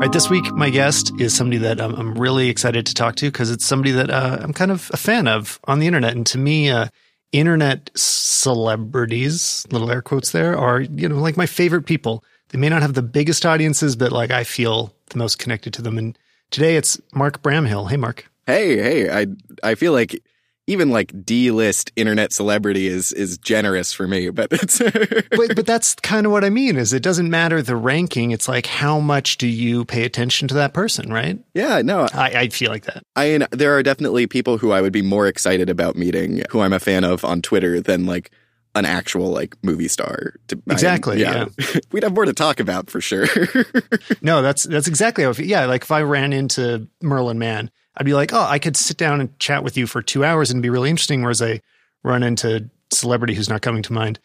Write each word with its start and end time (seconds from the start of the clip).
Right, 0.00 0.10
this 0.10 0.30
week 0.30 0.50
my 0.54 0.70
guest 0.70 1.12
is 1.20 1.36
somebody 1.36 1.58
that 1.58 1.78
I'm, 1.78 1.94
I'm 1.94 2.14
really 2.14 2.48
excited 2.48 2.86
to 2.86 2.94
talk 2.94 3.16
to 3.16 3.26
because 3.26 3.50
it's 3.50 3.66
somebody 3.66 3.90
that 3.90 4.08
uh, 4.08 4.38
I'm 4.40 4.54
kind 4.54 4.70
of 4.70 4.90
a 4.94 4.96
fan 4.96 5.28
of 5.28 5.60
on 5.64 5.78
the 5.78 5.86
internet, 5.86 6.16
and 6.16 6.26
to 6.28 6.38
me, 6.38 6.70
uh, 6.70 6.86
internet 7.32 7.90
celebrities, 7.94 9.66
little 9.70 9.90
air 9.90 10.00
quotes 10.00 10.32
there, 10.32 10.56
are 10.56 10.80
you 10.80 11.06
know 11.06 11.16
like 11.16 11.36
my 11.36 11.44
favorite 11.44 11.84
people. 11.84 12.24
They 12.48 12.56
may 12.56 12.70
not 12.70 12.80
have 12.80 12.94
the 12.94 13.02
biggest 13.02 13.44
audiences, 13.44 13.94
but 13.94 14.10
like 14.10 14.30
I 14.30 14.42
feel 14.42 14.94
the 15.10 15.18
most 15.18 15.38
connected 15.38 15.74
to 15.74 15.82
them. 15.82 15.98
And 15.98 16.18
today 16.50 16.76
it's 16.76 16.98
Mark 17.12 17.42
Bramhill. 17.42 17.90
Hey, 17.90 17.98
Mark. 17.98 18.24
Hey, 18.46 18.78
hey, 18.78 19.10
I 19.10 19.26
I 19.62 19.74
feel 19.74 19.92
like 19.92 20.22
even 20.70 20.90
like 20.90 21.12
D-list 21.24 21.90
internet 21.96 22.32
celebrity 22.32 22.86
is 22.86 23.12
is 23.12 23.36
generous 23.38 23.92
for 23.92 24.06
me, 24.06 24.30
but 24.30 24.52
it's 24.52 24.78
but 25.30 25.56
but 25.56 25.66
that's 25.66 25.96
kind 25.96 26.26
of 26.26 26.32
what 26.32 26.44
I 26.44 26.50
mean 26.50 26.76
is 26.76 26.92
it 26.92 27.02
doesn't 27.02 27.28
matter 27.28 27.60
the 27.60 27.76
ranking. 27.76 28.30
It's 28.30 28.48
like 28.48 28.66
how 28.66 29.00
much 29.00 29.36
do 29.38 29.48
you 29.48 29.84
pay 29.84 30.04
attention 30.04 30.46
to 30.48 30.54
that 30.54 30.72
person, 30.72 31.12
right? 31.12 31.38
Yeah, 31.54 31.82
no, 31.82 32.06
I, 32.14 32.30
I 32.34 32.48
feel 32.48 32.70
like 32.70 32.84
that. 32.84 33.02
I 33.16 33.30
mean, 33.30 33.46
there 33.50 33.76
are 33.76 33.82
definitely 33.82 34.28
people 34.28 34.58
who 34.58 34.70
I 34.70 34.80
would 34.80 34.92
be 34.92 35.02
more 35.02 35.26
excited 35.26 35.68
about 35.68 35.96
meeting, 35.96 36.42
who 36.50 36.60
I'm 36.60 36.72
a 36.72 36.80
fan 36.80 37.02
of 37.02 37.24
on 37.24 37.42
Twitter 37.42 37.80
than 37.80 38.06
like 38.06 38.30
an 38.76 38.84
actual 38.84 39.30
like 39.30 39.56
movie 39.64 39.88
star. 39.88 40.34
To, 40.48 40.62
exactly. 40.70 41.24
I, 41.26 41.32
yeah, 41.32 41.46
yeah. 41.58 41.80
we'd 41.92 42.04
have 42.04 42.14
more 42.14 42.26
to 42.26 42.32
talk 42.32 42.60
about 42.60 42.90
for 42.90 43.00
sure. 43.00 43.26
no, 44.22 44.40
that's 44.40 44.62
that's 44.64 44.86
exactly 44.86 45.24
how. 45.24 45.32
Yeah, 45.32 45.66
like 45.66 45.82
if 45.82 45.90
I 45.90 46.02
ran 46.02 46.32
into 46.32 46.88
Merlin 47.02 47.40
Mann 47.40 47.70
I'd 48.00 48.06
be 48.06 48.14
like, 48.14 48.32
oh, 48.32 48.40
I 48.40 48.58
could 48.58 48.78
sit 48.78 48.96
down 48.96 49.20
and 49.20 49.38
chat 49.38 49.62
with 49.62 49.76
you 49.76 49.86
for 49.86 50.00
two 50.00 50.24
hours 50.24 50.50
and 50.50 50.62
be 50.62 50.70
really 50.70 50.88
interesting. 50.88 51.20
Whereas 51.20 51.42
I 51.42 51.60
run 52.02 52.22
into 52.22 52.70
celebrity 52.90 53.34
who's 53.34 53.50
not 53.50 53.60
coming 53.60 53.82
to 53.82 53.92
mind. 53.92 54.18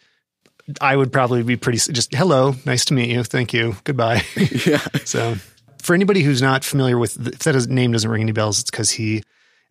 I 0.79 0.95
would 0.95 1.11
probably 1.11 1.43
be 1.43 1.57
pretty 1.57 1.77
just 1.77 2.15
hello, 2.15 2.55
nice 2.65 2.85
to 2.85 2.93
meet 2.93 3.09
you, 3.09 3.23
thank 3.23 3.53
you, 3.53 3.75
goodbye. 3.83 4.23
yeah. 4.65 4.81
so, 5.03 5.35
for 5.83 5.93
anybody 5.93 6.21
who's 6.21 6.41
not 6.41 6.63
familiar 6.63 6.97
with 6.97 7.27
if 7.27 7.39
that 7.39 7.69
name 7.69 7.91
doesn't 7.91 8.09
ring 8.09 8.21
any 8.21 8.31
bells, 8.31 8.61
it's 8.61 8.71
because 8.71 8.91
he 8.91 9.23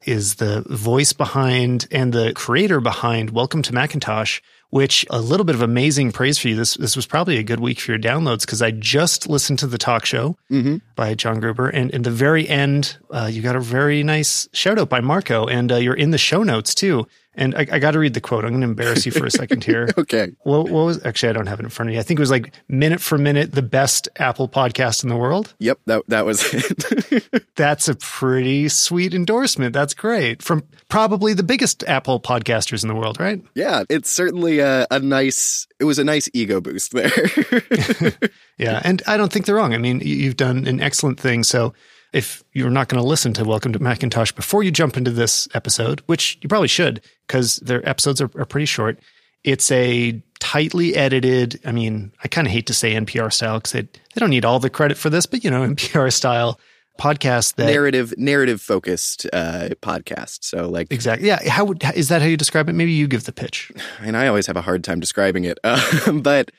is 0.04 0.34
the 0.34 0.62
voice 0.68 1.14
behind 1.14 1.88
and 1.90 2.12
the 2.12 2.32
creator 2.34 2.80
behind 2.80 3.30
Welcome 3.30 3.62
to 3.62 3.72
Macintosh, 3.72 4.40
which 4.74 5.06
a 5.08 5.20
little 5.20 5.44
bit 5.44 5.54
of 5.54 5.62
amazing 5.62 6.10
praise 6.10 6.36
for 6.36 6.48
you. 6.48 6.56
This 6.56 6.74
this 6.74 6.96
was 6.96 7.06
probably 7.06 7.36
a 7.36 7.44
good 7.44 7.60
week 7.60 7.78
for 7.78 7.92
your 7.92 8.00
downloads 8.00 8.40
because 8.40 8.60
I 8.60 8.72
just 8.72 9.28
listened 9.28 9.60
to 9.60 9.68
the 9.68 9.78
talk 9.78 10.04
show 10.04 10.36
mm-hmm. 10.50 10.78
by 10.96 11.14
John 11.14 11.38
Gruber, 11.38 11.68
and 11.68 11.92
in 11.92 12.02
the 12.02 12.10
very 12.10 12.48
end, 12.48 12.96
uh, 13.08 13.30
you 13.30 13.40
got 13.40 13.54
a 13.54 13.60
very 13.60 14.02
nice 14.02 14.48
shout 14.52 14.80
out 14.80 14.88
by 14.88 15.00
Marco, 15.00 15.46
and 15.46 15.70
uh, 15.70 15.76
you're 15.76 15.94
in 15.94 16.10
the 16.10 16.18
show 16.18 16.42
notes 16.42 16.74
too. 16.74 17.06
And 17.36 17.54
I, 17.54 17.66
I 17.70 17.78
got 17.78 17.92
to 17.92 17.98
read 17.98 18.14
the 18.14 18.20
quote. 18.20 18.44
I'm 18.44 18.50
going 18.50 18.62
to 18.62 18.68
embarrass 18.68 19.06
you 19.06 19.12
for 19.12 19.26
a 19.26 19.30
second 19.30 19.64
here. 19.64 19.88
okay. 19.98 20.32
What, 20.40 20.70
what, 20.70 20.84
was 20.84 21.04
actually? 21.04 21.30
I 21.30 21.32
don't 21.32 21.46
have 21.46 21.60
it 21.60 21.64
in 21.64 21.70
front 21.70 21.90
of 21.90 21.94
me. 21.94 21.98
I 21.98 22.02
think 22.02 22.18
it 22.18 22.22
was 22.22 22.30
like 22.30 22.52
minute 22.68 23.00
for 23.00 23.16
minute 23.16 23.52
the 23.52 23.62
best 23.62 24.08
Apple 24.16 24.48
podcast 24.48 25.02
in 25.02 25.08
the 25.08 25.16
world. 25.16 25.54
Yep 25.58 25.78
that 25.86 26.02
that 26.08 26.24
was 26.24 26.42
it. 26.52 27.46
That's 27.56 27.88
a 27.88 27.94
pretty 27.94 28.68
sweet 28.68 29.14
endorsement. 29.14 29.72
That's 29.72 29.94
great 29.94 30.42
from 30.42 30.64
probably 30.88 31.34
the 31.34 31.42
biggest 31.42 31.84
Apple 31.84 32.20
podcasters 32.20 32.82
in 32.82 32.88
the 32.88 32.94
world, 32.94 33.20
right? 33.20 33.42
Yeah, 33.54 33.84
it's 33.88 34.10
certainly 34.10 34.58
a, 34.58 34.86
a 34.90 35.00
nice. 35.00 35.66
It 35.78 35.84
was 35.84 35.98
a 35.98 36.04
nice 36.04 36.28
ego 36.32 36.60
boost 36.60 36.92
there. 36.92 37.10
yeah, 38.58 38.80
and 38.84 39.02
I 39.06 39.16
don't 39.16 39.32
think 39.32 39.46
they're 39.46 39.56
wrong. 39.56 39.74
I 39.74 39.78
mean, 39.78 40.00
you've 40.00 40.36
done 40.36 40.66
an 40.66 40.80
excellent 40.80 41.20
thing. 41.20 41.44
So 41.44 41.74
if 42.14 42.44
you're 42.52 42.70
not 42.70 42.88
going 42.88 43.02
to 43.02 43.06
listen 43.06 43.32
to 43.34 43.44
Welcome 43.44 43.72
to 43.72 43.82
Macintosh 43.82 44.30
before 44.30 44.62
you 44.62 44.70
jump 44.70 44.96
into 44.96 45.10
this 45.10 45.48
episode, 45.52 46.00
which 46.06 46.38
you 46.40 46.48
probably 46.48 46.68
should 46.68 47.02
because 47.26 47.56
their 47.56 47.86
episodes 47.86 48.20
are, 48.20 48.30
are, 48.38 48.44
pretty 48.44 48.66
short, 48.66 49.00
it's 49.42 49.68
a 49.72 50.22
tightly 50.38 50.94
edited. 50.94 51.60
I 51.64 51.72
mean, 51.72 52.12
I 52.22 52.28
kind 52.28 52.46
of 52.46 52.52
hate 52.52 52.68
to 52.68 52.74
say 52.74 52.94
NPR 52.94 53.32
style 53.32 53.58
because 53.58 53.72
they, 53.72 53.82
they 53.82 54.20
don't 54.20 54.30
need 54.30 54.44
all 54.44 54.60
the 54.60 54.70
credit 54.70 54.96
for 54.96 55.10
this, 55.10 55.26
but 55.26 55.42
you 55.42 55.50
know, 55.50 55.62
NPR 55.68 56.12
style 56.12 56.60
podcast 57.00 57.56
that 57.56 57.66
narrative 57.66 58.14
narrative 58.16 58.60
focused 58.60 59.26
uh, 59.32 59.70
podcast. 59.82 60.44
So 60.44 60.68
like 60.68 60.92
exactly, 60.92 61.26
yeah. 61.26 61.48
How 61.48 61.64
would 61.64 61.82
is 61.96 62.10
that 62.10 62.22
how 62.22 62.28
you 62.28 62.36
describe 62.36 62.68
it? 62.68 62.74
Maybe 62.74 62.92
you 62.92 63.08
give 63.08 63.24
the 63.24 63.32
pitch. 63.32 63.72
And 64.00 64.16
I 64.16 64.28
always 64.28 64.46
have 64.46 64.56
a 64.56 64.62
hard 64.62 64.84
time 64.84 65.00
describing 65.00 65.44
it, 65.44 65.58
uh, 65.64 66.12
but 66.12 66.52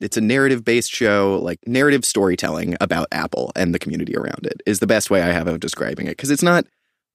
it's 0.00 0.16
a 0.16 0.20
narrative 0.20 0.64
based 0.64 0.92
show, 0.92 1.40
like 1.42 1.58
narrative 1.66 2.04
storytelling 2.04 2.76
about 2.80 3.08
Apple 3.12 3.52
and 3.56 3.74
the 3.74 3.78
community 3.78 4.16
around 4.16 4.46
it 4.46 4.62
is 4.66 4.78
the 4.78 4.86
best 4.86 5.10
way 5.10 5.22
I 5.22 5.32
have 5.32 5.48
of 5.48 5.60
describing 5.60 6.06
it. 6.06 6.10
Because 6.10 6.30
it's 6.30 6.42
not 6.42 6.66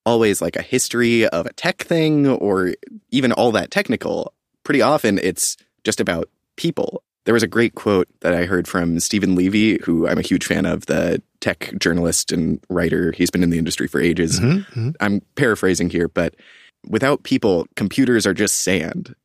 always 0.06 0.42
like 0.42 0.56
a 0.56 0.62
history 0.62 1.28
of 1.28 1.46
a 1.46 1.54
tech 1.54 1.84
thing 1.84 2.28
or 2.28 2.74
even 3.12 3.32
all 3.32 3.52
that 3.54 3.72
technical. 3.72 4.34
Pretty 4.64 4.82
often 4.82 5.18
it's 5.18 5.58
just 5.84 6.00
about 6.00 6.30
people. 6.56 7.04
There 7.26 7.34
was 7.34 7.44
a 7.44 7.48
great 7.48 7.76
quote 7.76 8.10
that 8.20 8.34
I 8.34 8.44
heard 8.44 8.68
from 8.68 9.00
Stephen 9.00 9.36
Levy, 9.36 9.80
who 9.84 10.08
I'm 10.08 10.18
a 10.18 10.24
huge 10.24 10.46
fan 10.46 10.66
of, 10.66 10.88
the 10.88 11.22
tech 11.40 11.74
journalist 11.78 12.34
and 12.34 12.60
writer. 12.70 13.14
He's 13.14 13.32
been 13.32 13.44
in 13.44 13.50
the 13.50 13.58
industry 13.58 13.88
for 13.88 14.02
ages. 14.02 14.40
Mm-hmm, 14.40 14.80
mm-hmm. 14.80 14.90
I'm 15.00 15.22
paraphrasing 15.36 15.90
here, 15.90 16.10
but 16.10 16.36
without 16.86 17.24
people, 17.24 17.66
computers 17.78 18.26
are 18.26 18.34
just 18.34 18.62
sand. 18.62 19.16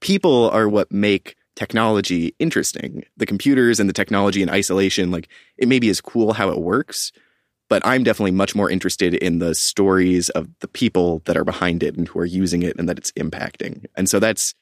People 0.00 0.50
are 0.50 0.68
what 0.68 0.92
make 0.92 1.35
technology 1.56 2.34
interesting. 2.38 3.04
The 3.16 3.26
computers 3.26 3.80
and 3.80 3.88
the 3.88 3.94
technology 3.94 4.42
in 4.42 4.50
isolation, 4.50 5.10
like 5.10 5.28
it 5.56 5.68
maybe 5.68 5.88
is 5.88 6.00
cool 6.00 6.34
how 6.34 6.50
it 6.50 6.60
works, 6.60 7.10
but 7.68 7.84
I'm 7.84 8.04
definitely 8.04 8.32
much 8.32 8.54
more 8.54 8.70
interested 8.70 9.14
in 9.14 9.40
the 9.40 9.54
stories 9.54 10.28
of 10.30 10.48
the 10.60 10.68
people 10.68 11.22
that 11.24 11.36
are 11.36 11.44
behind 11.44 11.82
it 11.82 11.96
and 11.96 12.06
who 12.06 12.20
are 12.20 12.26
using 12.26 12.62
it 12.62 12.76
and 12.78 12.88
that 12.88 12.98
it's 12.98 13.10
impacting. 13.12 13.86
And 13.96 14.08
so 14.08 14.20
that's 14.20 14.54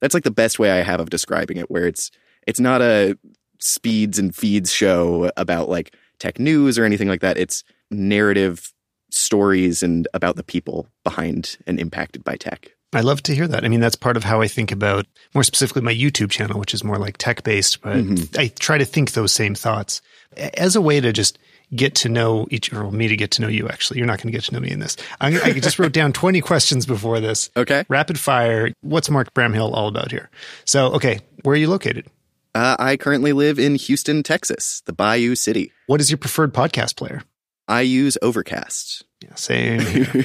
that's 0.00 0.14
like 0.14 0.24
the 0.24 0.30
best 0.30 0.58
way 0.58 0.70
I 0.70 0.82
have 0.82 1.00
of 1.00 1.10
describing 1.10 1.58
it, 1.58 1.70
where 1.70 1.86
it's 1.86 2.10
it's 2.46 2.60
not 2.60 2.80
a 2.80 3.16
speeds 3.60 4.18
and 4.18 4.34
feeds 4.34 4.72
show 4.72 5.30
about 5.36 5.68
like 5.68 5.94
tech 6.18 6.38
news 6.38 6.78
or 6.78 6.84
anything 6.84 7.08
like 7.08 7.20
that. 7.20 7.36
It's 7.36 7.62
narrative 7.90 8.72
stories 9.10 9.82
and 9.82 10.08
about 10.14 10.36
the 10.36 10.44
people 10.44 10.88
behind 11.04 11.58
and 11.66 11.80
impacted 11.80 12.24
by 12.24 12.36
tech. 12.36 12.72
I 12.92 13.00
love 13.00 13.22
to 13.24 13.34
hear 13.34 13.46
that. 13.48 13.64
I 13.64 13.68
mean, 13.68 13.80
that's 13.80 13.96
part 13.96 14.16
of 14.16 14.24
how 14.24 14.40
I 14.40 14.48
think 14.48 14.72
about 14.72 15.06
more 15.34 15.44
specifically 15.44 15.82
my 15.82 15.94
YouTube 15.94 16.30
channel, 16.30 16.58
which 16.58 16.72
is 16.72 16.82
more 16.82 16.96
like 16.98 17.18
tech 17.18 17.42
based, 17.44 17.82
but 17.82 17.96
mm-hmm. 17.96 18.40
I 18.40 18.48
try 18.58 18.78
to 18.78 18.84
think 18.84 19.12
those 19.12 19.32
same 19.32 19.54
thoughts. 19.54 20.00
As 20.36 20.74
a 20.74 20.80
way 20.80 21.00
to 21.00 21.12
just 21.12 21.38
get 21.74 21.94
to 21.94 22.08
know 22.08 22.46
each 22.50 22.72
or 22.72 22.90
me 22.90 23.08
to 23.08 23.16
get 23.16 23.30
to 23.32 23.42
know 23.42 23.48
you 23.48 23.68
actually. 23.68 23.98
You're 23.98 24.06
not 24.06 24.18
going 24.18 24.32
to 24.32 24.36
get 24.36 24.44
to 24.44 24.54
know 24.54 24.60
me 24.60 24.70
in 24.70 24.80
this. 24.80 24.96
I'm, 25.20 25.34
i 25.44 25.52
just 25.52 25.78
wrote 25.78 25.92
down 25.92 26.12
20 26.14 26.40
questions 26.40 26.86
before 26.86 27.20
this. 27.20 27.50
Okay. 27.56 27.84
Rapid 27.88 28.18
fire. 28.18 28.72
What's 28.80 29.10
mark 29.10 29.34
bramhill 29.34 29.72
all 29.72 29.88
about 29.88 30.10
here? 30.10 30.30
So 30.64 30.92
okay 30.92 31.20
where 31.42 31.54
are 31.54 31.58
you 31.58 31.68
located? 31.68 32.06
Uh, 32.54 32.76
i 32.78 32.96
currently 32.96 33.32
live 33.32 33.58
in 33.58 33.74
houston 33.74 34.22
texas 34.22 34.82
the 34.86 34.92
bayou 34.92 35.34
city. 35.34 35.72
What 35.86 36.00
is 36.00 36.10
your 36.10 36.18
preferred 36.18 36.54
podcast 36.54 36.96
player? 36.96 37.22
I 37.68 37.82
use 37.82 38.16
overcast. 38.22 39.04
Yeah, 39.22 39.34
same 39.34 39.80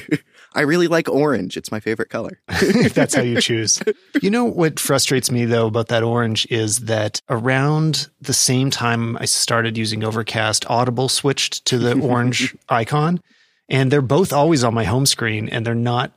I 0.54 0.62
really 0.62 0.88
like 0.88 1.08
orange. 1.08 1.56
It's 1.56 1.72
my 1.72 1.80
favorite 1.80 2.10
color. 2.10 2.40
If 2.48 2.94
that's 2.94 3.14
how 3.14 3.22
you 3.22 3.40
choose. 3.40 3.82
You 4.20 4.30
know 4.30 4.44
what 4.44 4.78
frustrates 4.78 5.30
me 5.30 5.44
though 5.44 5.66
about 5.66 5.88
that 5.88 6.02
orange 6.02 6.46
is 6.50 6.80
that 6.80 7.20
around 7.28 8.08
the 8.20 8.32
same 8.32 8.70
time 8.70 9.16
I 9.18 9.24
started 9.24 9.76
using 9.76 10.04
Overcast, 10.04 10.68
Audible 10.70 11.08
switched 11.08 11.64
to 11.66 11.78
the 11.78 11.98
orange 12.00 12.56
icon, 12.68 13.20
and 13.68 13.90
they're 13.90 14.02
both 14.02 14.32
always 14.32 14.62
on 14.64 14.74
my 14.74 14.84
home 14.84 15.06
screen, 15.06 15.48
and 15.48 15.66
they're 15.66 15.74
not 15.74 16.12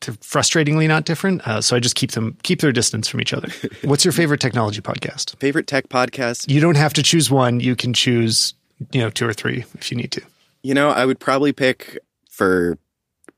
frustratingly 0.00 0.88
not 0.88 1.04
different. 1.04 1.46
Uh, 1.46 1.60
so 1.60 1.76
I 1.76 1.80
just 1.80 1.94
keep 1.94 2.12
them 2.12 2.36
keep 2.42 2.60
their 2.60 2.72
distance 2.72 3.08
from 3.08 3.20
each 3.20 3.32
other. 3.32 3.48
What's 3.82 4.04
your 4.04 4.12
favorite 4.12 4.40
technology 4.40 4.80
podcast? 4.80 5.38
Favorite 5.38 5.66
tech 5.66 5.88
podcast? 5.88 6.50
You 6.50 6.60
don't 6.60 6.76
have 6.76 6.92
to 6.94 7.02
choose 7.02 7.30
one. 7.30 7.60
You 7.60 7.76
can 7.76 7.92
choose, 7.92 8.54
you 8.92 9.00
know, 9.00 9.10
two 9.10 9.26
or 9.26 9.32
three 9.32 9.64
if 9.74 9.90
you 9.90 9.96
need 9.96 10.12
to. 10.12 10.22
You 10.62 10.74
know, 10.74 10.90
I 10.90 11.04
would 11.04 11.20
probably 11.20 11.52
pick 11.52 11.98
for 12.30 12.78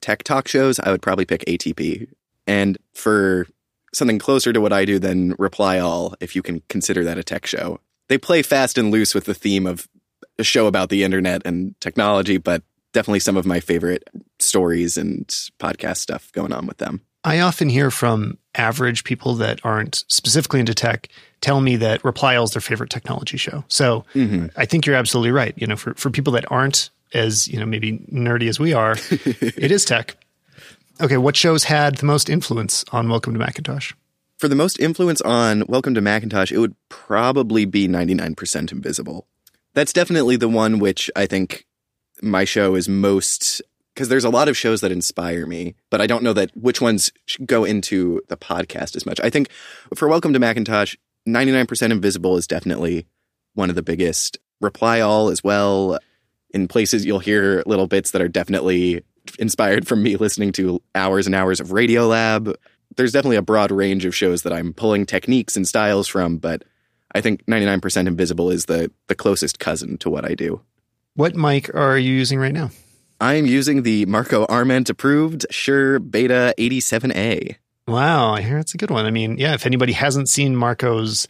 tech 0.05 0.23
talk 0.23 0.47
shows, 0.47 0.79
I 0.79 0.91
would 0.91 1.01
probably 1.01 1.25
pick 1.25 1.47
ATP. 1.47 2.09
And 2.47 2.77
for 2.93 3.47
something 3.95 4.19
closer 4.19 4.53
to 4.53 4.61
what 4.61 4.73
I 4.73 4.85
do 4.85 4.99
than 4.99 5.35
Reply 5.39 5.79
All, 5.79 6.15
if 6.21 6.37
you 6.37 6.43
can 6.43 6.61
consider 6.69 7.05
that 7.05 7.17
a 7.17 7.25
tech 7.25 7.47
show, 7.47 7.81
they 8.09 8.19
play 8.19 8.43
fast 8.43 8.77
and 8.77 8.91
loose 8.91 9.15
with 9.15 9.25
the 9.25 9.33
theme 9.33 9.67
of 9.67 9.89
a 10.39 10.45
show 10.45 10.67
about 10.67 10.91
the 10.91 11.05
internet 11.05 11.41
and 11.47 11.75
technology, 11.81 12.37
but 12.37 12.63
definitely 12.93 13.21
some 13.21 13.39
of 13.39 13.47
my 13.47 13.61
favorite 13.61 14.07
stories 14.39 14.99
and 14.99 15.27
podcast 15.59 15.97
stuff 15.97 16.31
going 16.33 16.53
on 16.53 16.67
with 16.67 16.77
them. 16.77 17.01
I 17.25 17.41
often 17.41 17.71
hear 17.71 17.91
from 17.91 18.37
average 18.55 19.05
people 19.05 19.35
that 19.37 19.59
aren't 19.65 20.05
specifically 20.09 20.61
into 20.61 20.75
tech 20.75 21.09
tell 21.41 21.63
me 21.63 21.77
that 21.77 22.05
Reply 22.05 22.37
All 22.37 22.45
is 22.45 22.51
their 22.51 22.61
favorite 22.61 22.91
technology 22.91 23.39
show. 23.39 23.65
So 23.69 24.05
mm-hmm. 24.15 24.49
I 24.55 24.67
think 24.67 24.85
you're 24.85 24.97
absolutely 24.97 25.31
right. 25.31 25.55
You 25.57 25.67
know, 25.67 25.77
for, 25.77 25.95
for 25.95 26.11
people 26.11 26.35
that 26.35 26.45
aren't 26.53 26.91
as 27.15 27.49
you 27.49 27.59
know 27.59 27.67
maybe 27.67 27.99
nerdy 28.13 28.49
as 28.49 28.61
we 28.61 28.73
are, 28.73 28.97
it 29.11 29.71
is 29.71 29.85
tech. 29.85 30.17
Okay, 31.01 31.17
what 31.17 31.37
shows 31.37 31.65
had 31.65 31.97
the 31.97 32.07
most 32.07 32.29
influence 32.29 32.85
on 32.93 33.09
Welcome 33.09 33.33
to 33.33 33.39
Macintosh? 33.39 33.93
For 34.39 34.49
the 34.49 34.55
most 34.55 34.79
influence 34.79 35.21
on 35.23 35.65
Welcome 35.69 35.95
to 35.95 36.01
Macintosh, 36.01 36.53
it 36.53 36.59
would 36.59 36.77
probably 36.89 37.65
be 37.65 37.89
99% 37.89 38.73
Invisible. 38.73 39.27
That's 39.75 39.93
definitely 39.93 40.37
the 40.37 40.49
one 40.49 40.79
which 40.79 41.11
I 41.17 41.27
think 41.27 41.67
my 42.23 42.45
show 42.45 42.75
is 42.75 42.89
most 42.89 43.63
because 43.95 44.09
there's 44.09 44.25
a 44.25 44.31
lot 44.31 44.49
of 44.49 44.57
shows 44.57 44.81
that 44.81 44.91
inspire 44.91 45.47
me, 45.47 45.77
but 45.89 46.01
I 46.01 46.09
don't 46.09 46.25
know 46.25 46.33
that 46.33 46.57
which 46.57 46.81
ones 46.81 47.13
go 47.47 47.65
into 47.65 48.21
the 48.29 48.37
podcast 48.37 48.97
as 48.97 49.07
much. 49.07 49.21
I 49.21 49.31
think 49.31 49.51
for 49.95 50.09
Welcome 50.09 50.33
to 50.33 50.41
Macintosh, 50.41 50.97
99% 51.29 51.91
Invisible 51.91 52.37
is 52.37 52.47
definitely 52.47 53.07
one 53.55 53.71
of 53.71 53.77
the 53.77 53.83
biggest. 53.83 54.39
Reply 54.61 55.01
All 55.01 55.29
as 55.29 55.45
well 55.45 55.99
In 56.55 56.69
places, 56.69 57.05
you'll 57.05 57.19
hear 57.19 57.63
little 57.67 57.89
bits 57.89 58.13
that 58.13 58.23
are 58.23 58.29
definitely 58.29 59.03
inspired 59.39 59.87
from 59.87 60.03
me 60.03 60.17
listening 60.17 60.53
to 60.53 60.81
hours 60.95 61.27
and 61.27 61.35
hours 61.35 61.61
of 61.61 61.69
Radiolab. 61.69 62.55
There's 62.97 63.13
definitely 63.13 63.37
a 63.37 63.43
broad 63.43 63.73
range 63.73 64.05
of 64.05 64.15
shows 64.15 64.43
that 64.43 64.53
I'm 64.53 64.73
pulling 64.73 65.05
techniques 65.05 65.57
and 65.57 65.67
styles 65.67 66.07
from, 66.07 66.39
but 66.39 66.63
I 67.13 67.21
think 67.21 67.45
99% 67.47 68.07
Invisible 68.07 68.51
is 68.51 68.67
the, 68.67 68.91
the 69.09 69.17
closest 69.17 69.59
cousin 69.59 69.99
to 69.99 70.09
what 70.09 70.25
I 70.25 70.35
do. 70.35 70.61
What 71.15 71.35
mic 71.35 71.75
are 71.75 71.99
you 71.99 72.13
using 72.13 72.39
right 72.39 72.53
now? 72.53 72.71
I'm 73.21 73.47
using 73.47 73.83
the 73.83 74.07
Marco 74.07 74.45
Arment 74.47 74.91
approved 74.91 75.47
Shure 75.51 75.99
Beta 75.99 76.55
87A. 76.59 77.57
Wow, 77.87 78.33
I 78.33 78.43
hear 78.43 78.59
it's 78.59 78.75
a 78.75 78.79
good 78.79 78.91
one. 78.91 79.07
I 79.07 79.11
mean, 79.11 79.39
yeah, 79.39 79.55
if 79.55 79.67
anybody 79.67 79.93
hasn't 79.93 80.29
seen 80.29 80.57
Marco's 80.57 81.29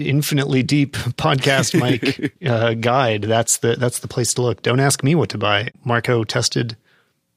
infinitely 0.00 0.62
deep 0.62 0.92
podcast 0.96 1.78
mic 1.80 2.34
uh, 2.46 2.74
guide, 2.74 3.22
that's 3.22 3.58
the 3.58 3.76
that's 3.76 4.00
the 4.00 4.08
place 4.08 4.34
to 4.34 4.42
look. 4.42 4.62
Don't 4.62 4.80
ask 4.80 5.02
me 5.02 5.14
what 5.14 5.30
to 5.30 5.38
buy. 5.38 5.70
Marco 5.84 6.24
tested 6.24 6.76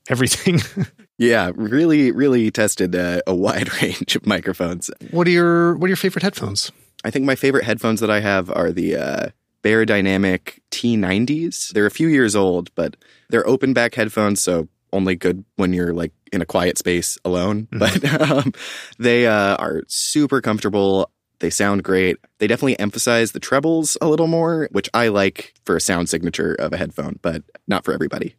everything. 0.09 0.59
yeah, 1.17 1.51
really, 1.55 2.11
really 2.11 2.49
tested 2.51 2.95
uh, 2.95 3.21
a 3.27 3.35
wide 3.35 3.81
range 3.81 4.15
of 4.15 4.25
microphones. 4.25 4.89
What 5.11 5.27
are 5.27 5.31
your 5.31 5.75
What 5.75 5.85
are 5.85 5.89
your 5.89 5.97
favorite 5.97 6.23
headphones? 6.23 6.71
I 7.03 7.11
think 7.11 7.25
my 7.25 7.35
favorite 7.35 7.63
headphones 7.63 8.01
that 8.01 8.09
I 8.09 8.19
have 8.19 8.49
are 8.49 8.71
the 8.71 8.95
uh, 8.95 9.29
Beyerdynamic 9.63 10.59
T90s. 10.71 11.71
They're 11.73 11.85
a 11.85 11.91
few 11.91 12.07
years 12.07 12.35
old, 12.35 12.73
but 12.75 12.95
they're 13.29 13.47
open 13.47 13.73
back 13.73 13.95
headphones, 13.95 14.41
so 14.41 14.67
only 14.93 15.15
good 15.15 15.43
when 15.57 15.73
you're 15.73 15.93
like 15.93 16.11
in 16.31 16.41
a 16.41 16.45
quiet 16.45 16.77
space 16.77 17.17
alone. 17.25 17.67
Mm-hmm. 17.71 17.79
But 17.79 18.31
um, 18.31 18.53
they 18.97 19.27
uh, 19.27 19.55
are 19.57 19.83
super 19.87 20.41
comfortable. 20.41 21.11
They 21.39 21.49
sound 21.49 21.83
great. 21.83 22.17
They 22.39 22.47
definitely 22.47 22.79
emphasize 22.79 23.31
the 23.31 23.39
trebles 23.39 23.97
a 24.01 24.07
little 24.07 24.27
more, 24.27 24.67
which 24.71 24.89
I 24.93 25.09
like 25.09 25.53
for 25.65 25.75
a 25.75 25.81
sound 25.81 26.09
signature 26.09 26.53
of 26.55 26.73
a 26.73 26.77
headphone, 26.77 27.19
but 27.21 27.43
not 27.67 27.85
for 27.85 27.93
everybody. 27.93 28.35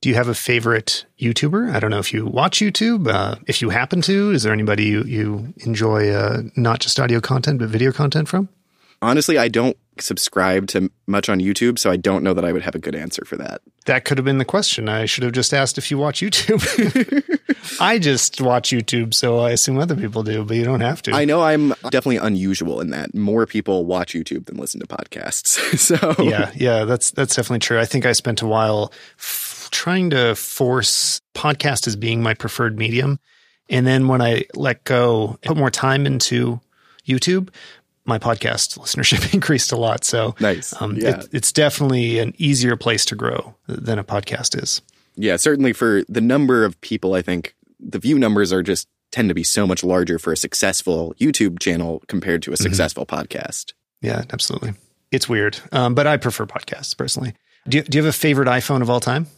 Do 0.00 0.10
you 0.10 0.16
have 0.16 0.28
a 0.28 0.34
favorite 0.34 1.06
YouTuber? 1.18 1.74
I 1.74 1.80
don't 1.80 1.90
know 1.90 1.98
if 1.98 2.12
you 2.12 2.26
watch 2.26 2.58
YouTube. 2.58 3.08
Uh, 3.08 3.36
if 3.46 3.62
you 3.62 3.70
happen 3.70 4.02
to, 4.02 4.32
is 4.32 4.42
there 4.42 4.52
anybody 4.52 4.84
you, 4.84 5.02
you 5.04 5.54
enjoy 5.64 6.10
uh, 6.10 6.42
not 6.56 6.80
just 6.80 7.00
audio 7.00 7.20
content, 7.20 7.58
but 7.58 7.70
video 7.70 7.90
content 7.90 8.28
from? 8.28 8.50
Honestly, 9.04 9.36
I 9.36 9.48
don't 9.48 9.76
subscribe 10.00 10.66
to 10.68 10.90
much 11.06 11.28
on 11.28 11.38
YouTube, 11.38 11.78
so 11.78 11.90
I 11.90 11.96
don't 11.96 12.24
know 12.24 12.34
that 12.34 12.44
I 12.44 12.52
would 12.52 12.62
have 12.62 12.74
a 12.74 12.78
good 12.78 12.94
answer 12.94 13.24
for 13.24 13.36
that. 13.36 13.60
That 13.84 14.04
could 14.04 14.18
have 14.18 14.24
been 14.24 14.38
the 14.38 14.44
question. 14.44 14.88
I 14.88 15.04
should 15.04 15.24
have 15.24 15.32
just 15.32 15.52
asked 15.52 15.76
if 15.78 15.90
you 15.90 15.98
watch 15.98 16.20
YouTube. 16.20 16.60
I 17.80 17.98
just 17.98 18.40
watch 18.40 18.70
YouTube, 18.70 19.12
so 19.14 19.38
I 19.40 19.50
assume 19.50 19.78
other 19.78 19.94
people 19.94 20.22
do, 20.22 20.44
but 20.44 20.56
you 20.56 20.64
don't 20.64 20.80
have 20.80 21.02
to. 21.02 21.12
I 21.12 21.24
know 21.24 21.42
I'm 21.42 21.68
definitely 21.90 22.16
unusual 22.16 22.80
in 22.80 22.90
that 22.90 23.14
more 23.14 23.46
people 23.46 23.84
watch 23.84 24.14
YouTube 24.14 24.46
than 24.46 24.56
listen 24.56 24.80
to 24.80 24.86
podcasts. 24.86 25.78
so 25.78 26.22
yeah, 26.22 26.50
yeah, 26.54 26.84
that's 26.84 27.10
that's 27.10 27.36
definitely 27.36 27.60
true. 27.60 27.78
I 27.78 27.84
think 27.84 28.06
I 28.06 28.12
spent 28.12 28.42
a 28.42 28.46
while 28.46 28.92
f- 29.18 29.68
trying 29.70 30.10
to 30.10 30.34
force 30.34 31.20
podcast 31.34 31.86
as 31.86 31.96
being 31.96 32.22
my 32.22 32.34
preferred 32.34 32.78
medium, 32.78 33.18
and 33.68 33.86
then 33.86 34.08
when 34.08 34.22
I 34.22 34.44
let 34.54 34.84
go, 34.84 35.38
put 35.42 35.56
more 35.56 35.70
time 35.70 36.06
into 36.06 36.60
YouTube, 37.06 37.50
my 38.04 38.18
podcast 38.18 38.78
listenership 38.78 39.32
increased 39.34 39.72
a 39.72 39.76
lot. 39.76 40.04
So 40.04 40.34
nice. 40.40 40.80
Um, 40.80 40.96
yeah. 40.96 41.20
It, 41.20 41.28
it's 41.32 41.52
definitely 41.52 42.18
an 42.18 42.34
easier 42.38 42.76
place 42.76 43.04
to 43.06 43.14
grow 43.14 43.54
than 43.66 43.98
a 43.98 44.04
podcast 44.04 44.60
is. 44.62 44.82
Yeah, 45.16 45.36
certainly 45.36 45.72
for 45.72 46.02
the 46.08 46.20
number 46.20 46.64
of 46.64 46.80
people, 46.80 47.14
I 47.14 47.22
think 47.22 47.54
the 47.78 47.98
view 47.98 48.18
numbers 48.18 48.52
are 48.52 48.62
just 48.62 48.88
tend 49.12 49.28
to 49.28 49.34
be 49.34 49.44
so 49.44 49.66
much 49.66 49.84
larger 49.84 50.18
for 50.18 50.32
a 50.32 50.36
successful 50.36 51.14
YouTube 51.20 51.60
channel 51.60 52.02
compared 52.08 52.42
to 52.42 52.50
a 52.50 52.54
mm-hmm. 52.54 52.62
successful 52.62 53.06
mm-hmm. 53.06 53.20
podcast. 53.20 53.72
Yeah, 54.02 54.24
absolutely. 54.32 54.74
It's 55.12 55.28
weird, 55.28 55.58
um, 55.70 55.94
but 55.94 56.08
I 56.08 56.16
prefer 56.16 56.46
podcasts 56.46 56.96
personally. 56.96 57.34
Do 57.68 57.78
you, 57.78 57.84
do 57.84 57.96
you 57.96 58.04
have 58.04 58.12
a 58.12 58.16
favorite 58.16 58.48
iPhone 58.48 58.82
of 58.82 58.90
all 58.90 59.00
time? 59.00 59.28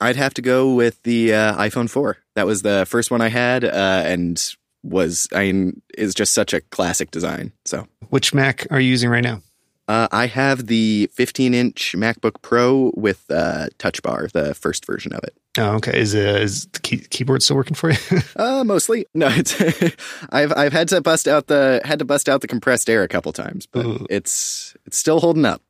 I'd 0.00 0.16
have 0.16 0.34
to 0.34 0.42
go 0.42 0.74
with 0.74 1.02
the 1.02 1.34
uh, 1.34 1.56
iPhone 1.56 1.90
4. 1.90 2.16
That 2.36 2.46
was 2.46 2.62
the 2.62 2.86
first 2.86 3.10
one 3.10 3.20
I 3.20 3.28
had, 3.28 3.64
uh, 3.64 4.02
and 4.04 4.40
was 4.84 5.26
I 5.32 5.52
mean 5.52 5.82
is 5.96 6.14
just 6.14 6.32
such 6.32 6.52
a 6.52 6.60
classic 6.60 7.10
design. 7.10 7.52
So, 7.64 7.88
which 8.10 8.34
Mac 8.34 8.66
are 8.70 8.78
you 8.80 8.90
using 8.90 9.10
right 9.10 9.24
now? 9.24 9.42
Uh, 9.86 10.08
I 10.12 10.26
have 10.26 10.66
the 10.66 11.10
15 11.12 11.52
inch 11.52 11.94
MacBook 11.94 12.40
Pro 12.40 12.90
with 12.96 13.24
uh, 13.30 13.66
Touch 13.76 14.02
Bar, 14.02 14.28
the 14.32 14.54
first 14.54 14.86
version 14.86 15.12
of 15.12 15.22
it. 15.24 15.36
Oh, 15.58 15.74
okay. 15.74 16.00
Is, 16.00 16.14
uh, 16.14 16.18
is 16.18 16.66
the 16.68 16.80
key- 16.80 17.06
keyboard 17.10 17.42
still 17.42 17.56
working 17.56 17.74
for 17.74 17.90
you? 17.90 17.98
uh, 18.36 18.64
mostly. 18.64 19.06
No, 19.12 19.28
it's 19.30 19.60
I've 20.30 20.52
I've 20.56 20.72
had 20.72 20.88
to 20.88 21.00
bust 21.00 21.28
out 21.28 21.48
the 21.48 21.82
had 21.84 21.98
to 21.98 22.04
bust 22.04 22.28
out 22.28 22.40
the 22.40 22.48
compressed 22.48 22.88
air 22.88 23.02
a 23.02 23.08
couple 23.08 23.32
times, 23.32 23.66
but 23.66 23.84
Ooh. 23.84 24.06
it's 24.08 24.74
it's 24.86 24.96
still 24.96 25.20
holding 25.20 25.44
up. 25.44 25.62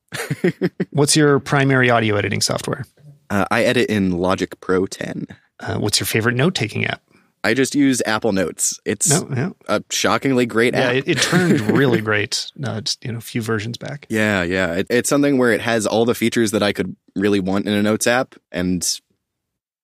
what's 0.91 1.17
your 1.17 1.41
primary 1.41 1.91
audio 1.91 2.15
editing 2.15 2.41
software? 2.41 2.85
Uh, 3.31 3.47
I 3.51 3.65
edit 3.65 3.91
in 3.91 4.13
Logic 4.13 4.59
Pro 4.61 4.87
10. 4.87 5.27
Uh, 5.59 5.79
what's 5.79 5.99
your 5.99 6.07
favorite 6.07 6.37
note 6.37 6.55
taking 6.55 6.85
app? 6.87 7.03
I 7.45 7.53
just 7.53 7.75
use 7.75 8.03
Apple 8.07 8.33
Notes. 8.33 8.81
It's 8.87 9.11
no, 9.11 9.27
no. 9.27 9.57
a 9.69 9.85
shockingly 9.91 10.47
great 10.47 10.73
yeah, 10.73 10.81
app. 10.89 10.95
It, 10.95 11.09
it 11.09 11.19
turned 11.19 11.61
really 11.77 12.01
great. 12.01 12.51
Uh, 12.63 12.81
you 13.03 13.13
know, 13.13 13.19
a 13.19 13.21
few 13.21 13.43
versions 13.43 13.77
back. 13.77 14.07
Yeah, 14.09 14.43
yeah. 14.43 14.73
It, 14.73 14.87
it's 14.89 15.11
something 15.11 15.37
where 15.37 15.53
it 15.53 15.61
has 15.61 15.87
all 15.87 16.07
the 16.07 16.15
features 16.15 16.53
that 16.53 16.63
I 16.63 16.73
could 16.73 16.97
really 17.15 17.41
want 17.41 17.67
in 17.67 17.75
a 17.75 17.83
Notes 17.83 18.07
app, 18.07 18.35
and 18.51 19.01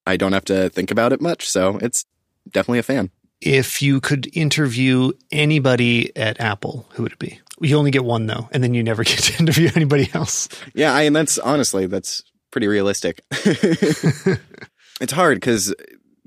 I 0.06 0.16
don't 0.16 0.32
have 0.32 0.46
to 0.46 0.70
think 0.70 0.90
about 0.90 1.12
it 1.12 1.20
much. 1.20 1.48
So 1.48 1.76
it's 1.82 2.06
definitely 2.50 2.78
a 2.78 2.82
fan. 2.82 3.10
If 3.42 3.82
you 3.82 4.00
could 4.00 4.34
interview 4.34 5.12
anybody 5.30 6.14
at 6.16 6.40
Apple, 6.40 6.86
who 6.92 7.02
would 7.02 7.12
it 7.12 7.18
be? 7.18 7.40
You 7.60 7.76
only 7.76 7.90
get 7.90 8.04
one 8.04 8.26
though, 8.26 8.48
and 8.52 8.62
then 8.62 8.72
you 8.72 8.82
never 8.82 9.04
get 9.04 9.18
to 9.18 9.38
interview 9.38 9.70
anybody 9.76 10.08
else. 10.14 10.48
Yeah, 10.74 10.94
I, 10.94 11.02
and 11.02 11.14
that's 11.14 11.38
honestly 11.38 11.86
that's 11.86 12.22
pretty 12.50 12.68
realistic. 12.68 13.20
it's 13.30 15.12
hard 15.12 15.36
because 15.36 15.74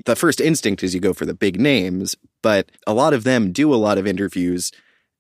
the 0.06 0.16
first 0.16 0.42
instinct 0.42 0.84
is 0.84 0.94
you 0.94 1.00
go 1.00 1.14
for 1.14 1.26
the 1.26 1.34
big 1.34 1.60
names, 1.60 2.16
but 2.42 2.72
a 2.88 2.94
lot 2.94 3.14
of 3.14 3.24
them 3.24 3.52
do 3.52 3.74
a 3.74 3.76
lot 3.76 3.98
of 3.98 4.08
interviews 4.08 4.72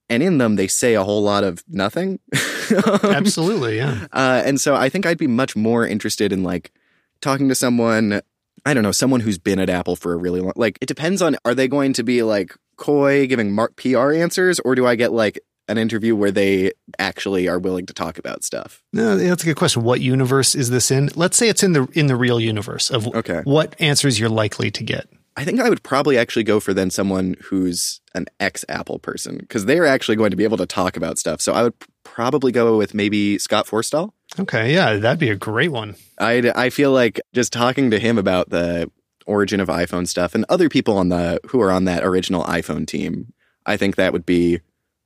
and 0.10 0.22
in 0.22 0.38
them 0.38 0.56
they 0.56 0.68
say 0.68 0.94
a 0.94 1.04
whole 1.04 1.24
lot 1.24 1.44
of 1.44 1.64
nothing. 1.68 2.20
Absolutely, 3.04 3.78
yeah. 3.78 4.08
Uh, 4.12 4.42
and 4.46 4.60
so 4.60 4.76
I 4.76 4.90
think 4.90 5.06
I'd 5.06 5.18
be 5.18 5.28
much 5.28 5.56
more 5.56 5.88
interested 5.88 6.32
in 6.32 6.44
like 6.44 6.72
talking 7.22 7.50
to 7.50 7.56
someone, 7.56 8.22
I 8.66 8.74
don't 8.74 8.84
know, 8.84 8.92
someone 8.92 9.22
who's 9.22 9.38
been 9.38 9.60
at 9.60 9.70
Apple 9.70 9.96
for 9.96 10.14
a 10.14 10.18
really 10.18 10.42
long 10.42 10.54
like 10.56 10.78
it 10.82 10.88
depends 10.88 11.22
on 11.22 11.38
are 11.46 11.56
they 11.56 11.68
going 11.68 11.94
to 11.94 12.04
be 12.04 12.24
like 12.24 12.56
coy 12.76 13.28
giving 13.28 13.52
mark 13.52 13.76
PR 13.76 14.12
answers 14.12 14.60
or 14.60 14.76
do 14.76 14.86
I 14.86 14.96
get 14.96 15.12
like 15.12 15.40
an 15.68 15.78
interview 15.78 16.16
where 16.16 16.32
they 16.32 16.72
actually 17.00 17.48
are 17.48 17.60
willing 17.60 17.86
to 17.86 17.94
talk 17.94 18.18
about 18.18 18.44
stuff? 18.44 18.84
No, 18.92 19.16
that's 19.16 19.44
a 19.44 19.46
good 19.46 19.56
question. 19.56 19.84
What 19.84 20.02
universe 20.02 20.56
is 20.56 20.70
this 20.70 20.92
in? 20.92 21.10
Let's 21.16 21.38
say 21.38 21.50
it's 21.50 21.64
in 21.64 21.74
the 21.74 21.88
in 21.94 22.08
the 22.08 22.16
real 22.16 22.40
universe 22.40 22.90
of 22.90 23.08
okay. 23.16 23.42
what 23.44 23.76
answers 23.80 24.20
you're 24.20 24.30
likely 24.30 24.72
to 24.72 24.84
get. 24.84 25.08
I 25.36 25.46
think 25.46 25.60
I 25.60 25.70
would 25.70 25.82
probably 25.82 26.18
actually 26.18 26.44
go 26.44 26.60
for 26.60 26.74
then 26.74 26.92
someone 26.92 27.36
who's 27.46 28.02
an 28.14 28.28
ex 28.40 28.64
Apple 28.70 29.00
person 29.00 29.38
because 29.38 29.66
they're 29.66 29.86
actually 29.86 30.16
going 30.16 30.32
to 30.32 30.38
be 30.38 30.44
able 30.44 30.58
to 30.58 30.66
talk 30.66 30.96
about 30.96 31.18
stuff. 31.18 31.42
So 31.42 31.54
I 31.54 31.64
would 31.64 31.74
probably 32.04 32.52
go 32.52 32.78
with 32.78 32.94
maybe 32.94 33.40
Scott 33.40 33.66
Forstall. 33.66 34.12
Okay, 34.40 34.74
yeah, 34.74 34.96
that'd 34.96 35.20
be 35.20 35.30
a 35.30 35.36
great 35.36 35.72
one. 35.72 35.96
I 36.20 36.52
I 36.56 36.70
feel 36.70 36.92
like 36.92 37.20
just 37.34 37.52
talking 37.52 37.92
to 37.92 38.00
him 38.00 38.18
about 38.18 38.50
the 38.50 38.92
origin 39.26 39.60
of 39.60 39.70
iPhone 39.70 40.08
stuff 40.08 40.36
and 40.36 40.46
other 40.50 40.70
people 40.70 40.98
on 40.98 41.10
the 41.10 41.40
who 41.48 41.62
are 41.62 41.72
on 41.72 41.86
that 41.86 42.04
original 42.04 42.44
iPhone 42.44 42.86
team. 42.86 43.34
I 43.66 43.78
think 43.78 43.96
that 43.96 44.14
would 44.14 44.26
be 44.26 44.60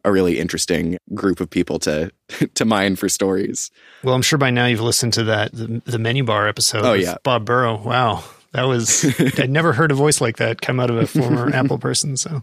a 0.08 0.12
really 0.12 0.40
interesting 0.40 0.98
group 1.14 1.40
of 1.40 1.50
people 1.50 1.80
to 1.80 2.12
to 2.56 2.66
mine 2.66 2.96
for 2.96 3.10
stories. 3.10 3.70
Well, 4.04 4.16
I'm 4.16 4.22
sure 4.22 4.40
by 4.40 4.50
now 4.50 4.66
you've 4.66 4.82
listened 4.82 5.14
to 5.14 5.24
that 5.26 5.52
the, 5.52 5.82
the 5.86 6.00
menu 6.00 6.24
bar 6.24 6.48
episode. 6.48 6.86
Oh 6.86 6.94
yeah, 6.94 7.16
Bob 7.24 7.46
Burrough. 7.46 7.84
Wow, 7.84 8.24
that 8.54 8.64
was 8.64 9.06
I'd 9.40 9.50
never 9.50 9.74
heard 9.74 9.92
a 9.92 9.96
voice 9.96 10.22
like 10.22 10.38
that 10.38 10.62
come 10.62 10.80
out 10.80 10.90
of 10.90 10.98
a 10.98 11.06
former 11.06 11.50
Apple 11.54 11.78
person. 11.78 12.18
So, 12.18 12.42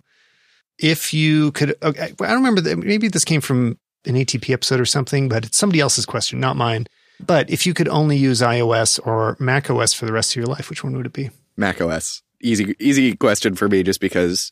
if 0.78 1.14
you 1.14 1.52
could, 1.52 1.74
okay, 1.82 2.02
I 2.02 2.08
don't 2.10 2.36
remember. 2.36 2.60
That, 2.60 2.76
maybe 2.78 3.08
this 3.08 3.24
came 3.24 3.40
from 3.40 3.78
an 4.04 4.14
ATP 4.14 4.52
episode 4.52 4.80
or 4.80 4.86
something, 4.86 5.28
but 5.28 5.46
it's 5.46 5.56
somebody 5.56 5.80
else's 5.80 6.04
question, 6.04 6.38
not 6.38 6.56
mine. 6.56 6.86
But 7.24 7.48
if 7.48 7.66
you 7.66 7.72
could 7.72 7.88
only 7.88 8.16
use 8.16 8.40
iOS 8.40 9.00
or 9.06 9.36
Mac 9.38 9.70
OS 9.70 9.94
for 9.94 10.04
the 10.04 10.12
rest 10.12 10.32
of 10.32 10.36
your 10.36 10.46
life, 10.46 10.68
which 10.68 10.84
one 10.84 10.96
would 10.96 11.06
it 11.06 11.12
be? 11.12 11.30
Mac 11.56 11.80
OS. 11.80 12.22
Easy, 12.42 12.74
easy 12.78 13.16
question 13.16 13.54
for 13.54 13.68
me, 13.68 13.82
just 13.82 14.00
because 14.00 14.50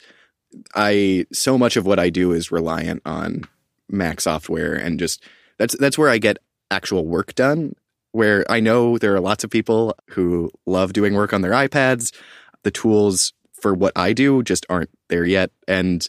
I 0.75 1.27
so 1.33 1.59
much 1.59 1.77
of 1.77 1.87
what 1.87 1.99
I 1.99 2.11
do 2.11 2.33
is 2.33 2.53
reliant 2.53 3.03
on 3.05 3.45
Mac 3.89 4.21
software 4.21 4.75
and 4.75 4.99
just 4.99 5.23
that's 5.59 5.77
that's 5.79 5.99
where 5.99 6.09
I 6.09 6.19
get 6.19 6.39
actual 6.71 7.07
work 7.07 7.35
done. 7.35 7.75
Where 8.13 8.45
I 8.51 8.61
know 8.61 8.99
there 8.99 9.15
are 9.15 9.21
lots 9.21 9.43
of 9.45 9.51
people 9.51 9.95
who 10.11 10.51
love 10.67 10.93
doing 10.93 11.15
work 11.15 11.33
on 11.33 11.41
their 11.41 11.53
iPads. 11.53 12.15
The 12.63 12.71
tools 12.71 13.33
for 13.55 13.73
what 13.73 13.93
I 13.97 14.13
do 14.13 14.43
just 14.43 14.67
aren't 14.69 14.91
there 15.09 15.25
yet. 15.25 15.51
And 15.67 16.07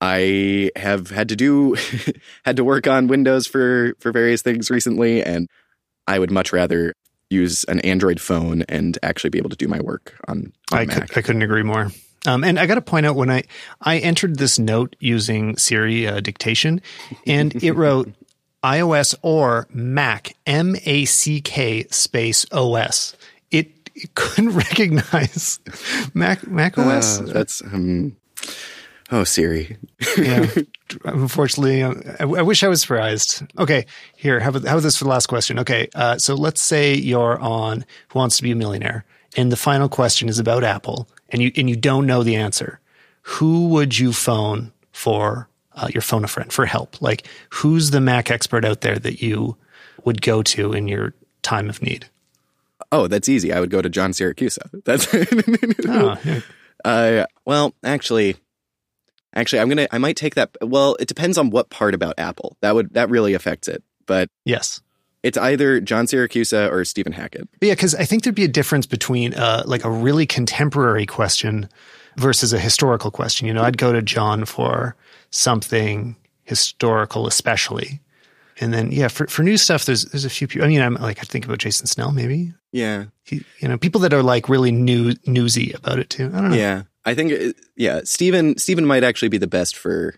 I 0.00 0.70
have 0.76 1.10
had 1.10 1.28
to 1.30 1.36
do 1.36 1.76
had 2.44 2.56
to 2.56 2.64
work 2.64 2.86
on 2.86 3.08
Windows 3.08 3.46
for 3.46 3.94
for 3.98 4.12
various 4.12 4.42
things 4.42 4.70
recently 4.70 5.22
and 5.22 5.48
I 6.06 6.18
would 6.18 6.30
much 6.30 6.52
rather 6.52 6.94
use 7.30 7.64
an 7.64 7.80
Android 7.80 8.20
phone 8.20 8.62
and 8.62 8.98
actually 9.02 9.30
be 9.30 9.38
able 9.38 9.50
to 9.50 9.56
do 9.56 9.68
my 9.68 9.80
work 9.80 10.16
on, 10.26 10.52
on 10.72 10.78
I. 10.78 10.86
Could, 10.86 11.18
I 11.18 11.22
couldn't 11.22 11.42
agree 11.42 11.62
more. 11.62 11.90
Um, 12.26 12.44
and 12.44 12.58
I 12.58 12.66
got 12.66 12.74
to 12.74 12.82
point 12.82 13.06
out 13.06 13.16
when 13.16 13.30
I 13.30 13.44
I 13.80 13.98
entered 13.98 14.38
this 14.38 14.58
note 14.58 14.94
using 15.00 15.56
Siri 15.56 16.06
uh, 16.06 16.20
dictation, 16.20 16.82
and 17.26 17.54
it 17.62 17.72
wrote 17.76 18.12
iOS 18.62 19.14
or 19.22 19.66
Mac, 19.72 20.36
M 20.46 20.76
A 20.84 21.04
C 21.06 21.40
K 21.40 21.84
space 21.90 22.46
OS. 22.52 23.16
It, 23.50 23.90
it 23.94 24.14
couldn't 24.14 24.50
recognize 24.54 25.60
Mac 26.14 26.46
Mac 26.46 26.76
OS. 26.78 27.20
Uh, 27.20 27.24
that's 27.24 27.62
um, 27.62 28.16
oh 29.10 29.24
Siri. 29.24 29.78
yeah. 30.18 30.46
Unfortunately, 31.04 31.82
uh, 31.82 31.94
I, 32.18 32.24
I, 32.24 32.42
wish 32.42 32.64
I 32.64 32.68
was 32.68 32.80
surprised. 32.82 33.44
Okay, 33.56 33.86
here. 34.16 34.40
How 34.40 34.50
about, 34.50 34.64
how 34.64 34.72
about 34.72 34.82
this 34.82 34.96
for 34.96 35.04
the 35.04 35.10
last 35.10 35.26
question? 35.26 35.58
Okay, 35.60 35.88
uh, 35.94 36.18
so 36.18 36.34
let's 36.34 36.60
say 36.60 36.94
you're 36.94 37.38
on 37.38 37.84
Who 38.08 38.18
Wants 38.18 38.36
to 38.38 38.42
Be 38.42 38.50
a 38.50 38.56
Millionaire, 38.56 39.04
and 39.36 39.52
the 39.52 39.56
final 39.56 39.88
question 39.88 40.28
is 40.28 40.40
about 40.40 40.64
Apple, 40.64 41.08
and 41.30 41.42
you 41.42 41.52
and 41.56 41.68
you 41.68 41.76
don't 41.76 42.06
know 42.06 42.22
the 42.22 42.36
answer. 42.36 42.80
Who 43.22 43.68
would 43.68 43.98
you 43.98 44.12
phone 44.12 44.72
for 44.92 45.48
uh, 45.74 45.88
your 45.92 46.02
phone 46.02 46.24
a 46.24 46.28
friend 46.28 46.52
for 46.52 46.66
help? 46.66 47.00
Like, 47.00 47.26
who's 47.50 47.90
the 47.90 48.00
Mac 48.00 48.30
expert 48.30 48.64
out 48.64 48.80
there 48.80 48.98
that 48.98 49.22
you 49.22 49.56
would 50.04 50.22
go 50.22 50.42
to 50.42 50.72
in 50.72 50.88
your 50.88 51.14
time 51.42 51.68
of 51.68 51.82
need? 51.82 52.06
Oh, 52.92 53.06
that's 53.06 53.28
easy. 53.28 53.52
I 53.52 53.60
would 53.60 53.70
go 53.70 53.80
to 53.80 53.88
John 53.88 54.10
Siracusa. 54.10 54.68
That's 54.84 55.06
oh, 55.86 56.16
yeah. 56.24 56.40
uh, 56.84 57.26
well, 57.44 57.72
actually, 57.84 58.36
actually, 59.32 59.60
I'm 59.60 59.68
gonna. 59.68 59.86
I 59.92 59.98
might 59.98 60.16
take 60.16 60.34
that. 60.34 60.56
Well, 60.60 60.96
it 60.98 61.06
depends 61.06 61.38
on 61.38 61.50
what 61.50 61.70
part 61.70 61.94
about 61.94 62.18
Apple. 62.18 62.56
That 62.62 62.74
would 62.74 62.94
that 62.94 63.08
really 63.08 63.34
affects 63.34 63.68
it. 63.68 63.84
But 64.06 64.28
yes, 64.44 64.80
it's 65.22 65.36
either 65.38 65.80
John 65.80 66.06
Siracusa 66.06 66.70
or 66.70 66.84
Stephen 66.84 67.12
Hackett. 67.12 67.48
Yeah, 67.60 67.72
because 67.72 67.94
I 67.94 68.04
think 68.04 68.24
there'd 68.24 68.34
be 68.34 68.44
a 68.44 68.48
difference 68.48 68.86
between 68.86 69.34
uh, 69.34 69.62
like 69.66 69.84
a 69.84 69.90
really 69.90 70.26
contemporary 70.26 71.06
question 71.06 71.68
versus 72.16 72.52
a 72.52 72.58
historical 72.58 73.10
question. 73.10 73.46
You 73.46 73.54
know, 73.54 73.62
I'd 73.62 73.78
go 73.78 73.92
to 73.92 74.02
John 74.02 74.44
for 74.44 74.96
something 75.30 76.16
historical, 76.44 77.26
especially. 77.26 78.00
And 78.60 78.74
then, 78.74 78.92
yeah, 78.92 79.08
for, 79.08 79.26
for 79.26 79.42
new 79.42 79.56
stuff, 79.56 79.86
there's 79.86 80.04
there's 80.06 80.26
a 80.26 80.30
few 80.30 80.46
people. 80.46 80.66
I 80.66 80.68
mean, 80.68 80.82
I'm 80.82 80.94
like 80.94 81.18
I 81.18 81.22
think 81.22 81.46
about 81.46 81.58
Jason 81.58 81.86
Snell, 81.86 82.12
maybe. 82.12 82.52
Yeah, 82.72 83.06
he, 83.24 83.44
you 83.58 83.68
know, 83.68 83.78
people 83.78 84.02
that 84.02 84.12
are 84.12 84.22
like 84.22 84.48
really 84.48 84.70
new 84.70 85.14
newsy 85.26 85.72
about 85.72 85.98
it 85.98 86.10
too. 86.10 86.26
I 86.34 86.40
don't 86.40 86.50
know. 86.50 86.56
Yeah, 86.56 86.82
I 87.04 87.14
think 87.14 87.32
uh, 87.32 87.52
yeah, 87.76 88.02
Stephen 88.04 88.58
Stephen 88.58 88.84
might 88.84 89.02
actually 89.02 89.28
be 89.28 89.38
the 89.38 89.46
best 89.46 89.76
for 89.76 90.16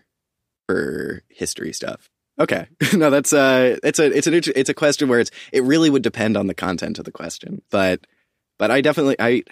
for 0.67 1.23
history 1.29 1.71
stuff. 1.71 2.09
Okay, 2.39 2.67
no, 2.93 3.09
that's 3.09 3.33
uh, 3.33 3.77
it's 3.83 3.99
a 3.99 4.05
it's 4.05 4.27
an 4.27 4.33
it's 4.33 4.69
a 4.69 4.73
question 4.73 5.07
where 5.09 5.19
it's 5.19 5.31
it 5.51 5.63
really 5.63 5.89
would 5.89 6.01
depend 6.01 6.35
on 6.37 6.47
the 6.47 6.55
content 6.55 6.99
of 6.99 7.05
the 7.05 7.11
question, 7.11 7.61
but 7.69 8.05
but 8.57 8.71
I 8.71 8.81
definitely 8.81 9.15
I 9.19 9.43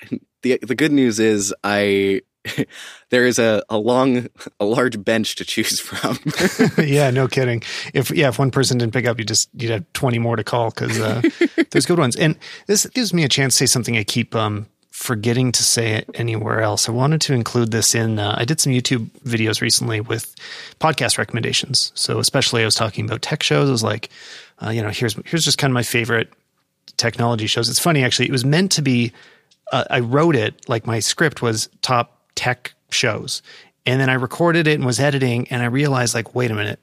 the 0.41 0.59
the 0.61 0.75
good 0.75 0.91
news 0.91 1.19
is 1.19 1.53
I 1.63 2.21
there 3.09 3.25
is 3.25 3.39
a, 3.39 3.63
a 3.69 3.77
long, 3.77 4.27
a 4.59 4.65
large 4.65 5.03
bench 5.03 5.35
to 5.35 5.45
choose 5.45 5.79
from. 5.79 6.17
yeah, 6.83 7.11
no 7.11 7.27
kidding. 7.27 7.61
If 7.93 8.11
yeah, 8.11 8.29
if 8.29 8.39
one 8.39 8.51
person 8.51 8.77
didn't 8.77 8.93
pick 8.93 9.05
up, 9.05 9.19
you 9.19 9.25
just 9.25 9.49
you'd 9.53 9.71
have 9.71 9.93
twenty 9.93 10.19
more 10.19 10.35
to 10.35 10.43
call 10.43 10.71
because 10.71 10.99
uh, 10.99 11.21
there's 11.71 11.85
good 11.85 11.99
ones. 11.99 12.15
And 12.15 12.37
this 12.67 12.85
gives 12.87 13.13
me 13.13 13.23
a 13.23 13.29
chance 13.29 13.55
to 13.55 13.57
say 13.59 13.65
something 13.71 13.97
I 13.97 14.03
keep 14.03 14.35
um, 14.35 14.67
forgetting 15.01 15.51
to 15.51 15.63
say 15.63 15.93
it 15.93 16.09
anywhere 16.13 16.61
else. 16.61 16.87
I 16.87 16.91
wanted 16.91 17.21
to 17.21 17.33
include 17.33 17.71
this 17.71 17.95
in. 17.95 18.19
Uh, 18.19 18.35
I 18.37 18.45
did 18.45 18.61
some 18.61 18.71
YouTube 18.71 19.09
videos 19.25 19.59
recently 19.59 19.99
with 19.99 20.35
podcast 20.79 21.17
recommendations. 21.17 21.91
So 21.95 22.19
especially, 22.19 22.61
I 22.61 22.65
was 22.65 22.75
talking 22.75 23.05
about 23.05 23.23
tech 23.23 23.41
shows. 23.41 23.67
I 23.67 23.71
was 23.71 23.83
like, 23.83 24.09
uh, 24.63 24.69
you 24.69 24.81
know, 24.81 24.89
here's 24.89 25.15
here's 25.25 25.43
just 25.43 25.57
kind 25.57 25.71
of 25.71 25.73
my 25.73 25.83
favorite 25.83 26.31
technology 26.97 27.47
shows. 27.47 27.67
It's 27.67 27.79
funny 27.79 28.03
actually. 28.03 28.27
It 28.27 28.31
was 28.31 28.45
meant 28.45 28.71
to 28.73 28.81
be. 28.81 29.11
Uh, 29.71 29.85
I 29.89 30.01
wrote 30.01 30.35
it 30.35 30.69
like 30.69 30.85
my 30.85 30.99
script 30.99 31.41
was 31.41 31.69
top 31.81 32.17
tech 32.35 32.73
shows. 32.91 33.41
And 33.85 33.99
then 33.99 34.09
I 34.09 34.13
recorded 34.13 34.67
it 34.67 34.75
and 34.75 34.85
was 34.85 34.99
editing 34.99 35.47
and 35.47 35.63
I 35.63 35.65
realized 35.65 36.13
like, 36.13 36.35
wait 36.35 36.51
a 36.51 36.53
minute, 36.53 36.79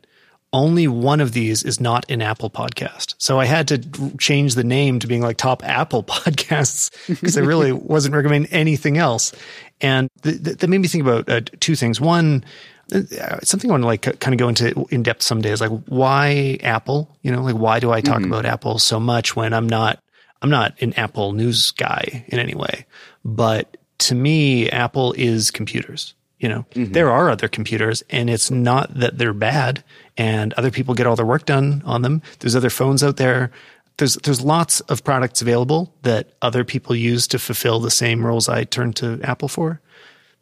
only 0.53 0.89
one 0.89 1.21
of 1.21 1.33
these 1.33 1.63
is 1.63 1.81
not 1.81 2.11
an 2.11 2.23
Apple 2.23 2.51
podcast. 2.51 3.15
So 3.19 3.39
I 3.39 3.45
had 3.45 3.69
to 3.69 3.79
change 4.19 4.55
the 4.55 4.65
name 4.65 4.99
to 5.01 5.07
being 5.07 5.21
like 5.21 5.37
top 5.37 5.63
Apple 5.65 6.03
podcasts 6.05 6.91
because 7.07 7.37
I 7.37 7.43
really 7.43 7.73
wasn't 7.73 8.15
recommending 8.15 8.51
anything 8.53 8.97
else. 8.97 9.33
And 9.81 10.09
th- 10.23 10.43
th- 10.43 10.57
that 10.59 10.69
made 10.69 10.79
me 10.79 10.89
think 10.89 11.03
about 11.03 11.29
uh, 11.29 11.41
two 11.61 11.77
things. 11.77 12.01
One, 12.01 12.45
uh, 12.93 13.39
something 13.43 13.71
I 13.71 13.75
want 13.75 13.83
to 13.83 13.87
like 13.87 14.21
kind 14.21 14.35
of 14.35 14.39
go 14.39 14.49
into 14.49 14.87
in 14.91 15.03
depth 15.03 15.23
some 15.23 15.45
is 15.45 15.61
like 15.61 15.71
why 15.87 16.59
Apple, 16.63 17.15
you 17.23 17.31
know, 17.31 17.43
like 17.43 17.57
why 17.57 17.81
do 17.81 17.93
I 17.93 18.01
talk 18.01 18.21
mm-hmm. 18.21 18.33
about 18.33 18.47
Apple 18.47 18.79
so 18.79 18.99
much 18.99 19.37
when 19.37 19.53
I'm 19.53 19.69
not, 19.69 20.03
I'm 20.41 20.51
not 20.51 20.81
an 20.81 20.95
Apple 20.95 21.33
news 21.33 21.73
guy 21.73 22.25
in 22.29 22.39
any 22.39 22.55
way, 22.55 22.87
but 23.25 23.77
to 23.99 24.15
me, 24.15 24.71
Apple 24.71 25.13
is 25.19 25.51
computers. 25.51 26.15
You 26.39 26.49
know, 26.49 26.67
mm-hmm. 26.71 26.93
there 26.93 27.11
are 27.11 27.31
other 27.31 27.49
computers 27.49 28.05
and 28.11 28.31
it's 28.31 28.49
not 28.49 28.95
that 28.95 29.19
they're 29.19 29.33
bad 29.33 29.83
and 30.19 30.53
other 30.55 30.71
people 30.71 30.95
get 30.95 31.07
all 31.07 31.17
their 31.17 31.25
work 31.25 31.47
done 31.47 31.81
on 31.87 32.03
them. 32.03 32.21
There's 32.41 32.57
other 32.57 32.71
phones 32.71 33.03
out 33.03 33.17
there. 33.17 33.51
There's, 33.97 34.17
there's 34.17 34.43
lots 34.43 34.81
of 34.81 35.03
products 35.05 35.41
available 35.41 35.95
that 36.03 36.35
other 36.43 36.65
people 36.65 36.95
use 36.95 37.27
to 37.29 37.39
fulfill 37.39 37.81
the 37.81 37.91
same 37.91 38.27
roles 38.27 38.49
I 38.49 38.65
turn 38.65 38.93
to 38.95 39.21
Apple 39.23 39.49
for. 39.49 39.81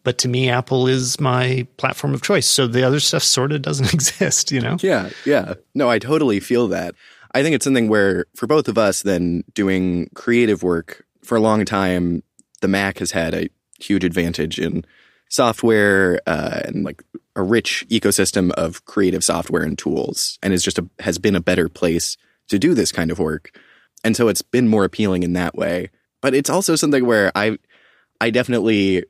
But 0.02 0.18
to 0.18 0.28
me, 0.28 0.49
Apple 0.49 0.87
is 0.87 1.21
my 1.21 1.66
platform 1.76 2.14
of 2.14 2.23
choice. 2.23 2.47
So 2.47 2.66
the 2.66 2.85
other 2.85 3.00
stuff 3.00 3.23
sort 3.23 3.52
of 3.52 3.62
doesn't 3.62 3.92
exist, 3.95 4.50
you 4.50 4.61
know? 4.61 4.78
Yeah. 4.80 5.11
Yeah. 5.25 5.54
No, 5.75 5.90
I 5.90 5.99
totally 5.99 6.40
feel 6.40 6.68
that. 6.68 6.95
I 7.35 7.42
think 7.42 7.54
it's 7.54 7.64
something 7.64 7.88
where 7.88 8.25
for 8.35 8.47
both 8.47 8.68
of 8.68 8.78
us, 8.78 9.02
then 9.02 9.45
doing 9.52 10.09
creative 10.14 10.62
work 10.62 11.04
for 11.23 11.37
a 11.37 11.40
long 11.40 11.64
time, 11.64 12.23
the 12.62 12.68
Mac 12.68 12.99
has 12.99 13.11
had 13.11 13.35
a 13.35 13.50
huge 13.78 14.04
advantage 14.04 14.59
in 14.59 14.87
software 15.37 16.21
uh, 16.26 16.62
and 16.64 16.83
like 16.83 17.02
a 17.37 17.43
rich 17.43 17.87
ecosystem 17.90 18.50
of 18.52 18.85
creative 18.87 19.23
software 19.23 19.62
and 19.62 19.78
tools, 19.78 20.38
and 20.43 20.52
is 20.52 20.64
just 20.64 20.78
a, 20.78 20.88
has 20.99 21.19
been 21.19 21.37
a 21.37 21.40
better 21.40 21.69
place 21.69 22.16
to 22.49 22.59
do 22.59 22.75
this 22.75 22.90
kind 22.90 23.11
of 23.11 23.19
work. 23.19 23.57
And 24.02 24.16
so 24.16 24.28
it's 24.28 24.43
been 24.43 24.66
more 24.66 24.85
appealing 24.85 25.23
in 25.23 25.35
that 25.35 25.55
way. 25.55 25.90
But 26.23 26.35
it's 26.35 26.50
also 26.50 26.75
something 26.75 27.05
where 27.05 27.31
I 27.35 27.59
I 28.21 28.31
definitely 28.31 29.05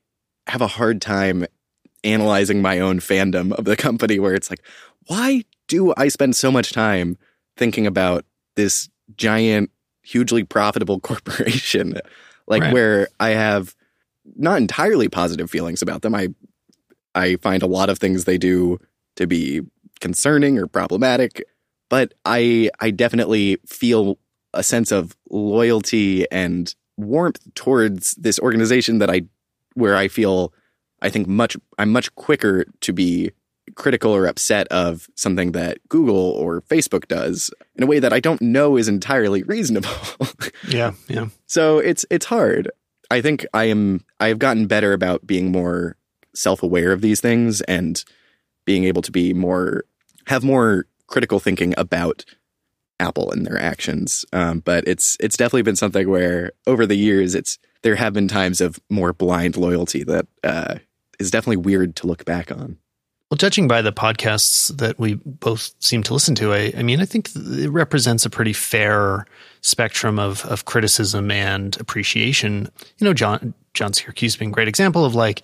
have 0.48 0.60
a 0.60 0.66
hard 0.66 1.00
time 1.00 1.46
analyzing 2.04 2.60
my 2.60 2.80
own 2.80 3.00
fandom 3.00 3.52
of 3.52 3.64
the 3.64 3.76
company 3.76 4.18
where 4.18 4.34
it's 4.34 4.50
like, 4.50 4.62
why 5.06 5.44
do 5.68 5.94
I 5.96 6.08
spend 6.08 6.36
so 6.36 6.50
much 6.50 6.72
time 6.72 7.16
thinking 7.56 7.86
about 7.86 8.24
this 8.54 8.88
giant, 9.16 9.70
hugely 10.02 10.44
profitable 10.44 11.00
corporation? 11.08 12.00
Like 12.46 12.62
right. 12.62 12.72
where 12.72 13.08
I 13.18 13.30
have 13.30 13.74
not 14.34 14.58
entirely 14.58 15.08
positive 15.08 15.50
feelings 15.50 15.82
about 15.82 16.02
them. 16.02 16.14
I 16.14 16.28
I 17.14 17.36
find 17.36 17.62
a 17.62 17.66
lot 17.66 17.88
of 17.88 17.98
things 17.98 18.24
they 18.24 18.38
do 18.38 18.78
to 19.16 19.26
be 19.26 19.62
concerning 20.00 20.58
or 20.58 20.66
problematic, 20.66 21.44
but 21.88 22.14
I 22.24 22.70
I 22.80 22.90
definitely 22.90 23.58
feel 23.66 24.18
a 24.52 24.62
sense 24.62 24.90
of 24.92 25.16
loyalty 25.30 26.30
and 26.30 26.74
warmth 26.96 27.40
towards 27.54 28.12
this 28.12 28.38
organization 28.38 28.98
that 28.98 29.10
I 29.10 29.22
where 29.74 29.96
I 29.96 30.08
feel 30.08 30.52
I 31.02 31.10
think 31.10 31.28
much 31.28 31.56
I'm 31.78 31.92
much 31.92 32.14
quicker 32.14 32.64
to 32.80 32.92
be 32.92 33.32
critical 33.74 34.12
or 34.12 34.26
upset 34.26 34.68
of 34.68 35.08
something 35.16 35.52
that 35.52 35.78
Google 35.88 36.16
or 36.16 36.62
Facebook 36.62 37.08
does 37.08 37.50
in 37.74 37.82
a 37.82 37.86
way 37.86 37.98
that 37.98 38.12
I 38.12 38.20
don't 38.20 38.40
know 38.40 38.76
is 38.76 38.88
entirely 38.88 39.42
reasonable. 39.42 39.90
yeah, 40.68 40.92
yeah. 41.08 41.26
So 41.46 41.78
it's 41.78 42.04
it's 42.10 42.26
hard. 42.26 42.70
I 43.10 43.20
think 43.20 43.46
I 43.54 43.64
am 43.64 44.04
I 44.20 44.28
have 44.28 44.38
gotten 44.38 44.66
better 44.66 44.92
about 44.92 45.26
being 45.26 45.52
more 45.52 45.96
self-aware 46.34 46.92
of 46.92 47.00
these 47.00 47.20
things 47.20 47.60
and 47.62 48.04
being 48.64 48.84
able 48.84 49.02
to 49.02 49.12
be 49.12 49.32
more 49.32 49.84
have 50.26 50.44
more 50.44 50.86
critical 51.06 51.40
thinking 51.40 51.72
about 51.76 52.24
Apple 52.98 53.30
and 53.30 53.46
their 53.46 53.60
actions. 53.60 54.24
Um, 54.32 54.60
but 54.60 54.86
it's 54.86 55.16
it's 55.20 55.36
definitely 55.36 55.62
been 55.62 55.76
something 55.76 56.08
where 56.08 56.52
over 56.66 56.86
the 56.86 56.96
years 56.96 57.34
it's 57.34 57.58
there 57.82 57.96
have 57.96 58.12
been 58.12 58.28
times 58.28 58.60
of 58.60 58.80
more 58.90 59.12
blind 59.12 59.56
loyalty 59.56 60.02
that 60.04 60.26
uh, 60.42 60.76
is 61.18 61.30
definitely 61.30 61.58
weird 61.58 61.96
to 61.96 62.06
look 62.06 62.24
back 62.24 62.50
on. 62.50 62.78
Well, 63.30 63.36
judging 63.36 63.66
by 63.66 63.82
the 63.82 63.92
podcasts 63.92 64.76
that 64.76 65.00
we 65.00 65.14
both 65.14 65.74
seem 65.80 66.04
to 66.04 66.14
listen 66.14 66.36
to, 66.36 66.52
I, 66.52 66.72
I 66.76 66.82
mean, 66.82 67.00
I 67.00 67.04
think 67.04 67.30
it 67.34 67.70
represents 67.70 68.24
a 68.24 68.30
pretty 68.30 68.52
fair 68.52 69.26
spectrum 69.62 70.20
of 70.20 70.44
of 70.46 70.64
criticism 70.64 71.32
and 71.32 71.76
appreciation. 71.80 72.68
You 72.98 73.04
know, 73.04 73.12
John 73.12 73.52
John 73.74 73.90
Siracusa 73.90 74.22
has 74.22 74.36
been 74.36 74.50
a 74.50 74.52
great 74.52 74.68
example 74.68 75.04
of 75.04 75.16
like 75.16 75.42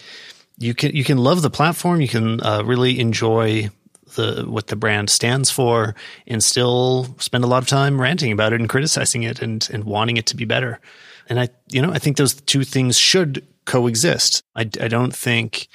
you 0.58 0.74
can 0.74 0.94
you 0.94 1.02
can 1.02 1.18
love 1.18 1.42
the 1.42 1.50
platform, 1.50 2.00
you 2.00 2.06
can 2.06 2.40
uh, 2.42 2.62
really 2.64 3.00
enjoy 3.00 3.68
the 4.14 4.44
what 4.46 4.68
the 4.68 4.76
brand 4.76 5.10
stands 5.10 5.50
for, 5.50 5.96
and 6.28 6.44
still 6.44 7.16
spend 7.18 7.42
a 7.42 7.48
lot 7.48 7.64
of 7.64 7.68
time 7.68 8.00
ranting 8.00 8.30
about 8.30 8.52
it 8.52 8.60
and 8.60 8.68
criticizing 8.68 9.24
it 9.24 9.42
and 9.42 9.68
and 9.72 9.82
wanting 9.82 10.18
it 10.18 10.26
to 10.26 10.36
be 10.36 10.44
better. 10.44 10.78
And 11.28 11.40
I, 11.40 11.48
you 11.68 11.82
know, 11.82 11.92
I 11.92 11.98
think 11.98 12.16
those 12.16 12.34
two 12.34 12.62
things 12.62 12.96
should 12.96 13.44
coexist. 13.64 14.44
I, 14.54 14.62
I 14.80 14.88
don't 14.88 15.14
think 15.14 15.66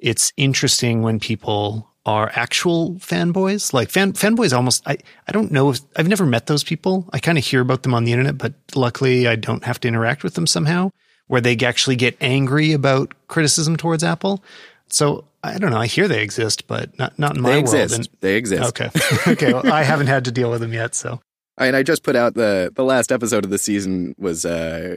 it's 0.00 0.32
interesting 0.36 1.02
when 1.02 1.20
people 1.20 1.88
are 2.06 2.30
actual 2.34 2.94
fanboys. 2.94 3.72
Like 3.72 3.90
fan 3.90 4.12
fanboys 4.14 4.56
almost 4.56 4.82
I, 4.86 4.96
I 5.28 5.32
don't 5.32 5.52
know 5.52 5.70
if 5.70 5.80
I've 5.96 6.08
never 6.08 6.24
met 6.26 6.46
those 6.46 6.64
people. 6.64 7.08
I 7.12 7.18
kind 7.18 7.36
of 7.38 7.44
hear 7.44 7.60
about 7.60 7.82
them 7.82 7.94
on 7.94 8.04
the 8.04 8.12
internet, 8.12 8.38
but 8.38 8.54
luckily 8.74 9.28
I 9.28 9.36
don't 9.36 9.64
have 9.64 9.78
to 9.80 9.88
interact 9.88 10.24
with 10.24 10.34
them 10.34 10.46
somehow 10.46 10.90
where 11.26 11.40
they 11.40 11.56
actually 11.64 11.96
get 11.96 12.16
angry 12.20 12.72
about 12.72 13.14
criticism 13.28 13.76
towards 13.76 14.02
Apple. 14.02 14.42
So 14.88 15.24
I 15.44 15.58
don't 15.58 15.70
know. 15.70 15.78
I 15.78 15.86
hear 15.86 16.08
they 16.08 16.22
exist, 16.22 16.66
but 16.66 16.98
not 16.98 17.18
not 17.18 17.36
in 17.36 17.42
my 17.42 17.50
they 17.50 17.56
world. 17.62 17.74
exist. 17.74 17.94
And- 17.94 18.08
they 18.20 18.36
exist. 18.36 18.68
okay, 18.80 18.90
okay. 19.32 19.52
Well, 19.52 19.70
I 19.72 19.82
haven't 19.82 20.08
had 20.08 20.24
to 20.24 20.32
deal 20.32 20.50
with 20.50 20.60
them 20.60 20.72
yet, 20.72 20.94
so 20.94 21.20
I 21.58 21.66
And 21.66 21.76
I 21.76 21.82
just 21.82 22.02
put 22.02 22.16
out 22.16 22.34
the 22.34 22.72
the 22.74 22.84
last 22.84 23.12
episode 23.12 23.44
of 23.44 23.50
the 23.50 23.58
season 23.58 24.14
was. 24.18 24.44
uh 24.44 24.96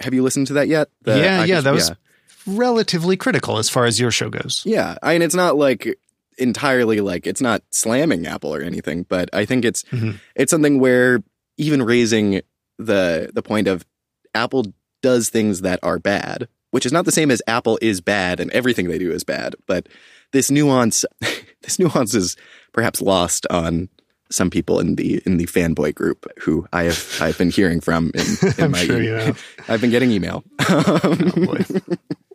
Have 0.00 0.14
you 0.14 0.22
listened 0.22 0.46
to 0.48 0.52
that 0.54 0.68
yet? 0.68 0.88
The 1.02 1.18
yeah, 1.18 1.44
yeah. 1.44 1.60
That 1.62 1.74
was 1.74 1.90
relatively 2.46 3.16
critical 3.16 3.58
as 3.58 3.68
far 3.70 3.84
as 3.86 3.98
your 4.00 4.10
show 4.10 4.28
goes. 4.28 4.62
Yeah, 4.64 4.96
I 5.02 5.12
mean, 5.14 5.22
it's 5.22 5.34
not 5.34 5.56
like 5.56 5.98
entirely 6.38 7.00
like 7.00 7.26
it's 7.26 7.40
not 7.40 7.62
slamming 7.70 8.26
Apple 8.26 8.54
or 8.54 8.60
anything, 8.60 9.04
but 9.08 9.30
I 9.32 9.44
think 9.44 9.64
it's 9.64 9.82
Mhm. 9.84 10.18
it's 10.34 10.50
something 10.50 10.80
where 10.80 11.22
even 11.58 11.82
raising 11.82 12.40
the 12.78 13.30
the 13.32 13.42
point 13.42 13.68
of 13.68 13.84
Apple 14.34 14.72
does 15.02 15.28
things 15.28 15.60
that 15.60 15.78
are 15.82 15.98
bad, 15.98 16.48
which 16.72 16.84
is 16.86 16.92
not 16.92 17.04
the 17.04 17.12
same 17.12 17.30
as 17.30 17.40
Apple 17.46 17.78
is 17.80 18.00
bad 18.00 18.40
and 18.40 18.50
everything 18.50 18.88
they 18.88 18.98
do 18.98 19.12
is 19.12 19.22
bad, 19.22 19.54
but 19.66 19.88
this 20.32 20.50
nuance 20.50 21.04
this 21.62 21.78
nuance 21.78 22.14
is 22.14 22.36
perhaps 22.72 23.00
lost 23.00 23.46
on 23.50 23.88
some 24.30 24.50
people 24.50 24.80
in 24.80 24.96
the 24.96 25.22
in 25.24 25.36
the 25.36 25.46
fanboy 25.46 25.94
group 25.94 26.26
who 26.40 26.66
I 26.72 26.84
have 26.84 27.18
I've 27.20 27.38
been 27.38 27.50
hearing 27.50 27.80
from 27.80 28.10
in, 28.14 28.26
in 28.58 28.64
I'm 28.64 28.70
my 28.72 28.84
sure 28.84 29.00
you 29.00 29.12
have. 29.12 29.40
I've 29.68 29.80
been 29.80 29.90
getting 29.90 30.10
email. 30.10 30.42
boy. 30.68 31.64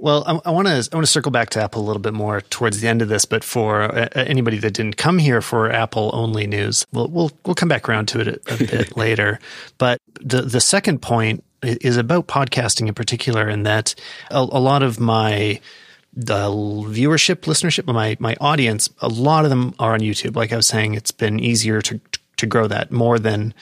Well, 0.02 0.24
I 0.46 0.52
want 0.52 0.68
to 0.70 0.90
I 0.92 0.96
want 0.96 1.06
to 1.06 1.12
circle 1.12 1.30
back 1.30 1.50
to 1.52 1.62
Apple 1.62 1.82
a 1.82 1.86
little 1.86 2.02
bit 2.02 2.14
more 2.14 2.40
towards 2.40 2.80
the 2.80 2.88
end 2.88 3.02
of 3.02 3.10
this, 3.10 3.26
but 3.26 3.44
for 3.44 3.84
uh, 3.84 4.08
anybody 4.16 4.58
that 4.60 4.72
didn't 4.72 4.96
come 4.96 5.18
here 5.18 5.42
for 5.42 5.70
Apple 5.70 6.10
only 6.14 6.48
news, 6.48 6.86
we'll 6.94 7.10
we'll 7.10 7.32
we'll 7.46 7.56
come 7.56 7.68
back 7.68 7.90
around 7.90 8.08
to 8.08 8.22
it 8.22 8.28
a, 8.30 8.54
a 8.54 8.58
bit 8.58 8.98
later. 8.98 9.40
But 9.78 10.00
the 10.22 10.44
the 10.44 10.62
second 10.62 11.02
point 11.02 11.44
is 11.62 11.98
about 11.98 12.28
podcasting 12.28 12.88
in 12.88 12.94
particular, 12.94 13.50
in 13.50 13.64
that 13.64 13.94
a, 14.32 14.38
a 14.38 14.62
lot 14.62 14.84
of 14.84 15.02
my 15.02 15.60
the 16.14 16.48
viewership, 16.48 17.42
listenership, 17.42 17.86
my 17.94 18.16
my 18.22 18.38
audience, 18.40 18.90
a 19.00 19.10
lot 19.10 19.44
of 19.44 19.50
them 19.50 19.76
are 19.80 19.94
on 19.94 20.00
YouTube. 20.00 20.34
Like 20.34 20.54
I 20.54 20.56
was 20.56 20.68
saying, 20.68 20.94
it's 20.94 21.12
been 21.12 21.42
easier 21.42 21.82
to 21.82 22.00
to 22.38 22.46
grow 22.46 22.68
that 22.68 22.90
more 22.94 23.20
than 23.20 23.54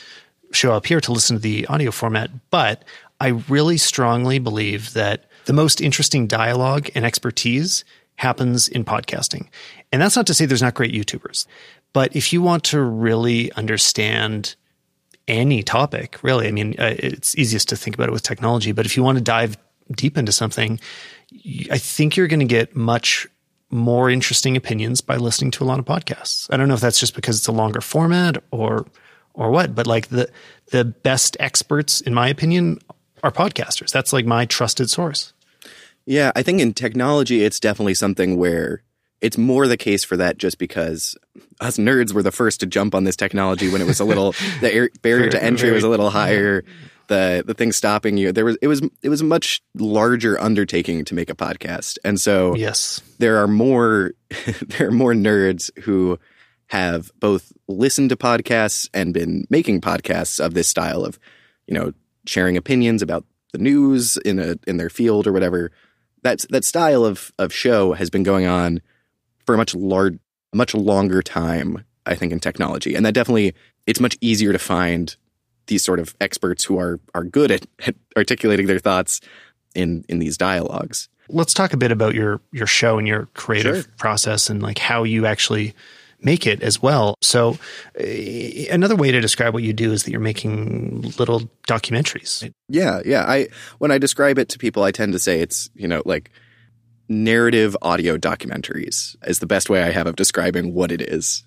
show 0.51 0.73
up 0.73 0.85
here 0.85 1.01
to 1.01 1.11
listen 1.11 1.37
to 1.37 1.41
the 1.41 1.65
audio 1.65 1.89
format. 1.89 2.29
But 2.51 2.83
I 3.19 3.29
really 3.49 3.77
strongly 3.77 4.37
believe 4.37 4.93
that 4.93 5.26
the 5.47 5.53
most 5.53 5.79
interesting 5.79 6.27
dialogue 6.27 6.89
and 6.93 7.05
expertise 7.05 7.85
happens 8.17 8.67
in 8.67 8.83
podcasting. 8.83 9.47
And 9.91 10.01
that's 10.01 10.15
not 10.15 10.27
to 10.27 10.33
say 10.33 10.45
there's 10.45 10.61
not 10.61 10.73
great 10.73 10.93
YouTubers, 10.93 11.47
but 11.93 12.15
if 12.15 12.33
you 12.33 12.41
want 12.41 12.65
to 12.65 12.81
really 12.81 13.51
understand 13.53 14.55
any 15.27 15.63
topic, 15.63 16.19
really, 16.21 16.47
I 16.47 16.51
mean, 16.51 16.75
uh, 16.77 16.95
it's 16.97 17.37
easiest 17.37 17.69
to 17.69 17.77
think 17.77 17.95
about 17.95 18.09
it 18.09 18.11
with 18.11 18.23
technology, 18.23 18.73
but 18.73 18.85
if 18.85 18.97
you 18.97 19.03
want 19.03 19.17
to 19.17 19.23
dive 19.23 19.57
deep 19.95 20.17
into 20.17 20.33
something, 20.33 20.81
I 21.71 21.77
think 21.77 22.17
you're 22.17 22.27
going 22.27 22.41
to 22.41 22.45
get 22.45 22.75
much 22.75 23.25
more 23.69 24.09
interesting 24.09 24.57
opinions 24.57 24.99
by 24.99 25.15
listening 25.15 25.51
to 25.51 25.63
a 25.63 25.65
lot 25.65 25.79
of 25.79 25.85
podcasts. 25.85 26.47
I 26.51 26.57
don't 26.57 26.67
know 26.67 26.73
if 26.73 26.81
that's 26.81 26.99
just 26.99 27.15
because 27.15 27.37
it's 27.37 27.47
a 27.47 27.53
longer 27.53 27.81
format 27.81 28.43
or 28.51 28.85
or 29.33 29.51
what, 29.51 29.75
but 29.75 29.87
like 29.87 30.07
the 30.07 30.29
the 30.71 30.83
best 30.83 31.37
experts 31.39 32.01
in 32.01 32.13
my 32.13 32.27
opinion 32.27 32.79
are 33.23 33.31
podcasters. 33.31 33.91
That's 33.91 34.13
like 34.13 34.25
my 34.25 34.45
trusted 34.45 34.89
source. 34.89 35.33
Yeah, 36.07 36.31
I 36.35 36.41
think 36.41 36.61
in 36.61 36.73
technology, 36.73 37.43
it's 37.43 37.59
definitely 37.59 37.93
something 37.93 38.37
where 38.37 38.81
it's 39.19 39.37
more 39.37 39.67
the 39.67 39.77
case 39.77 40.03
for 40.03 40.15
that 40.17 40.37
just 40.37 40.57
because 40.57 41.15
us 41.59 41.77
nerds 41.77 42.13
were 42.13 42.23
the 42.23 42.31
first 42.31 42.61
to 42.61 42.65
jump 42.65 42.95
on 42.95 43.03
this 43.03 43.15
technology 43.15 43.69
when 43.69 43.81
it 43.81 43.87
was 43.87 43.99
a 43.99 44.05
little, 44.05 44.31
the 44.61 44.73
air, 44.73 44.89
barrier 45.01 45.29
to 45.29 45.43
entry 45.43 45.71
was 45.71 45.83
a 45.83 45.89
little 45.89 46.09
higher. 46.09 46.63
The, 47.07 47.43
the 47.45 47.53
thing 47.53 47.71
stopping 47.71 48.17
you, 48.17 48.31
there 48.31 48.45
was, 48.45 48.57
it 48.61 48.67
was, 48.67 48.81
it 49.01 49.09
was 49.09 49.21
a 49.21 49.25
much 49.25 49.61
larger 49.75 50.39
undertaking 50.39 51.03
to 51.05 51.13
make 51.15 51.29
a 51.29 51.35
podcast. 51.35 51.97
And 52.03 52.19
so 52.19 52.55
Yes. 52.55 53.01
there 53.19 53.37
are 53.37 53.47
more, 53.47 54.11
there 54.61 54.87
are 54.89 54.91
more 54.91 55.13
nerds 55.13 55.69
who 55.81 56.19
have 56.67 57.11
both 57.19 57.51
listened 57.67 58.09
to 58.11 58.15
podcasts 58.17 58.89
and 58.93 59.13
been 59.13 59.45
making 59.49 59.81
podcasts 59.81 60.43
of 60.43 60.53
this 60.53 60.67
style 60.67 61.03
of, 61.05 61.17
you 61.65 61.73
know, 61.73 61.93
sharing 62.25 62.55
opinions 62.57 63.01
about 63.01 63.25
the 63.53 63.57
news 63.57 64.17
in 64.17 64.37
a 64.39 64.57
in 64.67 64.75
their 64.77 64.89
field 64.89 65.25
or 65.27 65.31
whatever. 65.31 65.71
That 66.23 66.45
that 66.49 66.65
style 66.65 67.05
of 67.05 67.31
of 67.37 67.53
show 67.53 67.93
has 67.93 68.09
been 68.09 68.23
going 68.23 68.45
on 68.45 68.81
for 69.45 69.55
a 69.55 69.57
much 69.57 69.73
large, 69.75 70.19
much 70.53 70.73
longer 70.73 71.21
time. 71.21 71.83
I 72.05 72.15
think 72.15 72.31
in 72.31 72.39
technology, 72.39 72.95
and 72.95 73.05
that 73.05 73.13
definitely 73.13 73.53
it's 73.85 73.99
much 73.99 74.17
easier 74.21 74.53
to 74.53 74.59
find 74.59 75.13
these 75.67 75.83
sort 75.83 75.99
of 75.99 76.15
experts 76.21 76.63
who 76.63 76.79
are 76.79 76.99
are 77.13 77.25
good 77.25 77.51
at, 77.51 77.65
at 77.85 77.95
articulating 78.15 78.65
their 78.67 78.79
thoughts 78.79 79.19
in 79.75 80.05
in 80.07 80.19
these 80.19 80.37
dialogues. 80.37 81.09
Let's 81.29 81.53
talk 81.53 81.73
a 81.73 81.77
bit 81.77 81.91
about 81.91 82.15
your 82.15 82.39
your 82.53 82.67
show 82.67 82.97
and 82.97 83.05
your 83.05 83.27
creative 83.33 83.81
Sure. 83.83 83.93
process 83.97 84.49
and 84.49 84.61
like 84.63 84.77
how 84.77 85.03
you 85.03 85.25
actually 85.25 85.73
make 86.21 86.47
it 86.47 86.61
as 86.61 86.81
well. 86.81 87.15
So 87.21 87.57
uh, 87.99 88.03
another 88.71 88.95
way 88.95 89.11
to 89.11 89.21
describe 89.21 89.53
what 89.53 89.63
you 89.63 89.73
do 89.73 89.91
is 89.91 90.03
that 90.03 90.11
you're 90.11 90.19
making 90.19 91.13
little 91.17 91.41
documentaries. 91.67 92.51
Yeah, 92.69 93.01
yeah. 93.05 93.23
I 93.27 93.47
when 93.77 93.91
I 93.91 93.97
describe 93.97 94.37
it 94.37 94.49
to 94.49 94.57
people, 94.57 94.83
I 94.83 94.91
tend 94.91 95.13
to 95.13 95.19
say 95.19 95.39
it's 95.41 95.69
you 95.75 95.87
know 95.87 96.01
like 96.05 96.31
narrative 97.09 97.77
audio 97.81 98.17
documentaries 98.17 99.15
is 99.25 99.39
the 99.39 99.45
best 99.45 99.69
way 99.69 99.81
I 99.83 99.91
have 99.91 100.07
of 100.07 100.15
describing 100.15 100.73
what 100.73 100.91
it 100.91 101.01
is. 101.01 101.43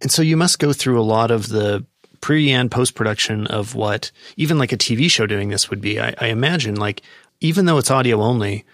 And 0.00 0.10
so 0.10 0.22
you 0.22 0.36
must 0.36 0.58
go 0.58 0.72
through 0.72 1.00
a 1.00 1.02
lot 1.02 1.30
of 1.30 1.48
the 1.48 1.84
pre 2.20 2.50
and 2.50 2.70
post 2.70 2.94
production 2.94 3.46
of 3.46 3.74
what 3.74 4.12
even 4.36 4.58
like 4.58 4.72
a 4.72 4.76
TV 4.76 5.10
show 5.10 5.26
doing 5.26 5.48
this 5.48 5.70
would 5.70 5.80
be. 5.80 6.00
I, 6.00 6.14
I 6.18 6.26
imagine 6.26 6.76
like 6.76 7.02
even 7.40 7.64
though 7.64 7.78
it's 7.78 7.90
audio 7.90 8.20
only, 8.20 8.64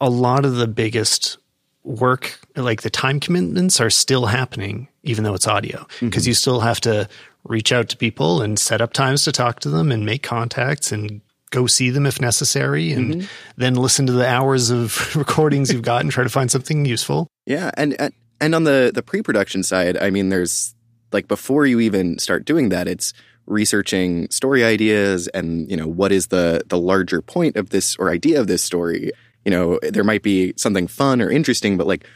a 0.00 0.10
lot 0.10 0.44
of 0.44 0.56
the 0.56 0.68
biggest 0.68 1.38
work, 1.84 2.40
like 2.56 2.82
the 2.82 2.90
time 2.90 3.20
commitments 3.20 3.80
are 3.80 3.90
still 3.90 4.26
happening, 4.26 4.88
even 5.02 5.24
though 5.24 5.34
it's 5.34 5.46
audio, 5.46 5.80
mm-hmm. 5.80 6.06
because 6.06 6.26
you 6.26 6.34
still 6.34 6.60
have 6.60 6.80
to 6.80 7.08
reach 7.44 7.72
out 7.72 7.88
to 7.90 7.96
people 7.96 8.42
and 8.42 8.58
set 8.58 8.80
up 8.80 8.92
times 8.92 9.24
to 9.24 9.32
talk 9.32 9.60
to 9.60 9.68
them 9.68 9.92
and 9.92 10.04
make 10.04 10.22
contacts 10.22 10.90
and 10.90 11.20
go 11.50 11.66
see 11.66 11.90
them 11.90 12.04
if 12.04 12.20
necessary 12.20 12.92
and 12.92 13.14
mm-hmm. 13.14 13.26
then 13.56 13.74
listen 13.74 14.06
to 14.06 14.12
the 14.12 14.26
hours 14.26 14.70
of 14.70 15.14
recordings 15.16 15.72
you've 15.72 15.82
got 15.82 16.00
and 16.00 16.10
try 16.10 16.24
to 16.24 16.30
find 16.30 16.50
something 16.50 16.84
useful. 16.84 17.28
Yeah, 17.46 17.70
and 17.76 17.98
and, 18.00 18.12
and 18.40 18.54
on 18.54 18.64
the 18.64 18.90
the 18.92 19.02
pre-production 19.02 19.62
side, 19.62 19.96
I 19.96 20.10
mean 20.10 20.30
there's 20.30 20.74
like 21.12 21.28
before 21.28 21.66
you 21.66 21.80
even 21.80 22.18
start 22.18 22.44
doing 22.44 22.70
that, 22.70 22.88
it's 22.88 23.12
researching 23.46 24.28
story 24.30 24.64
ideas 24.64 25.28
and, 25.28 25.70
you 25.70 25.76
know, 25.76 25.86
what 25.86 26.12
is 26.12 26.28
the 26.28 26.62
the 26.66 26.78
larger 26.78 27.20
point 27.20 27.56
of 27.56 27.70
this 27.70 27.96
or 27.96 28.10
idea 28.10 28.40
of 28.40 28.46
this 28.46 28.62
story. 28.62 29.12
You 29.44 29.50
know, 29.50 29.78
there 29.82 30.04
might 30.04 30.22
be 30.22 30.54
something 30.56 30.86
fun 30.86 31.20
or 31.20 31.30
interesting, 31.30 31.76
but 31.76 31.86
like 31.86 32.06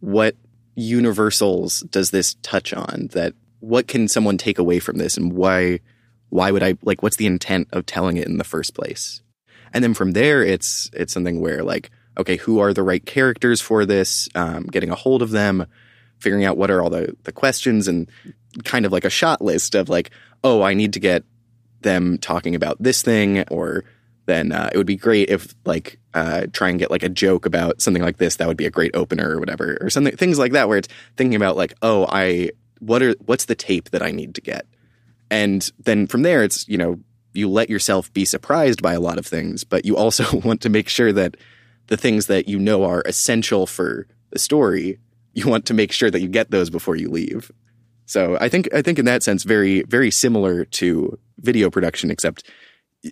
what 0.00 0.36
universals 0.74 1.80
does 1.82 2.10
this 2.10 2.34
touch 2.42 2.74
on 2.74 3.08
that 3.12 3.32
what 3.60 3.86
can 3.86 4.08
someone 4.08 4.36
take 4.36 4.58
away 4.58 4.78
from 4.78 4.98
this 4.98 5.16
and 5.16 5.32
why 5.32 5.78
why 6.30 6.50
would 6.50 6.64
I 6.64 6.76
like 6.82 7.02
what's 7.02 7.16
the 7.16 7.26
intent 7.26 7.68
of 7.72 7.86
telling 7.86 8.16
it 8.16 8.26
in 8.26 8.38
the 8.38 8.44
first 8.44 8.74
place? 8.74 9.22
And 9.72 9.84
then 9.84 9.94
from 9.94 10.12
there 10.12 10.42
it's 10.42 10.90
it's 10.92 11.12
something 11.12 11.40
where 11.40 11.62
like 11.62 11.90
okay, 12.18 12.36
who 12.36 12.60
are 12.60 12.72
the 12.72 12.82
right 12.82 13.04
characters 13.04 13.60
for 13.60 13.84
this? 13.84 14.28
Um, 14.34 14.64
getting 14.64 14.90
a 14.90 14.94
hold 14.94 15.22
of 15.22 15.30
them, 15.30 15.66
figuring 16.18 16.44
out 16.44 16.56
what 16.56 16.70
are 16.70 16.82
all 16.82 16.90
the, 16.90 17.16
the 17.24 17.32
questions, 17.32 17.88
and 17.88 18.08
kind 18.64 18.86
of 18.86 18.92
like 18.92 19.04
a 19.04 19.10
shot 19.10 19.40
list 19.40 19.74
of 19.74 19.88
like, 19.88 20.10
oh, 20.42 20.62
I 20.62 20.74
need 20.74 20.92
to 20.94 21.00
get 21.00 21.24
them 21.80 22.18
talking 22.18 22.54
about 22.54 22.82
this 22.82 23.02
thing, 23.02 23.44
or 23.50 23.84
then 24.26 24.52
uh, 24.52 24.70
it 24.72 24.78
would 24.78 24.86
be 24.86 24.96
great 24.96 25.28
if 25.28 25.54
like 25.64 25.98
uh, 26.14 26.46
try 26.52 26.70
and 26.70 26.78
get 26.78 26.90
like 26.90 27.02
a 27.02 27.08
joke 27.08 27.46
about 27.46 27.80
something 27.80 28.02
like 28.02 28.18
this. 28.18 28.36
That 28.36 28.48
would 28.48 28.56
be 28.56 28.66
a 28.66 28.70
great 28.70 28.94
opener 28.94 29.30
or 29.30 29.38
whatever, 29.38 29.78
or 29.80 29.90
something 29.90 30.16
things 30.16 30.38
like 30.38 30.52
that, 30.52 30.68
where 30.68 30.78
it's 30.78 30.88
thinking 31.16 31.36
about 31.36 31.56
like, 31.56 31.74
oh, 31.82 32.06
I 32.08 32.50
what 32.80 33.02
are 33.02 33.14
what's 33.26 33.44
the 33.46 33.54
tape 33.54 33.90
that 33.90 34.02
I 34.02 34.10
need 34.10 34.34
to 34.34 34.40
get, 34.40 34.66
and 35.30 35.70
then 35.78 36.06
from 36.06 36.22
there, 36.22 36.42
it's 36.42 36.66
you 36.68 36.78
know 36.78 37.00
you 37.34 37.48
let 37.48 37.68
yourself 37.68 38.12
be 38.12 38.24
surprised 38.24 38.80
by 38.80 38.94
a 38.94 39.00
lot 39.00 39.18
of 39.18 39.26
things, 39.26 39.64
but 39.64 39.84
you 39.84 39.96
also 39.96 40.38
want 40.44 40.60
to 40.62 40.70
make 40.70 40.88
sure 40.88 41.12
that 41.12 41.36
the 41.88 41.96
things 41.96 42.26
that 42.26 42.48
you 42.48 42.58
know 42.58 42.84
are 42.84 43.02
essential 43.06 43.66
for 43.66 44.06
the 44.30 44.38
story, 44.38 44.98
you 45.34 45.46
want 45.46 45.66
to 45.66 45.74
make 45.74 45.92
sure 45.92 46.10
that 46.10 46.20
you 46.20 46.28
get 46.28 46.50
those 46.50 46.70
before 46.70 46.96
you 46.96 47.10
leave. 47.10 47.50
So 48.06 48.38
I 48.40 48.48
think 48.48 48.72
I 48.72 48.82
think 48.82 48.98
in 48.98 49.04
that 49.04 49.22
sense 49.22 49.44
very 49.44 49.82
very 49.82 50.10
similar 50.10 50.64
to 50.64 51.18
video 51.38 51.70
production 51.70 52.10
except 52.10 52.44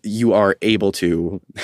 you 0.03 0.33
are 0.33 0.57
able 0.63 0.93
to 0.93 1.41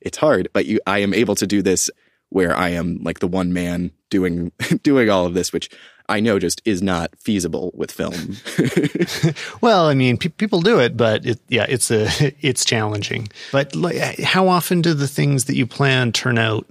it's 0.00 0.18
hard 0.18 0.48
but 0.52 0.66
you 0.66 0.80
I 0.86 0.98
am 0.98 1.14
able 1.14 1.34
to 1.36 1.46
do 1.46 1.62
this 1.62 1.90
where 2.30 2.54
I 2.54 2.70
am 2.70 2.98
like 3.02 3.20
the 3.20 3.28
one 3.28 3.52
man 3.52 3.92
doing 4.10 4.52
doing 4.82 5.08
all 5.10 5.26
of 5.26 5.34
this 5.34 5.52
which 5.52 5.70
I 6.10 6.20
know 6.20 6.38
just 6.38 6.62
is 6.64 6.80
not 6.80 7.14
feasible 7.18 7.70
with 7.74 7.92
film. 7.92 8.14
Well, 9.60 9.86
I 9.86 9.94
mean, 9.94 10.16
pe- 10.16 10.30
people 10.30 10.62
do 10.62 10.80
it, 10.80 10.96
but 10.96 11.26
it, 11.26 11.40
yeah, 11.48 11.66
it's 11.68 11.90
a 11.90 12.08
it's 12.40 12.64
challenging. 12.64 13.28
But 13.52 13.74
like, 13.74 14.18
how 14.20 14.48
often 14.48 14.80
do 14.80 14.94
the 14.94 15.08
things 15.08 15.44
that 15.44 15.56
you 15.56 15.66
plan 15.66 16.12
turn 16.12 16.38
out 16.38 16.66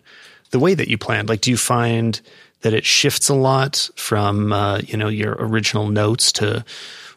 the 0.52 0.60
way 0.60 0.74
that 0.74 0.88
you 0.88 0.98
planned? 0.98 1.30
Like, 1.30 1.42
do 1.42 1.52
you 1.52 1.58
find 1.58 2.20
that 2.62 2.74
it 2.74 2.86
shifts 2.86 3.30
a 3.30 3.36
lot 3.36 3.90
from 3.96 4.54
uh, 4.54 4.80
you 4.80 4.98
know 4.98 5.10
your 5.10 5.36
original 5.40 5.88
notes 5.88 6.32
to 6.34 6.66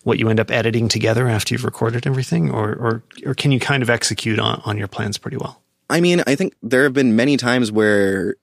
what 0.05 0.19
you 0.19 0.29
end 0.29 0.41
up 0.41 0.51
editing 0.51 0.89
together 0.89 1.29
after 1.29 1.55
you've 1.55 1.65
recorded 1.65 2.07
everything, 2.07 2.51
or 2.51 2.71
or 2.73 3.03
or 3.27 3.35
can 3.35 3.53
you 3.53 3.61
kind 3.61 3.83
of 3.83 3.91
execute 3.91 4.39
on 4.39 4.63
on 4.65 4.79
your 4.79 4.89
plans 4.89 5.19
pretty 5.19 5.37
well? 5.37 5.61
I 5.89 6.01
mean, 6.01 6.23
I 6.27 6.35
think 6.37 6.55
there 6.63 6.85
have 6.85 6.93
been 6.93 7.17
many 7.17 7.37
times 7.37 7.73
where 7.73 8.37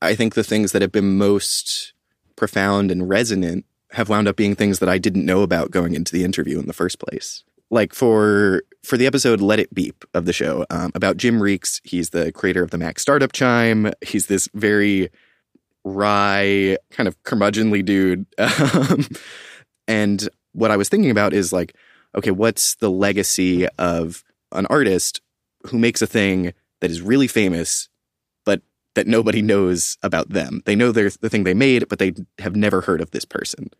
I 0.00 0.14
think 0.14 0.34
the 0.34 0.44
things 0.44 0.72
that 0.72 0.82
have 0.82 0.92
been 0.92 1.18
most 1.18 1.92
profound 2.36 2.90
and 2.90 3.08
resonant 3.08 3.64
have 3.92 4.08
wound 4.08 4.28
up 4.28 4.36
being 4.36 4.54
things 4.54 4.78
that 4.78 4.88
I 4.88 4.98
didn't 4.98 5.24
know 5.24 5.42
about 5.42 5.70
going 5.70 5.94
into 5.94 6.12
the 6.12 6.24
interview 6.24 6.58
in 6.58 6.66
the 6.66 6.72
first 6.72 6.98
place. 6.98 7.44
Like 7.70 7.94
for 7.94 8.62
for 8.82 8.96
the 8.96 9.06
episode 9.06 9.40
"Let 9.40 9.58
It 9.58 9.74
Beep" 9.74 10.04
of 10.14 10.24
the 10.24 10.32
show 10.32 10.66
um, 10.70 10.92
about 10.94 11.16
Jim 11.16 11.42
Reekes, 11.42 11.80
he's 11.84 12.10
the 12.10 12.32
creator 12.32 12.62
of 12.62 12.70
the 12.70 12.78
Mac 12.78 12.98
startup 12.98 13.32
chime. 13.32 13.92
He's 14.02 14.26
this 14.26 14.48
very 14.54 15.10
wry, 15.84 16.76
kind 16.90 17.08
of 17.08 17.20
curmudgeonly 17.22 17.84
dude. 17.84 18.26
Um, 18.38 19.06
and 19.88 20.28
what 20.56 20.70
I 20.70 20.76
was 20.76 20.88
thinking 20.88 21.10
about 21.10 21.34
is 21.34 21.52
like, 21.52 21.76
okay, 22.16 22.30
what's 22.30 22.76
the 22.76 22.90
legacy 22.90 23.68
of 23.78 24.24
an 24.52 24.66
artist 24.66 25.20
who 25.66 25.78
makes 25.78 26.00
a 26.00 26.06
thing 26.06 26.54
that 26.80 26.90
is 26.90 27.02
really 27.02 27.26
famous, 27.26 27.88
but 28.44 28.62
that 28.94 29.06
nobody 29.06 29.42
knows 29.42 29.98
about 30.02 30.30
them? 30.30 30.62
They 30.64 30.74
know 30.74 30.92
the 30.92 31.10
thing 31.10 31.44
they 31.44 31.54
made, 31.54 31.88
but 31.88 31.98
they 31.98 32.14
have 32.38 32.56
never 32.56 32.80
heard 32.80 33.00
of 33.00 33.10
this 33.10 33.24
person. 33.24 33.70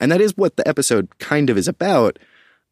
And 0.00 0.10
that 0.10 0.20
is 0.20 0.36
what 0.36 0.56
the 0.56 0.66
episode 0.66 1.18
kind 1.18 1.50
of 1.50 1.58
is 1.58 1.68
about. 1.68 2.18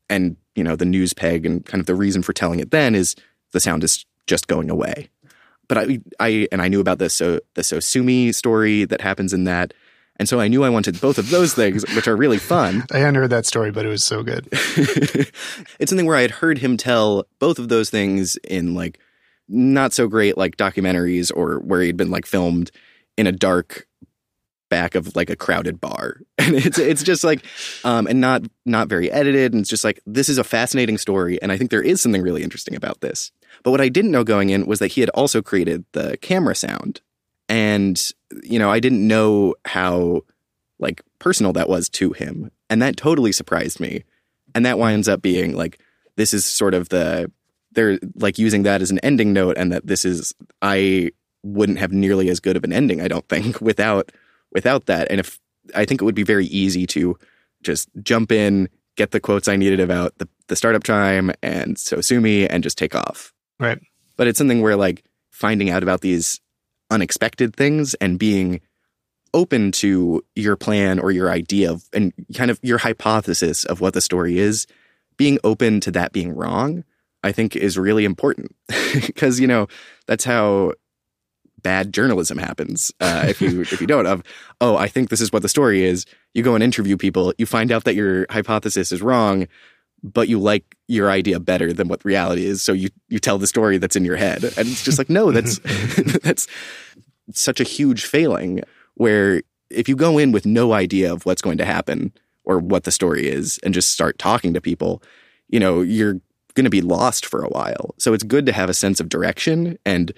And, 0.09 0.37
you 0.57 0.65
know, 0.65 0.75
the 0.75 0.85
news 0.85 1.13
peg 1.13 1.47
and 1.47 1.65
kind 1.65 1.81
of 1.81 1.87
the 1.87 1.95
reason 1.95 2.23
for 2.23 2.33
telling 2.33 2.59
it 2.59 2.71
then 2.71 2.95
is 2.95 3.15
the 3.53 3.61
sound 3.61 3.85
is 3.85 4.05
just 4.27 4.49
going 4.49 4.71
away. 4.71 5.11
But 5.69 5.79
I, 5.79 6.01
I, 6.19 6.49
and 6.51 6.61
I 6.61 6.69
knew 6.69 6.81
about 6.81 6.99
the 6.99 7.09
so 7.09 7.39
the 7.55 7.63
Sosumi 7.63 8.35
story 8.35 8.85
that 8.87 9.01
happens 9.01 9.33
in 9.33 9.45
that, 9.45 9.73
and 10.21 10.29
so 10.29 10.39
I 10.39 10.49
knew 10.49 10.63
I 10.63 10.69
wanted 10.69 11.01
both 11.01 11.17
of 11.17 11.31
those 11.31 11.55
things, 11.55 11.83
which 11.97 12.07
are 12.07 12.15
really 12.15 12.37
fun. 12.37 12.85
I 12.93 12.99
hadn't 12.99 13.15
heard 13.15 13.31
that 13.31 13.47
story, 13.47 13.71
but 13.71 13.87
it 13.87 13.89
was 13.89 14.05
so 14.05 14.23
good. 14.23 14.47
it's 14.53 15.89
something 15.89 16.05
where 16.05 16.17
I 16.17 16.21
had 16.21 16.31
heard 16.31 16.59
him 16.59 16.77
tell 16.77 17.25
both 17.39 17.59
of 17.59 17.71
those 17.71 17.89
things 17.89 18.37
in 18.45 18.75
like 18.75 19.01
not 19.49 19.95
so 19.95 20.09
great 20.09 20.37
like 20.37 20.59
documentaries 20.59 21.33
or 21.35 21.61
where 21.61 21.81
he'd 21.81 21.97
been 21.97 22.11
like 22.11 22.27
filmed 22.27 22.71
in 23.17 23.27
a 23.27 23.33
dark 23.33 23.87
back 24.69 24.95
of 24.95 25.17
like 25.17 25.31
a 25.31 25.37
crowded 25.37 25.81
bar 25.81 26.21
and 26.39 26.55
it's 26.55 26.79
it's 26.79 27.03
just 27.03 27.25
like 27.25 27.45
um 27.83 28.07
and 28.07 28.21
not 28.21 28.45
not 28.65 28.89
very 28.89 29.11
edited 29.11 29.53
and 29.53 29.63
it's 29.63 29.69
just 29.69 29.83
like 29.83 30.01
this 30.07 30.29
is 30.29 30.39
a 30.39 30.45
fascinating 30.45 30.97
story 30.97 31.43
and 31.43 31.51
i 31.51 31.57
think 31.57 31.73
there 31.73 31.83
is 31.83 32.01
something 32.01 32.23
really 32.23 32.45
interesting 32.45 32.77
about 32.77 33.01
this 33.01 33.33
but 33.65 33.73
what 33.73 33.81
i 33.81 33.89
didn't 33.89 34.13
know 34.13 34.23
going 34.23 34.51
in 34.51 34.67
was 34.67 34.79
that 34.79 34.93
he 34.93 35.01
had 35.01 35.11
also 35.11 35.43
created 35.43 35.85
the 35.91 36.17
camera 36.19 36.55
sound 36.55 37.01
and, 37.51 38.01
you 38.45 38.61
know, 38.61 38.71
I 38.71 38.79
didn't 38.79 39.07
know 39.07 39.57
how 39.65 40.23
like 40.79 41.03
personal 41.19 41.53
that 41.55 41.69
was 41.69 41.89
to 41.91 42.13
him. 42.13 42.53
And 42.71 42.81
that 42.81 42.97
totally 42.97 43.33
surprised 43.33 43.81
me. 43.81 44.05
And 44.55 44.65
that 44.65 44.79
winds 44.79 45.09
up 45.09 45.21
being 45.21 45.57
like, 45.57 45.81
this 46.15 46.33
is 46.33 46.47
sort 46.47 46.75
of 46.75 46.91
the, 46.91 47.31
they're 47.73 47.99
like 48.15 48.39
using 48.39 48.63
that 48.63 48.83
as 48.83 48.93
an 48.93 49.01
ending 49.01 49.33
note 49.33 49.59
and 49.59 49.73
that 49.73 49.85
this 49.85 50.05
is, 50.05 50.33
I 50.63 51.11
wouldn't 51.43 51.79
have 51.79 51.93
nearly 51.93 52.29
as 52.29 52.39
good 52.39 52.57
of 52.57 52.63
an 52.63 52.73
ending, 52.73 53.01
I 53.01 53.09
don't 53.09 53.29
think, 53.29 53.61
without, 53.61 54.13
without 54.53 54.87
that. 54.87 55.11
And 55.11 55.19
if, 55.19 55.41
I 55.75 55.85
think 55.85 56.01
it 56.01 56.05
would 56.05 56.15
be 56.15 56.23
very 56.23 56.47
easy 56.47 56.87
to 56.87 57.19
just 57.63 57.89
jump 58.01 58.31
in, 58.31 58.69
get 58.97 59.11
the 59.11 59.21
quotes 59.21 59.49
I 59.49 59.57
needed 59.57 59.81
about 59.81 60.17
the, 60.19 60.29
the 60.47 60.55
startup 60.55 60.85
chime 60.85 61.33
and 61.43 61.77
Sosumi 61.77 62.47
and 62.49 62.63
just 62.63 62.79
take 62.79 62.95
off. 62.95 63.33
Right. 63.59 63.81
But 64.17 64.29
it's 64.29 64.39
something 64.39 64.63
where 64.63 64.77
like 64.77 65.03
finding 65.31 65.69
out 65.69 65.83
about 65.83 66.01
these 66.01 66.41
unexpected 66.91 67.55
things 67.55 67.95
and 67.95 68.19
being 68.19 68.61
open 69.33 69.71
to 69.71 70.25
your 70.35 70.57
plan 70.57 70.99
or 70.99 71.11
your 71.13 71.31
idea 71.31 71.71
of, 71.71 71.89
and 71.93 72.13
kind 72.35 72.51
of 72.51 72.59
your 72.63 72.79
hypothesis 72.79 73.65
of 73.65 73.81
what 73.81 73.95
the 73.95 74.01
story 74.01 74.39
is, 74.39 74.67
being 75.17 75.39
open 75.45 75.81
to 75.81 75.91
that 75.91 76.13
being 76.13 76.35
wrong, 76.35 76.85
I 77.23 77.33
think 77.33 77.55
is 77.55 77.79
really 77.79 78.05
important 78.05 78.55
because 79.07 79.39
you 79.39 79.47
know 79.47 79.69
that's 80.07 80.25
how 80.25 80.73
bad 81.63 81.93
journalism 81.93 82.39
happens. 82.39 82.91
Uh, 83.01 83.27
if 83.29 83.41
you 83.41 83.61
if 83.73 83.81
you 83.81 83.87
don't 83.87 84.07
of 84.07 84.23
oh 84.61 84.77
I 84.77 84.89
think 84.89 85.11
this 85.11 85.21
is 85.21 85.33
what 85.33 85.43
the 85.43 85.49
story 85.49 85.85
is, 85.85 86.07
you 86.35 86.43
go 86.43 86.55
and 86.55 86.65
interview 86.65 86.97
people, 86.97 87.33
you 87.39 87.47
find 87.47 87.71
out 87.71 87.85
that 87.85 87.95
your 87.95 88.27
hypothesis 88.31 88.93
is 88.93 89.03
wrong, 89.03 89.47
but 90.03 90.29
you 90.29 90.39
like 90.39 90.77
your 90.89 91.11
idea 91.11 91.39
better 91.41 91.73
than 91.73 91.89
what 91.89 92.05
reality 92.05 92.47
is. 92.47 92.63
So 92.63 92.73
you, 92.73 92.89
you 93.09 93.19
tell 93.19 93.39
the 93.39 93.47
story 93.47 93.79
that's 93.79 93.97
in 93.97 94.05
your 94.05 94.17
head. 94.17 94.45
And 94.45 94.69
it's 94.69 94.85
just 94.85 94.99
like, 94.99 95.11
no, 95.11 95.31
that's, 95.33 95.59
that's 96.23 96.47
such 97.33 97.61
a 97.61 97.65
huge 97.65 98.05
failing 98.05 98.63
where 98.95 99.43
if 99.71 99.89
you 99.89 99.97
go 99.97 100.19
in 100.19 100.33
with 100.33 100.47
no 100.47 100.73
idea 100.73 101.13
of 101.13 101.25
what's 101.27 101.43
going 101.43 101.59
to 101.59 101.65
happen 101.65 102.13
or 102.45 102.59
what 102.59 102.85
the 102.85 102.91
story 102.91 103.29
is 103.29 103.59
and 103.63 103.75
just 103.75 103.93
start 103.93 104.19
talking 104.19 104.55
to 104.55 104.61
people, 104.61 105.03
you 105.49 105.61
know, 105.61 105.81
you're 105.81 106.21
going 106.55 106.65
to 106.65 106.71
be 106.71 106.81
lost 106.81 107.25
for 107.25 107.43
a 107.43 107.49
while. 107.49 107.95
So 107.99 108.13
it's 108.13 108.25
good 108.25 108.47
to 108.47 108.53
have 108.53 108.69
a 108.69 108.75
sense 108.75 109.01
of 109.01 109.09
direction 109.09 109.79
and 109.85 110.13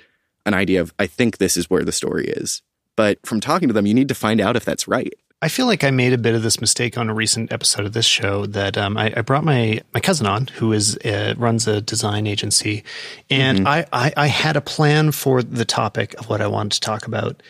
an 0.46 0.54
idea 0.54 0.80
of, 0.80 0.94
I 0.98 1.06
think 1.06 1.38
this 1.38 1.56
is 1.56 1.68
where 1.68 1.84
the 1.84 1.92
story 1.92 2.26
is. 2.26 2.62
But 2.96 3.24
from 3.26 3.40
talking 3.40 3.68
to 3.68 3.74
them, 3.74 3.86
you 3.86 3.94
need 3.94 4.08
to 4.08 4.14
find 4.14 4.40
out 4.40 4.56
if 4.56 4.64
that's 4.64 4.88
right. 4.88 5.12
I 5.42 5.48
feel 5.48 5.66
like 5.66 5.82
I 5.82 5.90
made 5.90 6.12
a 6.12 6.18
bit 6.18 6.36
of 6.36 6.44
this 6.44 6.60
mistake 6.60 6.96
on 6.96 7.10
a 7.10 7.14
recent 7.14 7.52
episode 7.52 7.84
of 7.84 7.92
this 7.92 8.06
show 8.06 8.46
that 8.46 8.78
um, 8.78 8.96
I, 8.96 9.12
I, 9.16 9.22
brought 9.22 9.42
my 9.42 9.80
my 9.92 9.98
cousin 9.98 10.24
on, 10.24 10.46
who 10.46 10.72
is 10.72 10.96
uh, 10.98 11.34
runs 11.36 11.66
a 11.66 11.80
design 11.80 12.28
agency, 12.28 12.84
and 13.28 13.58
mm-hmm. 13.58 13.66
I, 13.66 13.86
I, 13.92 14.12
I 14.16 14.26
had 14.28 14.56
a 14.56 14.60
plan 14.60 15.10
for 15.10 15.42
the 15.42 15.64
topic 15.64 16.14
of 16.20 16.28
what 16.28 16.40
I 16.40 16.46
wanted 16.46 16.72
to 16.72 16.80
talk 16.80 17.08
about, 17.08 17.42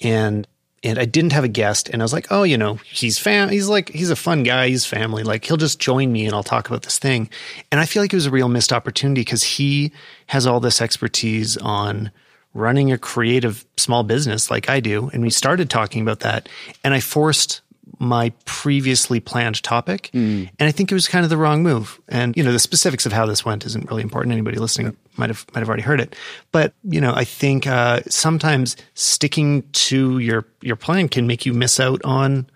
and 0.00 0.46
and 0.82 0.98
I 0.98 1.06
didn't 1.06 1.32
have 1.32 1.42
a 1.42 1.48
guest, 1.48 1.88
and 1.88 2.02
I 2.02 2.04
was 2.04 2.12
like, 2.12 2.26
oh, 2.30 2.42
you 2.42 2.58
know, 2.58 2.74
he's 2.84 3.18
fam, 3.18 3.48
he's 3.48 3.66
like 3.66 3.88
he's 3.88 4.10
a 4.10 4.16
fun 4.16 4.42
guy, 4.42 4.68
he's 4.68 4.84
family, 4.84 5.22
like 5.22 5.46
he'll 5.46 5.56
just 5.56 5.80
join 5.80 6.12
me 6.12 6.26
and 6.26 6.34
I'll 6.34 6.42
talk 6.42 6.68
about 6.68 6.82
this 6.82 6.98
thing, 6.98 7.30
and 7.72 7.80
I 7.80 7.86
feel 7.86 8.02
like 8.02 8.12
it 8.12 8.16
was 8.16 8.26
a 8.26 8.30
real 8.30 8.50
missed 8.50 8.74
opportunity 8.74 9.22
because 9.22 9.42
he 9.42 9.90
has 10.26 10.46
all 10.46 10.60
this 10.60 10.82
expertise 10.82 11.56
on 11.56 12.10
running 12.54 12.92
a 12.92 12.98
creative 12.98 13.64
small 13.76 14.02
business 14.02 14.50
like 14.50 14.68
I 14.68 14.80
do. 14.80 15.10
And 15.12 15.22
we 15.22 15.30
started 15.30 15.70
talking 15.70 16.02
about 16.02 16.20
that. 16.20 16.48
And 16.82 16.94
I 16.94 17.00
forced 17.00 17.60
my 17.98 18.30
previously 18.44 19.18
planned 19.18 19.62
topic. 19.62 20.10
Mm. 20.12 20.48
And 20.58 20.68
I 20.68 20.70
think 20.70 20.90
it 20.90 20.94
was 20.94 21.08
kind 21.08 21.24
of 21.24 21.30
the 21.30 21.36
wrong 21.36 21.62
move. 21.62 22.00
And, 22.08 22.36
you 22.36 22.44
know, 22.44 22.52
the 22.52 22.58
specifics 22.58 23.06
of 23.06 23.12
how 23.12 23.26
this 23.26 23.44
went 23.44 23.66
isn't 23.66 23.88
really 23.90 24.02
important. 24.02 24.32
Anybody 24.32 24.58
listening 24.58 24.96
might 25.16 25.30
have, 25.30 25.44
might 25.52 25.60
have 25.60 25.68
already 25.68 25.82
heard 25.82 26.00
it. 26.00 26.14
But, 26.52 26.74
you 26.84 27.00
know, 27.00 27.12
I 27.14 27.24
think, 27.24 27.66
uh, 27.66 28.00
sometimes 28.08 28.76
sticking 28.94 29.62
to 29.72 30.18
your, 30.18 30.46
your 30.60 30.76
plan 30.76 31.08
can 31.08 31.26
make 31.26 31.44
you 31.44 31.52
miss 31.52 31.80
out 31.80 32.00
on 32.04 32.48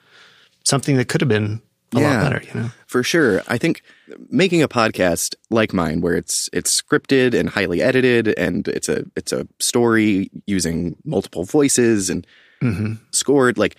something 0.64 0.96
that 0.96 1.08
could 1.08 1.20
have 1.20 1.28
been 1.28 1.60
a 1.94 2.00
yeah, 2.00 2.22
lot 2.22 2.22
better, 2.22 2.42
you 2.46 2.60
know? 2.60 2.70
For 2.92 3.02
sure. 3.02 3.40
I 3.48 3.56
think 3.56 3.80
making 4.28 4.62
a 4.62 4.68
podcast 4.68 5.34
like 5.48 5.72
mine 5.72 6.02
where 6.02 6.14
it's 6.14 6.50
it's 6.52 6.78
scripted 6.78 7.32
and 7.32 7.48
highly 7.48 7.80
edited 7.80 8.34
and 8.36 8.68
it's 8.68 8.86
a 8.86 9.06
it's 9.16 9.32
a 9.32 9.48
story 9.60 10.30
using 10.44 10.94
multiple 11.02 11.44
voices 11.44 12.10
and 12.10 12.26
mm-hmm. 12.60 12.96
scored 13.10 13.56
like 13.56 13.76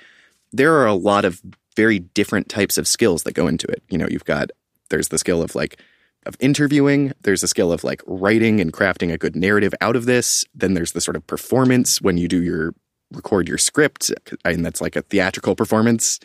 there 0.51 0.73
are 0.73 0.87
a 0.87 0.95
lot 0.95 1.25
of 1.25 1.43
very 1.75 1.99
different 1.99 2.49
types 2.49 2.79
of 2.79 2.87
skills 2.87 3.21
that 3.21 3.33
go 3.33 3.45
into 3.45 3.67
it. 3.67 3.83
You 3.87 3.99
know, 3.99 4.07
you've 4.09 4.25
got 4.25 4.49
there's 4.89 5.09
the 5.09 5.19
skill 5.19 5.43
of 5.43 5.53
like 5.53 5.79
of 6.25 6.35
interviewing, 6.39 7.13
there's 7.21 7.43
a 7.43 7.47
skill 7.47 7.71
of 7.71 7.83
like 7.83 8.01
writing 8.07 8.59
and 8.59 8.73
crafting 8.73 9.13
a 9.13 9.17
good 9.19 9.35
narrative 9.35 9.75
out 9.79 9.95
of 9.95 10.05
this. 10.05 10.43
Then 10.55 10.73
there's 10.73 10.93
the 10.93 11.01
sort 11.01 11.17
of 11.17 11.27
performance 11.27 12.01
when 12.01 12.17
you 12.17 12.27
do 12.27 12.41
your 12.41 12.73
record 13.11 13.47
your 13.47 13.59
script 13.59 14.11
and 14.43 14.65
that's 14.65 14.81
like 14.81 14.95
a 14.95 15.03
theatrical 15.03 15.55
performance. 15.55 16.19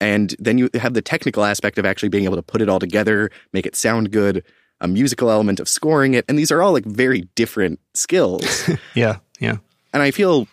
And 0.00 0.34
then 0.38 0.58
you 0.58 0.68
have 0.74 0.94
the 0.94 1.02
technical 1.02 1.44
aspect 1.44 1.78
of 1.78 1.86
actually 1.86 2.10
being 2.10 2.24
able 2.24 2.36
to 2.36 2.42
put 2.42 2.60
it 2.60 2.68
all 2.68 2.78
together, 2.78 3.30
make 3.52 3.66
it 3.66 3.74
sound 3.74 4.12
good, 4.12 4.44
a 4.80 4.88
musical 4.88 5.30
element 5.30 5.58
of 5.58 5.68
scoring 5.68 6.14
it. 6.14 6.24
And 6.28 6.38
these 6.38 6.52
are 6.52 6.62
all 6.62 6.72
like 6.72 6.84
very 6.84 7.22
different 7.34 7.80
skills. 7.94 8.68
yeah. 8.94 9.18
Yeah. 9.40 9.56
And 9.92 10.02
I 10.02 10.10
feel 10.10 10.46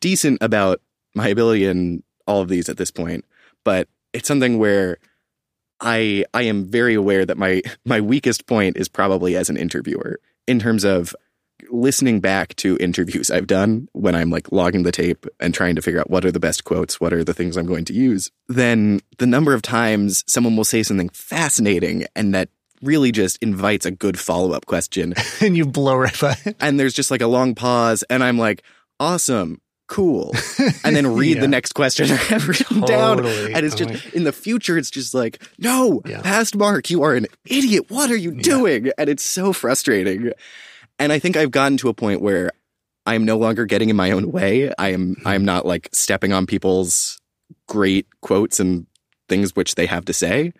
decent 0.00 0.38
about 0.40 0.80
my 1.14 1.28
ability 1.28 1.64
in 1.64 2.02
all 2.26 2.40
of 2.40 2.48
these 2.48 2.68
at 2.68 2.76
this 2.76 2.90
point, 2.90 3.24
but 3.64 3.88
it's 4.12 4.28
something 4.28 4.58
where 4.58 4.98
I 5.80 6.24
I 6.32 6.42
am 6.42 6.64
very 6.64 6.94
aware 6.94 7.26
that 7.26 7.36
my 7.36 7.62
my 7.84 8.00
weakest 8.00 8.46
point 8.46 8.76
is 8.76 8.88
probably 8.88 9.36
as 9.36 9.50
an 9.50 9.56
interviewer 9.56 10.20
in 10.46 10.58
terms 10.58 10.84
of 10.84 11.14
listening 11.74 12.20
back 12.20 12.54
to 12.56 12.76
interviews 12.78 13.30
I've 13.30 13.46
done 13.46 13.88
when 13.92 14.14
I'm 14.14 14.30
like 14.30 14.52
logging 14.52 14.84
the 14.84 14.92
tape 14.92 15.26
and 15.40 15.52
trying 15.52 15.74
to 15.74 15.82
figure 15.82 16.00
out 16.00 16.08
what 16.08 16.24
are 16.24 16.32
the 16.32 16.40
best 16.40 16.64
quotes, 16.64 17.00
what 17.00 17.12
are 17.12 17.24
the 17.24 17.34
things 17.34 17.56
I'm 17.56 17.66
going 17.66 17.84
to 17.86 17.92
use, 17.92 18.30
then 18.48 19.00
the 19.18 19.26
number 19.26 19.52
of 19.52 19.62
times 19.62 20.24
someone 20.26 20.56
will 20.56 20.64
say 20.64 20.82
something 20.82 21.08
fascinating 21.10 22.06
and 22.14 22.34
that 22.34 22.48
really 22.80 23.12
just 23.12 23.42
invites 23.42 23.86
a 23.86 23.90
good 23.90 24.18
follow 24.18 24.52
up 24.52 24.66
question. 24.66 25.14
and 25.40 25.56
you 25.56 25.66
blow 25.66 25.96
right 25.96 26.18
by 26.20 26.36
it. 26.44 26.56
And 26.60 26.78
there's 26.78 26.94
just 26.94 27.10
like 27.10 27.20
a 27.20 27.26
long 27.26 27.54
pause 27.54 28.04
and 28.08 28.22
I'm 28.22 28.38
like, 28.38 28.62
awesome. 29.00 29.60
Cool. 29.86 30.34
And 30.82 30.96
then 30.96 31.06
read 31.14 31.36
yeah. 31.36 31.42
the 31.42 31.48
next 31.48 31.74
question 31.74 32.10
I 32.10 32.14
have 32.14 32.48
written 32.48 32.80
totally. 32.80 33.32
down. 33.32 33.54
And 33.54 33.66
it's 33.66 33.74
just 33.74 34.14
in 34.14 34.24
the 34.24 34.32
future, 34.32 34.78
it's 34.78 34.90
just 34.90 35.12
like, 35.12 35.42
no, 35.58 36.00
yeah. 36.06 36.22
past 36.22 36.56
Mark, 36.56 36.88
you 36.88 37.02
are 37.02 37.14
an 37.14 37.26
idiot. 37.44 37.90
What 37.90 38.10
are 38.10 38.16
you 38.16 38.40
doing? 38.40 38.86
Yeah. 38.86 38.92
And 38.96 39.10
it's 39.10 39.24
so 39.24 39.52
frustrating. 39.52 40.32
And 40.98 41.12
I 41.12 41.18
think 41.18 41.36
I've 41.36 41.50
gotten 41.50 41.76
to 41.78 41.88
a 41.88 41.94
point 41.94 42.20
where 42.20 42.50
I 43.06 43.14
am 43.14 43.24
no 43.24 43.36
longer 43.36 43.66
getting 43.66 43.90
in 43.90 43.96
my 43.96 44.10
own 44.10 44.30
way. 44.30 44.72
I 44.78 44.92
am 44.92 45.16
mm-hmm. 45.16 45.28
I 45.28 45.34
am 45.34 45.44
not 45.44 45.66
like 45.66 45.88
stepping 45.92 46.32
on 46.32 46.46
people's 46.46 47.18
great 47.68 48.06
quotes 48.20 48.60
and 48.60 48.86
things 49.28 49.54
which 49.54 49.74
they 49.74 49.86
have 49.86 50.04
to 50.06 50.12
say. 50.12 50.52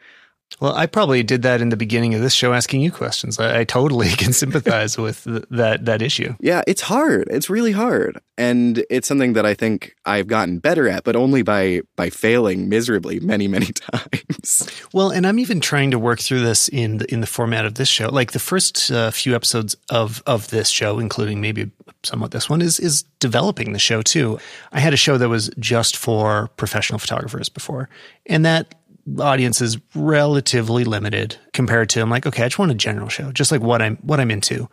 Well, 0.61 0.75
I 0.75 0.87
probably 0.87 1.23
did 1.23 1.43
that 1.43 1.61
in 1.61 1.71
the 1.71 1.77
beginning 1.77 2.15
of 2.15 2.21
this 2.21 2.33
show, 2.33 2.53
asking 2.53 2.81
you 2.81 2.93
questions. 2.93 3.39
I, 3.39 3.61
I 3.61 3.65
totally 3.65 4.09
can 4.17 4.33
sympathize 4.33 4.97
with 4.97 5.25
th- 5.25 5.45
that 5.51 5.85
that 5.85 6.03
issue. 6.03 6.35
Yeah, 6.41 6.63
it's 6.67 6.83
hard. 6.83 7.29
It's 7.31 7.51
really 7.51 7.73
hard, 7.73 8.21
and 8.39 8.85
it's 8.89 9.09
something 9.09 9.33
that 9.33 9.45
I 9.45 9.55
think 9.55 9.97
I've 10.05 10.27
gotten 10.27 10.59
better 10.59 10.89
at, 10.89 11.05
but 11.05 11.17
only 11.17 11.43
by 11.43 11.83
by 11.97 12.11
failing 12.11 12.69
miserably 12.69 13.21
many 13.21 13.49
many 13.49 13.67
times. 13.93 14.69
Well, 14.93 15.11
and 15.11 15.27
I'm 15.27 15.39
even 15.39 15.61
trying 15.61 15.91
to 15.91 15.99
work 15.99 16.21
through 16.21 16.41
this 16.41 16.69
in 16.69 16.99
the, 16.99 17.13
in 17.13 17.21
the 17.21 17.27
format 17.27 17.67
of 17.67 17.75
this 17.75 17.89
show. 17.89 18.09
Like 18.09 18.33
the 18.33 18.39
first 18.39 18.91
uh, 18.91 19.11
few 19.11 19.35
episodes 19.35 19.77
of 19.91 20.23
of 20.27 20.51
this 20.51 20.69
show, 20.69 20.99
including 20.99 21.41
maybe 21.41 21.71
somewhat 22.05 22.31
this 22.31 22.49
one, 22.49 22.63
is 22.63 22.79
is 22.79 23.03
developing 23.19 23.73
the 23.73 23.79
show 23.79 24.03
too. 24.03 24.39
I 24.73 24.81
had 24.81 24.95
a 24.95 24.99
show 24.99 25.19
that 25.19 25.29
was 25.29 25.51
just 25.59 25.97
for 25.97 26.49
professional 26.57 26.99
photographers 26.99 27.49
before, 27.49 27.89
and 28.27 28.45
that 28.45 28.75
audience 29.19 29.61
is 29.61 29.79
relatively 29.95 30.85
limited 30.85 31.37
compared 31.53 31.91
to 31.91 32.01
I'm 32.01 32.11
like, 32.11 32.27
okay, 32.27 32.43
I 32.43 32.47
just 32.47 32.59
want 32.59 32.73
a 32.73 32.75
general 32.75 33.09
show, 33.09 33.33
just 33.33 33.53
like 33.53 33.61
what 33.61 33.83
I'm 33.83 33.97
what 33.97 34.21
I'm 34.21 34.31
into. 34.31 34.69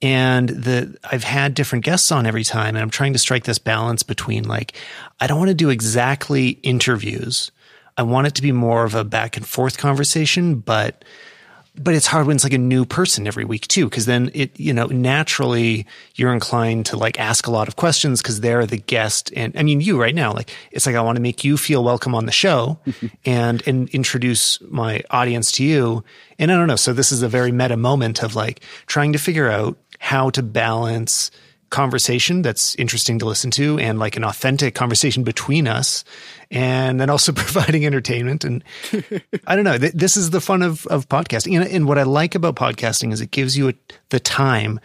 And 0.00 0.48
the 0.48 0.96
I've 1.04 1.24
had 1.24 1.54
different 1.54 1.84
guests 1.84 2.10
on 2.10 2.26
every 2.26 2.44
time, 2.44 2.74
and 2.74 2.82
I'm 2.82 2.90
trying 2.90 3.12
to 3.12 3.18
strike 3.18 3.44
this 3.44 3.58
balance 3.58 4.02
between 4.02 4.44
like, 4.44 4.74
I 5.20 5.26
don't 5.26 5.38
want 5.38 5.50
to 5.50 5.54
do 5.54 5.70
exactly 5.70 6.50
interviews. 6.62 7.50
I 7.96 8.02
want 8.02 8.26
it 8.26 8.34
to 8.36 8.42
be 8.42 8.52
more 8.52 8.84
of 8.84 8.94
a 8.94 9.04
back 9.04 9.36
and 9.36 9.46
forth 9.46 9.78
conversation, 9.78 10.56
but 10.56 11.04
but 11.76 11.94
it's 11.94 12.06
hard 12.06 12.26
when 12.26 12.36
it's 12.36 12.44
like 12.44 12.52
a 12.52 12.58
new 12.58 12.84
person 12.84 13.26
every 13.26 13.44
week 13.44 13.66
too 13.66 13.88
because 13.88 14.04
then 14.06 14.30
it 14.34 14.58
you 14.58 14.72
know 14.72 14.86
naturally 14.86 15.86
you're 16.14 16.32
inclined 16.32 16.84
to 16.86 16.96
like 16.96 17.18
ask 17.18 17.46
a 17.46 17.50
lot 17.50 17.66
of 17.66 17.76
questions 17.76 18.20
because 18.20 18.40
they're 18.40 18.66
the 18.66 18.76
guest. 18.76 19.32
And 19.34 19.56
i 19.56 19.62
mean 19.62 19.80
you 19.80 20.00
right 20.00 20.14
now 20.14 20.32
like 20.32 20.50
it's 20.70 20.86
like 20.86 20.96
i 20.96 21.00
want 21.00 21.16
to 21.16 21.22
make 21.22 21.44
you 21.44 21.56
feel 21.56 21.82
welcome 21.82 22.14
on 22.14 22.26
the 22.26 22.32
show 22.32 22.78
and 23.24 23.66
and 23.66 23.88
introduce 23.90 24.60
my 24.62 25.02
audience 25.10 25.52
to 25.52 25.64
you. 25.64 26.04
And 26.38 26.52
i 26.52 26.56
don't 26.56 26.68
know 26.68 26.76
so 26.76 26.92
this 26.92 27.12
is 27.12 27.22
a 27.22 27.28
very 27.28 27.52
meta 27.52 27.76
moment 27.76 28.22
of 28.22 28.34
like 28.34 28.60
trying 28.86 29.12
to 29.12 29.18
figure 29.18 29.48
out 29.48 29.78
how 29.98 30.30
to 30.30 30.42
balance 30.42 31.30
conversation 31.72 32.42
that's 32.42 32.76
interesting 32.76 33.18
to 33.18 33.24
listen 33.24 33.50
to 33.50 33.78
and 33.78 33.98
like 33.98 34.16
an 34.16 34.22
authentic 34.22 34.74
conversation 34.74 35.24
between 35.24 35.66
us 35.66 36.04
and 36.50 37.00
then 37.00 37.10
also 37.10 37.32
providing 37.44 37.84
entertainment. 37.84 38.44
And 38.44 38.62
i 39.46 39.56
don't 39.56 39.64
know 39.64 39.78
th- 39.78 39.94
this 39.94 40.16
is 40.16 40.30
the 40.30 40.40
fun 40.40 40.62
of, 40.62 40.86
of 40.86 41.08
podcasting. 41.08 41.60
And, 41.60 41.68
and 41.68 41.88
what 41.88 41.98
i 41.98 42.04
like 42.04 42.36
about 42.36 42.54
podcasting 42.54 43.12
is 43.12 43.20
it 43.20 43.32
gives 43.32 43.56
you 43.56 43.70
a, 43.70 43.74
the 44.10 44.20
time 44.20 44.78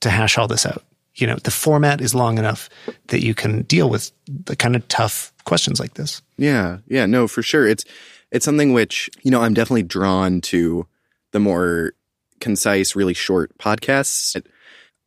to 0.00 0.08
hash 0.08 0.38
all 0.38 0.48
this 0.48 0.64
out. 0.64 0.84
You 1.16 1.26
know 1.26 1.36
the 1.36 1.50
format 1.50 2.00
is 2.00 2.14
long 2.14 2.38
enough 2.38 2.70
that 3.08 3.22
you 3.22 3.34
can 3.34 3.62
deal 3.62 3.90
with 3.90 4.12
the 4.26 4.56
kind 4.56 4.76
of 4.76 4.86
tough 4.88 5.34
questions 5.44 5.80
like 5.80 5.94
this. 5.94 6.22
Yeah, 6.38 6.78
yeah, 6.86 7.04
no, 7.04 7.26
for 7.26 7.42
sure. 7.42 7.66
It's 7.66 7.84
it's 8.30 8.44
something 8.44 8.72
which 8.72 9.10
you 9.22 9.30
know 9.30 9.42
I'm 9.42 9.52
definitely 9.52 9.82
drawn 9.82 10.40
to 10.42 10.86
the 11.32 11.40
more 11.40 11.92
concise, 12.38 12.96
really 12.96 13.12
short 13.12 13.56
podcasts. 13.58 14.40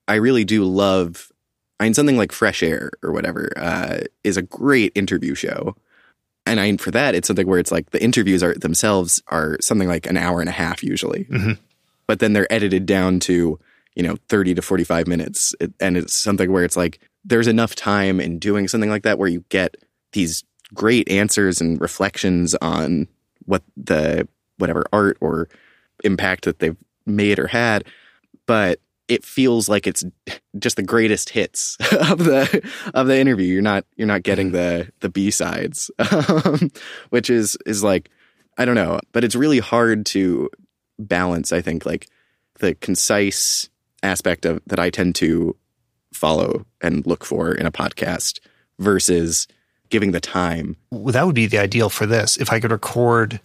I 0.07 0.15
really 0.15 0.43
do 0.45 0.63
love. 0.65 1.31
I 1.79 1.85
mean, 1.85 1.93
something 1.93 2.17
like 2.17 2.31
Fresh 2.31 2.63
Air 2.63 2.91
or 3.01 3.11
whatever 3.11 3.51
uh, 3.57 3.99
is 4.23 4.37
a 4.37 4.41
great 4.41 4.91
interview 4.95 5.35
show, 5.35 5.75
and 6.45 6.59
I 6.59 6.65
mean 6.65 6.77
for 6.77 6.91
that 6.91 7.15
it's 7.15 7.27
something 7.27 7.47
where 7.47 7.59
it's 7.59 7.71
like 7.71 7.91
the 7.91 8.03
interviews 8.03 8.43
are 8.43 8.53
themselves 8.53 9.21
are 9.27 9.57
something 9.61 9.87
like 9.87 10.05
an 10.05 10.17
hour 10.17 10.39
and 10.39 10.49
a 10.49 10.53
half 10.53 10.83
usually, 10.83 11.25
Mhm. 11.25 11.57
but 12.07 12.19
then 12.19 12.33
they're 12.33 12.51
edited 12.51 12.85
down 12.85 13.19
to 13.21 13.59
you 13.95 14.03
know 14.03 14.15
30 14.29 14.53
to 14.55 14.61
45 14.61 15.07
minutes, 15.07 15.55
and 15.79 15.97
it's 15.97 16.13
something 16.13 16.51
where 16.51 16.63
it's 16.63 16.77
like 16.77 16.99
there's 17.25 17.47
enough 17.47 17.75
time 17.75 18.19
in 18.19 18.39
doing 18.39 18.67
something 18.67 18.89
like 18.89 19.03
that 19.03 19.17
where 19.17 19.29
you 19.29 19.43
get 19.49 19.77
these 20.11 20.43
great 20.73 21.09
answers 21.09 21.61
and 21.61 21.79
reflections 21.81 22.55
on 22.55 23.07
what 23.45 23.63
the 23.77 24.27
whatever 24.57 24.85
art 24.93 25.17
or 25.21 25.47
impact 26.03 26.45
that 26.45 26.59
they've 26.59 26.77
made 27.05 27.39
or 27.39 27.47
had 27.47 27.83
but 28.45 28.79
it 29.07 29.25
feels 29.25 29.67
like 29.67 29.85
it's 29.87 30.03
just 30.59 30.75
the 30.75 30.83
greatest 30.83 31.29
hits 31.29 31.77
of 32.09 32.19
the 32.19 32.71
of 32.93 33.07
the 33.07 33.17
interview. 33.17 33.53
You're 33.53 33.61
not 33.61 33.85
you're 33.95 34.07
not 34.07 34.23
getting 34.23 34.51
the 34.51 34.91
the 34.99 35.09
b-sides 35.09 35.91
um, 35.99 36.71
which 37.09 37.29
is 37.29 37.57
is 37.65 37.83
like 37.83 38.09
i 38.57 38.65
don't 38.65 38.75
know 38.75 38.99
but 39.11 39.23
it's 39.23 39.35
really 39.35 39.59
hard 39.59 40.05
to 40.05 40.49
balance 40.99 41.51
i 41.51 41.61
think 41.61 41.85
like 41.85 42.07
the 42.59 42.75
concise 42.75 43.69
aspect 44.03 44.45
of 44.45 44.61
that 44.67 44.79
i 44.79 44.89
tend 44.89 45.15
to 45.15 45.55
follow 46.13 46.65
and 46.81 47.05
look 47.05 47.25
for 47.25 47.51
in 47.53 47.65
a 47.65 47.71
podcast 47.71 48.39
versus 48.79 49.47
giving 49.89 50.11
the 50.11 50.19
time. 50.19 50.75
Well, 50.91 51.13
that 51.13 51.25
would 51.25 51.35
be 51.35 51.45
the 51.45 51.59
ideal 51.59 51.89
for 51.89 52.05
this. 52.05 52.37
If 52.37 52.51
i 52.51 52.59
could 52.59 52.71
record 52.71 53.39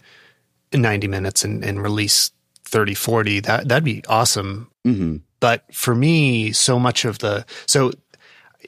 90 0.73 1.07
minutes 1.07 1.43
and, 1.43 1.63
and 1.63 1.81
release 1.81 2.31
30 2.65 2.93
40 2.93 3.39
that 3.41 3.67
that'd 3.67 3.83
be 3.83 4.03
awesome. 4.07 4.69
Hmm 4.85 5.17
but 5.39 5.63
for 5.73 5.95
me 5.95 6.51
so 6.51 6.79
much 6.79 7.05
of 7.05 7.19
the 7.19 7.45
so 7.65 7.91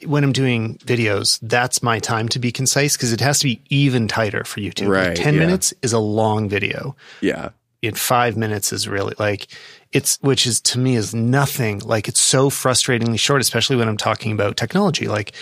when 0.06 0.24
i'm 0.24 0.32
doing 0.32 0.76
videos 0.78 1.38
that's 1.42 1.82
my 1.82 1.98
time 1.98 2.28
to 2.28 2.38
be 2.38 2.50
concise 2.50 2.96
because 2.96 3.12
it 3.12 3.20
has 3.20 3.38
to 3.38 3.44
be 3.44 3.60
even 3.68 4.08
tighter 4.08 4.42
for 4.44 4.60
youtube. 4.60 4.88
Like, 4.88 5.08
Right, 5.08 5.16
10 5.16 5.34
yeah. 5.34 5.40
minutes 5.40 5.74
is 5.82 5.92
a 5.92 5.98
long 5.98 6.48
video. 6.48 6.96
Yeah. 7.20 7.50
In 7.82 7.94
five 7.94 8.36
minutes 8.36 8.72
is 8.72 8.86
really 8.88 9.14
like 9.18 9.48
it's 9.92 10.16
which 10.22 10.46
is 10.46 10.60
to 10.60 10.78
me 10.78 10.94
is 10.94 11.14
nothing. 11.14 11.80
Like 11.80 12.06
it's 12.08 12.20
so 12.20 12.48
frustratingly 12.48 13.18
short 13.18 13.40
especially 13.40 13.76
when 13.76 13.88
i'm 13.88 13.96
talking 13.96 14.32
about 14.32 14.56
technology. 14.56 15.08
Like 15.08 15.32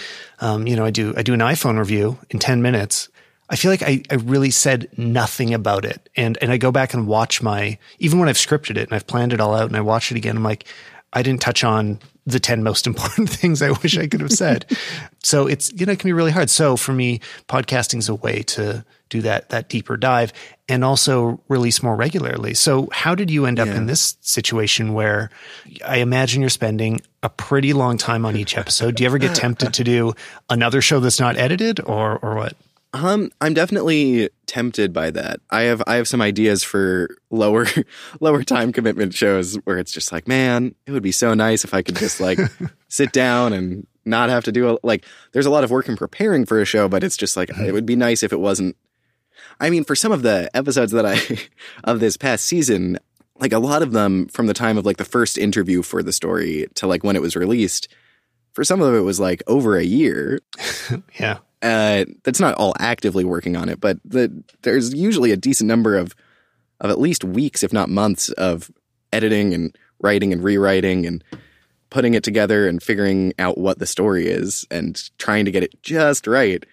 um, 0.40 0.66
you 0.66 0.74
know 0.74 0.84
i 0.86 0.90
do 0.90 1.12
i 1.16 1.22
do 1.22 1.34
an 1.34 1.40
iphone 1.40 1.78
review 1.78 2.18
in 2.30 2.38
10 2.38 2.62
minutes. 2.62 3.08
I 3.50 3.56
feel 3.56 3.70
like 3.70 3.82
I, 3.82 4.02
I 4.10 4.14
really 4.14 4.50
said 4.50 4.88
nothing 4.96 5.52
about 5.54 5.84
it. 5.84 6.08
And 6.16 6.38
and 6.40 6.50
i 6.50 6.56
go 6.56 6.72
back 6.72 6.94
and 6.94 7.06
watch 7.06 7.42
my 7.42 7.78
even 7.98 8.18
when 8.18 8.28
i've 8.28 8.36
scripted 8.36 8.76
it 8.78 8.88
and 8.88 8.94
i've 8.94 9.06
planned 9.06 9.32
it 9.34 9.40
all 9.40 9.54
out 9.54 9.66
and 9.68 9.76
i 9.76 9.80
watch 9.82 10.10
it 10.10 10.16
again 10.16 10.36
i'm 10.36 10.42
like 10.42 10.64
i 11.12 11.22
didn't 11.22 11.40
touch 11.40 11.64
on 11.64 11.98
the 12.26 12.38
10 12.40 12.62
most 12.62 12.86
important 12.86 13.28
things 13.40 13.62
i 13.62 13.70
wish 13.70 13.96
i 13.98 14.06
could 14.06 14.20
have 14.20 14.32
said. 14.32 14.64
So 15.22 15.46
it's 15.46 15.72
you 15.72 15.84
know 15.86 15.92
it 15.92 15.98
can 15.98 16.08
be 16.08 16.12
really 16.12 16.30
hard. 16.30 16.48
So 16.50 16.76
for 16.76 16.92
me 16.92 17.20
podcasting 17.48 17.98
is 17.98 18.08
a 18.08 18.14
way 18.14 18.42
to 18.54 18.84
do 19.10 19.20
that 19.22 19.48
that 19.50 19.68
deeper 19.68 19.96
dive 19.96 20.32
and 20.68 20.84
also 20.84 21.40
release 21.48 21.82
more 21.82 21.96
regularly. 21.96 22.54
So 22.54 22.88
how 22.92 23.14
did 23.14 23.30
you 23.30 23.44
end 23.46 23.58
up 23.58 23.66
Yeah. 23.66 23.76
in 23.76 23.86
this 23.86 24.16
situation 24.20 24.92
where 24.94 25.30
i 25.84 25.96
imagine 25.98 26.40
you're 26.40 26.48
spending 26.50 27.00
a 27.22 27.28
pretty 27.28 27.72
long 27.72 27.98
time 27.98 28.24
on 28.24 28.36
each 28.36 28.56
episode? 28.56 28.94
Do 28.94 29.02
you 29.02 29.08
ever 29.08 29.18
get 29.18 29.34
tempted 29.34 29.74
to 29.74 29.84
do 29.84 30.14
another 30.48 30.80
show 30.80 31.00
that's 31.00 31.20
not 31.20 31.36
edited 31.36 31.80
or 31.80 32.18
or 32.18 32.36
what 32.36 32.54
Um, 32.92 33.30
I'm 33.40 33.54
definitely 33.54 34.30
tempted 34.46 34.92
by 34.92 35.10
that. 35.12 35.40
I 35.50 35.62
have 35.62 35.82
I 35.86 35.94
have 35.94 36.08
some 36.08 36.20
ideas 36.20 36.64
for 36.64 37.16
lower 37.30 37.66
lower 38.20 38.42
time 38.42 38.72
commitment 38.72 39.14
shows 39.14 39.54
where 39.64 39.78
it's 39.78 39.92
just 39.92 40.10
like, 40.10 40.26
man, 40.26 40.74
it 40.86 40.92
would 40.92 41.02
be 41.02 41.12
so 41.12 41.34
nice 41.34 41.64
if 41.64 41.72
I 41.72 41.82
could 41.82 41.96
just 41.96 42.20
like 42.20 42.38
sit 42.88 43.12
down 43.12 43.52
and 43.52 43.86
not 44.04 44.28
have 44.28 44.44
to 44.44 44.52
do 44.52 44.70
a, 44.70 44.78
like. 44.82 45.04
There's 45.32 45.46
a 45.46 45.50
lot 45.50 45.62
of 45.62 45.70
work 45.70 45.88
in 45.88 45.96
preparing 45.96 46.46
for 46.46 46.60
a 46.60 46.64
show, 46.64 46.88
but 46.88 47.04
it's 47.04 47.16
just 47.16 47.36
like 47.36 47.50
it 47.58 47.72
would 47.72 47.86
be 47.86 47.96
nice 47.96 48.22
if 48.22 48.32
it 48.32 48.40
wasn't. 48.40 48.76
I 49.60 49.70
mean, 49.70 49.84
for 49.84 49.94
some 49.94 50.10
of 50.10 50.22
the 50.22 50.50
episodes 50.54 50.92
that 50.92 51.06
I 51.06 51.20
of 51.84 52.00
this 52.00 52.16
past 52.16 52.44
season, 52.44 52.98
like 53.38 53.52
a 53.52 53.58
lot 53.58 53.82
of 53.82 53.92
them 53.92 54.26
from 54.28 54.46
the 54.46 54.54
time 54.54 54.76
of 54.76 54.84
like 54.84 54.96
the 54.96 55.04
first 55.04 55.38
interview 55.38 55.82
for 55.82 56.02
the 56.02 56.12
story 56.12 56.66
to 56.74 56.88
like 56.88 57.04
when 57.04 57.14
it 57.14 57.22
was 57.22 57.36
released. 57.36 57.88
For 58.52 58.64
some 58.64 58.82
of 58.82 58.92
it 58.94 59.00
was 59.00 59.20
like 59.20 59.44
over 59.46 59.76
a 59.76 59.84
year 59.84 60.40
yeah 61.20 61.38
uh, 61.62 62.04
that's 62.24 62.40
not 62.40 62.54
all 62.54 62.74
actively 62.78 63.24
working 63.24 63.56
on 63.56 63.68
it, 63.68 63.80
but 63.80 63.98
the, 64.04 64.42
there's 64.62 64.94
usually 64.94 65.32
a 65.32 65.36
decent 65.36 65.68
number 65.68 65.96
of 65.96 66.14
of 66.80 66.90
at 66.90 66.98
least 66.98 67.24
weeks, 67.24 67.62
if 67.62 67.72
not 67.72 67.90
months, 67.90 68.30
of 68.30 68.70
editing 69.12 69.52
and 69.52 69.76
writing 70.00 70.32
and 70.32 70.42
rewriting 70.42 71.04
and 71.04 71.22
putting 71.90 72.14
it 72.14 72.24
together 72.24 72.66
and 72.66 72.82
figuring 72.82 73.34
out 73.38 73.58
what 73.58 73.78
the 73.78 73.86
story 73.86 74.28
is 74.28 74.64
and 74.70 75.10
trying 75.18 75.44
to 75.44 75.50
get 75.50 75.62
it 75.62 75.82
just 75.82 76.26
right. 76.26 76.64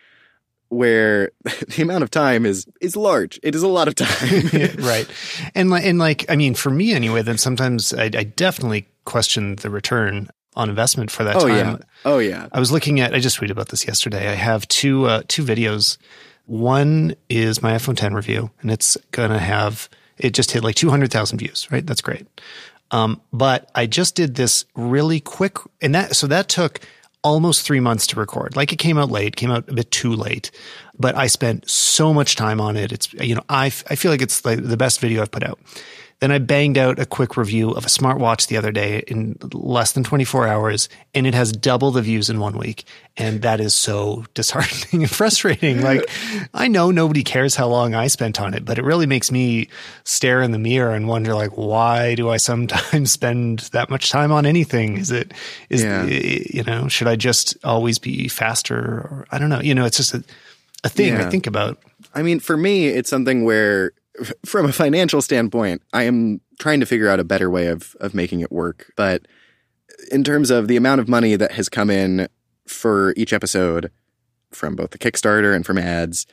Where 0.69 1.31
the 1.43 1.81
amount 1.81 2.03
of 2.03 2.11
time 2.11 2.45
is 2.45 2.67
is 2.81 2.95
large. 2.95 3.39
It 3.43 3.55
is 3.55 3.63
a 3.63 3.67
lot 3.67 3.87
of 3.87 3.95
time. 3.95 4.49
right 4.79 5.07
and 5.55 5.69
like 5.69 5.85
and 5.85 5.99
like 5.99 6.25
i 6.29 6.35
mean 6.35 6.53
for 6.53 6.69
me 6.69 6.93
anyway 6.93 7.21
then 7.21 7.37
sometimes 7.37 7.93
i, 7.93 8.05
I 8.05 8.23
definitely 8.23 8.87
question 9.05 9.55
the 9.57 9.69
return 9.69 10.29
on 10.57 10.69
investment 10.69 11.11
for 11.11 11.23
that 11.23 11.37
oh 11.37 11.47
time 11.47 11.49
yeah. 11.51 11.77
Oh 12.03 12.17
yeah. 12.19 12.47
I 12.51 12.59
was 12.59 12.71
looking 12.71 12.99
at. 12.99 13.13
I 13.13 13.19
just 13.19 13.39
tweeted 13.39 13.51
about 13.51 13.69
this 13.69 13.87
yesterday. 13.87 14.27
I 14.27 14.33
have 14.33 14.67
two 14.67 15.05
uh, 15.05 15.21
two 15.27 15.43
videos. 15.43 15.97
One 16.45 17.15
is 17.29 17.61
my 17.61 17.73
iPhone 17.73 17.95
10 17.95 18.13
review, 18.13 18.51
and 18.61 18.71
it's 18.71 18.97
gonna 19.11 19.39
have 19.39 19.87
it 20.17 20.33
just 20.33 20.51
hit 20.51 20.63
like 20.63 20.75
200,000 20.75 21.37
views. 21.37 21.67
Right, 21.71 21.85
that's 21.85 22.01
great. 22.01 22.25
Um, 22.89 23.21
but 23.31 23.69
I 23.75 23.85
just 23.85 24.15
did 24.15 24.35
this 24.35 24.65
really 24.75 25.19
quick, 25.19 25.57
and 25.81 25.93
that 25.93 26.15
so 26.15 26.27
that 26.27 26.49
took 26.49 26.79
almost 27.23 27.63
three 27.63 27.79
months 27.79 28.07
to 28.07 28.19
record. 28.19 28.55
Like 28.55 28.71
it 28.71 28.77
came 28.77 28.97
out 28.97 29.11
late, 29.11 29.35
came 29.35 29.51
out 29.51 29.69
a 29.69 29.73
bit 29.73 29.91
too 29.91 30.13
late, 30.13 30.49
but 30.97 31.15
I 31.15 31.27
spent 31.27 31.69
so 31.69 32.13
much 32.13 32.35
time 32.35 32.61
on 32.61 32.77
it. 32.77 32.91
It's 32.91 33.13
you 33.13 33.35
know 33.35 33.43
I 33.49 33.65
I 33.65 33.95
feel 33.95 34.11
like 34.11 34.21
it's 34.21 34.43
like 34.43 34.63
the 34.63 34.77
best 34.77 34.99
video 35.01 35.21
I've 35.21 35.31
put 35.31 35.43
out. 35.43 35.59
Then 36.19 36.31
I 36.31 36.39
banged 36.39 36.79
out 36.79 36.97
a 36.97 37.05
quick 37.05 37.37
review 37.37 37.69
of 37.71 37.85
a 37.85 37.89
smartwatch 37.89 38.47
the 38.47 38.57
other 38.57 38.71
day 38.71 39.03
in 39.07 39.37
less 39.53 39.91
than 39.91 40.03
24 40.03 40.47
hours, 40.47 40.89
and 41.13 41.27
it 41.27 41.35
has 41.35 41.51
double 41.51 41.91
the 41.91 42.01
views 42.01 42.27
in 42.27 42.39
one 42.39 42.57
week. 42.57 42.85
And 43.17 43.43
that 43.43 43.59
is 43.59 43.75
so 43.75 44.25
disheartening 44.33 45.03
and 45.03 45.11
frustrating. 45.11 45.81
like, 45.81 46.09
I 46.55 46.69
know 46.69 46.89
nobody 46.89 47.23
cares 47.23 47.55
how 47.55 47.67
long 47.67 47.93
I 47.93 48.07
spent 48.07 48.41
on 48.41 48.55
it, 48.55 48.65
but 48.65 48.79
it 48.79 48.83
really 48.83 49.05
makes 49.05 49.31
me 49.31 49.69
stare 50.05 50.41
in 50.41 50.51
the 50.51 50.59
mirror 50.59 50.95
and 50.95 51.07
wonder, 51.07 51.35
like, 51.35 51.55
why 51.55 52.15
do 52.15 52.29
I 52.29 52.37
sometimes 52.37 53.11
spend 53.17 53.59
that 53.73 53.91
much 53.91 54.09
time 54.09 54.31
on 54.31 54.47
anything? 54.47 54.97
Is 54.97 55.11
it, 55.11 55.33
is, 55.69 55.83
yeah. 55.83 56.03
you 56.05 56.63
know, 56.63 56.87
should 56.87 57.07
I 57.07 57.15
just 57.15 57.63
always 57.63 57.99
be 57.99 58.27
faster? 58.27 58.75
Or 58.75 59.27
I 59.29 59.37
don't 59.37 59.49
know. 59.49 59.61
You 59.61 59.75
know, 59.75 59.85
it's 59.85 59.97
just 59.97 60.15
a, 60.15 60.23
a 60.83 60.89
thing 60.89 61.13
yeah. 61.13 61.27
I 61.27 61.29
think 61.29 61.45
about. 61.45 61.77
I 62.15 62.23
mean, 62.23 62.39
for 62.39 62.57
me, 62.57 62.87
it's 62.87 63.09
something 63.09 63.43
where 63.43 63.91
from 64.45 64.65
a 64.65 64.71
financial 64.73 65.21
standpoint, 65.21 65.81
I 65.93 66.03
am 66.03 66.41
trying 66.59 66.79
to 66.79 66.85
figure 66.85 67.09
out 67.09 67.19
a 67.19 67.23
better 67.23 67.49
way 67.49 67.67
of 67.67 67.95
of 67.99 68.13
making 68.13 68.41
it 68.41 68.51
work. 68.51 68.91
But 68.95 69.27
in 70.11 70.23
terms 70.23 70.51
of 70.51 70.67
the 70.67 70.77
amount 70.77 71.01
of 71.01 71.07
money 71.07 71.35
that 71.35 71.51
has 71.53 71.69
come 71.69 71.89
in 71.89 72.27
for 72.67 73.13
each 73.15 73.33
episode 73.33 73.91
from 74.51 74.75
both 74.75 74.91
the 74.91 74.97
Kickstarter 74.97 75.55
and 75.55 75.65
from 75.65 75.77
ads, 75.77 76.25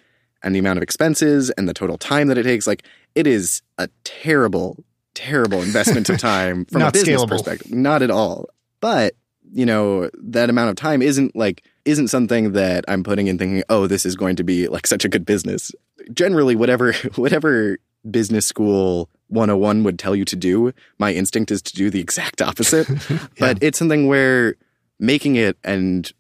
and 0.45 0.55
the 0.55 0.59
amount 0.59 0.77
of 0.77 0.83
expenses 0.83 1.51
and 1.51 1.69
the 1.69 1.75
total 1.75 1.99
time 1.99 2.29
that 2.29 2.39
it 2.39 2.45
takes, 2.45 2.67
like 2.67 2.85
it 3.15 3.27
is 3.27 3.63
a 3.79 3.89
terrible, 4.05 4.85
terrible 5.15 5.63
investment 5.63 6.09
of 6.11 6.19
time 6.21 6.67
from 6.67 6.83
a 6.83 6.93
business 6.93 7.23
scalable. 7.23 7.29
perspective. 7.29 7.73
Not 7.73 8.03
at 8.03 8.11
all. 8.11 8.49
But 8.81 9.15
you 9.53 9.65
know 9.65 10.11
that 10.23 10.51
amount 10.51 10.71
of 10.71 10.77
time 10.77 11.01
isn't 11.01 11.35
like 11.35 11.65
isn't 11.85 12.09
something 12.09 12.53
that 12.53 12.85
I'm 12.89 13.03
putting 13.03 13.27
in 13.27 13.39
thinking, 13.39 13.63
oh, 13.69 13.87
this 13.87 14.07
is 14.07 14.17
going 14.17 14.37
to 14.37 14.45
be 14.45 14.69
like 14.69 14.87
such 14.87 15.05
a 15.05 15.09
good 15.09 15.27
business. 15.27 15.73
Generally, 16.13 16.57
whatever 16.57 16.93
whatever 17.17 17.79
business 18.11 18.47
school 18.47 19.09
101 19.29 19.83
would 19.83 19.99
tell 19.99 20.15
you 20.15 20.25
to 20.27 20.37
do, 20.37 20.73
my 20.99 21.13
instinct 21.13 21.51
is 21.51 21.63
to 21.63 21.75
do 21.75 21.91
the 21.91 22.01
exact 22.01 22.43
opposite. 22.43 22.89
yeah. 23.11 23.27
But 23.39 23.63
it's 23.63 23.79
something 23.79 24.07
where 24.07 24.57
making 24.99 25.37
it 25.37 25.57
and 25.65 26.11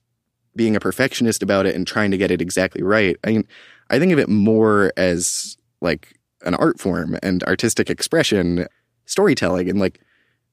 being 0.57 0.77
a 0.77 0.81
perfectionist 0.81 1.43
about 1.43 1.67
it 1.67 1.75
and 1.75 1.87
trying 1.87 2.11
to 2.11 2.17
get 2.17 2.31
it 2.31 2.41
exactly 2.41 2.83
right. 2.83 3.17
I 3.25 3.33
mean, 3.33 3.47
I 3.91 3.99
think 3.99 4.13
of 4.13 4.19
it 4.19 4.29
more 4.29 4.93
as 4.97 5.57
like 5.81 6.15
an 6.43 6.55
art 6.55 6.81
form 6.81 7.19
and 7.23 7.43
artistic 7.45 7.91
expression, 7.91 8.67
storytelling 9.05 9.69
and 9.69 9.79
like 9.79 10.01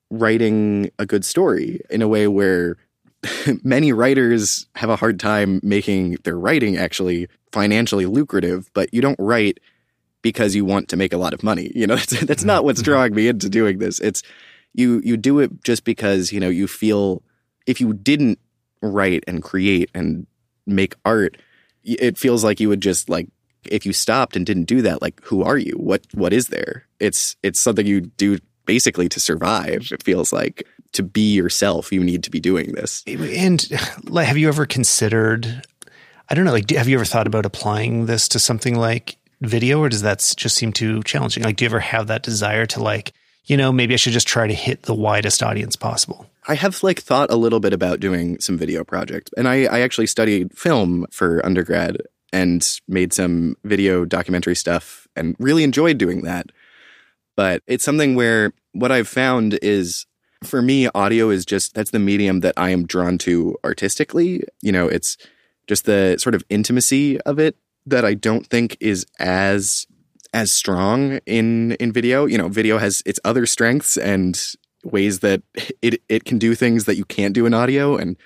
writing 0.10 0.92
a 1.00 1.06
good 1.06 1.24
story 1.24 1.80
in 1.90 2.02
a 2.02 2.08
way 2.08 2.28
where 2.28 2.78
many 3.64 3.94
writers 3.94 4.68
have 4.76 4.90
a 4.90 4.96
hard 4.96 5.20
time 5.20 5.60
making 5.64 6.18
their 6.24 6.38
writing 6.38 6.78
actually 6.78 7.28
financially 7.52 8.06
lucrative, 8.06 8.70
but 8.74 8.94
you 8.94 9.02
don't 9.02 9.20
write 9.20 9.60
because 10.22 10.56
you 10.56 10.66
want 10.66 10.90
to 10.90 10.98
make 10.98 11.14
a 11.14 11.18
lot 11.18 11.34
of 11.34 11.44
money. 11.44 11.72
You 11.76 11.88
know, 11.88 11.96
that's, 11.98 12.20
that's 12.22 12.44
not 12.44 12.64
what's 12.64 12.82
mm-hmm. 12.82 12.92
drawing 12.92 13.16
me 13.16 13.28
into 13.28 13.50
doing 13.50 13.80
this. 13.80 14.00
It's 14.00 14.24
you 14.74 15.02
you 15.04 15.18
do 15.18 15.40
it 15.40 15.64
just 15.64 15.84
because, 15.84 16.32
you 16.32 16.40
know, 16.40 16.50
you 16.50 16.68
feel 16.68 17.22
if 17.68 17.82
you 17.82 17.94
didn't 17.94 18.40
write 18.82 19.24
and 19.28 19.44
create 19.44 19.90
and 19.94 20.26
make 20.66 20.96
art, 21.06 21.38
it 21.84 22.18
feels 22.18 22.44
like 22.44 22.60
you 22.60 22.70
would 22.70 22.82
just 22.82 23.10
like 23.10 23.28
if 23.66 23.86
you 23.86 23.94
stopped 23.94 24.36
and 24.36 24.46
didn't 24.46 24.64
do 24.64 24.82
that, 24.82 25.02
like 25.02 25.22
who 25.24 25.44
are 25.44 25.58
you? 25.58 25.74
What 25.74 26.06
what 26.14 26.34
is 26.34 26.48
there? 26.48 26.88
It's 27.00 27.36
it's 27.44 27.60
something 27.60 27.86
you 27.86 28.02
do 28.02 28.40
basically 28.72 29.10
to 29.10 29.20
survive. 29.20 29.90
It 29.92 30.02
feels 30.02 30.32
like 30.32 30.66
to 30.94 31.04
be 31.04 31.34
yourself, 31.34 31.92
you 31.92 32.02
need 32.02 32.24
to 32.24 32.32
be 32.32 32.40
doing 32.40 32.72
this. 32.72 33.04
And 33.06 33.62
have 34.16 34.38
you 34.38 34.48
ever 34.48 34.66
considered? 34.66 35.68
I 36.30 36.36
don't 36.36 36.46
know. 36.46 36.54
Like, 36.54 36.70
have 36.70 36.88
you 36.88 36.96
ever 36.96 37.04
thought 37.04 37.28
about 37.28 37.46
applying 37.46 38.06
this 38.06 38.30
to 38.30 38.40
something 38.40 38.76
like 38.76 39.18
video, 39.42 39.82
or 39.82 39.90
does 39.90 40.04
that 40.04 40.20
just 40.38 40.56
seem 40.56 40.72
too 40.72 41.04
challenging? 41.04 41.44
Like, 41.44 41.58
do 41.58 41.66
you 41.66 41.70
ever 41.70 41.82
have 41.82 42.08
that 42.08 42.24
desire 42.24 42.66
to 42.68 42.82
like, 42.82 43.12
you 43.44 43.58
know, 43.58 43.74
maybe 43.74 43.94
I 43.94 43.98
should 43.98 44.14
just 44.14 44.28
try 44.28 44.48
to 44.48 44.54
hit 44.54 44.84
the 44.84 44.96
widest 44.96 45.44
audience 45.44 45.76
possible? 45.76 46.30
I 46.48 46.56
have 46.56 46.82
like 46.82 47.02
thought 47.02 47.30
a 47.30 47.36
little 47.36 47.60
bit 47.60 47.74
about 47.74 48.00
doing 48.00 48.40
some 48.40 48.58
video 48.58 48.86
projects, 48.86 49.32
and 49.36 49.50
I, 49.50 49.66
I 49.66 49.82
actually 49.82 50.08
studied 50.08 50.58
film 50.58 51.08
for 51.12 51.46
undergrad 51.46 51.98
and 52.32 52.80
made 52.88 53.12
some 53.12 53.58
video 53.66 54.06
documentary 54.06 54.56
stuff, 54.56 55.10
and 55.18 55.36
really 55.40 55.66
enjoyed 55.66 55.98
doing 55.98 56.22
that. 56.22 56.46
But 57.36 57.64
it's 57.68 57.84
something 57.84 58.16
where 58.16 58.54
what 58.74 58.92
I've 58.92 59.08
found 59.08 59.60
is 59.62 60.06
for 60.44 60.62
me, 60.62 60.88
audio 60.96 61.30
is 61.30 61.46
just 61.46 61.76
that's 61.76 61.92
the 61.92 62.00
medium 62.00 62.40
that 62.40 62.56
I 62.58 62.72
am 62.72 62.86
drawn 62.86 63.18
to 63.20 63.58
artistically. 63.64 64.44
You 64.62 64.72
know, 64.72 64.88
it's 64.88 65.18
just 65.68 65.86
the 65.86 66.18
sort 66.20 66.36
of 66.36 66.44
intimacy 66.50 67.22
of 67.22 67.40
it 67.40 67.56
that 67.86 68.06
I 68.06 68.14
don't 68.14 68.46
think 68.48 68.78
is 68.80 69.06
as 69.20 69.86
as 70.34 70.52
strong 70.52 71.20
in 71.26 71.74
in 71.74 71.92
video. 71.92 72.26
You 72.26 72.38
know, 72.38 72.48
video 72.48 72.78
has 72.78 73.04
its 73.06 73.20
other 73.24 73.46
strengths 73.46 73.98
and 73.98 74.40
ways 74.84 75.20
that 75.20 75.44
it 75.82 76.02
it 76.10 76.26
can 76.26 76.40
do 76.40 76.56
things 76.56 76.86
that 76.86 76.96
you 76.96 77.06
can't 77.06 77.36
do 77.36 77.46
in 77.46 77.54
audio 77.54 77.96
and 77.96 78.18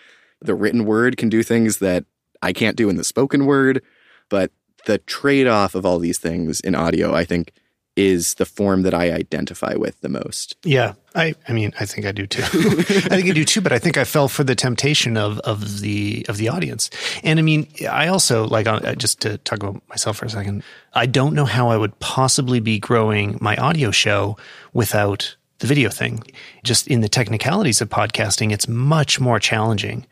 the 0.42 0.56
written 0.56 0.86
word 0.86 1.18
can 1.18 1.30
do 1.30 1.44
things 1.44 1.80
that 1.80 2.06
I 2.42 2.54
can't 2.54 2.78
do 2.78 2.90
in 2.90 2.96
the 2.96 3.04
spoken 3.04 3.46
word, 3.46 3.82
but 4.30 4.52
the 4.86 5.00
trade-off 5.00 5.74
of 5.74 5.86
all 5.86 5.98
these 5.98 6.20
things 6.20 6.60
in 6.60 6.76
audio 6.76 7.14
I 7.14 7.26
think 7.26 7.52
is 7.96 8.34
the 8.36 8.46
form 8.46 8.82
that 8.82 8.94
I 8.94 9.12
identify 9.12 9.76
with 9.76 10.00
the 10.02 10.10
most. 10.10 10.58
Yeah. 10.64 10.94
I, 11.14 11.34
I 11.48 11.54
mean, 11.54 11.74
I 11.80 11.86
think 11.86 12.06
I 12.06 12.12
do 12.12 12.28
too. 12.28 12.42
I 12.44 12.84
think 12.84 13.30
I 13.30 13.32
do 13.32 13.46
too, 13.46 13.62
but 13.62 13.72
I 13.72 13.80
think 13.80 13.98
I 13.98 14.04
fell 14.04 14.28
for 14.28 14.44
the 14.44 14.56
temptation 14.56 15.16
of, 15.16 15.40
of 15.40 15.80
the, 15.80 16.26
of 16.28 16.38
the 16.38 16.50
audience. 16.50 16.90
And 17.24 17.40
I 17.40 17.42
mean, 17.42 17.68
I 17.90 18.08
also 18.08 18.48
like, 18.48 18.68
uh, 18.68 18.96
just 18.96 19.22
to 19.22 19.38
talk 19.40 19.64
about 19.64 19.82
myself 19.88 20.18
for 20.18 20.26
a 20.26 20.30
second, 20.30 20.64
I 20.94 21.06
don't 21.06 21.34
know 21.34 21.46
how 21.46 21.70
I 21.70 21.78
would 21.78 21.98
possibly 22.00 22.60
be 22.60 22.80
growing 22.80 23.38
my 23.40 23.56
audio 23.56 23.92
show 23.92 24.36
without 24.74 25.36
the 25.60 25.68
video 25.68 25.90
thing. 25.90 26.22
Just 26.66 26.88
in 26.88 27.00
the 27.00 27.10
technicalities 27.10 27.80
of 27.80 27.90
podcasting, 27.90 28.52
it's 28.52 28.68
much 28.68 29.22
more 29.22 29.40
challenging 29.40 30.06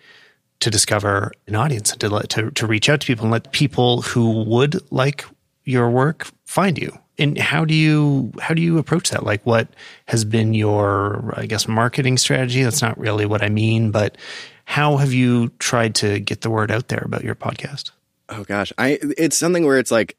to 0.62 0.70
discover 0.70 1.34
an 1.48 1.56
audience 1.56 1.92
and 1.92 2.00
to, 2.00 2.22
to, 2.30 2.52
to 2.52 2.66
reach 2.66 2.88
out 2.88 3.02
to 3.02 3.08
people 3.08 3.26
and 3.26 3.32
let 3.32 3.52
people 3.52 4.04
who 4.04 4.44
would 4.46 4.80
like 4.90 5.26
your 5.66 5.90
work 5.90 6.28
find 6.46 6.78
you 6.78 6.98
and 7.18 7.38
how 7.38 7.66
do 7.66 7.74
you 7.74 8.32
how 8.42 8.54
do 8.54 8.62
you 8.62 8.78
approach 8.78 9.10
that? 9.12 9.24
Like 9.24 9.46
what 9.46 9.68
has 10.08 10.26
been 10.26 10.54
your 10.54 11.34
i 11.38 11.46
guess 11.46 11.68
marketing 11.68 12.18
strategy? 12.18 12.64
That's 12.64 12.82
not 12.82 12.98
really 12.98 13.26
what 13.26 13.44
i 13.44 13.50
mean 13.50 13.92
but 13.92 14.18
how 14.66 14.98
have 14.98 15.14
you 15.14 15.50
tried 15.60 15.96
to 15.96 16.20
get 16.20 16.42
the 16.42 16.50
word 16.50 16.72
out 16.72 16.88
there 16.88 17.04
about 17.06 17.24
your 17.24 17.36
podcast? 17.36 17.92
Oh 18.30 18.44
gosh. 18.44 18.72
I 18.78 19.00
it's 19.18 19.38
something 19.38 19.66
where 19.66 19.78
it's 19.78 19.92
like 19.92 20.18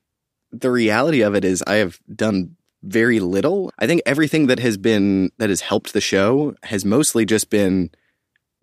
the 0.53 0.71
reality 0.71 1.23
of 1.23 1.35
it 1.35 1.45
is 1.45 1.63
i 1.67 1.77
have 1.77 1.99
done 2.15 2.57
very 2.87 3.19
little. 3.19 3.73
I 3.79 3.87
think 3.87 4.03
everything 4.05 4.49
that 4.49 4.59
has 4.59 4.77
been 4.77 5.31
that 5.39 5.49
has 5.49 5.63
helped 5.63 5.95
the 5.95 6.01
show 6.01 6.55
has 6.65 6.85
mostly 6.85 7.25
just 7.25 7.49
been 7.49 7.91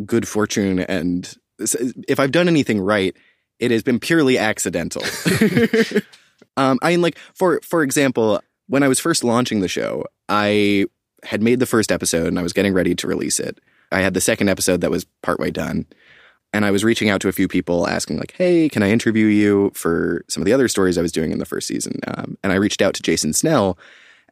good 0.05 0.27
fortune 0.27 0.79
and 0.79 1.35
if 2.07 2.19
i've 2.19 2.31
done 2.31 2.47
anything 2.47 2.79
right 2.79 3.15
it 3.59 3.69
has 3.71 3.83
been 3.83 3.99
purely 3.99 4.37
accidental 4.37 5.03
Um, 6.61 6.79
I 6.81 6.91
mean, 6.91 7.01
like 7.01 7.17
for 7.33 7.59
for 7.61 7.83
example, 7.83 8.41
when 8.67 8.83
I 8.83 8.87
was 8.87 8.99
first 8.99 9.23
launching 9.23 9.61
the 9.61 9.67
show, 9.67 10.05
I 10.29 10.85
had 11.23 11.41
made 11.41 11.59
the 11.59 11.65
first 11.65 11.91
episode 11.91 12.27
and 12.27 12.39
I 12.39 12.43
was 12.43 12.53
getting 12.53 12.73
ready 12.73 12.95
to 12.95 13.07
release 13.07 13.39
it. 13.39 13.59
I 13.91 14.01
had 14.01 14.13
the 14.13 14.21
second 14.21 14.49
episode 14.49 14.81
that 14.81 14.91
was 14.91 15.05
partway 15.21 15.51
done, 15.51 15.85
and 16.53 16.65
I 16.65 16.71
was 16.71 16.83
reaching 16.83 17.09
out 17.09 17.21
to 17.21 17.27
a 17.29 17.33
few 17.33 17.47
people 17.47 17.87
asking 17.87 18.17
like, 18.17 18.33
"Hey, 18.37 18.69
can 18.69 18.83
I 18.83 18.89
interview 18.89 19.25
you 19.25 19.71
for 19.73 20.23
some 20.29 20.41
of 20.41 20.45
the 20.45 20.53
other 20.53 20.67
stories 20.67 20.97
I 20.97 21.01
was 21.01 21.11
doing 21.11 21.31
in 21.31 21.39
the 21.39 21.45
first 21.45 21.67
season?" 21.67 21.99
Um, 22.07 22.37
and 22.43 22.53
I 22.53 22.55
reached 22.55 22.81
out 22.81 22.93
to 22.95 23.01
Jason 23.01 23.33
Snell, 23.33 23.77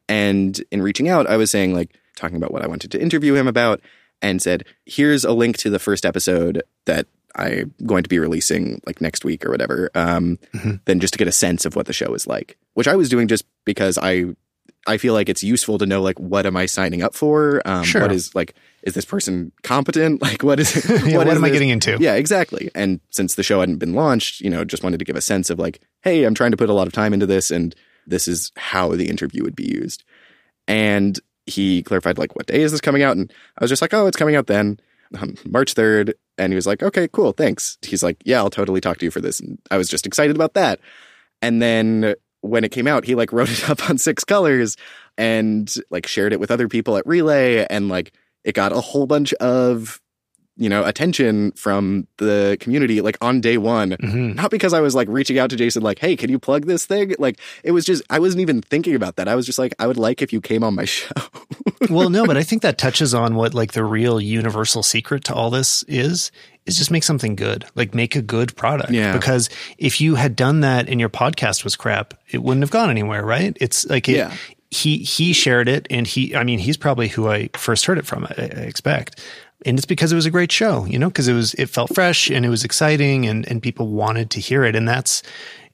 and 0.08 0.62
in 0.72 0.82
reaching 0.82 1.10
out, 1.10 1.28
I 1.28 1.38
was 1.38 1.52
saying 1.52 1.74
like 1.74 1.98
talking 2.16 2.38
about 2.38 2.52
what 2.52 2.64
I 2.64 2.68
wanted 2.68 2.92
to 2.92 3.02
interview 3.02 3.36
him 3.36 3.48
about, 3.48 3.82
and 4.22 4.42
said, 4.42 4.66
"Here's 4.86 5.26
a 5.26 5.34
link 5.34 5.58
to 5.58 5.70
the 5.70 5.80
first 5.80 6.06
episode 6.06 6.64
that 6.86 7.08
I'm 7.36 7.74
going 7.86 8.04
to 8.04 8.10
be 8.10 8.20
releasing 8.20 8.82
like 8.86 9.02
next 9.02 9.24
week 9.24 9.46
or 9.46 9.52
whatever, 9.52 9.92
um, 9.96 10.38
mm-hmm. 10.54 10.76
then 10.86 11.00
just 11.00 11.14
to 11.14 11.18
get 11.18 11.28
a 11.28 11.32
sense 11.32 11.66
of 11.66 11.76
what 11.76 11.86
the 11.86 11.94
show 11.94 12.14
is 12.14 12.28
like, 12.28 12.58
which 12.74 12.88
I 12.88 12.96
was 12.96 13.10
doing 13.10 13.28
just 13.28 13.46
because 13.66 13.98
I 13.98 14.36
I 14.88 14.98
feel 14.98 15.14
like 15.14 15.30
it's 15.30 15.44
useful 15.44 15.78
to 15.78 15.86
know 15.86 16.02
like 16.02 16.20
what 16.20 16.46
am 16.46 16.58
I 16.58 16.66
signing 16.66 17.04
up 17.04 17.14
for? 17.14 17.62
Um, 17.66 17.84
sure. 17.84 18.02
What 18.02 18.12
is 18.12 18.34
like 18.34 18.56
is 18.84 18.94
this 18.94 19.06
person 19.06 19.52
competent? 19.64 20.22
Like 20.30 20.44
what 20.44 20.60
is 20.60 20.76
yeah, 20.90 21.18
what, 21.18 21.26
what 21.26 21.28
is 21.28 21.36
am 21.36 21.42
this? 21.42 21.50
I 21.50 21.54
getting 21.54 21.70
into? 21.70 21.98
Yeah, 22.00 22.16
exactly. 22.16 22.72
And 22.76 23.00
since 23.10 23.36
the 23.36 23.44
show 23.44 23.60
hadn't 23.60 23.78
been 23.78 23.94
launched, 23.94 24.42
you 24.42 24.50
know, 24.50 24.64
just 24.64 24.84
wanted 24.84 25.00
to 25.00 25.06
give 25.06 25.16
a 25.16 25.22
sense 25.22 25.50
of 25.50 25.60
like, 25.60 25.82
hey, 26.02 26.24
I'm 26.24 26.34
trying 26.36 26.52
to 26.52 26.58
put 26.58 26.70
a 26.70 26.74
lot 26.74 26.88
of 26.88 26.94
time 26.94 27.14
into 27.14 27.26
this, 27.26 27.52
and 27.52 27.76
this 28.08 28.28
is 28.28 28.52
how 28.56 28.96
the 28.96 29.10
interview 29.10 29.44
would 29.44 29.56
be 29.56 29.68
used. 29.68 30.04
And 30.68 31.20
he 31.46 31.84
clarified 31.84 32.18
like, 32.18 32.36
what 32.36 32.46
day 32.46 32.62
is 32.62 32.72
this 32.72 32.82
coming 32.82 33.02
out? 33.04 33.18
And 33.18 33.32
I 33.58 33.64
was 33.64 33.70
just 33.70 33.82
like, 33.82 33.94
oh, 33.94 34.08
it's 34.08 34.18
coming 34.18 34.36
out 34.36 34.48
then 34.48 34.80
um, 35.18 35.36
March 35.46 35.76
3rd. 35.76 36.14
And 36.40 36.52
he 36.52 36.56
was 36.56 36.66
like, 36.66 36.82
okay, 36.82 37.08
cool, 37.12 37.34
thanks. 37.34 37.78
He's 37.82 38.02
like, 38.02 38.18
yeah, 38.26 38.38
I'll 38.38 38.50
totally 38.50 38.82
talk 38.82 38.98
to 39.00 39.06
you 39.06 39.12
for 39.12 39.22
this. 39.22 39.40
And 39.40 39.60
I 39.70 39.78
was 39.78 39.90
just 39.90 40.08
excited 40.08 40.36
about 40.36 40.54
that. 40.56 40.80
And 41.42 41.62
then 41.62 42.16
when 42.42 42.64
it 42.64 42.72
came 42.72 42.88
out, 42.88 43.06
he 43.06 43.16
like 43.16 43.32
wrote 43.34 43.52
it 43.52 43.70
up 43.70 43.90
on 43.90 43.98
six 43.98 44.24
colors 44.24 44.78
and 45.18 45.72
like 45.90 46.08
shared 46.08 46.34
it 46.34 46.40
with 46.40 46.52
other 46.52 46.68
people 46.68 46.98
at 46.98 47.06
Relay. 47.06 47.66
And 47.70 47.90
like 47.90 48.14
it 48.44 48.56
got 48.56 48.72
a 48.72 48.82
whole 48.82 49.06
bunch 49.06 49.34
of 49.36 50.02
you 50.60 50.68
know, 50.70 50.84
attention 50.84 51.52
from 51.54 52.06
the 52.18 52.58
community 52.60 53.00
like 53.02 53.18
on 53.22 53.40
day 53.40 53.58
one. 53.58 53.92
Mhm. 53.92 54.36
Not 54.36 54.52
because 54.52 54.74
I 54.74 54.82
was 54.82 54.94
like 54.94 55.08
reaching 55.10 55.40
out 55.40 55.50
to 55.52 55.56
Jason, 55.56 55.82
like, 55.82 56.00
hey, 56.00 56.16
can 56.18 56.30
you 56.30 56.38
plug 56.38 56.66
this 56.66 56.86
thing? 56.86 57.16
Like, 57.18 57.40
it 57.64 57.72
was 57.72 57.86
just, 57.86 58.04
I 58.10 58.20
wasn't 58.20 58.42
even 58.42 58.62
thinking 58.62 58.94
about 58.94 59.16
that. 59.16 59.28
I 59.30 59.36
was 59.36 59.46
just 59.46 59.58
like, 59.58 59.74
I 59.80 59.88
would 59.88 59.98
like 59.98 60.22
if 60.22 60.34
you 60.34 60.42
came 60.42 60.64
on 60.64 60.76
my 60.76 60.84
show. 60.96 61.14
well, 61.90 62.10
no, 62.10 62.26
but 62.26 62.36
I 62.38 62.44
think 62.44 62.62
that 62.62 62.78
touches 62.78 63.14
on 63.14 63.36
what 63.36 63.54
like 63.54 63.72
the 63.72 63.84
real 63.86 64.20
universal 64.20 64.84
secret 64.84 65.24
to 65.26 65.34
all 65.34 65.50
this 65.50 65.84
is, 65.88 66.32
is 66.66 66.78
just 66.78 66.92
make 66.92 67.04
something 67.04 67.36
good. 67.36 67.66
Like 67.76 67.96
make 67.96 68.16
a 68.18 68.22
good 68.22 68.56
product. 68.58 68.92
Yeah. 68.92 69.14
Because 69.14 69.50
if 69.78 70.02
you 70.02 70.16
had 70.16 70.36
done 70.36 70.60
that 70.60 70.90
and 70.90 71.00
your 71.00 71.10
podcast 71.10 71.64
was 71.64 71.76
crap, 71.78 72.14
it 72.30 72.44
wouldn't 72.44 72.64
have 72.64 72.70
gone 72.72 72.90
anywhere, 72.90 73.26
right? 73.26 73.58
It's 73.62 73.88
like 73.88 74.10
it, 74.10 74.18
Yeah. 74.18 74.34
he 74.70 74.98
he 75.00 75.32
shared 75.34 75.70
it 75.70 75.88
and 75.90 76.06
he 76.06 76.36
I 76.36 76.44
mean, 76.44 76.60
he's 76.60 76.76
probably 76.78 77.08
who 77.08 77.30
I 77.30 77.50
first 77.56 77.86
heard 77.86 77.98
it 77.98 78.06
from, 78.06 78.26
I, 78.26 78.34
I 78.38 78.44
expect. 78.68 79.20
And 79.66 79.78
it's 79.78 79.86
because 79.86 80.12
it 80.12 80.16
was 80.16 80.26
a 80.26 80.32
great 80.32 80.52
show, 80.52 80.86
you 80.86 80.98
know, 80.98 81.10
because 81.10 81.28
it 81.28 81.34
was 81.34 81.54
it 81.56 81.68
felt 81.68 81.94
fresh 81.94 82.30
and 82.30 82.46
it 82.46 82.50
was 82.50 82.64
exciting 82.64 83.26
and 83.26 83.46
and 83.50 83.62
people 83.62 83.88
wanted 83.88 84.30
to 84.32 84.40
hear 84.40 84.64
it. 84.64 84.76
And 84.76 84.88
that's 84.88 85.22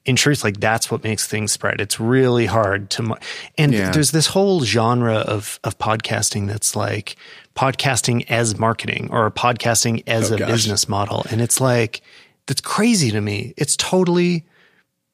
in 0.04 0.14
truth, 0.16 0.44
like 0.44 0.60
that's 0.60 0.90
what 0.90 1.02
makes 1.04 1.26
things 1.26 1.52
spread. 1.52 1.80
It's 1.80 1.98
really 1.98 2.46
hard 2.46 2.90
to, 2.90 3.16
and 3.58 3.72
Yeah. 3.72 3.90
there's 3.90 4.12
this 4.12 4.28
whole 4.28 4.62
genre 4.64 5.16
of 5.16 5.58
of 5.64 5.78
podcasting 5.78 6.46
that's 6.48 6.74
like 6.76 7.16
podcasting 7.56 8.24
as 8.30 8.58
marketing 8.58 9.08
or 9.10 9.30
podcasting 9.30 10.02
as 10.06 10.30
Oh, 10.30 10.36
a 10.36 10.38
gosh. 10.38 10.48
business 10.50 10.88
model, 10.88 11.24
and 11.30 11.40
it's 11.40 11.60
like 11.60 12.02
that's 12.46 12.60
crazy 12.60 13.10
to 13.10 13.20
me. 13.20 13.52
It's 13.56 13.76
totally 13.76 14.44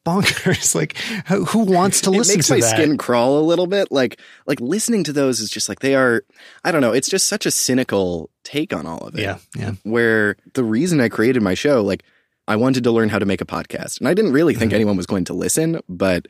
bonkers. 0.05 0.75
like, 0.75 0.97
who, 1.27 1.59
wants 1.59 2.01
to 2.01 2.11
listen 2.11 2.33
it 2.33 2.37
makes 2.37 2.47
to 2.47 2.53
my 2.55 2.59
that? 2.59 2.69
skin 2.75 2.97
crawl 2.97 3.39
a 3.39 3.41
little 3.45 3.67
bit. 3.67 3.91
Like, 3.91 4.19
like 4.45 4.59
listening 4.59 5.03
to 5.05 5.13
those 5.13 5.39
is 5.39 5.49
just 5.49 5.69
like 5.69 5.79
they 5.79 5.95
are. 5.95 6.23
I 6.63 6.71
don't 6.71 6.81
know. 6.81 6.93
It's 6.93 7.09
just 7.09 7.27
such 7.27 7.45
a 7.45 7.51
cynical 7.51 8.29
take 8.43 8.73
on 8.73 8.85
all 8.85 8.99
of 9.07 9.15
it. 9.15 9.21
yeah, 9.21 9.37
yeah, 9.55 9.71
where 9.83 10.35
the 10.53 10.63
reason 10.63 10.99
I 10.99 11.09
created 11.09 11.41
my 11.41 11.53
show, 11.53 11.81
like 11.83 12.03
I 12.47 12.55
wanted 12.57 12.83
to 12.83 12.91
learn 12.91 13.09
how 13.09 13.19
to 13.19 13.25
make 13.25 13.41
a 13.41 13.45
podcast. 13.45 13.99
And 13.99 14.07
I 14.07 14.13
didn't 14.13 14.33
really 14.33 14.53
think 14.53 14.73
anyone 14.73 14.97
was 14.97 15.05
going 15.05 15.23
to 15.25 15.33
listen, 15.33 15.79
but 15.87 16.27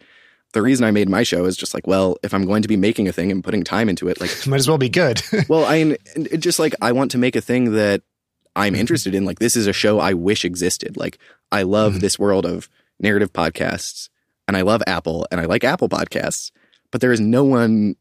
the 0.53 0.61
reason 0.61 0.85
I 0.85 0.91
made 0.91 1.09
my 1.09 1.23
show 1.23 1.45
is 1.45 1.57
just 1.57 1.73
like, 1.73 1.87
well, 1.87 2.17
if 2.21 2.31
I'm 2.35 2.45
going 2.45 2.61
to 2.61 2.67
be 2.67 2.77
making 2.77 3.07
a 3.07 3.11
thing 3.11 3.31
and 3.31 3.43
putting 3.43 3.63
time 3.63 3.89
into 3.89 4.07
it, 4.07 4.21
like, 4.21 4.29
might 4.47 4.57
as 4.57 4.67
well 4.67 4.77
be 4.77 4.89
good. 4.89 5.23
well, 5.49 5.65
I 5.65 5.97
it 6.15 6.37
just 6.37 6.59
like 6.59 6.75
I 6.81 6.91
want 6.91 7.09
to 7.11 7.17
make 7.17 7.35
a 7.35 7.41
thing 7.41 7.71
that 7.73 8.03
I'm 8.55 8.75
interested 8.75 9.15
in. 9.15 9.25
Like 9.25 9.39
this 9.39 9.55
is 9.55 9.65
a 9.65 9.73
show 9.73 9.99
I 9.99 10.13
wish 10.13 10.45
existed. 10.45 10.95
Like 10.95 11.17
I 11.51 11.63
love 11.63 11.93
Mhm. 11.95 11.99
this 12.01 12.19
world 12.19 12.45
of 12.45 12.69
narrative 13.03 13.31
podcasts 13.33 14.09
and 14.47 14.57
I 14.57 14.61
love 14.61 14.81
Apple 14.87 15.27
and 15.31 15.39
I 15.39 15.45
like 15.45 15.63
Apple 15.63 15.89
podcasts, 15.89 16.51
but 16.91 17.01
there 17.01 17.11
is 17.11 17.19
no 17.19 17.43
one 17.43 17.95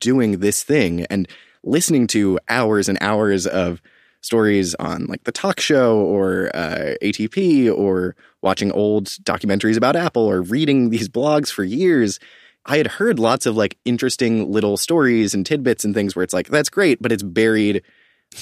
doing 0.00 0.40
this 0.40 0.62
thing 0.62 1.06
and 1.08 1.26
listening 1.64 2.06
to 2.08 2.38
hours 2.48 2.88
and 2.88 2.98
hours 3.00 3.46
of 3.46 3.80
stories 4.20 4.74
on 4.76 5.06
like 5.06 5.24
the 5.24 5.32
talk 5.32 5.60
show 5.60 5.98
or 6.00 6.50
uh, 6.54 6.94
ATP 7.02 7.72
or 7.74 8.14
watching 8.42 8.70
old 8.72 9.06
documentaries 9.22 9.76
about 9.76 9.96
Apple 9.96 10.22
or 10.24 10.42
reading 10.42 10.90
these 10.90 11.08
blogs 11.08 11.50
for 11.52 11.64
years. 11.64 12.18
I 12.66 12.76
had 12.78 12.86
heard 12.86 13.18
lots 13.18 13.46
of 13.46 13.56
like 13.56 13.78
interesting 13.84 14.50
little 14.52 14.76
stories 14.76 15.34
and 15.34 15.46
tidbits 15.46 15.84
and 15.84 15.94
things 15.94 16.14
where 16.14 16.22
it's 16.22 16.34
like, 16.34 16.48
that's 16.48 16.68
great, 16.68 17.00
but 17.00 17.12
it's 17.12 17.22
buried 17.22 17.82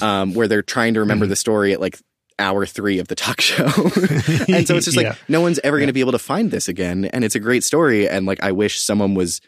um, 0.01 0.33
where 0.33 0.47
they're 0.47 0.61
trying 0.63 0.95
to 0.95 0.99
remember 0.99 1.25
Mhm. 1.25 1.29
the 1.29 1.35
story 1.37 1.71
at 1.73 1.79
like 1.79 1.97
hour 2.39 2.65
three 2.65 2.99
of 2.99 3.07
the 3.07 3.15
talk 3.15 3.41
show. 3.49 3.65
and 4.47 4.67
so 4.67 4.75
it's 4.75 4.85
just 4.85 4.97
like, 4.97 5.05
Yeah. 5.05 5.15
no 5.27 5.41
one's 5.41 5.59
ever 5.63 5.77
going 5.77 5.87
to 5.87 5.93
be 5.93 6.01
able 6.01 6.11
to 6.11 6.19
find 6.19 6.51
this 6.51 6.67
again. 6.67 7.05
And 7.05 7.23
it's 7.23 7.35
a 7.35 7.39
great 7.39 7.63
story. 7.63 8.07
And 8.07 8.25
like, 8.25 8.41
I 8.43 8.51
wish 8.51 8.79
someone 8.79 9.13
was 9.15 9.41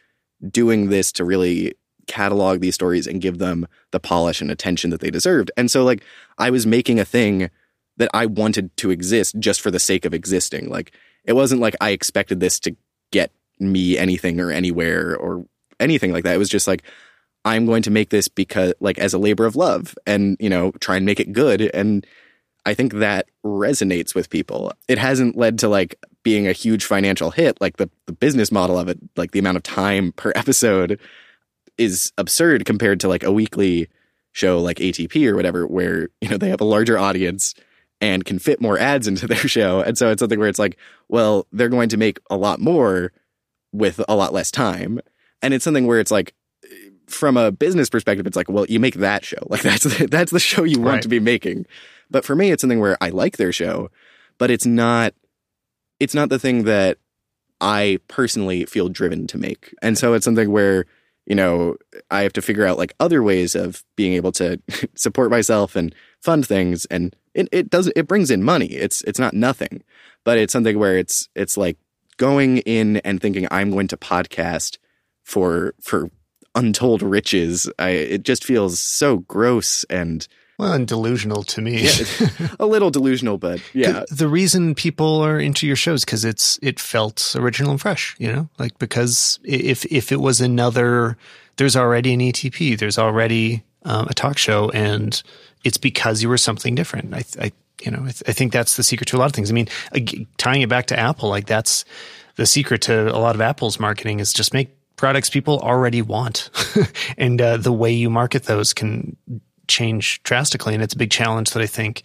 doing 0.49 0.89
this 0.89 1.11
to 1.13 1.25
really 1.25 1.73
catalog 2.07 2.59
these 2.61 2.73
stories 2.75 3.05
and 3.05 3.21
give 3.21 3.37
them 3.37 3.67
the 3.91 3.99
polish 3.99 4.41
and 4.41 4.49
attention 4.49 4.89
that 4.89 4.99
they 5.01 5.11
deserved. 5.11 5.51
And 5.55 5.69
so, 5.69 5.83
like, 5.83 6.03
I 6.37 6.49
was 6.49 6.65
making 6.65 6.99
a 6.99 7.05
thing 7.05 7.49
that 7.97 8.09
I 8.13 8.25
wanted 8.25 8.75
to 8.77 8.89
exist 8.89 9.35
just 9.39 9.61
for 9.61 9.69
the 9.69 9.79
sake 9.79 10.05
of 10.05 10.13
existing. 10.13 10.69
Like, 10.69 10.91
it 11.25 11.33
wasn't 11.33 11.61
like 11.61 11.75
I 11.81 11.91
expected 11.91 12.39
this 12.39 12.59
to 12.61 12.75
get 13.11 13.31
me 13.59 13.97
anything 13.97 14.39
or 14.39 14.49
anywhere 14.51 15.15
or 15.17 15.45
anything 15.79 16.11
like 16.11 16.23
that. 16.23 16.33
It 16.33 16.39
was 16.39 16.49
just 16.49 16.65
like, 16.67 16.83
I'm 17.45 17.65
going 17.65 17.83
to 17.83 17.91
make 17.91 18.09
this 18.09 18.27
because, 18.27 18.73
like, 18.79 18.97
as 18.97 19.13
a 19.13 19.17
labor 19.19 19.45
of 19.45 19.55
love 19.55 19.95
and, 20.07 20.35
you 20.39 20.49
know, 20.49 20.71
try 20.79 20.95
and 20.97 21.05
make 21.05 21.19
it 21.19 21.31
good. 21.33 21.61
And 21.73 22.07
I 22.69 22.73
think 22.73 22.93
that 22.95 23.27
resonates 23.45 24.13
with 24.15 24.29
people. 24.29 24.71
It 24.87 24.97
hasn't 24.97 25.35
led 25.37 25.59
to 25.59 25.67
like 25.67 25.95
being 26.23 26.47
a 26.47 26.51
huge 26.53 26.85
financial 26.85 27.31
hit. 27.31 27.59
Like 27.59 27.77
the, 27.77 27.89
the 28.05 28.13
business 28.13 28.51
model 28.51 28.77
of 28.77 28.87
it, 28.87 28.99
like 29.17 29.31
the 29.31 29.39
amount 29.39 29.57
of 29.57 29.63
time 29.63 30.11
per 30.15 30.31
episode 30.35 30.99
is 31.77 32.11
absurd 32.17 32.65
compared 32.65 32.99
to 33.01 33.07
like 33.07 33.23
a 33.23 33.31
weekly 33.31 33.87
show 34.31 34.59
like 34.59 34.77
ATP 34.77 35.25
or 35.27 35.35
whatever, 35.35 35.65
where, 35.65 36.09
you 36.21 36.29
know, 36.29 36.37
they 36.37 36.49
have 36.49 36.61
a 36.61 36.65
larger 36.65 36.97
audience 36.97 37.55
and 38.01 38.23
can 38.25 38.39
fit 38.39 38.61
more 38.61 38.77
ads 38.77 39.07
into 39.07 39.27
their 39.33 39.37
show. 39.37 39.81
And 39.81 39.97
so 39.97 40.11
it's 40.11 40.19
something 40.19 40.39
where 40.39 40.47
it's 40.49 40.59
like, 40.59 40.77
well, 41.07 41.47
they're 41.51 41.69
going 41.69 41.89
to 41.89 41.97
make 41.97 42.19
a 42.29 42.37
lot 42.37 42.59
more 42.59 43.11
with 43.71 44.01
a 44.07 44.15
lot 44.15 44.33
less 44.33 44.51
time. 44.51 44.99
And 45.41 45.53
it's 45.53 45.63
something 45.63 45.87
where 45.87 45.99
it's 45.99 46.11
like, 46.11 46.33
from 47.07 47.37
a 47.37 47.51
business 47.51 47.89
perspective, 47.89 48.27
it's 48.27 48.35
like, 48.37 48.49
well, 48.49 48.65
you 48.69 48.79
make 48.79 48.93
that 48.95 49.25
show. 49.25 49.37
Like 49.47 49.61
that's 49.63 49.83
the, 49.83 50.05
that's 50.11 50.31
the 50.31 50.39
show 50.39 50.63
you 50.63 50.79
want 50.79 50.93
Right. 50.95 51.01
to 51.01 51.07
be 51.07 51.19
making. 51.19 51.65
But 52.09 52.25
for 52.25 52.35
me, 52.35 52.51
it's 52.51 52.61
something 52.61 52.79
where 52.79 52.97
I 53.01 53.09
like 53.09 53.37
their 53.37 53.51
show, 53.51 53.89
but 54.37 54.51
it's 54.51 54.65
not 54.65 55.13
it's 55.99 56.15
not 56.15 56.29
the 56.29 56.39
thing 56.39 56.63
that 56.63 56.97
I 57.61 57.99
personally 58.07 58.65
feel 58.65 58.89
driven 58.89 59.27
to 59.27 59.37
make. 59.37 59.75
And 59.81 59.97
so 59.97 60.13
it's 60.13 60.23
something 60.23 60.49
where, 60.49 60.85
you 61.25 61.35
know, 61.35 61.75
I 62.09 62.21
have 62.21 62.33
to 62.33 62.41
figure 62.41 62.65
out 62.65 62.77
like 62.77 62.95
other 62.99 63.21
ways 63.21 63.53
of 63.53 63.83
being 63.95 64.13
able 64.13 64.31
to 64.33 64.61
support 64.95 65.29
myself 65.29 65.75
and 65.75 65.93
fund 66.21 66.47
things. 66.47 66.85
And 66.85 67.15
it, 67.33 67.49
it 67.51 67.69
does 67.69 67.91
it 67.95 68.07
brings 68.07 68.31
in 68.31 68.43
money. 68.43 68.67
It's 68.67 69.01
it's 69.03 69.19
not 69.19 69.33
nothing. 69.33 69.83
But 70.23 70.37
it's 70.37 70.53
something 70.53 70.79
where 70.79 70.97
it's 70.97 71.29
it's 71.35 71.57
like 71.57 71.77
going 72.17 72.59
in 72.59 72.97
and 72.97 73.21
thinking 73.21 73.47
I'm 73.51 73.71
going 73.71 73.87
to 73.89 73.97
podcast 73.97 74.77
for 75.23 75.75
for 75.81 76.09
untold 76.55 77.01
riches. 77.01 77.69
I 77.77 77.89
it 77.89 78.23
just 78.23 78.43
feels 78.43 78.79
so 78.79 79.17
gross 79.17 79.83
and 79.89 80.27
well, 80.59 80.73
and 80.73 80.85
delusional 80.85 81.43
to 81.43 81.61
me. 81.61 81.83
yeah, 81.83 82.27
a 82.59 82.65
little 82.65 82.91
delusional, 82.91 83.37
but 83.37 83.61
yeah. 83.73 84.03
The 84.11 84.27
reason 84.27 84.75
people 84.75 85.21
are 85.21 85.39
into 85.39 85.65
your 85.65 85.77
shows 85.77 86.03
because 86.03 86.25
it's 86.25 86.59
it 86.61 86.81
felt 86.81 87.33
original 87.39 87.71
and 87.71 87.79
fresh, 87.79 88.13
you 88.19 88.29
know, 88.31 88.49
like 88.59 88.77
because 88.77 89.39
if 89.45 89.85
if 89.85 90.11
it 90.11 90.19
was 90.19 90.41
another, 90.41 91.17
there's 91.55 91.77
already 91.77 92.13
an 92.13 92.19
ATP, 92.19 92.77
there's 92.77 92.97
already 92.97 93.63
um, 93.85 94.07
a 94.09 94.13
talk 94.13 94.37
show, 94.37 94.69
and 94.71 95.23
it's 95.63 95.77
because 95.77 96.21
you 96.21 96.27
were 96.27 96.37
something 96.37 96.75
different. 96.75 97.13
I, 97.13 97.23
I 97.39 97.51
you 97.81 97.91
know, 97.91 97.99
I, 98.01 98.11
th- 98.11 98.23
I 98.27 98.33
think 98.33 98.51
that's 98.51 98.75
the 98.75 98.83
secret 98.83 99.07
to 99.07 99.15
a 99.15 99.19
lot 99.19 99.27
of 99.27 99.31
things. 99.31 99.49
I 99.49 99.53
mean, 99.53 99.69
tying 100.35 100.61
it 100.61 100.67
back 100.67 100.87
to 100.87 100.99
Apple, 100.99 101.29
like 101.29 101.47
that's 101.47 101.85
the 102.35 102.45
secret 102.45 102.81
to 102.83 103.07
a 103.15 103.17
lot 103.17 103.33
of 103.33 103.39
Apple's 103.39 103.79
marketing 103.79 104.19
is 104.19 104.33
just 104.33 104.53
make 104.53 104.75
products 104.97 105.29
people 105.29 105.59
already 105.59 106.01
want, 106.01 106.49
and 107.17 107.41
uh, 107.41 107.55
the 107.55 107.71
way 107.71 107.93
you 107.93 108.09
market 108.09 108.43
those 108.43 108.73
can 108.73 109.15
change 109.69 110.21
drastically. 110.23 110.73
And 110.73 110.83
it's 110.83 110.93
a 110.93 110.97
big 110.97 111.11
challenge 111.11 111.51
that 111.51 111.63
I 111.63 111.67
think 111.67 112.03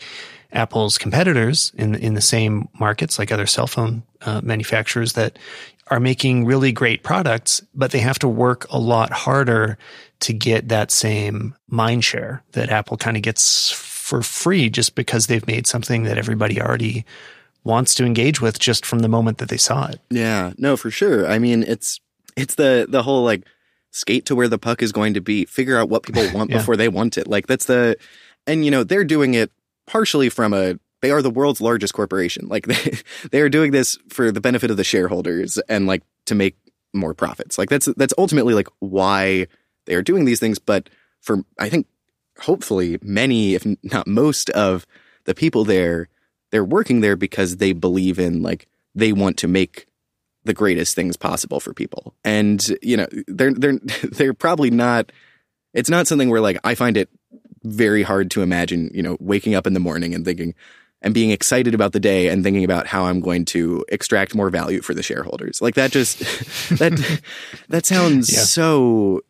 Apple's 0.53 0.99
competitors 0.99 1.73
in 1.77 1.95
in 1.97 2.15
the 2.15 2.21
same 2.21 2.69
markets, 2.79 3.19
like 3.19 3.33
other 3.33 3.47
cell 3.47 3.67
phone 3.67 4.05
uh, 4.23 4.41
manufacturers, 4.43 5.15
that 5.15 5.39
are 5.89 6.01
making 6.01 6.47
really 6.47 6.73
great 6.73 7.03
products, 7.03 7.61
but 7.75 7.91
they 7.91 7.99
have 7.99 8.19
to 8.21 8.29
work 8.29 8.67
a 8.71 8.79
lot 8.79 9.13
harder 9.13 9.77
to 10.21 10.33
get 10.33 10.69
that 10.69 10.91
same 10.91 11.55
mind 11.69 12.05
share 12.05 12.43
that 12.53 12.71
Apple 12.71 12.97
kind 12.97 13.17
of 13.17 13.23
gets 13.23 13.71
for 13.71 14.23
free, 14.23 14.71
just 14.71 14.95
because 14.95 15.27
they've 15.27 15.47
made 15.47 15.67
something 15.67 16.05
that 16.05 16.19
everybody 16.19 16.61
already 16.61 17.05
wants 17.65 17.95
to 17.95 18.05
engage 18.05 18.41
with 18.41 18.59
just 18.59 18.87
from 18.87 19.01
the 19.01 19.09
moment 19.09 19.39
that 19.39 19.49
they 19.49 19.57
saw 19.57 19.87
it. 19.89 20.01
Yeah, 20.11 20.53
no, 20.57 20.77
for 20.77 20.91
sure. 20.91 21.27
I 21.27 21.39
mean, 21.39 21.63
it's 21.63 22.01
it's 22.37 22.55
the 22.55 22.87
the 22.89 23.03
whole 23.03 23.25
like 23.25 23.43
skate 23.95 24.27
to 24.27 24.35
where 24.35 24.49
the 24.49 24.59
puck 24.59 24.83
is 24.83 24.91
going 24.93 25.15
to 25.15 25.21
be, 25.21 25.45
figure 25.45 25.79
out 25.79 25.89
what 25.89 26.03
people 26.07 26.27
want 26.35 26.51
Yeah. 26.51 26.59
before 26.59 26.77
they 26.77 26.89
want 26.89 27.17
it. 27.17 27.27
Like 27.29 27.47
that's 27.47 27.67
the 27.67 27.97
and 28.47 28.65
you 28.65 28.71
know, 28.71 28.83
they're 28.85 29.05
doing 29.05 29.35
it 29.35 29.51
partially 29.87 30.29
from 30.29 30.53
a 30.53 30.75
they 31.01 31.11
are 31.11 31.23
the 31.23 31.31
world's 31.31 31.61
largest 31.61 31.95
corporation. 31.95 32.49
Like 32.49 32.67
they 32.71 32.99
they 33.31 33.41
are 33.41 33.49
doing 33.49 33.71
this 33.73 33.97
for 34.09 34.33
the 34.33 34.41
benefit 34.41 34.71
of 34.71 34.77
the 34.77 34.85
shareholders 34.85 35.59
and 35.69 35.87
like 35.87 36.03
to 36.27 36.35
make 36.35 36.57
more 36.93 37.15
profits. 37.15 37.57
Like 37.59 37.69
that's 37.71 37.87
that's 37.97 38.15
ultimately 38.19 38.55
like 38.55 38.69
why 38.81 39.47
they 39.87 39.95
are 39.95 40.03
doing 40.03 40.25
these 40.25 40.41
things, 40.41 40.59
but 40.59 40.91
for 41.21 41.45
I 41.59 41.69
think 41.69 41.87
hopefully 42.41 42.99
many 43.03 43.55
if 43.55 43.65
not 43.85 44.07
most 44.09 44.51
of 44.51 44.87
the 45.25 45.35
people 45.35 45.65
there 45.65 46.09
they're 46.51 46.65
working 46.65 47.01
there 47.01 47.17
because 47.17 47.57
they 47.59 47.73
believe 47.73 48.19
in 48.19 48.43
like 48.43 48.67
they 48.95 49.13
want 49.13 49.37
to 49.39 49.47
make 49.49 49.87
the 50.45 50.55
greatest 50.55 50.95
things 50.95 51.17
possible 51.17 51.61
for 51.61 51.73
people. 51.75 52.15
And 52.25 52.67
you 52.83 52.97
know, 52.97 53.07
they're 53.27 53.53
they're 53.55 53.79
they're 54.13 54.35
probably 54.35 54.71
not 54.71 55.11
it's 55.73 55.91
not 55.91 56.07
something 56.07 56.31
where 56.31 56.41
like 56.41 56.59
I 56.65 56.75
find 56.75 56.97
it 56.97 57.09
very 57.65 58.03
hard 58.03 58.31
to 58.33 58.43
imagine, 58.43 58.91
you 58.95 59.03
know, 59.03 59.17
waking 59.21 59.55
up 59.55 59.67
in 59.67 59.73
the 59.73 59.81
morning 59.81 60.15
and 60.15 60.25
thinking 60.25 60.55
and 61.03 61.13
being 61.15 61.31
excited 61.31 61.75
about 61.75 61.93
the 61.93 62.01
day 62.01 62.29
and 62.29 62.43
thinking 62.45 62.65
about 62.65 62.87
how 62.87 63.05
I'm 63.07 63.21
going 63.21 63.45
to 63.47 63.85
extract 63.89 64.35
more 64.35 64.49
value 64.51 64.81
for 64.83 64.95
the 64.95 65.03
shareholders. 65.03 65.61
Like 65.63 65.75
that 65.75 65.91
just 65.93 66.19
that 66.79 67.21
that 67.69 67.87
sounds 67.87 68.33
Yeah. 68.33 68.41
so 68.41 69.23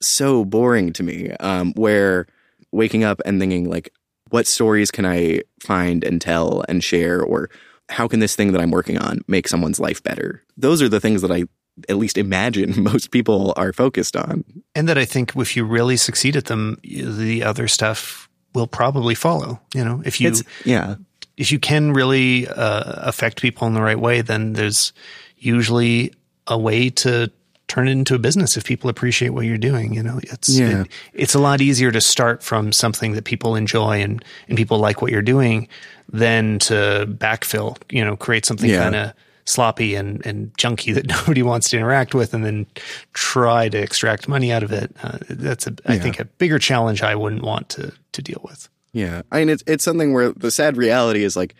so 0.00 0.44
boring 0.44 0.92
to 0.94 1.02
me. 1.02 1.30
Um 1.40 1.72
where 1.74 2.26
waking 2.72 3.02
up 3.04 3.20
and 3.24 3.40
thinking 3.40 3.68
like 3.68 3.92
what 4.30 4.46
stories 4.46 4.92
can 4.92 5.04
I 5.04 5.42
find 5.60 6.04
and 6.04 6.20
tell 6.20 6.64
and 6.68 6.82
share? 6.84 7.20
Or 7.20 7.50
how 7.90 8.08
can 8.08 8.20
this 8.20 8.34
thing 8.36 8.52
that 8.52 8.60
I'm 8.60 8.70
working 8.70 8.98
on 8.98 9.20
make 9.26 9.48
someone's 9.48 9.80
life 9.80 10.02
better? 10.02 10.42
Those 10.56 10.80
are 10.80 10.88
the 10.88 11.00
things 11.00 11.22
that 11.22 11.30
I 11.30 11.44
at 11.88 11.96
least 11.96 12.18
imagine 12.18 12.82
most 12.82 13.10
people 13.10 13.52
are 13.56 13.72
focused 13.72 14.16
on. 14.16 14.44
And 14.74 14.88
that 14.88 14.98
I 14.98 15.04
think 15.04 15.36
if 15.36 15.56
you 15.56 15.64
really 15.64 15.96
succeed 15.96 16.36
at 16.36 16.46
them, 16.46 16.78
the 16.82 17.42
other 17.42 17.68
stuff 17.68 18.28
will 18.54 18.66
probably 18.66 19.14
follow. 19.14 19.60
You 19.74 19.84
know, 19.84 20.02
if 20.04 20.20
you, 20.20 20.28
It's, 20.28 20.42
yeah. 20.64 20.96
if 21.36 21.52
you 21.52 21.58
can 21.58 21.92
really 21.92 22.48
uh, 22.48 23.08
affect 23.08 23.40
people 23.40 23.66
in 23.66 23.74
the 23.74 23.82
right 23.82 23.98
way, 23.98 24.20
then 24.20 24.54
there's 24.54 24.92
usually 25.36 26.12
a 26.46 26.58
way 26.58 26.90
to 26.90 27.30
turn 27.70 27.86
it 27.88 27.92
into 27.92 28.14
a 28.14 28.18
business 28.18 28.56
if 28.56 28.64
people 28.64 28.90
appreciate 28.90 29.30
what 29.30 29.44
you're 29.46 29.56
doing. 29.70 29.94
You 29.94 30.02
know, 30.02 30.18
it's 30.24 30.48
Yeah. 30.48 30.82
it- 30.82 30.88
it's 31.14 31.34
a 31.34 31.38
lot 31.38 31.60
easier 31.60 31.90
to 31.92 32.00
start 32.00 32.42
from 32.42 32.72
something 32.72 33.12
that 33.12 33.24
people 33.24 33.54
enjoy 33.56 34.02
and 34.02 34.24
and 34.48 34.56
people 34.58 34.78
like 34.78 35.00
what 35.02 35.12
you're 35.12 35.22
doing 35.36 35.68
than 36.12 36.58
to 36.58 37.06
backfill. 37.08 37.76
You 37.90 38.04
know, 38.04 38.16
create 38.16 38.44
something 38.46 38.68
Yeah. 38.68 38.82
kind 38.82 38.96
of 38.96 39.12
sloppy 39.44 39.94
and 39.94 40.24
and 40.26 40.52
junky 40.58 40.92
that 40.94 41.06
nobody 41.16 41.42
wants 41.42 41.70
to 41.70 41.76
interact 41.76 42.14
with, 42.14 42.34
and 42.34 42.44
then 42.44 42.66
try 43.14 43.68
to 43.68 43.78
extract 43.78 44.28
money 44.28 44.52
out 44.52 44.62
of 44.62 44.72
it. 44.72 44.94
Uh, 45.02 45.18
that's 45.28 45.66
a, 45.66 45.72
I 45.86 45.98
think 45.98 46.18
a 46.20 46.24
bigger 46.24 46.58
challenge 46.58 47.02
I 47.02 47.14
wouldn't 47.14 47.42
want 47.42 47.68
to 47.70 47.92
to 48.12 48.22
deal 48.22 48.40
with. 48.42 48.68
Yeah. 48.92 49.22
I 49.30 49.38
mean, 49.38 49.48
it's, 49.50 49.62
it's 49.68 49.84
something 49.84 50.12
where 50.12 50.32
the 50.32 50.50
sad 50.50 50.76
reality 50.76 51.22
is 51.22 51.36
like 51.36 51.54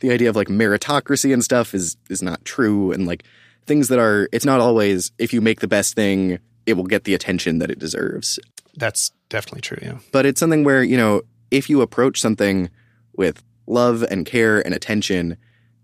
the 0.00 0.10
idea 0.10 0.30
of 0.30 0.36
like 0.36 0.48
meritocracy 0.48 1.32
and 1.34 1.44
stuff 1.44 1.74
is, 1.74 1.96
is 2.08 2.22
not 2.22 2.42
true. 2.46 2.92
And 2.92 3.06
like 3.06 3.24
things 3.66 3.88
that 3.88 3.98
are, 3.98 4.28
it's 4.32 4.44
not 4.44 4.60
always 4.60 5.12
if 5.18 5.32
you 5.32 5.40
make 5.40 5.60
the 5.60 5.68
best 5.68 5.94
thing, 5.94 6.38
it 6.66 6.74
will 6.74 6.84
get 6.84 7.04
the 7.04 7.14
attention 7.14 7.58
that 7.58 7.70
it 7.70 7.78
deserves. 7.78 8.38
That's 8.76 9.10
definitely 9.28 9.62
true. 9.62 9.78
Yeah. 9.82 9.98
But 10.12 10.26
it's 10.26 10.40
something 10.40 10.64
where, 10.64 10.82
you 10.82 10.96
know, 10.96 11.22
if 11.50 11.68
you 11.68 11.82
approach 11.82 12.20
something 12.20 12.70
with 13.16 13.42
love 13.66 14.02
and 14.02 14.24
care 14.24 14.64
and 14.64 14.74
attention 14.74 15.36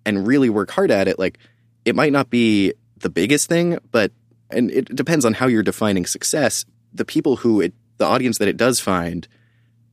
and 0.04 0.26
really 0.26 0.50
work 0.50 0.70
hard 0.70 0.90
at 0.90 1.08
it, 1.08 1.18
like 1.18 1.38
it 1.84 1.94
might 1.94 2.12
not 2.12 2.30
be 2.30 2.72
the 2.96 3.10
biggest 3.10 3.48
thing, 3.48 3.78
but, 3.90 4.12
and 4.50 4.70
it 4.70 4.94
depends 4.94 5.24
on 5.24 5.34
how 5.34 5.46
you're 5.46 5.62
defining 5.62 6.06
success. 6.06 6.64
The 6.92 7.04
people 7.04 7.36
who 7.36 7.60
it, 7.60 7.74
the 7.98 8.06
audience 8.06 8.38
that 8.38 8.48
it 8.48 8.56
does 8.56 8.80
find, 8.80 9.28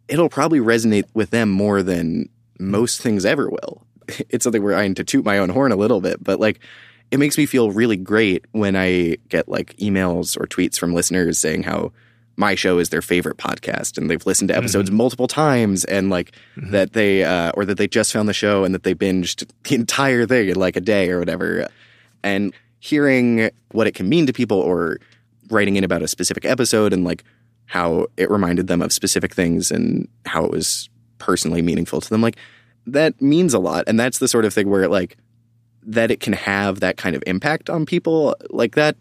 it'll 0.07 0.29
probably 0.29 0.59
resonate 0.59 1.05
with 1.13 1.31
them 1.31 1.49
more 1.49 1.83
than 1.83 2.29
most 2.59 3.01
things 3.01 3.25
ever 3.25 3.49
will. 3.49 3.86
It's 4.29 4.43
something 4.43 4.63
where 4.63 4.75
I 4.75 4.88
need 4.88 4.97
to 4.97 5.03
toot 5.03 5.25
my 5.25 5.39
own 5.39 5.49
horn 5.49 5.71
a 5.71 5.75
little 5.75 5.99
bit, 5.99 6.23
but 6.23 6.39
like 6.39 6.59
it 7.12 7.20
makes 7.20 7.38
me 7.38 7.45
feel 7.45 7.72
really 7.72 7.97
great 7.97 8.45
when 8.51 8.76
I 8.76 9.18
get 9.30 9.47
like 9.47 9.76
emails 9.78 10.38
or 10.39 10.47
tweets 10.47 10.78
from 10.78 10.93
listeners 10.93 11.39
saying 11.39 11.64
how 11.64 11.91
my 12.38 12.56
show 12.56 12.80
is 12.80 12.89
their 12.89 13.01
favorite 13.01 13.38
podcast 13.38 13.97
and 13.97 14.10
they've 14.10 14.26
listened 14.26 14.49
to 14.49 14.58
episodes 14.58 14.91
multiple 14.91 15.28
times 15.28 15.86
and 15.86 16.10
like 16.10 16.34
that 16.58 16.93
they 16.93 17.24
uh, 17.24 17.51
or 17.56 17.64
that 17.66 17.78
they 17.78 17.88
just 17.88 18.12
found 18.12 18.28
the 18.28 18.34
show 18.34 18.64
and 18.64 18.76
that 18.76 18.84
they 18.84 18.93
binged 18.93 19.49
the 19.64 19.76
entire 19.76 20.26
thing 20.26 20.49
in 20.49 20.56
like 20.56 20.76
a 20.76 20.82
day 20.82 21.10
or 21.10 21.20
whatever. 21.20 21.68
And 22.24 22.53
hearing 22.80 23.49
what 23.72 23.88
it 23.88 23.95
can 23.95 24.10
mean 24.10 24.26
to 24.26 24.34
people 24.34 24.60
or 24.60 24.99
writing 25.49 25.76
in 25.76 25.84
about 25.84 26.01
a 26.01 26.08
specific 26.08 26.43
episode 26.43 26.91
and 26.91 27.03
like 27.03 27.24
how 27.68 28.08
it 28.18 28.30
reminded 28.30 28.68
them 28.68 28.82
of 28.82 28.91
specific 28.91 29.34
things 29.34 29.72
and 29.72 30.08
how 30.26 30.43
it 30.43 30.51
was 30.51 30.89
personally 31.18 31.62
meaningful 31.62 32.01
to 32.01 32.10
them 32.10 32.22
like 32.22 32.38
that 32.88 33.20
means 33.22 33.53
a 33.53 33.60
lot. 33.60 33.86
And 33.88 33.99
that's 33.99 34.20
the 34.20 34.28
sort 34.28 34.45
of 34.45 34.53
thing 34.53 34.70
where 34.70 34.88
like 34.88 35.18
that 35.86 36.11
it 36.11 36.19
can 36.19 36.33
have 36.33 36.79
that 36.79 36.97
kind 36.97 37.15
of 37.15 37.23
impact 37.27 37.69
on 37.69 37.86
people 37.86 38.36
like 38.49 38.75
that 38.75 38.97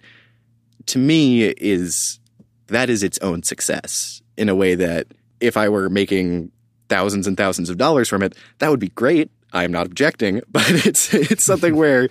to 0.86 0.98
me 0.98 1.44
is 1.44 2.20
that 2.68 2.90
is 2.90 3.02
its 3.02 3.18
own 3.18 3.42
success 3.42 4.22
in 4.36 4.48
a 4.48 4.54
way 4.54 4.74
that 4.74 5.06
if 5.40 5.56
I 5.56 5.68
were 5.68 5.88
making 5.88 6.50
thousands 6.88 7.26
and 7.26 7.36
thousands 7.36 7.70
of 7.70 7.76
dollars 7.76 8.08
from 8.08 8.22
it, 8.22 8.36
that 8.58 8.70
would 8.70 8.80
be 8.80 8.88
great. 8.90 9.30
I'm 9.52 9.72
not 9.72 9.86
objecting, 9.86 10.42
but 10.48 10.68
it's 10.86 11.12
it's 11.14 11.44
something 11.44 11.76
where 11.76 12.08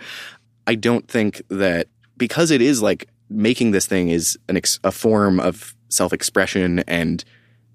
I 0.67 0.75
don't 0.75 1.07
think 1.07 1.41
that 1.49 1.87
because 2.17 2.51
it 2.51 2.61
is 2.61 2.81
like 2.81 3.09
making 3.29 3.71
this 3.71 3.87
thing 3.87 4.09
is 4.09 4.37
an 4.47 4.57
ex- 4.57 4.79
a 4.83 4.91
form 4.91 5.39
of 5.39 5.75
self-expression 5.89 6.79
and 6.87 7.23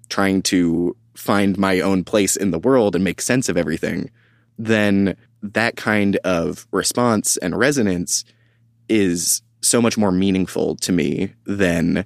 trying 0.09 0.41
to 0.41 0.95
find 1.15 1.57
my 1.57 1.81
own 1.81 2.03
place 2.03 2.35
in 2.35 2.51
the 2.51 2.59
world 2.59 2.95
and 2.95 3.03
make 3.03 3.21
sense 3.21 3.49
of 3.49 3.57
everything, 3.57 4.09
then 4.57 5.15
that 5.41 5.75
kind 5.75 6.17
of 6.17 6.67
response 6.71 7.37
and 7.37 7.57
resonance 7.57 8.25
is 8.87 9.41
so 9.61 9.81
much 9.81 9.97
more 9.97 10.11
meaningful 10.11 10.75
to 10.77 10.91
me 10.91 11.33
than 11.45 12.05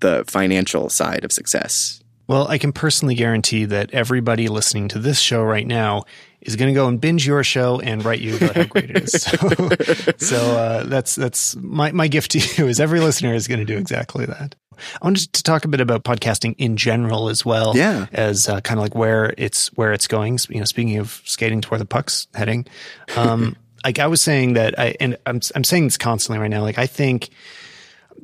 the 0.00 0.24
financial 0.26 0.88
side 0.88 1.24
of 1.24 1.32
success. 1.32 2.02
Well, 2.26 2.46
I 2.48 2.58
can 2.58 2.72
personally 2.72 3.14
guarantee 3.14 3.64
that 3.64 3.90
everybody 3.92 4.48
listening 4.48 4.88
to 4.88 4.98
this 4.98 5.18
show 5.18 5.42
right 5.42 5.66
now 5.66 6.04
is 6.40 6.56
going 6.56 6.72
to 6.72 6.74
go 6.74 6.86
and 6.88 7.00
binge 7.00 7.26
your 7.26 7.42
show 7.42 7.80
and 7.80 8.04
write 8.04 8.20
you 8.20 8.36
about 8.36 8.56
how 8.56 8.64
great 8.64 8.90
it 8.90 9.04
is. 9.04 9.08
So, 9.28 10.36
so 10.36 10.36
uh, 10.56 10.84
that's 10.84 11.14
that's 11.14 11.56
my 11.56 11.92
my 11.92 12.08
gift 12.08 12.32
to 12.32 12.38
you 12.38 12.68
is 12.68 12.80
every 12.80 13.00
listener 13.00 13.34
is 13.34 13.48
going 13.48 13.60
to 13.60 13.64
do 13.64 13.76
exactly 13.76 14.26
that. 14.26 14.54
I 14.78 15.06
wanted 15.06 15.32
to 15.32 15.42
talk 15.42 15.64
a 15.64 15.68
bit 15.68 15.80
about 15.80 16.04
podcasting 16.04 16.54
in 16.58 16.76
general 16.76 17.28
as 17.28 17.44
well. 17.44 17.76
Yeah. 17.76 18.06
as 18.12 18.48
uh, 18.48 18.60
kind 18.60 18.78
of 18.78 18.82
like 18.82 18.94
where 18.94 19.34
it's 19.36 19.68
where 19.68 19.92
it's 19.92 20.06
going. 20.06 20.38
You 20.48 20.60
know, 20.60 20.64
speaking 20.64 20.98
of 20.98 21.20
skating 21.24 21.60
toward 21.60 21.80
the 21.80 21.86
puck's 21.86 22.28
heading, 22.34 22.66
um, 23.16 23.56
like 23.84 23.98
I 23.98 24.06
was 24.06 24.20
saying 24.20 24.54
that 24.54 24.78
I 24.78 24.94
and 25.00 25.16
I'm 25.26 25.40
I'm 25.54 25.64
saying 25.64 25.84
this 25.84 25.96
constantly 25.96 26.40
right 26.40 26.48
now. 26.50 26.62
Like 26.62 26.78
I 26.78 26.86
think 26.86 27.30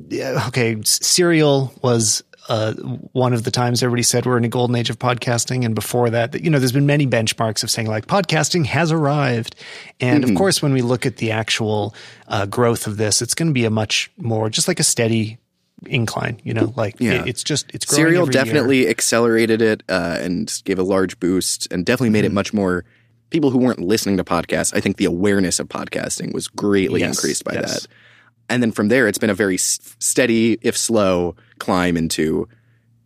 yeah, 0.09 0.45
okay, 0.49 0.77
Serial 0.85 1.73
was 1.83 2.23
uh, 2.49 2.73
one 3.13 3.33
of 3.33 3.45
the 3.45 3.51
times 3.51 3.83
everybody 3.83 4.03
said 4.03 4.27
we're 4.27 4.37
in 4.37 4.45
a 4.45 4.49
golden 4.49 4.77
age 4.77 4.91
of 4.91 4.99
podcasting, 4.99 5.65
and 5.65 5.75
before 5.75 6.11
that, 6.11 6.39
you 6.43 6.51
know, 6.51 6.59
there's 6.59 6.73
been 6.73 6.87
many 6.87 7.07
benchmarks 7.07 7.63
of 7.63 7.71
saying 7.71 7.89
like 7.89 8.07
podcasting 8.07 8.67
has 8.67 8.93
arrived, 8.93 9.55
and 10.01 10.23
Mm-hmm. 10.25 10.33
of 10.33 10.39
course, 10.39 10.61
when 10.63 10.73
we 10.73 10.83
look 10.83 11.07
at 11.07 11.17
the 11.19 11.31
actual 11.31 11.95
uh, 12.29 12.47
growth 12.47 12.87
of 12.87 12.97
this, 12.97 13.23
it's 13.23 13.35
going 13.35 13.49
to 13.49 13.55
be 13.55 13.65
a 13.65 13.71
much 13.71 14.11
more 14.19 14.51
just 14.51 14.69
like 14.69 14.79
a 14.81 14.85
steady 14.85 15.39
incline. 15.87 16.41
You 16.45 16.55
know, 16.55 16.73
like 16.77 16.97
Yeah. 16.99 17.23
it- 17.23 17.29
it's 17.29 17.43
just 17.45 17.67
it's 17.75 17.85
growing 17.87 18.05
Serial 18.07 18.23
every 18.23 18.35
year. 18.35 18.45
definitely 18.45 18.89
accelerated 18.89 19.61
it 19.63 19.83
uh, 19.89 20.19
and 20.21 20.53
gave 20.65 20.79
a 20.79 20.83
large 20.83 21.19
boost 21.21 21.71
and 21.73 21.85
definitely 21.87 22.11
made 22.11 22.25
it 22.25 22.29
Mm-hmm. 22.29 22.35
much 22.35 22.53
more. 22.55 22.85
People 23.31 23.51
who 23.51 23.59
weren't 23.59 23.81
listening 23.81 24.17
to 24.19 24.25
podcasts, 24.25 24.73
I 24.77 24.81
think 24.81 24.97
the 24.97 25.07
awareness 25.07 25.59
of 25.59 25.69
podcasting 25.69 26.33
was 26.33 26.47
greatly 26.47 27.01
Yes, 27.01 27.17
increased 27.17 27.43
by 27.45 27.55
yes. 27.55 27.73
that. 27.83 27.87
And 28.49 28.63
then 28.63 28.71
from 28.71 28.89
there, 28.89 29.09
it's 29.09 29.19
been 29.19 29.31
a 29.31 29.35
very 29.35 29.57
steady, 29.59 30.59
if 30.63 30.77
slow, 30.77 31.35
climb 31.59 31.97
into 31.97 32.49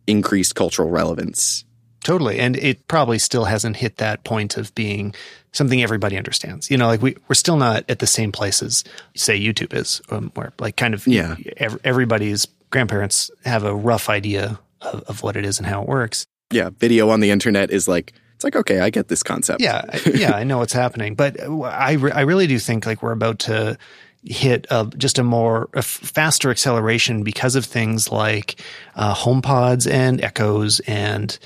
increased 0.07 0.55
cultural 0.55 0.89
relevance. 0.89 1.65
Totally. 2.03 2.39
And 2.39 2.55
it 2.55 2.87
probably 2.87 3.19
still 3.19 3.45
hasn't 3.45 3.75
hit 3.75 3.97
that 3.97 4.23
point 4.23 4.57
of 4.57 4.73
being 4.73 5.13
something 5.51 5.83
everybody 5.83 6.17
understands. 6.17 6.71
You 6.71 6.77
know, 6.77 6.87
like 6.87 7.01
we, 7.01 7.15
we're 7.27 7.35
still 7.35 7.57
not 7.57 7.83
at 7.89 7.99
the 7.99 8.07
same 8.07 8.31
place 8.31 8.63
as, 8.63 8.83
say, 9.15 9.39
YouTube 9.39 9.73
is, 9.73 10.01
um, 10.09 10.31
where 10.35 10.53
like 10.59 10.77
kind 10.77 10.93
of 10.93 11.05
Yeah. 11.05 11.35
ev- 11.57 11.79
everybody's 11.83 12.45
grandparents 12.69 13.29
have 13.45 13.63
a 13.65 13.75
rough 13.75 14.09
idea 14.09 14.59
of, 14.81 15.01
of 15.03 15.23
what 15.23 15.35
it 15.35 15.43
is 15.45 15.57
and 15.57 15.67
how 15.67 15.81
it 15.81 15.87
works. 15.89 16.25
Yeah, 16.51 16.69
video 16.69 17.09
on 17.09 17.19
the 17.19 17.31
internet 17.31 17.69
is 17.69 17.87
like 17.87 18.13
it's 18.35 18.43
like 18.45 18.55
okay, 18.55 18.79
I 18.79 18.89
get 18.89 19.09
this 19.09 19.21
concept. 19.21 19.59
Yeah. 19.61 19.83
Yeah. 20.05 20.31
I 20.31 20.45
know 20.45 20.59
what's 20.59 20.71
happening. 20.73 21.13
But 21.15 21.39
I, 21.41 21.93
re- 21.93 22.11
I 22.11 22.21
really 22.21 22.47
do 22.47 22.57
think 22.57 22.85
like 22.85 23.03
we're 23.03 23.11
about 23.11 23.39
to 23.39 23.77
hit 24.23 24.67
a, 24.69 24.85
just 24.97 25.17
a 25.17 25.23
more 25.23 25.69
a 25.73 25.81
faster 25.81 26.49
acceleration 26.49 27.23
because 27.23 27.55
of 27.55 27.65
things 27.65 28.11
like 28.11 28.61
uh, 28.95 29.13
HomePods 29.15 29.89
and 29.89 30.21
Echoes 30.23 30.79
and 30.81 31.37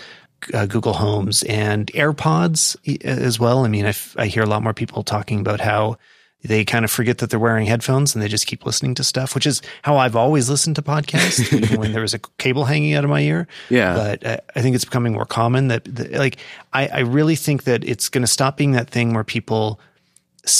uh, 0.53 0.65
Google 0.65 0.93
Homes 0.93 1.43
and 1.43 1.87
AirPods 1.93 2.75
as 3.05 3.39
well. 3.39 3.65
I 3.65 3.67
mean, 3.67 3.85
I, 3.85 3.89
f- 3.89 4.15
I 4.17 4.27
hear 4.27 4.43
a 4.43 4.47
lot 4.47 4.63
more 4.63 4.73
people 4.73 5.03
talking 5.03 5.39
about 5.39 5.59
how 5.59 5.97
they 6.43 6.65
kind 6.65 6.83
of 6.83 6.91
forget 6.91 7.19
that 7.19 7.29
they're 7.29 7.39
wearing 7.39 7.65
headphones 7.65 8.13
and 8.13 8.21
they 8.21 8.27
just 8.27 8.47
keep 8.47 8.65
listening 8.65 8.95
to 8.95 9.03
stuff, 9.03 9.33
which 9.33 9.47
is 9.47 9.61
how 9.81 9.95
I've 9.95 10.15
always 10.15 10.49
listened 10.49 10.75
to 10.75 10.81
podcasts, 10.81 11.53
even 11.57 11.79
when 11.79 11.93
there 11.93 12.01
was 12.01 12.13
a 12.13 12.19
cable 12.37 12.65
hanging 12.65 12.95
out 12.95 13.05
of 13.05 13.09
my 13.09 13.21
ear. 13.21 13.47
Yeah. 13.69 13.93
But 13.93 14.27
I, 14.27 14.39
I 14.55 14.61
think 14.61 14.75
it's 14.75 14.83
becoming 14.83 15.13
more 15.13 15.25
common 15.25 15.69
that, 15.69 15.85
that 15.95 16.11
like, 16.11 16.37
I, 16.73 16.87
I 16.87 16.99
really 16.99 17.37
think 17.37 17.63
that 17.63 17.85
it's 17.85 18.09
going 18.09 18.23
to 18.23 18.27
stop 18.27 18.57
being 18.57 18.71
that 18.71 18.89
thing 18.89 19.13
where 19.13 19.23
people, 19.23 19.79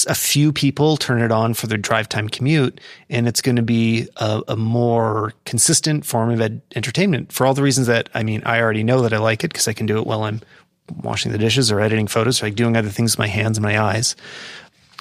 a 0.07 0.15
few 0.15 0.53
people 0.53 0.95
turn 0.97 1.21
it 1.21 1.31
on 1.31 1.53
for 1.53 1.67
their 1.67 1.77
drive 1.77 2.07
time 2.07 2.29
commute, 2.29 2.79
and 3.09 3.27
it's 3.27 3.41
going 3.41 3.57
to 3.57 3.61
be 3.61 4.07
a, 4.17 4.41
a 4.49 4.55
more 4.55 5.33
consistent 5.45 6.05
form 6.05 6.29
of 6.29 6.39
ed- 6.39 6.61
entertainment 6.75 7.31
for 7.31 7.45
all 7.45 7.53
the 7.53 7.63
reasons 7.63 7.87
that 7.87 8.09
I 8.13 8.23
mean, 8.23 8.41
I 8.45 8.61
already 8.61 8.83
know 8.83 9.01
that 9.01 9.13
I 9.13 9.17
like 9.17 9.43
it 9.43 9.51
because 9.51 9.67
I 9.67 9.73
can 9.73 9.85
do 9.85 9.97
it 9.97 10.07
while 10.07 10.23
I'm 10.23 10.41
washing 11.01 11.31
the 11.31 11.37
dishes 11.37 11.71
or 11.71 11.79
editing 11.81 12.07
photos, 12.07 12.41
or 12.41 12.45
like 12.45 12.55
doing 12.55 12.77
other 12.77 12.89
things 12.89 13.13
with 13.13 13.19
my 13.19 13.27
hands 13.27 13.57
and 13.57 13.63
my 13.63 13.79
eyes. 13.79 14.15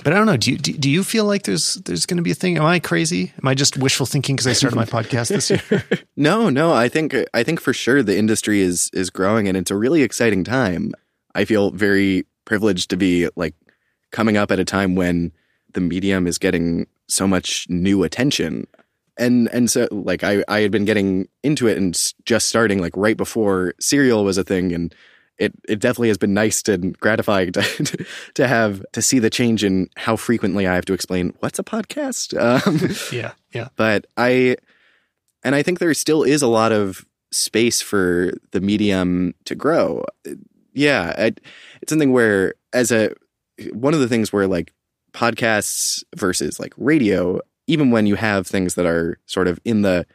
But 0.03 0.13
I 0.13 0.17
don't 0.17 0.27
know. 0.27 0.37
Do 0.37 0.51
you 0.51 0.59
do, 0.59 0.73
do 0.73 0.91
you 0.91 1.05
feel 1.05 1.27
like 1.27 1.45
there's 1.45 1.75
there's 1.75 2.07
going 2.07 2.17
to 2.17 2.23
be 2.23 2.33
a 2.33 2.35
thing? 2.35 2.57
Am 2.57 2.65
I 2.65 2.81
crazy? 2.81 3.33
Am 3.41 3.47
I 3.47 3.55
just 3.55 3.77
wishful 3.77 4.07
thinking 4.07 4.35
because 4.35 4.47
I 4.49 4.53
started 4.53 4.75
my 4.75 4.85
podcast 4.85 5.29
this 5.29 5.51
year? 5.51 5.85
No, 6.17 6.51
no, 6.51 6.73
I 6.73 6.89
think 6.89 7.15
I 7.33 7.43
think 7.43 7.61
for 7.61 7.73
sure 7.73 8.03
the 8.03 8.17
industry 8.17 8.61
is 8.61 8.91
is 8.93 9.11
growing 9.11 9.49
and 9.49 9.57
it's 9.57 9.71
a 9.71 9.77
really 9.77 10.03
exciting 10.03 10.45
time. 10.45 10.93
I 11.35 11.45
feel 11.45 11.71
very 11.71 12.27
privileged 12.45 12.91
to 12.91 12.97
be 12.97 13.29
like 13.37 13.55
coming 14.13 14.37
up 14.37 14.51
at 14.53 14.61
a 14.61 14.65
time 14.65 14.95
when 14.95 15.33
the 15.73 15.81
medium 15.81 16.27
is 16.27 16.39
getting 16.39 16.87
so 17.09 17.27
much 17.27 17.67
new 17.69 18.05
attention. 18.05 18.67
And 19.19 19.49
and 19.49 19.71
so 19.71 19.89
like 19.91 20.25
I 20.25 20.45
I 20.49 20.61
had 20.61 20.71
been 20.71 20.85
getting 20.85 21.29
into 21.43 21.67
it 21.67 21.77
and 21.77 21.99
just 22.25 22.49
starting 22.49 22.79
like 22.79 22.97
right 22.97 23.17
before 23.17 23.75
Serial 23.81 24.25
was 24.25 24.39
a 24.39 24.45
thing 24.45 24.73
and 24.73 24.95
it 25.39 25.53
it 25.69 25.81
definitely 25.81 26.09
has 26.09 26.19
been 26.19 26.35
nice 26.35 26.63
and 26.69 26.99
gratifying 26.99 27.53
to 27.53 28.07
to 28.35 28.47
have 28.47 28.83
to 28.93 29.03
see 29.03 29.19
the 29.19 29.31
change 29.31 29.65
in 29.65 29.89
how 29.97 30.17
frequently 30.17 30.67
I 30.67 30.75
have 30.75 30.85
to 30.87 30.93
explain 30.93 31.35
what's 31.41 31.59
a 31.59 31.65
podcast. 31.65 32.33
Um, 32.43 32.95
yeah, 33.17 33.33
yeah. 33.53 33.69
But 33.77 34.07
I 34.17 34.57
and 35.43 35.55
I 35.55 35.63
think 35.63 35.79
there 35.79 35.95
still 35.95 36.23
is 36.23 36.43
a 36.43 36.47
lot 36.47 36.73
of 36.73 37.05
space 37.31 37.81
for 37.81 38.35
the 38.53 38.61
medium 38.61 39.35
to 39.47 39.55
grow. 39.55 40.05
Yeah, 40.75 41.15
I, 41.17 41.33
it's 41.81 41.91
something 41.91 42.13
where 42.13 42.55
as 42.73 42.91
a 42.91 43.15
one 43.73 43.95
of 43.95 44.01
the 44.01 44.09
things 44.09 44.33
where 44.33 44.47
like 44.47 44.73
podcasts 45.13 46.03
versus 46.17 46.59
like 46.59 46.75
radio, 46.77 47.41
even 47.67 47.91
when 47.91 48.07
you 48.07 48.15
have 48.17 48.47
things 48.47 48.75
that 48.75 48.87
are 48.87 49.19
sort 49.27 49.49
of 49.49 49.61
in 49.65 49.83
the 49.83 50.07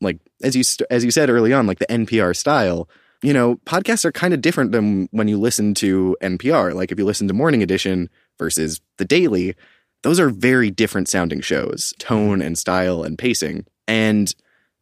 like 0.00 0.18
as 0.42 0.56
you 0.56 0.62
as 0.90 1.04
you 1.04 1.10
said 1.10 1.30
early 1.30 1.52
on, 1.52 1.66
like 1.66 1.78
the 1.78 1.86
NPR 1.86 2.36
style. 2.36 2.88
You 3.22 3.32
know, 3.32 3.56
podcasts 3.66 4.04
are 4.04 4.10
kind 4.10 4.34
of 4.34 4.40
different 4.40 4.72
than 4.72 5.08
when 5.12 5.28
you 5.28 5.38
listen 5.38 5.74
to 5.74 6.16
NPR. 6.22 6.74
Like 6.74 6.90
if 6.90 6.98
you 6.98 7.04
listen 7.04 7.28
to 7.28 7.34
Morning 7.34 7.62
Edition 7.62 8.10
versus 8.36 8.80
the 8.98 9.04
Daily, 9.04 9.54
those 10.02 10.18
are 10.18 10.28
very 10.28 10.72
different 10.72 11.08
sounding 11.08 11.40
shows, 11.40 11.94
tone 11.98 12.42
and 12.42 12.58
style 12.58 13.04
and 13.04 13.16
pacing. 13.16 13.64
And 13.86 14.34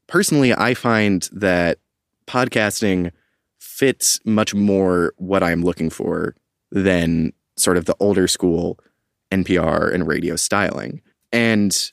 personally, 0.07 0.55
I 0.55 0.73
find 0.73 1.29
that 1.33 1.79
podcasting 2.27 3.13
fits 3.59 4.21
much 4.25 4.55
more 4.55 5.13
what 5.17 5.43
I'm 5.43 5.63
looking 5.63 5.91
for 5.91 6.35
than 6.71 7.33
sort 7.61 7.77
of 7.77 7.85
the 7.85 7.97
older 8.01 8.27
school 8.27 8.79
NPR 9.31 9.93
and 9.93 10.07
radio 10.07 10.37
styling. 10.37 11.03
And 11.33 11.91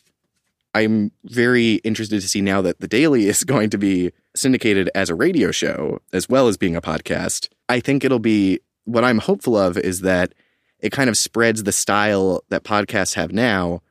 I'm 0.73 1.11
very 1.25 1.75
interested 1.75 2.21
to 2.21 2.27
see 2.27 2.41
now 2.41 2.61
that 2.61 2.79
The 2.79 2.87
Daily 2.87 3.27
is 3.27 3.43
going 3.45 3.69
to 3.71 3.77
be 3.77 4.11
syndicated 4.35 4.89
as 4.95 5.09
a 5.09 5.15
radio 5.15 5.51
show 5.51 5.99
as 6.13 6.29
well 6.29 6.47
as 6.47 6.57
being 6.57 6.75
a 6.75 6.81
podcast. 6.81 7.49
I 7.69 7.79
think 7.79 8.03
it'll 8.03 8.19
be 8.19 8.59
what 8.85 9.03
I'm 9.03 9.19
hopeful 9.19 9.57
of 9.57 9.77
is 9.77 10.01
that 10.01 10.33
it 10.79 10.91
kind 10.91 11.09
of 11.09 11.17
spreads 11.17 11.63
the 11.63 11.71
style 11.71 12.43
that 12.49 12.63
podcasts 12.63 13.15
have 13.15 13.31
now 13.31 13.81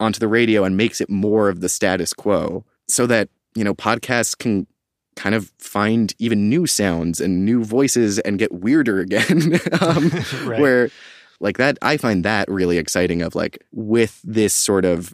onto 0.00 0.18
the 0.18 0.28
radio 0.28 0.64
and 0.64 0.76
makes 0.76 1.00
it 1.00 1.08
more 1.08 1.48
of 1.48 1.60
the 1.60 1.68
status 1.68 2.12
quo 2.12 2.64
so 2.88 3.06
that, 3.06 3.28
you 3.54 3.62
know, 3.62 3.74
podcasts 3.74 4.36
can 4.36 4.66
kind 5.14 5.34
of 5.34 5.52
find 5.58 6.14
even 6.18 6.48
new 6.48 6.66
sounds 6.66 7.20
and 7.20 7.44
new 7.44 7.64
voices 7.64 8.18
and 8.20 8.38
get 8.38 8.52
weirder 8.52 8.98
again. 8.98 9.60
um, 9.80 10.08
right. 10.44 10.60
Where 10.60 10.90
like 11.42 11.58
that, 11.58 11.76
I 11.82 11.96
find 11.96 12.24
that 12.24 12.48
really 12.48 12.78
exciting 12.78 13.20
of 13.20 13.34
like 13.34 13.62
with 13.72 14.20
this 14.22 14.54
sort 14.54 14.84
of 14.84 15.12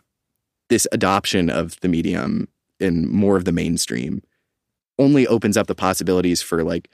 this 0.69 0.87
adoption 0.93 1.49
of 1.49 1.81
the 1.81 1.89
medium 1.89 2.49
in 2.79 3.11
more 3.11 3.37
of 3.37 3.47
the 3.47 3.53
mainstream 3.53 4.23
only 4.99 5.27
opens 5.27 5.57
up 5.57 5.67
the 5.67 5.75
possibilities 5.75 6.43
for 6.43 6.63
like 6.63 6.91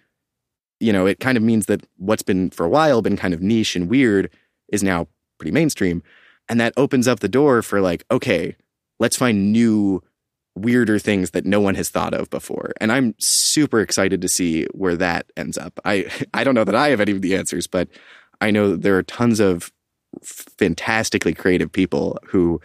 you 0.78 0.92
know 0.92 1.06
it 1.06 1.18
kind 1.18 1.36
of 1.36 1.42
means 1.42 1.66
that 1.66 1.84
what's 1.96 2.22
been 2.22 2.50
for 2.50 2.64
a 2.64 2.68
while 2.68 3.02
been 3.02 3.16
kind 3.16 3.34
of 3.34 3.42
niche 3.42 3.74
and 3.74 3.90
weird 3.90 4.30
is 4.68 4.82
now 4.82 5.08
pretty 5.38 5.52
mainstream. 5.52 6.02
And 6.48 6.60
that 6.60 6.74
opens 6.76 7.08
up 7.08 7.20
the 7.20 7.28
door 7.28 7.60
for 7.60 7.80
like 7.80 8.04
okay 8.10 8.56
let's 9.00 9.16
find 9.16 9.52
new 9.52 10.00
weirder 10.54 11.00
things 11.00 11.32
that 11.32 11.44
no 11.44 11.60
one 11.60 11.74
has 11.74 11.90
thought 11.90 12.14
of 12.14 12.30
before. 12.30 12.72
And 12.80 12.92
i'm 12.92 13.16
super 13.18 13.80
excited 13.80 14.20
to 14.20 14.28
see 14.28 14.66
where 14.66 14.94
that 14.94 15.26
ends 15.36 15.58
up. 15.58 15.80
I 15.84 16.06
i 16.34 16.44
don't 16.44 16.54
know 16.54 16.64
that 16.64 16.76
i 16.76 16.90
have 16.90 17.00
any 17.00 17.12
of 17.12 17.22
the 17.22 17.34
answers 17.34 17.66
but 17.66 17.88
i 18.40 18.50
know 18.50 18.76
there 18.76 18.96
are 18.96 19.02
tons 19.02 19.40
of 19.40 19.72
fantastically 20.22 21.34
creative 21.34 21.70
people 21.70 22.18
who 22.26 22.60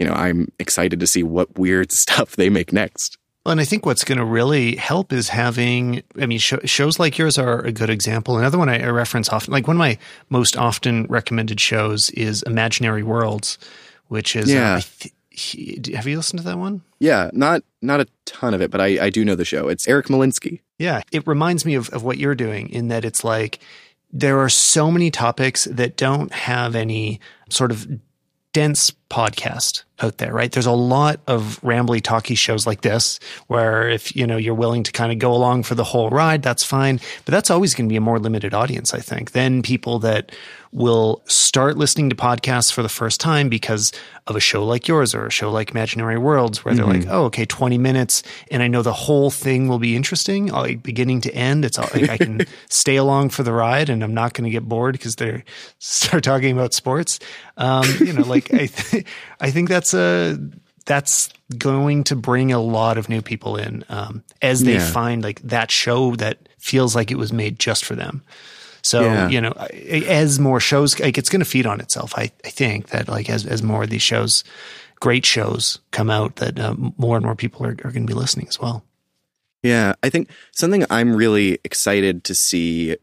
you 0.00 0.06
know, 0.06 0.14
I'm 0.14 0.50
excited 0.58 0.98
to 1.00 1.06
see 1.06 1.22
what 1.22 1.58
weird 1.58 1.92
stuff 1.92 2.36
they 2.36 2.48
make 2.48 2.72
next. 2.72 3.18
Well, 3.44 3.52
and 3.52 3.60
I 3.60 3.64
think 3.64 3.86
what's 3.86 4.04
going 4.04 4.18
to 4.18 4.24
really 4.24 4.76
help 4.76 5.12
is 5.12 5.28
having, 5.30 6.02
I 6.20 6.26
mean, 6.26 6.38
sh- 6.38 6.54
shows 6.64 6.98
like 6.98 7.16
yours 7.18 7.38
are 7.38 7.60
a 7.60 7.72
good 7.72 7.90
example. 7.90 8.38
Another 8.38 8.58
one 8.58 8.68
I, 8.68 8.82
I 8.82 8.88
reference 8.88 9.28
often, 9.30 9.52
like 9.52 9.66
one 9.66 9.76
of 9.76 9.78
my 9.78 9.98
most 10.28 10.56
often 10.56 11.06
recommended 11.08 11.60
shows 11.60 12.10
is 12.10 12.42
Imaginary 12.42 13.02
Worlds, 13.02 13.58
which 14.08 14.36
is, 14.36 14.50
uh, 14.50 14.54
yeah. 14.54 14.74
Uh, 14.76 14.80
th- 14.98 15.14
he, 15.32 15.80
have 15.94 16.06
you 16.06 16.16
listened 16.16 16.40
to 16.40 16.44
that 16.44 16.58
one? 16.58 16.82
Yeah, 16.98 17.30
not 17.32 17.62
not 17.80 18.00
a 18.00 18.06
ton 18.26 18.52
of 18.52 18.60
it, 18.60 18.70
but 18.70 18.80
I, 18.80 19.06
I 19.06 19.10
do 19.10 19.24
know 19.24 19.36
the 19.36 19.44
show. 19.44 19.68
It's 19.68 19.88
Eric 19.88 20.06
Molinsky. 20.06 20.60
Yeah, 20.78 21.02
it 21.12 21.26
reminds 21.26 21.64
me 21.64 21.76
of, 21.76 21.88
of 21.90 22.02
what 22.02 22.18
you're 22.18 22.34
doing 22.34 22.68
in 22.68 22.88
that 22.88 23.04
it's 23.04 23.22
like 23.22 23.60
there 24.12 24.38
are 24.40 24.48
so 24.48 24.90
many 24.90 25.10
topics 25.10 25.64
that 25.64 25.96
don't 25.96 26.32
have 26.32 26.74
any 26.74 27.20
sort 27.48 27.70
of 27.70 27.86
dense 28.52 28.92
podcast 29.08 29.84
out 30.00 30.18
there, 30.18 30.32
right? 30.32 30.50
There's 30.50 30.66
a 30.66 30.72
lot 30.72 31.20
of 31.26 31.60
rambly 31.62 32.02
talky 32.02 32.34
shows 32.34 32.66
like 32.66 32.80
this 32.80 33.20
where 33.46 33.88
if, 33.88 34.16
you 34.16 34.26
know, 34.26 34.36
you're 34.36 34.54
willing 34.54 34.82
to 34.82 34.92
kind 34.92 35.12
of 35.12 35.18
go 35.18 35.32
along 35.32 35.62
for 35.62 35.74
the 35.74 35.84
whole 35.84 36.10
ride, 36.10 36.42
that's 36.42 36.64
fine. 36.64 37.00
But 37.24 37.32
that's 37.32 37.50
always 37.50 37.74
going 37.74 37.88
to 37.88 37.92
be 37.92 37.96
a 37.96 38.00
more 38.00 38.18
limited 38.18 38.52
audience, 38.52 38.92
I 38.92 39.00
think, 39.00 39.32
than 39.32 39.62
people 39.62 40.00
that 40.00 40.32
will 40.72 41.20
start 41.26 41.76
listening 41.76 42.08
to 42.10 42.16
podcasts 42.16 42.72
for 42.72 42.82
the 42.82 42.88
first 42.88 43.20
time 43.20 43.48
because 43.48 43.90
of 44.28 44.36
a 44.36 44.40
show 44.40 44.64
like 44.64 44.86
yours 44.86 45.14
or 45.14 45.26
a 45.26 45.30
show 45.30 45.50
like 45.50 45.72
Imaginary 45.72 46.16
Worlds 46.16 46.64
where 46.64 46.74
they're 46.74 46.84
mm-hmm. 46.84 47.08
like, 47.08 47.08
oh, 47.10 47.24
okay, 47.24 47.44
20 47.44 47.76
minutes 47.76 48.22
and 48.52 48.62
I 48.62 48.68
know 48.68 48.82
the 48.82 48.92
whole 48.92 49.30
thing 49.30 49.66
will 49.66 49.80
be 49.80 49.96
interesting, 49.96 50.46
like 50.46 50.82
beginning 50.82 51.22
to 51.22 51.34
end. 51.34 51.64
It's 51.64 51.76
all, 51.76 51.88
like 51.92 52.08
I 52.08 52.16
can 52.16 52.42
stay 52.68 52.96
along 52.96 53.30
for 53.30 53.42
the 53.42 53.52
ride 53.52 53.90
and 53.90 54.04
I'm 54.04 54.14
not 54.14 54.32
going 54.32 54.44
to 54.44 54.50
get 54.50 54.68
bored 54.68 54.92
because 54.92 55.16
they 55.16 55.42
start 55.78 56.22
talking 56.22 56.52
about 56.52 56.72
sports. 56.72 57.18
Um, 57.56 57.86
you 57.98 58.12
know, 58.12 58.22
like 58.22 58.54
I, 58.54 58.66
th- 58.66 59.06
I 59.40 59.50
think 59.50 59.68
that's 59.68 59.92
a, 59.92 60.38
that's 60.86 61.30
going 61.58 62.04
to 62.04 62.16
bring 62.16 62.52
a 62.52 62.60
lot 62.60 62.96
of 62.96 63.08
new 63.08 63.22
people 63.22 63.56
in 63.56 63.84
um, 63.88 64.22
as 64.40 64.62
they 64.62 64.74
yeah. 64.74 64.90
find 64.90 65.22
like 65.22 65.40
that 65.42 65.70
show 65.70 66.14
that 66.16 66.38
feels 66.58 66.94
like 66.94 67.10
it 67.10 67.16
was 67.16 67.32
made 67.32 67.58
just 67.58 67.84
for 67.84 67.96
them. 67.96 68.22
So 68.82 69.02
yeah. 69.02 69.28
you 69.28 69.40
know, 69.40 69.52
as 69.52 70.38
more 70.38 70.60
shows, 70.60 70.98
like 71.00 71.18
it's 71.18 71.28
going 71.28 71.40
to 71.40 71.46
feed 71.46 71.66
on 71.66 71.80
itself. 71.80 72.12
I, 72.16 72.30
I 72.44 72.48
think 72.48 72.88
that 72.88 73.08
like 73.08 73.28
as 73.30 73.46
as 73.46 73.62
more 73.62 73.84
of 73.84 73.90
these 73.90 74.02
shows, 74.02 74.44
great 75.00 75.26
shows 75.26 75.80
come 75.90 76.10
out, 76.10 76.36
that 76.36 76.58
uh, 76.58 76.74
more 76.96 77.16
and 77.16 77.24
more 77.24 77.36
people 77.36 77.64
are, 77.66 77.70
are 77.70 77.90
going 77.90 78.06
to 78.06 78.12
be 78.12 78.14
listening 78.14 78.48
as 78.48 78.60
well. 78.60 78.84
Yeah, 79.62 79.94
I 80.02 80.08
think 80.08 80.30
something 80.52 80.84
I'm 80.90 81.14
really 81.14 81.58
excited 81.64 82.24
to 82.24 82.34
see 82.34 82.96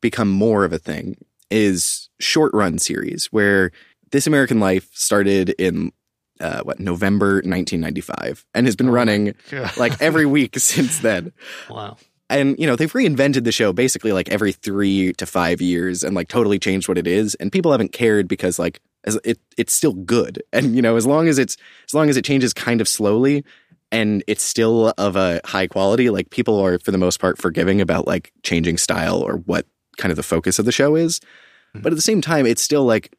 become 0.00 0.28
more 0.28 0.64
of 0.64 0.72
a 0.72 0.78
thing 0.78 1.16
is 1.50 2.08
short 2.18 2.52
run 2.54 2.78
series 2.78 3.26
where 3.26 3.72
This 4.10 4.26
American 4.26 4.60
Life 4.60 4.90
started 4.92 5.50
in 5.50 5.92
uh, 6.40 6.62
what 6.62 6.80
November 6.80 7.34
1995 7.36 8.44
and 8.54 8.66
has 8.66 8.74
been 8.74 8.88
oh 8.88 8.92
running 8.92 9.34
like 9.76 10.00
every 10.02 10.26
week 10.26 10.58
since 10.58 10.98
then. 10.98 11.32
Wow 11.70 11.96
and 12.32 12.58
you 12.58 12.66
know 12.66 12.76
they've 12.76 12.92
reinvented 12.92 13.44
the 13.44 13.52
show 13.52 13.72
basically 13.72 14.12
like 14.12 14.28
every 14.30 14.52
three 14.52 15.12
to 15.14 15.26
five 15.26 15.60
years 15.60 16.02
and 16.02 16.14
like 16.14 16.28
totally 16.28 16.58
changed 16.58 16.88
what 16.88 16.98
it 16.98 17.06
is. 17.06 17.34
And 17.36 17.52
people 17.52 17.72
haven't 17.72 17.92
cared 17.92 18.28
because 18.28 18.58
like 18.58 18.80
as 19.04 19.18
it 19.24 19.38
it's 19.56 19.72
still 19.72 19.92
good. 19.92 20.42
And 20.52 20.74
you 20.74 20.82
know 20.82 20.96
as 20.96 21.06
long 21.06 21.28
as 21.28 21.38
it's 21.38 21.56
as 21.88 21.94
long 21.94 22.08
as 22.08 22.16
it 22.16 22.24
changes 22.24 22.52
kind 22.52 22.80
of 22.80 22.88
slowly 22.88 23.44
and 23.90 24.24
it's 24.26 24.42
still 24.42 24.94
of 24.96 25.16
a 25.16 25.40
high 25.44 25.66
quality 25.66 26.10
like 26.10 26.30
people 26.30 26.58
are 26.58 26.78
for 26.78 26.90
the 26.90 26.98
most 26.98 27.20
part 27.20 27.38
forgiving 27.38 27.80
about 27.80 28.06
like 28.06 28.32
changing 28.42 28.78
style 28.78 29.20
or 29.20 29.36
what 29.36 29.66
kind 29.98 30.10
of 30.10 30.16
the 30.16 30.22
focus 30.22 30.58
of 30.58 30.64
the 30.64 30.72
show 30.72 30.96
is. 30.96 31.20
Mm-hmm. 31.20 31.82
but 31.82 31.92
at 31.92 31.96
the 31.96 32.02
same 32.02 32.20
time 32.20 32.46
it's 32.46 32.62
still 32.62 32.84
like 32.84 33.14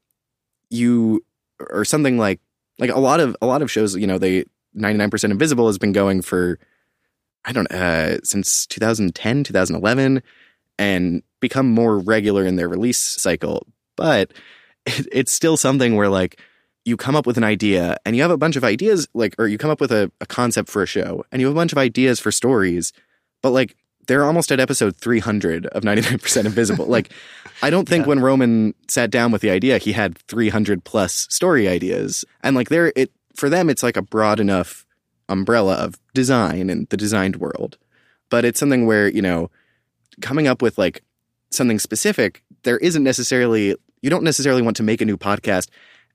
you 0.69 1.23
or 1.71 1.85
something 1.85 2.17
like 2.17 2.39
like 2.79 2.91
a 2.91 2.99
lot 2.99 3.19
of 3.19 3.35
a 3.41 3.47
lot 3.47 3.61
of 3.61 3.71
shows 3.71 3.95
you 3.95 4.07
know 4.07 4.17
they 4.17 4.45
99% 4.75 5.29
invisible 5.29 5.67
has 5.67 5.77
been 5.77 5.91
going 5.91 6.21
for 6.21 6.59
I 7.45 7.51
don't 7.51 7.71
uh, 7.71 8.19
since 8.23 8.65
2010, 8.67 9.43
2011, 9.43 10.23
and 10.79 11.23
become 11.39 11.69
more 11.69 11.99
regular 11.99 12.45
in 12.45 12.55
their 12.55 12.69
release 12.69 12.99
cycle. 12.99 13.67
But 13.95 14.31
it, 14.85 15.07
it's 15.11 15.31
still 15.31 15.57
something 15.57 15.95
where 15.95 16.09
like 16.09 16.39
you 16.85 16.97
come 16.97 17.15
up 17.15 17.25
with 17.25 17.37
an 17.37 17.43
idea 17.43 17.97
and 18.05 18.15
you 18.15 18.21
have 18.21 18.31
a 18.31 18.37
bunch 18.37 18.55
of 18.55 18.63
ideas, 18.63 19.07
like, 19.13 19.35
or 19.39 19.47
you 19.47 19.57
come 19.57 19.71
up 19.71 19.79
with 19.79 19.91
a, 19.91 20.11
a 20.19 20.25
concept 20.25 20.69
for 20.69 20.83
a 20.83 20.87
show 20.87 21.23
and 21.31 21.39
you 21.39 21.47
have 21.47 21.55
a 21.55 21.59
bunch 21.59 21.71
of 21.71 21.77
ideas 21.77 22.19
for 22.19 22.31
stories, 22.31 22.91
but 23.41 23.51
like 23.51 23.75
they're 24.07 24.25
almost 24.25 24.51
at 24.51 24.59
episode 24.59 24.97
300 24.97 25.65
of 25.67 25.83
99% 25.83 26.45
Invisible. 26.45 26.85
like, 26.85 27.11
I 27.61 27.69
don't 27.69 27.87
think 27.89 28.03
yeah. 28.03 28.09
when 28.09 28.19
Roman 28.19 28.73
sat 28.89 29.11
down 29.11 29.31
with 29.31 29.41
the 29.41 29.49
idea, 29.49 29.77
he 29.77 29.93
had 29.93 30.17
300 30.17 30.83
plus 30.83 31.27
story 31.29 31.67
ideas. 31.67 32.25
And 32.41 32.55
like, 32.55 32.69
there, 32.69 32.91
it, 32.95 33.11
for 33.33 33.49
them, 33.49 33.69
it's 33.69 33.83
like 33.83 33.97
a 33.97 34.01
broad 34.01 34.39
enough 34.39 34.85
umbrella 35.29 35.75
of 35.75 35.95
design 36.13 36.69
and 36.69 36.87
the 36.89 36.97
designed 36.97 37.37
world. 37.37 37.77
But 38.29 38.45
it's 38.45 38.59
something 38.59 38.85
where, 38.85 39.07
you 39.07 39.21
know, 39.21 39.51
coming 40.21 40.47
up 40.47 40.61
with 40.61 40.77
like 40.77 41.03
something 41.51 41.79
specific, 41.79 42.43
there 42.63 42.77
isn't 42.77 43.03
necessarily, 43.03 43.75
you 44.01 44.09
don't 44.09 44.23
necessarily 44.23 44.61
want 44.61 44.77
to 44.77 44.83
make 44.83 45.01
a 45.01 45.05
new 45.05 45.17
podcast 45.17 45.69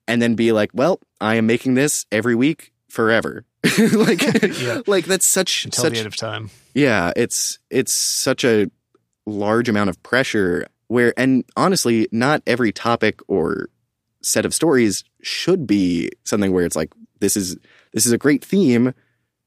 and 0.06 0.20
then 0.20 0.34
be 0.34 0.52
like, 0.52 0.70
well, 0.72 1.00
I 1.20 1.36
am 1.36 1.46
making 1.46 1.74
this 1.74 2.06
every 2.11 2.34
week 2.34 2.72
forever. 2.88 3.44
like, 3.78 4.22
yeah. 4.61 4.80
like 4.86 5.04
that's 5.04 5.26
such, 5.26 5.64
until 5.64 5.84
such, 5.84 5.92
the 5.92 5.98
end 5.98 6.06
of 6.06 6.16
time. 6.16 6.50
Yeah. 6.74 7.12
It's, 7.16 7.59
it's 7.70 7.92
such 7.92 8.44
a 8.44 8.70
large 9.26 9.68
amount 9.68 9.90
of 9.90 10.02
pressure 10.02 10.66
where, 10.88 11.12
and 11.16 11.44
honestly, 11.56 12.09
not 12.11 12.42
every 12.46 12.72
topic 12.72 13.20
or 13.28 13.68
set 14.22 14.46
of 14.46 14.54
stories 14.54 15.04
should 15.22 15.66
be 15.66 16.11
something 16.24 16.52
where 16.52 16.64
it's 16.64 16.76
like, 16.76 16.92
this 17.20 17.36
is, 17.36 17.56
this 17.93 18.07
is 18.07 18.12
a 18.12 18.18
great 18.18 18.45
theme 18.45 18.95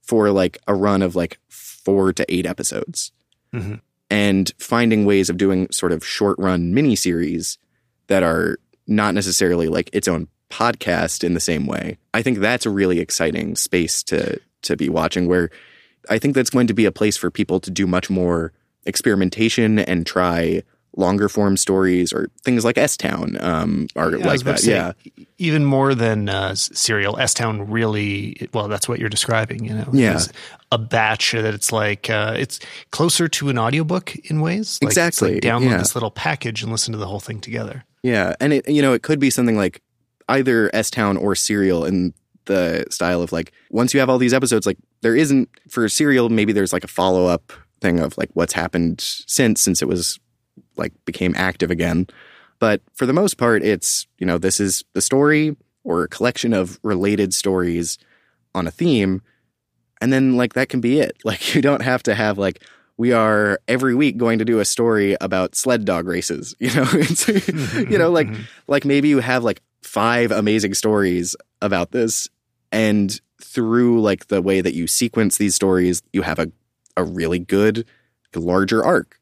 for 0.02 0.32
like 0.32 0.58
a 0.68 0.74
run 0.74 1.02
of 1.02 1.16
like 1.16 1.40
four 1.50 2.14
to 2.14 2.26
eight 2.34 2.46
episodes. 2.46 3.12
Mm-hmm. 3.54 3.76
and 4.10 4.54
finding 4.60 5.04
ways 5.04 5.30
of 5.30 5.36
doing 5.36 5.70
sort 5.72 5.92
of 5.92 6.06
short 6.06 6.40
run 6.40 6.74
mini 6.74 6.96
series 6.96 7.58
that 8.08 8.24
are 8.24 8.60
not 8.88 9.14
necessarily 9.14 9.68
like 9.68 9.90
its 9.92 10.08
own 10.08 10.30
podcast 10.50 11.22
in 11.22 11.34
the 11.34 11.42
same 11.42 11.66
way. 11.66 11.98
I 12.14 12.22
think 12.22 12.40
that's 12.40 12.66
a 12.66 12.70
really 12.70 13.00
exciting 13.00 13.58
space 13.58 14.04
to 14.04 14.40
to 14.62 14.78
be 14.78 14.88
watching 14.88 15.28
where 15.28 15.50
I 16.10 16.18
think 16.18 16.36
that's 16.36 16.50
going 16.50 16.68
to 16.68 16.74
be 16.74 16.86
a 16.86 16.92
place 16.92 17.18
for 17.18 17.30
people 17.30 17.60
to 17.60 17.72
do 17.72 17.86
much 17.86 18.10
more 18.10 18.54
experimentation 18.86 19.80
and 19.80 20.06
try 20.06 20.64
longer 20.98 21.30
form 21.30 21.56
stories 21.58 22.12
or 22.12 22.30
things 22.44 22.66
like 22.66 22.78
S 22.78 22.98
Town 22.98 23.38
um, 23.40 23.88
are 23.96 24.16
Yeah, 24.16 24.28
like 24.28 24.42
that. 24.42 24.60
say, 24.60 24.72
yeah. 24.72 24.92
even 25.38 25.64
more 25.64 25.96
than 25.96 26.30
uh, 26.30 26.56
serial. 26.56 27.18
S 27.18 27.34
Town 27.34 27.70
really, 27.70 28.50
well, 28.54 28.68
that's 28.68 28.90
what 28.90 29.00
you're 29.00 29.10
describing. 29.10 29.66
You 29.66 29.76
know, 29.76 29.90
Yeah. 29.94 30.20
A 30.74 30.78
batch 30.78 31.34
that 31.34 31.54
it's 31.54 31.72
like 31.72 32.10
uh, 32.10 32.36
it's 32.38 32.60
closer 32.92 33.28
to 33.28 33.50
an 33.50 33.58
audiobook 33.58 34.16
in 34.30 34.40
ways. 34.42 34.80
Like, 34.82 34.90
Exactly, 34.90 35.34
like 35.36 35.44
download 35.44 35.72
yeah. 35.72 35.78
this 35.78 35.96
little 35.96 36.12
package 36.12 36.64
and 36.64 36.72
listen 36.72 36.94
to 36.94 36.98
the 36.98 37.08
whole 37.08 37.20
thing 37.20 37.42
together. 37.42 37.84
Yeah, 38.04 38.36
and 38.40 38.54
it 38.54 38.70
you 38.70 38.82
know 38.82 38.94
it 38.94 39.04
could 39.04 39.20
be 39.20 39.30
something 39.30 39.58
like 39.58 39.82
either 40.30 40.70
S 40.74 40.90
Town 40.90 41.18
or 41.18 41.36
Serial 41.36 41.84
in 41.86 42.14
the 42.46 42.86
style 42.90 43.22
of 43.22 43.32
like 43.32 43.52
once 43.70 43.94
you 43.94 44.00
have 44.00 44.10
all 44.10 44.18
these 44.18 44.34
episodes, 44.34 44.66
like 44.66 44.78
there 45.02 45.16
isn't 45.16 45.50
for 45.70 45.88
Serial 45.90 46.30
maybe 46.30 46.54
there's 46.54 46.72
like 46.74 46.84
a 46.86 46.88
follow 46.88 47.26
up 47.26 47.52
thing 47.82 48.00
of 48.00 48.18
like 48.18 48.30
what's 48.34 48.54
happened 48.54 49.02
since 49.02 49.62
since 49.62 49.82
it 49.82 49.88
was 49.88 50.20
like 50.78 50.94
became 51.06 51.34
active 51.36 51.72
again, 51.72 52.08
but 52.60 52.82
for 52.94 53.06
the 53.06 53.14
most 53.14 53.38
part 53.38 53.64
it's 53.64 54.08
you 54.18 54.26
know 54.26 54.38
this 54.38 54.60
is 54.60 54.84
the 54.94 55.02
story 55.02 55.56
or 55.84 56.04
a 56.04 56.08
collection 56.08 56.54
of 56.54 56.80
related 56.84 57.34
stories 57.34 57.98
on 58.54 58.68
a 58.68 58.72
theme, 58.72 59.22
and 60.00 60.12
then 60.12 60.38
like 60.38 60.54
that 60.54 60.70
can 60.70 60.82
be 60.82 61.00
it. 61.00 61.18
Like 61.26 61.56
you 61.56 61.62
don't 61.62 61.82
have 61.82 62.04
to 62.04 62.16
have 62.16 62.38
like 62.38 62.64
we 62.98 63.14
are 63.14 63.60
every 63.68 63.96
week 63.96 64.18
going 64.18 64.40
to 64.40 64.46
do 64.46 64.60
a 64.60 64.66
story 64.66 65.16
about 65.22 65.56
sled 65.56 65.86
dog 65.86 66.08
races. 66.08 66.56
You 66.60 66.74
know, 66.74 66.88
it's, 66.94 67.28
you 67.28 67.98
know, 67.98 68.12
like 68.12 68.28
mm-hmm. 68.28 68.44
like 68.68 68.86
maybe 68.86 69.10
you 69.10 69.20
have 69.20 69.44
like 69.44 69.62
five 69.82 70.32
amazing 70.32 70.76
stories 70.76 71.36
about 71.62 71.92
this, 71.92 72.30
and 72.72 73.20
through 73.42 74.02
like 74.02 74.28
the 74.28 74.42
way 74.42 74.62
that 74.62 74.76
you 74.76 74.88
sequence 74.88 75.38
these 75.38 75.56
stories, 75.56 76.04
you 76.14 76.22
have 76.22 76.40
a 76.40 76.52
a 76.98 77.04
really 77.04 77.40
good 77.40 77.86
larger 78.36 78.84
arc. 78.84 79.20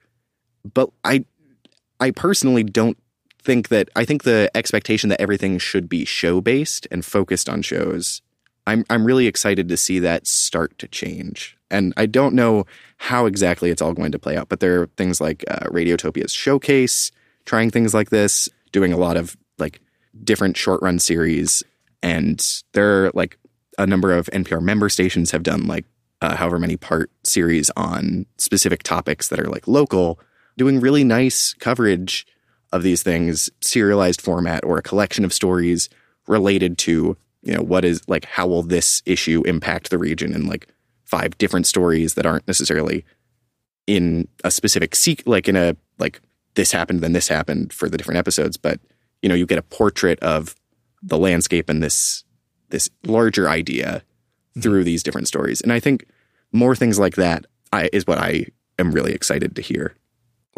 But 0.73 0.89
I 1.03 1.25
I 1.99 2.11
personally 2.11 2.63
don't 2.63 2.97
think 3.41 3.69
that 3.69 3.89
I 3.95 4.05
think 4.05 4.23
the 4.23 4.51
expectation 4.55 5.09
that 5.09 5.21
everything 5.21 5.57
should 5.57 5.89
be 5.89 6.05
show 6.05 6.41
based 6.41 6.87
and 6.91 7.03
focused 7.03 7.49
on 7.49 7.61
shows. 7.61 8.21
I'm 8.67 8.85
I'm 8.89 9.05
really 9.05 9.27
excited 9.27 9.67
to 9.69 9.77
see 9.77 9.99
that 9.99 10.27
start 10.27 10.77
to 10.79 10.87
change. 10.87 11.57
And 11.71 11.93
I 11.97 12.05
don't 12.05 12.35
know 12.35 12.65
how 12.97 13.25
exactly 13.25 13.69
it's 13.69 13.81
all 13.81 13.93
going 13.93 14.11
to 14.11 14.19
play 14.19 14.35
out, 14.35 14.49
but 14.49 14.59
there 14.59 14.81
are 14.81 14.87
things 14.97 15.21
like 15.21 15.43
uh, 15.49 15.67
Radiotopia's 15.67 16.33
showcase, 16.33 17.11
trying 17.45 17.69
things 17.69 17.93
like 17.93 18.09
this, 18.09 18.49
doing 18.71 18.91
a 18.91 18.97
lot 18.97 19.17
of 19.17 19.37
like 19.59 19.79
different 20.23 20.57
short 20.57 20.81
run 20.81 20.99
series, 20.99 21.63
and 22.01 22.63
there 22.73 23.05
are 23.05 23.11
like 23.13 23.37
a 23.77 23.87
number 23.87 24.11
of 24.11 24.27
NPR 24.27 24.61
member 24.61 24.89
stations 24.89 25.31
have 25.31 25.43
done 25.43 25.67
like 25.67 25.85
uh, 26.21 26.35
however 26.35 26.59
many 26.59 26.75
part 26.75 27.11
series 27.23 27.69
on 27.77 28.25
specific 28.37 28.83
topics 28.83 29.29
that 29.29 29.39
are 29.39 29.47
like 29.47 29.67
local, 29.67 30.19
doing 30.59 30.79
really 30.79 31.03
nice 31.03 31.53
coverage 31.53 32.27
of 32.71 32.83
these 32.83 33.01
things, 33.01 33.49
serialized 33.61 34.21
format 34.21 34.63
or 34.63 34.77
a 34.77 34.83
collection 34.83 35.25
of 35.25 35.33
stories 35.33 35.89
related 36.27 36.77
to 36.77 37.17
you 37.41 37.53
know 37.53 37.61
what 37.61 37.85
is 37.85 38.01
like 38.07 38.25
how 38.25 38.47
will 38.47 38.63
this 38.63 39.01
issue 39.05 39.41
impact 39.45 39.89
the 39.89 39.97
region 39.97 40.33
and 40.33 40.47
like 40.47 40.67
five 41.05 41.37
different 41.37 41.65
stories 41.65 42.13
that 42.13 42.25
aren't 42.25 42.47
necessarily 42.47 43.03
in 43.87 44.27
a 44.43 44.51
specific 44.51 44.95
seek 44.95 45.23
like 45.25 45.47
in 45.47 45.55
a 45.55 45.75
like 45.97 46.21
this 46.55 46.71
happened 46.71 47.01
then 47.01 47.13
this 47.13 47.27
happened 47.27 47.73
for 47.73 47.89
the 47.89 47.97
different 47.97 48.17
episodes 48.17 48.57
but 48.57 48.79
you 49.21 49.29
know 49.29 49.35
you 49.35 49.45
get 49.45 49.57
a 49.57 49.63
portrait 49.63 50.19
of 50.19 50.55
the 51.01 51.17
landscape 51.17 51.69
and 51.69 51.81
this 51.81 52.23
this 52.69 52.89
larger 53.05 53.49
idea 53.49 54.03
mm-hmm. 54.03 54.61
through 54.61 54.83
these 54.83 55.03
different 55.03 55.27
stories. 55.27 55.61
And 55.61 55.73
i 55.73 55.79
think 55.79 56.05
more 56.51 56.75
things 56.75 56.99
like 56.99 57.15
that 57.15 57.45
I, 57.71 57.89
is 57.93 58.05
what 58.05 58.17
i 58.17 58.45
am 58.77 58.91
really 58.91 59.13
excited 59.13 59.55
to 59.55 59.61
hear 59.61 59.95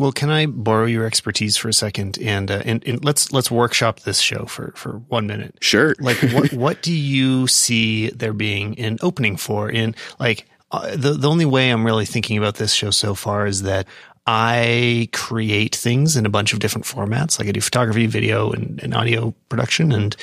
Well, 0.02 0.12
can 0.12 0.32
I 0.32 0.48
borrow 0.48 0.86
your 0.86 1.06
expertise 1.06 1.58
for 1.58 1.70
a 1.70 1.74
second 1.74 2.18
and 2.18 2.50
uh, 2.50 2.64
and, 2.66 2.84
and 2.88 3.06
let's 3.06 3.32
let's 3.32 3.52
workshop 3.52 4.00
this 4.00 4.20
show 4.20 4.46
for 4.46 4.74
for 4.76 4.94
one 5.10 5.28
minute. 5.28 5.54
sure 5.62 5.96
Like, 6.00 6.18
what 6.34 6.52
what 6.54 6.82
do 6.82 6.92
you 6.92 7.46
see 7.46 8.10
there 8.10 8.34
being 8.34 8.80
an 8.80 8.98
opening 9.04 9.38
for? 9.38 9.70
In 9.70 9.94
like 10.20 10.48
uh, 10.72 10.96
the 10.96 11.12
the 11.12 11.30
only 11.30 11.46
way 11.46 11.70
I'm 11.70 11.86
really 11.86 12.08
thinking 12.08 12.40
about 12.40 12.56
this 12.56 12.74
show 12.74 12.90
so 12.90 13.14
far 13.14 13.46
is 13.46 13.62
that 13.62 13.86
I 14.26 15.08
create 15.14 15.76
things 15.76 16.18
in 16.18 16.26
a 16.26 16.30
bunch 16.30 16.52
of 16.52 16.58
different 16.58 16.86
formats. 16.86 17.38
Like 17.38 17.48
I 17.48 17.52
do 17.52 17.62
photography, 17.62 18.08
video, 18.08 18.52
and, 18.52 18.82
and 18.82 18.96
audio 18.96 19.36
production, 19.50 19.92
and 19.92 20.16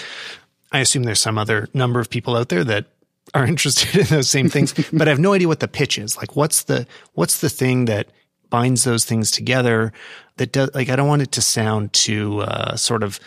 I 0.72 0.80
assume 0.80 1.04
there's 1.04 1.20
some 1.20 1.38
other 1.38 1.68
number 1.72 2.00
of 2.00 2.10
people 2.10 2.36
out 2.36 2.48
there 2.48 2.64
that 2.64 2.86
are 3.32 3.46
interested 3.52 3.94
in 3.94 4.06
those 4.06 4.28
same 4.28 4.48
things, 4.48 4.74
but 4.92 5.06
I 5.06 5.12
have 5.12 5.20
no 5.20 5.34
idea 5.34 5.46
what 5.46 5.60
the 5.60 5.68
pitch 5.68 5.98
is. 5.98 6.16
Like, 6.16 6.34
what's 6.34 6.64
the 6.64 6.84
what's 7.12 7.40
the 7.40 7.48
thing 7.48 7.84
that 7.84 8.08
binds 8.50 8.84
those 8.84 9.04
things 9.04 9.30
together? 9.30 9.92
That 10.36 10.52
does 10.52 10.70
like 10.74 10.88
I 10.88 10.96
don't 10.96 11.08
want 11.08 11.22
it 11.22 11.32
to 11.32 11.42
sound 11.42 11.92
too 11.92 12.40
uh, 12.40 12.76
sort 12.76 13.02
of 13.02 13.18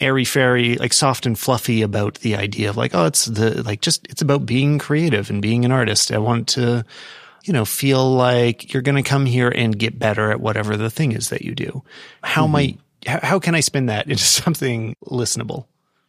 airy 0.00 0.24
fairy, 0.24 0.76
like 0.76 0.92
soft 0.92 1.26
and 1.26 1.38
fluffy 1.38 1.82
about 1.82 2.16
the 2.16 2.36
idea 2.36 2.70
of 2.70 2.76
like, 2.76 2.94
oh, 2.94 3.06
it's 3.06 3.26
the 3.26 3.62
like 3.62 3.80
just 3.80 4.06
it's 4.08 4.22
about 4.22 4.46
being 4.46 4.78
creative 4.78 5.30
and 5.30 5.42
being 5.42 5.64
an 5.64 5.72
artist. 5.72 6.12
I 6.12 6.18
want 6.18 6.48
to, 6.48 6.84
you 7.44 7.52
know, 7.52 7.64
feel 7.64 8.10
like 8.10 8.72
you're 8.72 8.82
going 8.82 9.02
to 9.02 9.08
come 9.08 9.26
here 9.26 9.48
and 9.48 9.78
get 9.78 9.98
better 9.98 10.30
at 10.30 10.40
whatever 10.40 10.76
the 10.76 10.90
thing 10.90 11.12
is 11.12 11.30
that 11.30 11.42
you 11.42 11.54
do. 11.54 11.82
How 12.22 12.46
might 12.46 12.78
how, 13.06 13.20
how 13.22 13.38
can 13.38 13.54
I 13.54 13.60
spin 13.60 13.86
that 13.86 14.08
into 14.08 14.24
something 14.24 14.94
listenable? 15.04 15.66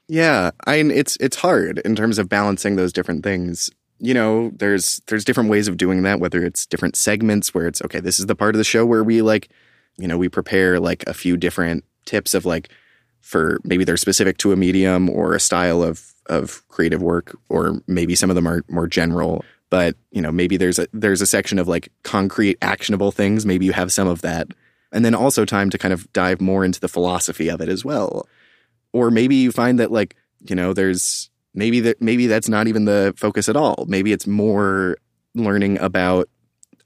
Yeah, 0.08 0.52
I 0.66 0.82
mean 0.84 0.92
it's 0.92 1.18
it's 1.18 1.38
hard 1.38 1.80
in 1.80 1.96
terms 1.96 2.18
of 2.18 2.30
balancing 2.30 2.76
those 2.76 2.94
different 2.94 3.24
things. 3.24 3.70
You 4.00 4.14
know, 4.14 4.52
there's 4.56 5.02
there's 5.08 5.26
different 5.26 5.50
ways 5.50 5.68
of 5.68 5.78
doing 5.78 6.04
that. 6.04 6.20
Whether 6.20 6.44
it's 6.44 6.66
different 6.66 6.96
segments 6.96 7.54
where 7.54 7.68
it's 7.68 7.82
okay, 7.84 8.00
this 8.00 8.20
is 8.20 8.26
the 8.26 8.36
part 8.36 8.56
of 8.56 8.58
the 8.58 8.64
show 8.64 8.86
where 8.86 9.04
we 9.04 9.22
like, 9.22 9.50
you 9.98 10.08
know, 10.08 10.18
we 10.18 10.30
prepare 10.30 10.80
like 10.80 11.04
a 11.08 11.14
few 11.14 11.38
different 11.38 11.84
tips 12.06 12.34
of 12.34 12.46
like 12.46 12.70
for 13.22 13.60
maybe 13.64 13.84
they're 13.84 13.98
specific 13.98 14.38
to 14.40 14.52
a 14.52 14.56
medium 14.56 15.10
or 15.10 15.34
a 15.34 15.40
style 15.40 15.84
of 15.84 16.14
of 16.28 16.68
creative 16.70 17.02
work, 17.02 17.38
or 17.50 17.82
maybe 17.88 18.16
some 18.16 18.30
of 18.30 18.36
them 18.36 18.48
are 18.48 18.64
more 18.70 18.88
general. 18.88 19.44
But 19.70 19.96
you 20.12 20.22
know, 20.22 20.32
maybe 20.32 20.58
there's 20.58 20.80
a 20.80 20.88
there's 20.94 21.22
a 21.22 21.28
section 21.28 21.60
of 21.60 21.68
like 21.68 21.92
concrete, 22.04 22.58
actionable 22.62 23.12
things. 23.12 23.46
Maybe 23.46 23.66
you 23.66 23.74
have 23.74 23.92
some 23.92 24.08
of 24.08 24.22
that, 24.22 24.48
and 24.92 25.04
then 25.04 25.14
also 25.14 25.46
time 25.46 25.70
to 25.72 25.78
kind 25.78 25.94
of 25.94 26.12
dive 26.14 26.40
more 26.40 26.64
into 26.64 26.80
the 26.80 26.88
philosophy 26.88 27.50
of 27.50 27.62
it 27.62 27.70
as 27.70 27.84
well 27.84 28.28
or 28.94 29.12
maybe 29.12 29.36
you 29.36 29.52
find 29.52 29.80
that 29.80 29.92
like 29.92 30.16
you 30.48 30.56
know 30.56 30.74
there's 30.74 31.30
maybe 31.54 31.80
that 31.82 32.02
maybe 32.02 32.28
that's 32.28 32.50
not 32.50 32.68
even 32.68 32.86
the 32.86 33.14
focus 33.18 33.50
at 33.50 33.56
all. 33.56 33.86
Maybe 33.88 34.12
it's 34.12 34.28
more 34.28 34.98
learning 35.36 35.80
about 35.80 36.30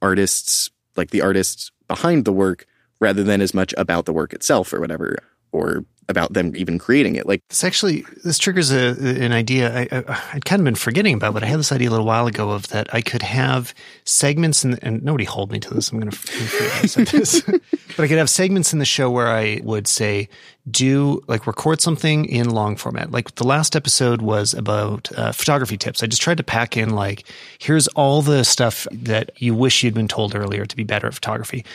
artists 0.01 0.69
like 0.95 1.11
the 1.11 1.21
artists 1.21 1.71
behind 1.87 2.25
the 2.25 2.33
work 2.33 2.65
rather 2.99 3.23
than 3.23 3.41
as 3.41 3.53
much 3.53 3.73
about 3.77 4.05
the 4.05 4.13
work 4.13 4.33
itself 4.33 4.73
or 4.73 4.79
whatever 4.79 5.17
or 5.53 5.85
about 6.09 6.33
them 6.33 6.55
even 6.55 6.77
creating 6.77 7.15
it 7.15 7.25
like 7.25 7.41
This 7.47 7.63
actually 7.63 8.05
this 8.23 8.37
triggers 8.37 8.71
a, 8.71 8.89
an 9.23 9.31
idea 9.31 9.73
I, 9.73 9.87
I, 9.91 10.21
I'd 10.33 10.45
kind 10.45 10.59
of 10.59 10.65
been 10.65 10.75
forgetting 10.75 11.15
about, 11.15 11.33
but 11.33 11.43
I 11.43 11.47
had 11.47 11.59
this 11.59 11.71
idea 11.71 11.89
a 11.89 11.91
little 11.91 12.05
while 12.05 12.27
ago 12.27 12.51
of 12.51 12.67
that 12.69 12.93
I 12.93 13.01
could 13.01 13.21
have 13.21 13.73
segments 14.03 14.65
in, 14.65 14.77
and 14.79 15.03
nobody 15.03 15.23
hold 15.23 15.51
me 15.51 15.59
to 15.59 15.73
this. 15.73 15.91
I'm 15.91 15.99
going 15.99 16.11
to 16.11 16.17
forget 16.17 16.83
I 16.83 16.87
said 16.87 17.07
this, 17.07 17.41
but 17.41 17.99
I 17.99 18.07
could 18.07 18.17
have 18.17 18.29
segments 18.29 18.73
in 18.73 18.79
the 18.79 18.85
show 18.85 19.09
where 19.09 19.27
I 19.27 19.61
would 19.63 19.87
say, 19.87 20.29
do 20.69 21.21
like 21.27 21.47
record 21.47 21.81
something 21.81 22.25
in 22.25 22.49
long 22.49 22.75
format. 22.75 23.11
Like 23.11 23.35
the 23.35 23.45
last 23.45 23.75
episode 23.75 24.21
was 24.21 24.53
about 24.53 25.11
uh, 25.17 25.31
photography 25.31 25.77
tips. 25.77 26.03
I 26.03 26.07
just 26.07 26.21
tried 26.21 26.37
to 26.37 26.43
pack 26.43 26.77
in 26.77 26.91
like, 26.91 27.27
here's 27.59 27.87
all 27.89 28.21
the 28.21 28.43
stuff 28.43 28.87
that 28.91 29.31
you 29.41 29.53
wish 29.53 29.83
you'd 29.83 29.93
been 29.93 30.07
told 30.07 30.35
earlier 30.35 30.65
to 30.65 30.75
be 30.75 30.83
better 30.83 31.07
at 31.07 31.13
photography. 31.13 31.65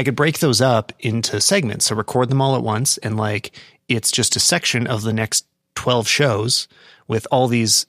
I 0.00 0.02
could 0.02 0.16
break 0.16 0.38
those 0.38 0.62
up 0.62 0.94
into 1.00 1.42
segments. 1.42 1.84
So 1.84 1.94
record 1.94 2.30
them 2.30 2.40
all 2.40 2.56
at 2.56 2.62
once 2.62 2.96
and 2.98 3.18
like 3.18 3.54
it's 3.86 4.10
just 4.10 4.34
a 4.34 4.40
section 4.40 4.86
of 4.86 5.02
the 5.02 5.12
next 5.12 5.44
12 5.74 6.08
shows 6.08 6.68
with 7.06 7.26
all 7.30 7.48
these 7.48 7.84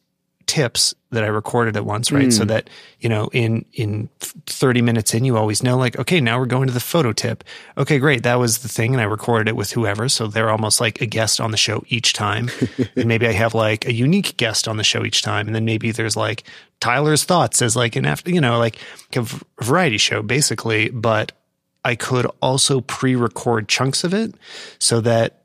tips 0.46 0.94
that 1.12 1.24
I 1.24 1.28
recorded 1.28 1.78
at 1.78 1.86
once, 1.86 2.12
right? 2.12 2.34
So 2.34 2.44
hmm. 2.44 2.50
that, 2.50 2.70
you 3.00 3.08
know, 3.08 3.30
in 3.32 3.64
in 3.72 4.10
30 4.20 4.82
minutes 4.82 5.14
in 5.14 5.24
you 5.24 5.38
always 5.38 5.64
know 5.64 5.78
like, 5.78 5.98
okay, 6.00 6.20
now 6.20 6.38
we're 6.38 6.48
going 6.48 6.68
to 6.68 6.74
the 6.74 6.82
photo 6.82 7.14
tip. 7.14 7.46
Okay, 7.78 7.98
great. 7.98 8.24
That 8.24 8.40
was 8.40 8.58
the 8.58 8.68
thing 8.68 8.94
and 8.94 9.00
I 9.00 9.06
recorded 9.06 9.48
it 9.48 9.56
with 9.56 9.72
whoever, 9.72 10.10
so 10.10 10.28
they're 10.28 10.50
almost 10.50 10.82
like 10.82 11.00
a 11.00 11.06
guest 11.06 11.40
on 11.40 11.52
the 11.52 11.58
show 11.58 11.86
each 11.88 12.12
time. 12.12 12.50
and 12.98 13.06
maybe 13.06 13.26
I 13.26 13.32
have 13.32 13.54
like 13.54 13.86
a 13.86 13.94
unique 13.94 14.36
guest 14.36 14.68
on 14.68 14.76
the 14.76 14.84
show 14.84 15.06
each 15.06 15.22
time 15.22 15.48
and 15.48 15.56
then 15.56 15.64
maybe 15.64 15.92
there's 15.94 16.18
like 16.18 16.44
Tyler's 16.82 17.24
thoughts 17.24 17.62
as 17.62 17.78
like 17.78 17.96
an 17.96 18.06
after, 18.06 18.32
you 18.32 18.42
know, 18.42 18.60
like 18.60 18.76
a 19.16 19.26
variety 19.62 19.98
show 19.98 20.22
basically, 20.22 20.90
but 20.90 21.32
I 21.84 21.96
could 21.96 22.28
also 22.42 22.82
pre-record 22.82 23.68
chunks 23.68 24.04
of 24.04 24.14
it 24.14 24.36
so 24.80 25.02
that 25.02 25.42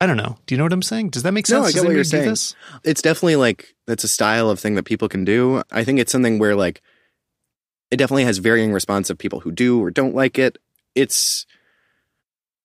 I 0.00 0.06
don't 0.06 0.16
know. 0.16 0.36
Do 0.46 0.54
you 0.54 0.58
know 0.58 0.64
what 0.64 0.72
I'm 0.72 0.82
saying? 0.82 1.10
Does 1.10 1.22
that 1.22 1.32
make 1.32 1.46
sense? 1.46 1.62
No, 1.62 1.68
I 1.68 1.72
get 1.72 1.84
what 1.84 1.94
you're 1.94 2.02
saying. 2.02 2.28
this? 2.28 2.56
it's 2.82 3.02
definitely 3.02 3.36
like 3.36 3.74
that's 3.86 4.02
a 4.02 4.08
style 4.08 4.50
of 4.50 4.58
thing 4.58 4.74
that 4.74 4.82
people 4.84 5.08
can 5.08 5.24
do. 5.24 5.62
I 5.70 5.84
think 5.84 6.00
it's 6.00 6.10
something 6.10 6.38
where 6.38 6.56
like 6.56 6.82
it 7.92 7.98
definitely 7.98 8.24
has 8.24 8.38
varying 8.38 8.72
response 8.72 9.10
of 9.10 9.18
people 9.18 9.40
who 9.40 9.52
do 9.52 9.80
or 9.80 9.90
don't 9.90 10.14
like 10.14 10.38
it. 10.38 10.58
it's 10.94 11.46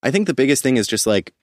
I 0.02 0.10
think 0.10 0.26
the 0.26 0.34
biggest 0.34 0.64
thing 0.64 0.78
is 0.78 0.88
just 0.88 1.06
like 1.06 1.34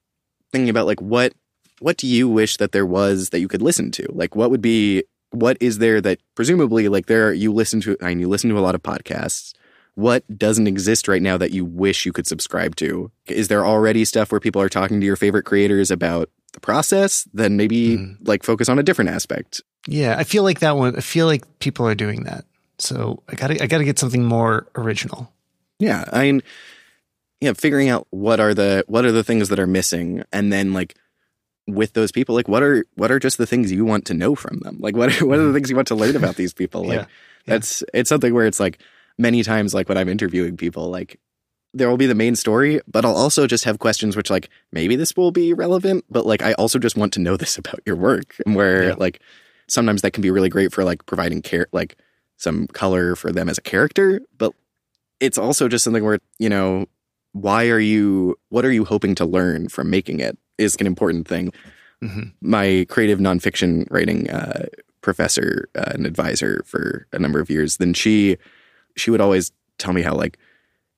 thinking 0.53 0.69
about 0.69 0.87
like 0.87 1.01
what 1.01 1.35
what 1.81 1.97
do 1.97 2.07
you 2.07 2.29
wish 2.29 2.57
that 2.57 2.73
there 2.73 2.87
was 2.87 3.31
that 3.31 3.41
you 3.41 3.49
could 3.49 3.63
listen 3.63 3.91
to? 3.93 4.07
Like 4.13 4.35
what 4.35 4.51
would 4.51 4.63
be 4.63 5.05
what 5.31 5.57
is 5.61 5.79
there 5.79 6.01
that 6.01 6.19
presumably 6.35 6.89
like 6.89 7.07
there 7.07 7.33
you 7.33 7.53
listen 7.53 7.81
to 7.83 7.97
I 8.01 8.11
and 8.11 8.21
you 8.21 8.29
listen 8.29 8.51
to 8.51 8.59
a 8.59 8.61
lot 8.61 8.75
of 8.75 8.83
podcasts. 8.83 9.53
What 9.95 10.25
doesn't 10.37 10.67
exist 10.67 11.07
right 11.07 11.23
now 11.23 11.37
that 11.39 11.53
you 11.53 11.65
wish 11.65 12.05
you 12.05 12.13
could 12.13 12.27
subscribe 12.27 12.77
to? 12.77 13.11
Is 13.27 13.49
there 13.49 13.65
already 13.65 14.05
stuff 14.05 14.33
where 14.33 14.41
people 14.41 14.61
are 14.61 14.69
talking 14.69 15.01
to 15.01 15.07
your 15.07 15.17
favorite 15.17 15.45
creators 15.45 15.91
about 15.91 16.31
the 16.53 16.61
process? 16.61 17.29
Then 17.33 17.57
maybe 17.57 17.99
mm. 17.99 18.17
like 18.27 18.43
focus 18.43 18.69
on 18.69 18.79
a 18.79 18.83
different 18.83 19.11
aspect. 19.11 19.63
Yeah, 19.87 20.17
I 20.19 20.25
feel 20.25 20.43
like 20.43 20.61
that 20.61 20.77
one 20.77 20.97
I 20.97 21.01
feel 21.01 21.27
like 21.27 21.59
people 21.61 21.87
are 21.87 21.95
doing 21.95 22.25
that. 22.25 22.45
So 22.79 23.23
I 23.29 23.35
gotta 23.35 23.63
I 23.63 23.67
gotta 23.67 23.85
get 23.85 23.99
something 23.99 24.25
more 24.25 24.67
original. 24.75 25.33
Yeah. 25.79 26.05
I 26.13 26.23
mean 26.23 26.43
yeah, 27.41 27.53
figuring 27.53 27.91
out 27.91 28.07
what 28.11 28.41
are 28.41 28.55
the 28.55 28.85
what 28.87 29.05
are 29.05 29.13
the 29.13 29.23
things 29.23 29.51
that 29.51 29.59
are 29.59 29.67
missing 29.67 30.25
and 30.33 30.53
then 30.53 30.73
like 30.73 30.97
with 31.67 31.93
those 31.93 32.11
people 32.11 32.35
like 32.35 32.49
what 32.49 32.63
are 32.63 32.85
what 32.95 33.11
are 33.11 33.19
just 33.19 33.39
the 33.39 33.47
things 33.47 33.71
you 33.71 33.85
want 33.85 34.07
to 34.07 34.15
know 34.15 34.35
from 34.35 34.59
them 34.61 34.77
like 34.81 34.97
what 34.97 35.11
are, 35.11 35.27
what 35.27 35.39
are 35.39 35.43
the 35.43 35.49
mm-hmm. 35.49 35.55
things 35.55 35.71
you 35.71 35.77
want 35.77 35.89
to 35.89 35.95
learn 35.95 36.17
about 36.17 36.37
these 36.37 36.55
people 36.55 36.85
like 36.87 37.01
yeah, 37.01 37.07
that's 37.47 37.83
it's 37.93 38.09
something 38.09 38.33
where 38.33 38.47
it's 38.47 38.61
like 38.61 38.79
many 39.19 39.43
times 39.43 39.75
like 39.75 39.89
when 39.89 39.99
i'm 39.99 40.09
interviewing 40.09 40.57
people 40.57 40.91
like 40.91 41.21
there 41.73 41.89
will 41.89 41.97
be 41.97 42.07
the 42.07 42.15
main 42.15 42.37
story 42.37 42.81
but 42.87 43.05
i'll 43.05 43.17
also 43.17 43.47
just 43.47 43.65
have 43.65 43.79
questions 43.79 44.17
which 44.17 44.31
like 44.31 44.49
maybe 44.73 44.97
this 44.97 45.17
will 45.17 45.31
be 45.31 45.53
relevant 45.53 46.05
but 46.11 46.27
like 46.27 46.43
i 46.43 46.53
also 46.55 46.79
just 46.79 46.97
want 46.97 47.13
to 47.13 47.21
know 47.21 47.37
this 47.43 47.57
about 47.57 47.81
your 47.87 47.97
work 47.97 48.37
and 48.47 48.55
where 48.55 48.89
yeah. 48.89 48.95
like 48.97 49.21
sometimes 49.69 50.03
that 50.03 50.13
can 50.13 50.23
be 50.23 50.31
really 50.31 50.49
great 50.49 50.73
for 50.73 50.85
like 50.85 51.05
providing 51.07 51.43
care 51.43 51.67
like 51.73 51.97
some 52.37 52.67
color 52.69 53.15
for 53.15 53.33
them 53.33 53.49
as 53.49 53.59
a 53.59 53.63
character 53.63 54.21
but 54.37 54.53
it's 55.21 55.39
also 55.39 55.69
just 55.69 55.85
something 55.85 56.05
where 56.05 56.19
you 56.39 56.49
know 56.49 56.87
why 57.33 57.69
are 57.69 57.81
you 57.81 58.37
what 58.49 58.65
are 58.65 58.73
you 58.73 58.85
hoping 58.85 59.15
to 59.15 59.25
learn 59.25 59.69
from 59.69 59.91
making 59.91 60.21
it 60.21 60.39
is 60.59 60.77
an 60.81 60.87
important 60.87 61.27
thing. 61.27 61.53
Mm-hmm. 62.03 62.23
My 62.41 62.87
creative 62.89 63.19
nonfiction 63.19 63.91
writing 63.91 64.31
uh, 64.31 64.67
professor 65.01 65.69
uh, 65.75 65.93
and 65.95 66.07
advisor 66.07 66.63
for 66.67 67.07
a 67.13 67.19
number 67.19 67.41
of 67.41 67.51
years, 67.51 67.79
then 67.79 67.95
she 67.95 68.37
she 68.97 69.11
would 69.11 69.21
always 69.21 69.53
tell 69.79 69.93
me 69.93 70.03
how 70.03 70.15
like 70.15 70.39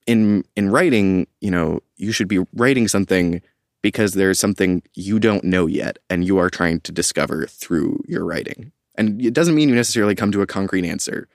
in 0.07 0.44
in 0.55 0.70
writing, 0.70 1.26
you 1.40 1.51
know, 1.51 1.80
you 1.97 2.12
should 2.12 2.28
be 2.28 2.44
writing 2.55 2.88
something 2.88 3.42
because 3.82 4.14
there's 4.14 4.38
something 4.38 4.82
you 4.94 5.18
don't 5.18 5.44
know 5.44 5.66
yet 5.66 5.99
and 6.11 6.24
you 6.24 6.38
are 6.38 6.51
trying 6.51 6.80
to 6.80 6.92
discover 6.92 7.47
through 7.47 8.03
your 8.07 8.24
writing. 8.24 8.72
And 8.97 9.24
it 9.24 9.34
doesn't 9.34 9.55
mean 9.55 9.68
you 9.68 9.74
necessarily 9.74 10.14
come 10.14 10.32
to 10.32 10.42
a 10.42 10.47
concrete 10.47 10.86
answer, 10.86 11.28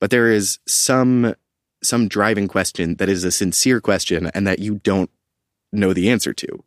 but 0.00 0.10
there 0.10 0.30
is 0.30 0.58
some 0.66 1.34
some 1.82 2.08
driving 2.08 2.48
question 2.48 2.96
that 2.96 3.08
is 3.08 3.24
a 3.24 3.32
sincere 3.32 3.80
question 3.80 4.30
and 4.34 4.46
that 4.46 4.60
you 4.60 4.76
don't 4.76 5.10
know 5.72 5.92
the 5.92 6.10
answer 6.10 6.32
to. 6.32 6.64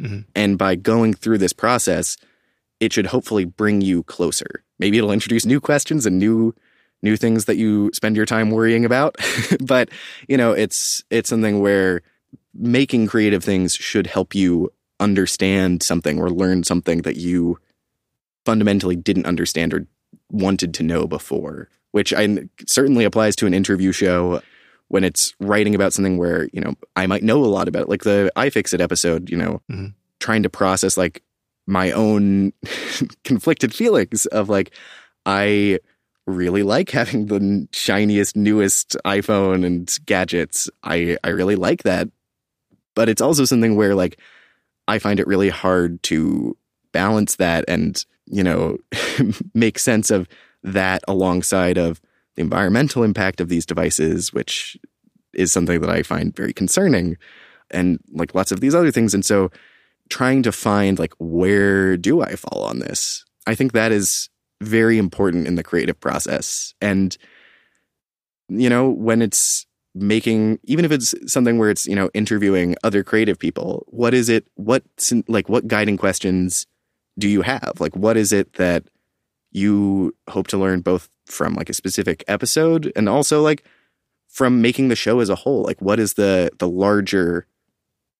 Mm-hmm. 0.00 0.20
And 0.34 0.58
by 0.58 0.76
going 0.76 1.14
through 1.14 1.38
this 1.38 1.52
process, 1.52 2.16
it 2.78 2.92
should 2.92 3.06
hopefully 3.06 3.44
bring 3.44 3.80
you 3.80 4.02
closer. 4.02 4.64
Maybe 4.78 4.98
it'll 4.98 5.12
introduce 5.12 5.44
new 5.44 5.60
questions 5.60 6.06
and 6.06 6.18
new 6.18 6.54
new 7.02 7.16
things 7.16 7.46
that 7.46 7.56
you 7.56 7.90
spend 7.94 8.16
your 8.16 8.26
time 8.26 8.50
worrying 8.50 8.84
about. 8.84 9.16
but, 9.60 9.88
you 10.28 10.36
know, 10.36 10.52
it's 10.52 11.02
it's 11.10 11.28
something 11.28 11.60
where 11.60 12.02
making 12.54 13.06
creative 13.06 13.44
things 13.44 13.74
should 13.74 14.06
help 14.06 14.34
you 14.34 14.72
understand 14.98 15.82
something 15.82 16.20
or 16.20 16.30
learn 16.30 16.62
something 16.62 17.02
that 17.02 17.16
you 17.16 17.58
fundamentally 18.44 18.96
didn't 18.96 19.26
understand 19.26 19.72
or 19.72 19.86
wanted 20.30 20.74
to 20.74 20.82
know 20.82 21.06
before, 21.06 21.68
which 21.92 22.12
I 22.12 22.48
certainly 22.66 23.04
applies 23.04 23.36
to 23.36 23.46
an 23.46 23.54
interview 23.54 23.92
show 23.92 24.42
when 24.88 25.04
it's 25.04 25.34
writing 25.40 25.74
about 25.74 25.92
something 25.92 26.18
where, 26.18 26.48
you 26.52 26.60
know, 26.60 26.74
I 26.96 27.06
might 27.06 27.22
know 27.22 27.44
a 27.44 27.46
lot 27.46 27.68
about 27.68 27.82
it. 27.82 27.88
Like 27.88 28.02
the 28.02 28.32
iFixit 28.36 28.80
episode, 28.80 29.30
you 29.30 29.36
know, 29.36 29.62
mm-hmm. 29.70 29.86
trying 30.18 30.42
to 30.42 30.50
process 30.50 30.96
like 30.96 31.22
my 31.66 31.92
own 31.92 32.52
conflicted 33.24 33.72
feelings 33.72 34.26
of 34.26 34.48
like, 34.48 34.72
I 35.26 35.78
really 36.30 36.62
like 36.62 36.90
having 36.90 37.26
the 37.26 37.68
shiniest, 37.72 38.36
newest 38.36 38.96
iPhone 39.04 39.64
and 39.64 39.96
gadgets. 40.06 40.70
I, 40.82 41.16
I 41.24 41.28
really 41.30 41.56
like 41.56 41.82
that. 41.82 42.08
But 42.94 43.08
it's 43.08 43.22
also 43.22 43.44
something 43.44 43.76
where 43.76 43.94
like 43.94 44.18
I 44.88 44.98
find 44.98 45.20
it 45.20 45.26
really 45.26 45.48
hard 45.48 46.02
to 46.04 46.56
balance 46.92 47.36
that 47.36 47.64
and, 47.68 48.04
you 48.26 48.42
know, 48.42 48.78
make 49.54 49.78
sense 49.78 50.10
of 50.10 50.28
that 50.62 51.02
alongside 51.06 51.78
of 51.78 52.00
the 52.36 52.42
environmental 52.42 53.02
impact 53.02 53.40
of 53.40 53.48
these 53.48 53.66
devices, 53.66 54.32
which 54.32 54.76
is 55.32 55.52
something 55.52 55.80
that 55.80 55.90
I 55.90 56.02
find 56.02 56.34
very 56.34 56.52
concerning, 56.52 57.16
and 57.70 58.00
like 58.12 58.34
lots 58.34 58.52
of 58.52 58.60
these 58.60 58.74
other 58.74 58.90
things. 58.90 59.14
And 59.14 59.24
so 59.24 59.50
trying 60.08 60.42
to 60.42 60.52
find 60.52 60.98
like 60.98 61.12
where 61.18 61.96
do 61.96 62.20
I 62.20 62.36
fall 62.36 62.64
on 62.64 62.80
this? 62.80 63.24
I 63.46 63.54
think 63.54 63.72
that 63.72 63.92
is 63.92 64.29
very 64.60 64.98
important 64.98 65.46
in 65.46 65.54
the 65.54 65.62
creative 65.62 65.98
process. 65.98 66.74
And 66.80 67.16
you 68.48 68.68
know, 68.68 68.90
when 68.90 69.22
it's 69.22 69.66
making 69.94 70.58
even 70.64 70.84
if 70.84 70.92
it's 70.92 71.14
something 71.32 71.58
where 71.58 71.70
it's, 71.70 71.86
you 71.86 71.94
know, 71.94 72.10
interviewing 72.14 72.76
other 72.84 73.02
creative 73.02 73.38
people, 73.38 73.84
what 73.88 74.14
is 74.14 74.28
it 74.28 74.46
what 74.56 74.82
like 75.28 75.48
what 75.48 75.66
guiding 75.66 75.96
questions 75.96 76.66
do 77.18 77.28
you 77.28 77.42
have? 77.42 77.74
Like 77.78 77.94
what 77.96 78.16
is 78.16 78.32
it 78.32 78.54
that 78.54 78.84
you 79.52 80.14
hope 80.28 80.46
to 80.48 80.58
learn 80.58 80.80
both 80.80 81.08
from 81.26 81.54
like 81.54 81.68
a 81.68 81.74
specific 81.74 82.24
episode 82.28 82.92
and 82.94 83.08
also 83.08 83.42
like 83.42 83.64
from 84.28 84.62
making 84.62 84.88
the 84.88 84.96
show 84.96 85.20
as 85.20 85.28
a 85.28 85.34
whole 85.34 85.62
like 85.64 85.80
what 85.80 85.98
is 85.98 86.14
the 86.14 86.50
the 86.58 86.68
larger 86.68 87.46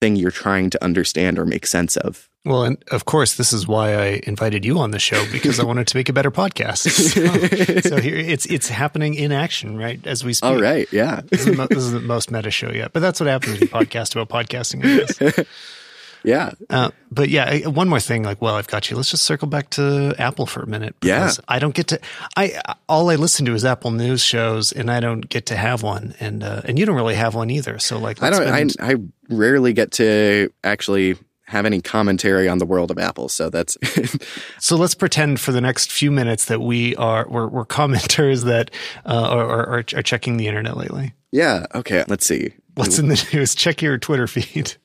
thing 0.01 0.17
you're 0.17 0.31
trying 0.31 0.71
to 0.71 0.83
understand 0.83 1.39
or 1.39 1.47
make 1.47 1.67
sense 1.67 1.97
of. 1.97 2.29
Well 2.45 2.65
and 2.65 2.83
of 2.91 3.05
course 3.05 3.35
this 3.35 3.53
is 3.53 3.69
why 3.69 3.95
i 3.95 4.21
invited 4.27 4.65
you 4.65 4.79
on 4.79 4.93
the 4.93 4.99
show 4.99 5.23
because 5.31 5.61
i 5.61 5.63
wanted 5.63 5.87
to 5.89 5.97
make 5.97 6.09
a 6.09 6.13
better 6.15 6.31
podcast. 6.31 6.89
So, 6.89 7.81
so, 7.91 8.01
here 8.01 8.17
it's 8.17 8.47
it's 8.47 8.71
happening 8.71 9.13
in 9.13 9.31
action 9.31 9.77
right 9.77 10.01
as 10.07 10.25
we 10.25 10.33
speak. 10.33 10.51
All 10.51 10.59
right 10.59 10.91
yeah. 10.91 11.21
This, 11.29 11.47
is 11.47 11.55
the, 11.55 11.67
this 11.67 11.79
is 11.79 11.93
the 11.93 12.01
most 12.01 12.31
meta 12.31 12.51
show 12.51 12.71
yet 12.71 12.95
but 12.95 13.01
that's 13.01 13.21
what 13.21 13.29
happens 13.29 13.53
when 13.53 13.61
you 13.61 13.69
podcast 13.69 14.17
about 14.17 14.31
podcasting 14.31 14.83
i 14.83 15.05
guess 15.05 15.47
yeah. 16.23 16.53
Uh, 16.69 16.91
but 17.11 17.29
yeah, 17.29 17.67
one 17.67 17.89
more 17.89 18.01
thing. 18.01 18.23
Like, 18.23 18.41
well, 18.41 18.55
I've 18.55 18.67
got 18.67 18.91
you. 18.91 18.97
Let's 18.97 19.11
just 19.11 19.25
circle 19.25 19.49
back 19.49 19.71
to 19.71 20.15
Apple 20.19 20.47
for 20.47 20.63
a 20.63 20.67
minute. 20.67 20.95
Yeah. 21.03 21.31
I 21.49 21.59
don't 21.59 21.75
get 21.75 21.89
to. 21.89 22.01
I 22.37 22.61
all 22.89 23.11
I 23.11 23.17
listen 23.17 23.47
to 23.47 23.55
is 23.55 23.65
Apple 23.65 23.91
News 23.91 24.23
shows, 24.23 24.73
and 24.73 24.91
I 24.91 25.01
don't 25.01 25.29
get 25.29 25.47
to 25.47 25.57
have 25.57 25.83
one. 25.83 26.15
And 26.21 26.43
uh, 26.43 26.63
and 26.65 26.79
you 26.79 26.87
don't 26.87 26.97
really 26.97 27.15
have 27.15 27.35
one 27.35 27.51
either. 27.51 27.79
So 27.79 27.99
like, 27.99 28.23
I 28.23 28.31
don't. 28.31 28.71
Spend, 28.71 28.77
I 28.81 28.93
I 28.93 28.97
rarely 29.29 29.73
get 29.73 29.93
to 29.93 30.53
actually 30.63 31.17
have 31.45 31.67
any 31.67 31.83
commentary 31.83 32.49
on 32.49 32.59
the 32.59 32.67
world 32.67 32.91
of 32.91 32.99
Apple. 32.99 33.29
So 33.29 33.51
that's 33.51 33.77
so. 34.59 34.77
Let's 34.77 34.95
pretend 34.95 35.41
for 35.41 35.53
the 35.53 35.61
next 35.61 35.91
few 35.91 36.11
minutes 36.11 36.45
that 36.47 36.61
we 36.61 36.95
are 36.97 37.27
we're, 37.29 37.49
we're 37.49 37.67
commenters 37.67 38.45
that 38.45 38.71
uh, 39.05 39.29
are, 39.31 39.47
are, 39.47 39.85
are 39.95 40.03
checking 40.03 40.37
the 40.37 40.47
internet 40.47 40.77
lately. 40.77 41.15
Yeah. 41.33 41.67
Okay. 41.75 42.05
Let's 42.09 42.27
see. 42.27 42.53
What's 42.75 42.99
in 42.99 43.09
the 43.09 43.29
news? 43.33 43.55
Check 43.55 43.83
your 43.83 43.99
Twitter 43.99 44.27
feed. 44.27 44.75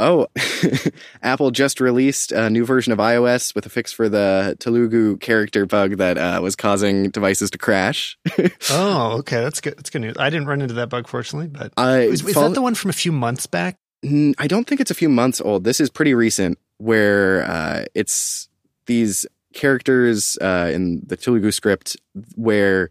Oh, 0.00 0.28
Apple 1.22 1.50
just 1.50 1.78
released 1.78 2.32
a 2.32 2.48
new 2.48 2.64
version 2.64 2.90
of 2.92 2.98
iOS 2.98 3.54
with 3.54 3.66
a 3.66 3.68
fix 3.68 3.92
for 3.92 4.08
the 4.08 4.56
Telugu 4.58 5.18
character 5.18 5.66
bug 5.66 5.98
that 5.98 6.16
uh, 6.16 6.40
was 6.42 6.56
causing 6.56 7.10
devices 7.10 7.50
to 7.50 7.58
crash. 7.58 8.18
oh, 8.70 9.18
okay, 9.18 9.42
that's 9.42 9.60
good. 9.60 9.76
That's 9.76 9.90
good 9.90 10.00
news. 10.00 10.16
I 10.18 10.30
didn't 10.30 10.46
run 10.46 10.62
into 10.62 10.74
that 10.74 10.88
bug, 10.88 11.06
fortunately, 11.06 11.48
but 11.48 11.72
uh, 11.76 11.98
is, 12.00 12.24
is 12.24 12.34
that 12.34 12.54
the 12.54 12.62
one 12.62 12.74
from 12.74 12.88
a 12.88 12.94
few 12.94 13.12
months 13.12 13.46
back? 13.46 13.76
I 14.02 14.46
don't 14.46 14.66
think 14.66 14.80
it's 14.80 14.90
a 14.90 14.94
few 14.94 15.10
months 15.10 15.42
old. 15.42 15.64
This 15.64 15.78
is 15.78 15.90
pretty 15.90 16.14
recent, 16.14 16.58
where 16.78 17.44
uh, 17.44 17.84
it's 17.94 18.48
these 18.86 19.26
characters 19.52 20.38
uh, 20.40 20.70
in 20.72 21.02
the 21.06 21.16
Telugu 21.16 21.50
script 21.50 21.98
where 22.36 22.88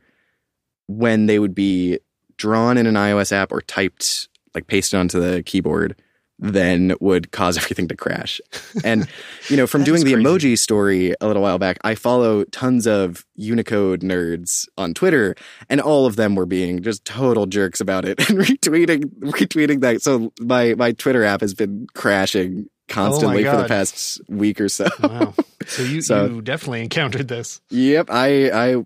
when 0.88 1.26
they 1.26 1.40
would 1.40 1.56
be 1.56 1.98
drawn 2.38 2.78
in 2.78 2.86
an 2.86 2.96
iOS 2.96 3.32
app 3.32 3.52
or 3.52 3.62
typed 3.62 4.30
like 4.54 4.68
pasted 4.68 5.00
onto 5.00 5.20
the 5.20 5.42
keyboard 5.44 5.96
then 6.40 6.96
would 7.00 7.32
cause 7.32 7.58
everything 7.62 7.88
to 7.90 7.96
crash. 7.96 8.42
And, 8.84 9.08
you 9.50 9.58
know, 9.58 9.68
from 9.68 9.84
doing 9.84 10.06
the 10.06 10.14
crazy. 10.14 10.24
emoji 10.24 10.58
story 10.58 11.14
a 11.20 11.28
little 11.28 11.42
while 11.42 11.60
back, 11.60 11.80
I 11.84 11.96
follow 11.96 12.46
tons 12.46 12.88
of 12.88 13.26
Unicode 13.36 14.02
nerds 14.02 14.68
on 14.78 14.94
Twitter, 14.94 15.36
and 15.70 15.82
all 15.82 16.06
of 16.06 16.16
them 16.16 16.36
were 16.36 16.46
being 16.46 16.82
just 16.82 17.04
total 17.04 17.46
jerks 17.46 17.82
about 17.82 18.06
it 18.06 18.20
and 18.30 18.38
retweeting 18.40 19.06
retweeting 19.20 19.82
that. 19.82 20.02
So 20.02 20.32
my 20.40 20.76
my 20.76 20.94
Twitter 20.94 21.24
app 21.24 21.42
has 21.42 21.54
been 21.54 21.88
crashing 21.94 22.70
constantly 22.88 23.46
oh 23.48 23.52
for 23.52 23.62
the 23.64 23.68
past 23.68 24.22
week 24.30 24.62
or 24.62 24.70
so. 24.70 24.88
Wow. 25.02 25.34
So 25.68 25.84
you 25.84 26.02
so, 26.02 26.28
you 26.28 26.42
definitely 26.42 26.82
encountered 26.82 27.28
this. 27.28 27.60
Yep. 27.70 28.08
I 28.10 28.50
I 28.52 28.84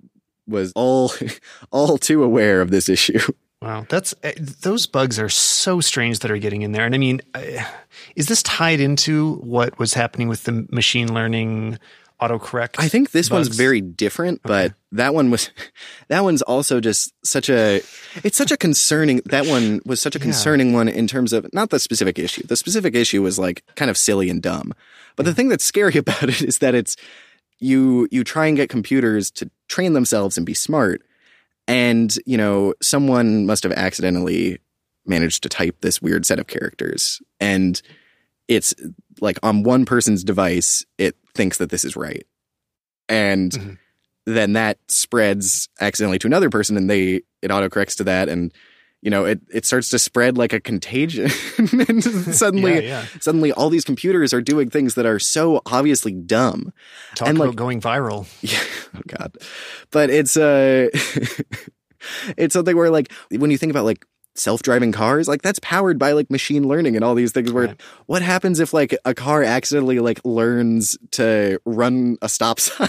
was 0.47 0.71
all 0.75 1.13
all 1.71 1.97
too 1.97 2.23
aware 2.23 2.61
of 2.61 2.71
this 2.71 2.89
issue. 2.89 3.19
Wow, 3.63 3.85
that's 3.89 4.13
eh, 4.23 4.33
those 4.61 4.85
bugs 4.87 5.17
are 5.19 5.29
so 5.29 5.79
strange 5.79 6.19
that 6.19 6.29
are 6.31 6.37
getting 6.37 6.61
in 6.61 6.71
there. 6.73 6.85
And 6.85 6.93
I 6.93 6.97
mean, 6.97 7.21
eh, 7.33 7.63
is 8.15 8.27
this 8.27 8.43
tied 8.43 8.79
into 8.79 9.35
what 9.35 9.79
was 9.79 9.93
happening 9.93 10.27
with 10.27 10.43
the 10.43 10.67
machine 10.71 11.13
learning 11.13 11.79
autocorrect. 12.21 12.75
I 12.77 12.87
think 12.87 13.11
this 13.11 13.27
bugs? 13.29 13.47
one's 13.49 13.57
very 13.57 13.81
different, 13.81 14.41
but 14.43 14.65
Okay. 14.67 14.73
that 14.93 15.13
one 15.13 15.29
was 15.31 15.49
that 16.09 16.23
one's 16.23 16.41
also 16.41 16.79
just 16.79 17.11
such 17.25 17.49
a 17.49 17.81
it's 18.23 18.37
such 18.37 18.51
a 18.51 18.57
concerning 18.57 19.21
that 19.25 19.45
one 19.45 19.81
was 19.85 19.99
such 19.99 20.15
a 20.15 20.19
Yeah. 20.19 20.23
concerning 20.23 20.73
one 20.73 20.87
in 20.87 21.07
terms 21.07 21.33
of 21.33 21.47
not 21.53 21.69
the 21.69 21.79
specific 21.79 22.17
issue. 22.19 22.43
The 22.45 22.55
specific 22.55 22.95
issue 22.95 23.21
was 23.21 23.39
like 23.39 23.63
kind 23.75 23.89
of 23.91 23.97
silly 23.97 24.29
and 24.29 24.41
dumb. 24.41 24.73
But 25.15 25.25
the 25.25 25.33
thing 25.33 25.49
that's 25.49 25.65
scary 25.65 25.97
about 26.03 26.23
it 26.23 26.41
is 26.41 26.59
that 26.59 26.75
it's 26.75 26.95
you 27.59 28.07
you 28.11 28.23
try 28.23 28.45
and 28.47 28.55
get 28.57 28.69
computers 28.69 29.31
to 29.31 29.49
train 29.67 29.93
themselves 29.93 30.37
and 30.37 30.45
be 30.45 30.53
smart 30.53 31.01
and 31.67 32.15
you 32.25 32.37
know 32.37 32.73
someone 32.81 33.45
must 33.45 33.63
have 33.63 33.71
accidentally 33.73 34.59
managed 35.05 35.43
to 35.43 35.49
type 35.49 35.75
this 35.81 36.01
weird 36.01 36.25
set 36.25 36.39
of 36.39 36.47
characters 36.47 37.21
and 37.39 37.81
it's 38.47 38.73
like 39.21 39.37
on 39.43 39.63
one 39.63 39.85
person's 39.85 40.23
device 40.23 40.85
it 40.97 41.15
thinks 41.35 41.57
that 41.57 41.69
this 41.69 41.83
is 41.85 41.95
right 41.95 42.25
and 43.09 43.51
Mhm. 43.51 43.77
then 44.25 44.53
that 44.53 44.77
spreads 44.87 45.67
accidentally 45.81 46.19
to 46.19 46.27
another 46.27 46.49
person 46.49 46.77
and 46.77 46.89
they 46.89 47.21
it 47.41 47.49
autocorrects 47.51 47.97
to 47.97 48.03
that 48.05 48.29
and 48.29 48.53
you 49.03 49.09
know 49.11 49.25
it 49.25 49.41
it 49.51 49.65
starts 49.65 49.89
to 49.89 49.99
spread 49.99 50.37
like 50.37 50.53
a 50.53 50.59
contagion 50.61 51.29
and 51.87 52.03
suddenly 52.33 52.73
yeah, 52.75 52.79
yeah. 52.79 53.05
suddenly 53.19 53.51
all 53.51 53.69
these 53.69 53.83
computers 53.83 54.33
are 54.33 54.41
doing 54.41 54.69
things 54.69 54.95
that 54.95 55.05
are 55.05 55.19
so 55.19 55.61
obviously 55.67 56.13
dumb 56.13 56.71
Talk 57.15 57.27
and, 57.27 57.37
about 57.37 57.47
like- 57.49 57.55
going 57.57 57.81
viral. 57.81 58.25
yeah. 58.41 58.59
Oh 58.95 59.01
God. 59.07 59.35
But 59.91 60.09
it's 60.09 60.37
uh 60.37 60.87
it's 62.37 62.53
something 62.53 62.75
where 62.75 62.89
like 62.89 63.11
when 63.31 63.51
you 63.51 63.57
think 63.57 63.71
about 63.71 63.85
like 63.85 64.05
self-driving 64.35 64.91
cars, 64.91 65.27
like 65.27 65.43
that's 65.43 65.59
powered 65.59 65.99
by 65.99 66.11
like 66.13 66.29
machine 66.31 66.67
learning 66.67 66.95
and 66.95 67.05
all 67.05 67.13
these 67.13 67.31
things 67.31 67.51
where 67.51 67.67
Right. 67.67 67.81
what 68.07 68.21
happens 68.23 68.59
if 68.59 68.73
like 68.73 68.97
a 69.05 69.13
car 69.13 69.43
accidentally 69.43 69.99
like 69.99 70.19
learns 70.25 70.97
to 71.11 71.59
run 71.65 72.17
a 72.21 72.29
stop 72.29 72.59
sign? 72.59 72.87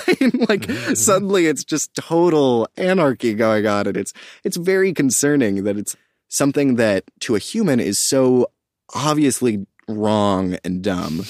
like 0.48 0.62
Mhm. 0.62 0.96
suddenly 0.96 1.46
it's 1.46 1.62
just 1.64 1.94
total 1.94 2.66
anarchy 2.78 3.34
going 3.34 3.66
on 3.66 3.86
and 3.86 3.96
it's 3.96 4.12
it's 4.42 4.56
very 4.56 4.92
concerning 4.94 5.64
that 5.64 5.76
it's 5.76 5.96
something 6.34 6.76
that 6.76 7.04
to 7.20 7.36
a 7.36 7.38
human 7.38 7.80
is 7.80 7.98
so 7.98 8.48
obviously 8.94 9.66
wrong 9.88 10.56
and 10.64 10.82
dumb. 10.82 11.24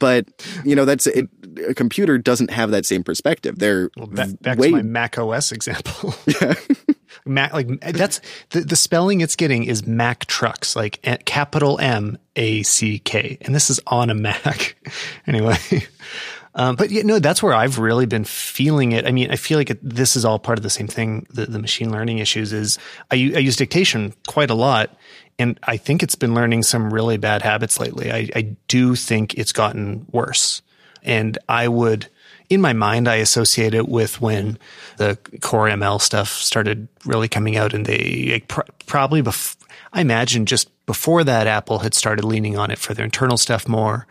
But 0.00 0.26
you 0.64 0.74
know 0.74 0.84
that's 0.84 1.06
it, 1.06 1.28
a 1.68 1.74
computer 1.74 2.18
doesn't 2.18 2.50
have 2.50 2.70
that 2.70 2.86
same 2.86 3.04
perspective. 3.04 3.58
They're 3.58 3.90
Well, 3.96 4.06
back, 4.06 4.28
back 4.40 4.58
way 4.58 4.68
to 4.68 4.76
my 4.76 4.82
Mac 4.82 5.18
OS 5.18 5.52
example. 5.52 6.14
yeah. 6.26 6.54
Mac, 7.24 7.52
like 7.52 7.80
that's 7.80 8.20
the, 8.50 8.62
the 8.62 8.74
spelling 8.74 9.20
it's 9.20 9.36
getting 9.36 9.64
is 9.64 9.86
Mac 9.86 10.26
trucks, 10.26 10.74
like 10.74 11.00
capital 11.24 11.78
M 11.78 12.18
A 12.36 12.62
C 12.62 12.98
K, 12.98 13.38
and 13.42 13.54
this 13.54 13.70
is 13.70 13.80
on 13.86 14.10
a 14.10 14.14
Mac. 14.14 14.76
anyway, 15.26 15.56
um, 16.54 16.76
but 16.76 16.90
no, 16.90 17.18
that's 17.18 17.42
where 17.42 17.54
I've 17.54 17.78
really 17.78 18.06
been 18.06 18.24
feeling 18.24 18.92
it. 18.92 19.06
I 19.06 19.12
mean, 19.12 19.30
I 19.30 19.36
feel 19.36 19.58
like 19.58 19.70
it, 19.70 19.78
this 19.82 20.16
is 20.16 20.24
all 20.24 20.38
part 20.38 20.58
of 20.58 20.62
the 20.62 20.70
same 20.70 20.86
thing. 20.86 21.26
The, 21.30 21.46
the 21.46 21.58
machine 21.58 21.90
learning 21.90 22.18
issues 22.18 22.52
is 22.52 22.78
I 23.10 23.14
use 23.14 23.56
dictation 23.56 24.12
quite 24.26 24.50
a 24.50 24.54
lot, 24.54 24.94
and 25.38 25.58
I 25.62 25.76
think 25.76 26.02
it's 26.02 26.14
been 26.14 26.34
learning 26.34 26.62
some 26.64 26.92
really 26.92 27.16
bad 27.16 27.42
habits 27.42 27.80
lately. 27.80 28.12
I, 28.12 28.28
I 28.36 28.56
do 28.68 28.94
think 28.94 29.34
it's 29.34 29.52
gotten 29.52 30.06
worse, 30.10 30.62
and 31.02 31.38
I 31.48 31.68
would 31.68 32.08
in 32.52 32.60
my 32.60 32.74
mind, 32.74 33.08
I 33.08 33.16
associate 33.16 33.72
it 33.72 33.88
with 33.88 34.20
when 34.20 34.58
the 34.98 35.16
core 35.40 35.68
ML 35.68 36.00
stuff 36.02 36.28
started 36.28 36.86
really 37.06 37.28
coming 37.28 37.56
out, 37.56 37.72
and 37.72 37.86
they 37.86 38.28
like, 38.32 38.48
pr- 38.48 38.70
probably 38.84 39.22
bef- 39.22 39.56
I 39.92 40.02
imagine 40.02 40.44
just 40.44 40.68
before 40.84 41.24
that, 41.24 41.46
Apple 41.46 41.78
had 41.78 41.94
started 41.94 42.24
leaning 42.24 42.58
on 42.58 42.70
it 42.70 42.78
for 42.78 42.92
their 42.92 43.06
internal 43.06 43.38
stuff 43.38 43.66
more. 43.66 44.06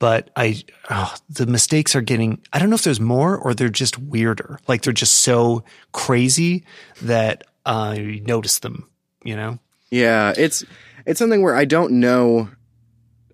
But 0.00 0.30
I, 0.34 0.60
oh, 0.90 1.14
the 1.28 1.46
mistakes 1.46 1.94
are 1.94 2.00
getting. 2.00 2.40
I 2.52 2.58
don't 2.58 2.70
know 2.70 2.74
if 2.74 2.82
there's 2.82 2.98
more 2.98 3.38
or 3.38 3.54
they're 3.54 3.68
just 3.68 3.98
weirder. 3.98 4.58
Like 4.66 4.82
they're 4.82 4.92
just 4.92 5.16
so 5.16 5.62
crazy 5.92 6.64
that 7.02 7.44
I 7.64 8.20
notice 8.24 8.58
them. 8.58 8.88
You 9.22 9.36
know? 9.36 9.58
Yeah, 9.90 10.32
it's 10.36 10.64
it's 11.06 11.18
something 11.18 11.42
where 11.42 11.54
I 11.54 11.64
don't 11.64 12.00
know 12.00 12.48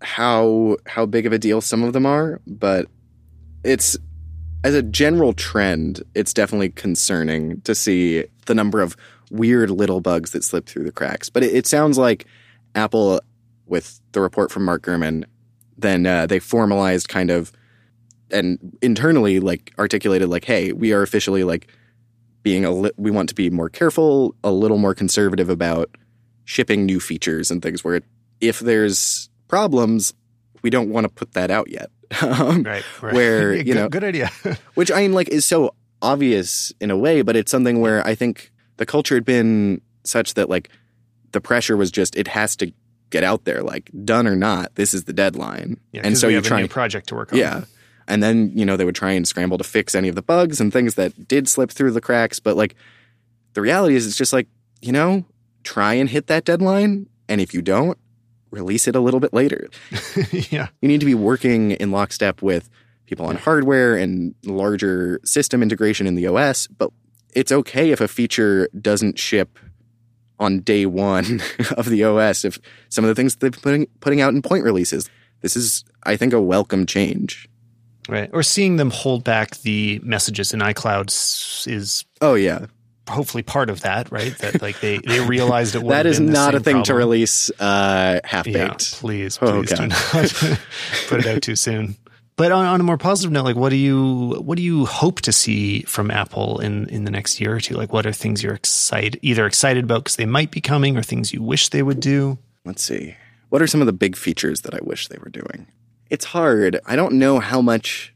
how 0.03 0.77
how 0.87 1.07
big 1.07 1.25
of 1.25 1.33
a 1.33 1.39
deal 1.39 1.63
some 1.63 1.83
of 1.83 1.95
them 1.95 2.05
are, 2.05 2.43
but 2.47 2.89
it's 3.65 3.97
as 4.65 4.75
a 4.75 4.83
general 4.83 5.33
trend, 5.33 6.03
it's 6.15 6.35
definitely 6.35 6.71
concerning 6.71 7.61
to 7.63 7.75
see 7.75 8.25
the 8.47 8.55
number 8.55 8.81
of 8.81 8.97
weird 9.31 9.71
little 9.71 10.01
bugs 10.01 10.33
that 10.33 10.43
slip 10.43 10.67
through 10.67 10.83
the 10.85 10.93
cracks. 10.93 11.31
But 11.31 11.45
it, 11.45 11.55
it 11.55 11.67
sounds 11.69 11.99
like 11.99 12.27
Apple, 12.75 13.21
with 13.67 14.01
the 14.13 14.21
report 14.21 14.51
from 14.51 14.65
Mark 14.65 14.83
Gurman, 14.83 15.25
then 15.79 16.07
uh, 16.07 16.27
they 16.27 16.39
formalized 16.39 17.09
kind 17.09 17.31
of 17.31 17.53
and 18.31 18.77
internally 18.83 19.39
like 19.41 19.73
articulated 19.79 20.29
like, 20.29 20.45
hey, 20.45 20.73
we 20.73 20.93
are 20.93 21.03
officially 21.03 21.45
like 21.45 21.69
being 22.43 22.65
a 22.65 22.71
li- 22.71 22.91
we 22.97 23.11
want 23.11 23.29
to 23.29 23.35
be 23.35 23.51
more 23.51 23.69
careful, 23.69 24.35
a 24.43 24.51
little 24.53 24.79
more 24.79 24.95
conservative 24.95 25.49
about 25.49 25.91
shipping 26.45 26.85
new 26.87 27.01
features 27.01 27.51
and 27.51 27.63
things 27.63 27.83
where 27.85 28.01
if 28.41 28.61
there's 28.61 29.29
problems, 29.49 30.13
we 30.63 30.71
don't 30.71 30.91
want 30.91 31.05
to 31.05 31.09
put 31.13 31.33
that 31.33 31.51
out 31.51 31.71
yet. 31.71 31.91
Um, 32.23 32.63
Right. 32.63 32.85
right. 33.03 33.15
Where, 33.15 33.55
you 33.57 33.65
good, 33.65 33.75
know- 33.75 33.89
good 33.89 34.05
idea. 34.05 34.31
which 34.75 34.93
I 34.93 35.01
mean, 35.03 35.13
like, 35.13 35.29
is 35.29 35.45
so 35.45 35.75
obvious 36.03 36.73
in 36.81 36.91
a 36.93 36.97
way, 36.97 37.23
but 37.23 37.35
it's 37.37 37.51
something 37.51 37.81
where 37.81 38.07
I 38.07 38.15
think 38.15 38.53
the 38.77 38.87
culture 38.87 39.15
had 39.17 39.25
been 39.25 39.81
such 40.05 40.35
that, 40.35 40.49
like, 40.49 40.69
the 41.33 41.41
pressure 41.41 41.77
was 41.77 41.91
just, 41.91 42.15
it 42.17 42.29
has 42.29 42.55
to 42.57 42.73
get 43.11 43.25
out 43.25 43.45
there, 43.45 43.63
like, 43.63 43.91
done 44.05 44.27
or 44.27 44.37
not, 44.37 44.75
this 44.75 44.95
is 44.95 45.05
the 45.05 45.13
deadline. 45.13 45.79
Yeah, 45.93 46.03
and 46.05 46.19
so 46.19 46.29
you 46.29 46.37
have 46.37 46.51
a 46.51 46.61
new 46.61 46.69
project 46.69 47.09
to 47.09 47.15
work 47.15 47.33
on. 47.33 47.39
yeah. 47.39 47.65
And 48.09 48.23
then, 48.23 48.53
you 48.55 48.65
know, 48.65 48.77
they 48.77 48.85
would 48.85 48.95
try 48.95 49.13
and 49.13 49.27
scramble 49.27 49.59
to 49.59 49.65
fix 49.65 49.95
any 49.95 50.09
of 50.09 50.15
the 50.15 50.23
bugs 50.23 50.61
and 50.61 50.73
things 50.73 50.95
that 50.95 51.27
did 51.27 51.49
slip 51.49 51.71
through 51.71 51.91
the 51.91 52.01
cracks. 52.01 52.39
But, 52.39 52.57
like, 52.57 52.77
the 53.55 53.61
reality 53.61 53.97
is, 53.97 54.07
it's 54.07 54.17
just 54.17 54.33
like, 54.33 54.49
you 54.81 54.93
know, 54.93 55.25
try 55.65 55.95
and 55.95 56.09
hit 56.09 56.29
that 56.29 56.45
deadline. 56.45 57.09
And 57.29 57.41
if 57.41 57.53
you 57.53 57.63
don't, 57.63 57.99
release 58.51 58.87
it 58.87 58.95
a 58.95 59.01
little 59.01 59.21
bit 59.21 59.33
later. 59.33 59.69
yeah. 60.51 60.69
You 60.81 60.89
need 60.89 61.01
to 61.01 61.07
be 61.07 61.15
working 61.15 61.73
in 61.73 61.91
lockstep 61.91 62.43
with 62.43 62.71
people 63.07 63.27
on 63.27 63.37
hardware 63.37 63.97
and 63.97 64.35
larger 64.45 65.21
system 65.25 65.63
integration 65.63 66.07
in 66.07 66.15
the 66.15 66.27
OS, 66.27 66.67
but 66.67 66.91
it's 67.35 67.53
okay 67.53 67.91
if 67.91 68.01
a 68.01 68.09
feature 68.09 68.69
doesn't 68.81 69.19
ship 69.19 69.59
on 70.39 70.61
day 70.61 70.87
one 70.87 71.41
of 71.77 71.87
the 71.89 72.05
OS 72.05 72.45
if 72.45 72.59
some 72.89 73.05
of 73.05 73.09
the 73.09 73.15
things 73.15 73.37
they've 73.37 73.53
putting, 73.53 73.87
putting 74.01 74.21
out 74.21 74.35
in 74.35 74.43
point 74.43 74.65
releases. 74.65 75.09
This 75.43 75.57
is, 75.57 75.85
I 76.05 76.17
think, 76.17 76.33
a 76.33 76.41
welcome 76.41 76.87
change. 76.87 77.49
Right. 78.09 78.31
Or 78.33 78.43
seeing 78.43 78.77
them 78.77 78.91
hold 78.91 79.23
back 79.25 79.57
the 79.59 80.01
messages 80.03 80.55
in 80.55 80.61
iCloud 80.61 81.09
is 81.67 82.05
Oh 82.21 82.35
yeah, 82.35 82.67
hopefully 83.09 83.43
part 83.43 83.69
of 83.69 83.81
that, 83.83 84.11
right? 84.13 84.37
That 84.39 84.63
like 84.63 84.81
they, 84.81 84.99
they 84.99 85.21
realized 85.21 85.75
it 85.75 85.85
that 85.89 86.07
is 86.07 86.21
not 86.21 86.55
a 86.55 86.61
thing 86.61 86.83
to 86.85 86.95
release 86.95 87.51
uh, 87.61 88.21
half 88.25 88.47
Yeah, 88.47 88.69
baked. 88.69 88.95
please, 88.95 89.39
Oh, 89.43 89.61
please 89.63 89.77
do 89.77 89.89
not 89.89 90.01
put 91.09 91.21
it 91.21 91.27
out 91.27 91.43
too 91.43 91.57
soon. 91.57 91.97
But 92.37 92.53
on, 92.53 92.67
on 92.67 92.81
a 92.81 92.85
more 92.85 92.99
positive 92.99 93.33
note, 93.33 93.45
like 93.45 93.57
what 93.57 93.71
do 93.71 93.77
you 93.77 94.35
what 94.45 94.57
do 94.57 94.63
you 94.63 94.85
hope 94.85 95.23
to 95.23 95.33
see 95.33 95.83
from 95.83 96.11
Apple 96.11 96.61
in 96.61 96.89
in 96.91 97.05
the 97.05 97.11
next 97.11 97.41
year 97.41 97.57
or 97.57 97.61
two? 97.61 97.75
Like 97.75 97.93
what 97.93 98.07
are 98.07 98.13
things 98.13 98.43
you're 98.43 98.55
excited 98.55 99.19
either 99.23 99.47
excited 99.47 99.85
about 99.85 100.05
because 100.05 100.17
they 100.17 100.27
might 100.27 100.51
be 100.51 100.61
coming 100.61 100.97
or 100.97 101.03
things 101.03 101.33
you 101.33 101.43
wish 101.43 101.71
they 101.71 101.83
would 101.83 102.01
do? 102.01 102.39
Let's 102.65 102.83
see. 102.83 103.17
What 103.49 103.63
are 103.63 103.67
some 103.67 103.81
of 103.81 103.87
the 103.87 103.93
big 103.93 104.17
features 104.17 104.63
that 104.63 104.75
I 104.75 104.81
wish 104.83 105.09
they 105.09 105.19
were 105.19 105.31
doing? 105.31 105.69
It's 106.11 106.27
hard. 106.27 106.79
I 106.85 106.95
don't 106.95 107.15
know 107.15 107.41
how 107.41 107.63
much 107.63 108.13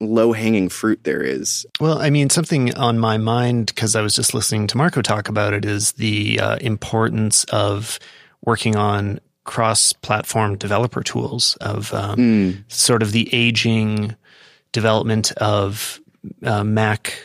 low 0.00 0.32
hanging 0.32 0.68
fruit 0.68 1.04
there 1.04 1.22
is. 1.22 1.66
Well, 1.80 1.98
I 1.98 2.10
mean, 2.10 2.30
something 2.30 2.74
on 2.74 2.98
my 2.98 3.16
mind 3.16 3.66
because 3.66 3.96
I 3.96 4.02
was 4.02 4.14
just 4.14 4.34
listening 4.34 4.66
to 4.68 4.76
Marco 4.76 5.02
talk 5.02 5.28
about 5.28 5.52
it 5.52 5.64
is 5.64 5.92
the 5.92 6.38
uh, 6.38 6.56
importance 6.60 7.44
of 7.44 7.98
working 8.44 8.76
on 8.76 9.20
cross-platform 9.46 10.56
developer 10.58 11.02
tools 11.02 11.56
of 11.60 11.92
um, 11.94 12.16
Mm, 12.18 12.64
sort 12.72 13.02
of 13.02 13.12
the 13.12 13.28
aging 13.32 14.14
development 14.72 15.32
of 15.38 16.00
uh, 16.44 16.62
Mac 16.64 17.18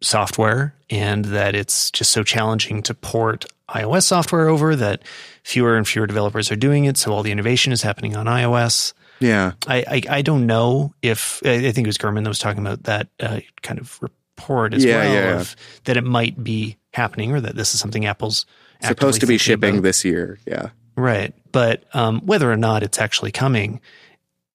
software, 0.00 0.74
and 0.90 1.24
that 1.26 1.54
it's 1.54 1.90
just 1.90 2.10
so 2.10 2.22
challenging 2.22 2.82
to 2.82 2.94
port 2.94 3.44
iOS 3.68 4.04
software 4.04 4.48
over 4.48 4.74
that 4.76 5.02
fewer 5.44 5.76
and 5.76 5.86
fewer 5.86 6.06
developers 6.06 6.50
are 6.50 6.56
doing 6.56 6.84
it. 6.86 6.96
So 6.96 7.12
all 7.12 7.22
the 7.22 7.30
innovation 7.32 7.72
is 7.72 7.82
happening 7.82 8.16
on 8.16 8.26
iOS. 8.26 8.94
yeah. 9.20 9.52
I, 9.66 9.84
I, 9.88 10.18
I 10.18 10.22
don't 10.22 10.46
know 10.46 10.94
if 11.02 11.40
I 11.44 11.70
think 11.72 11.86
it 11.86 11.86
was 11.86 11.98
Gurman 11.98 12.22
that 12.24 12.30
was 12.30 12.38
talking 12.38 12.60
about 12.66 12.84
that 12.84 13.08
uh, 13.20 13.40
kind 13.62 13.78
of 13.78 13.98
report 14.00 14.72
as 14.74 14.84
Yeah, 14.84 14.96
well 14.96 15.12
yeah, 15.14 15.40
of 15.40 15.56
that 15.84 15.96
it 15.96 16.04
might 16.04 16.42
be 16.42 16.76
happening 16.94 17.32
or 17.32 17.40
that 17.40 17.56
this 17.56 17.74
is 17.74 17.80
something 17.80 18.06
Apple's 18.06 18.46
Supposed 18.80 19.20
to 19.20 19.26
be 19.26 19.38
shipping 19.38 19.74
about. 19.78 19.82
this 19.82 20.04
year. 20.04 20.38
Yeah. 20.46 20.68
Right? 20.98 21.34
But 21.52 21.84
um, 21.94 22.20
whether 22.26 22.50
or 22.50 22.56
not 22.56 22.82
it's 22.82 22.98
actually 22.98 23.32
coming, 23.32 23.80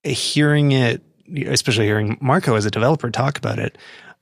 hearing 0.04 0.72
it, 0.72 1.02
especially 1.48 1.86
hearing 1.86 2.18
Marco 2.22 2.56
as 2.56 2.66
a 2.66 2.72
developer 2.72 3.10
talk 3.10 3.38
about 3.38 3.60
it, 3.60 3.78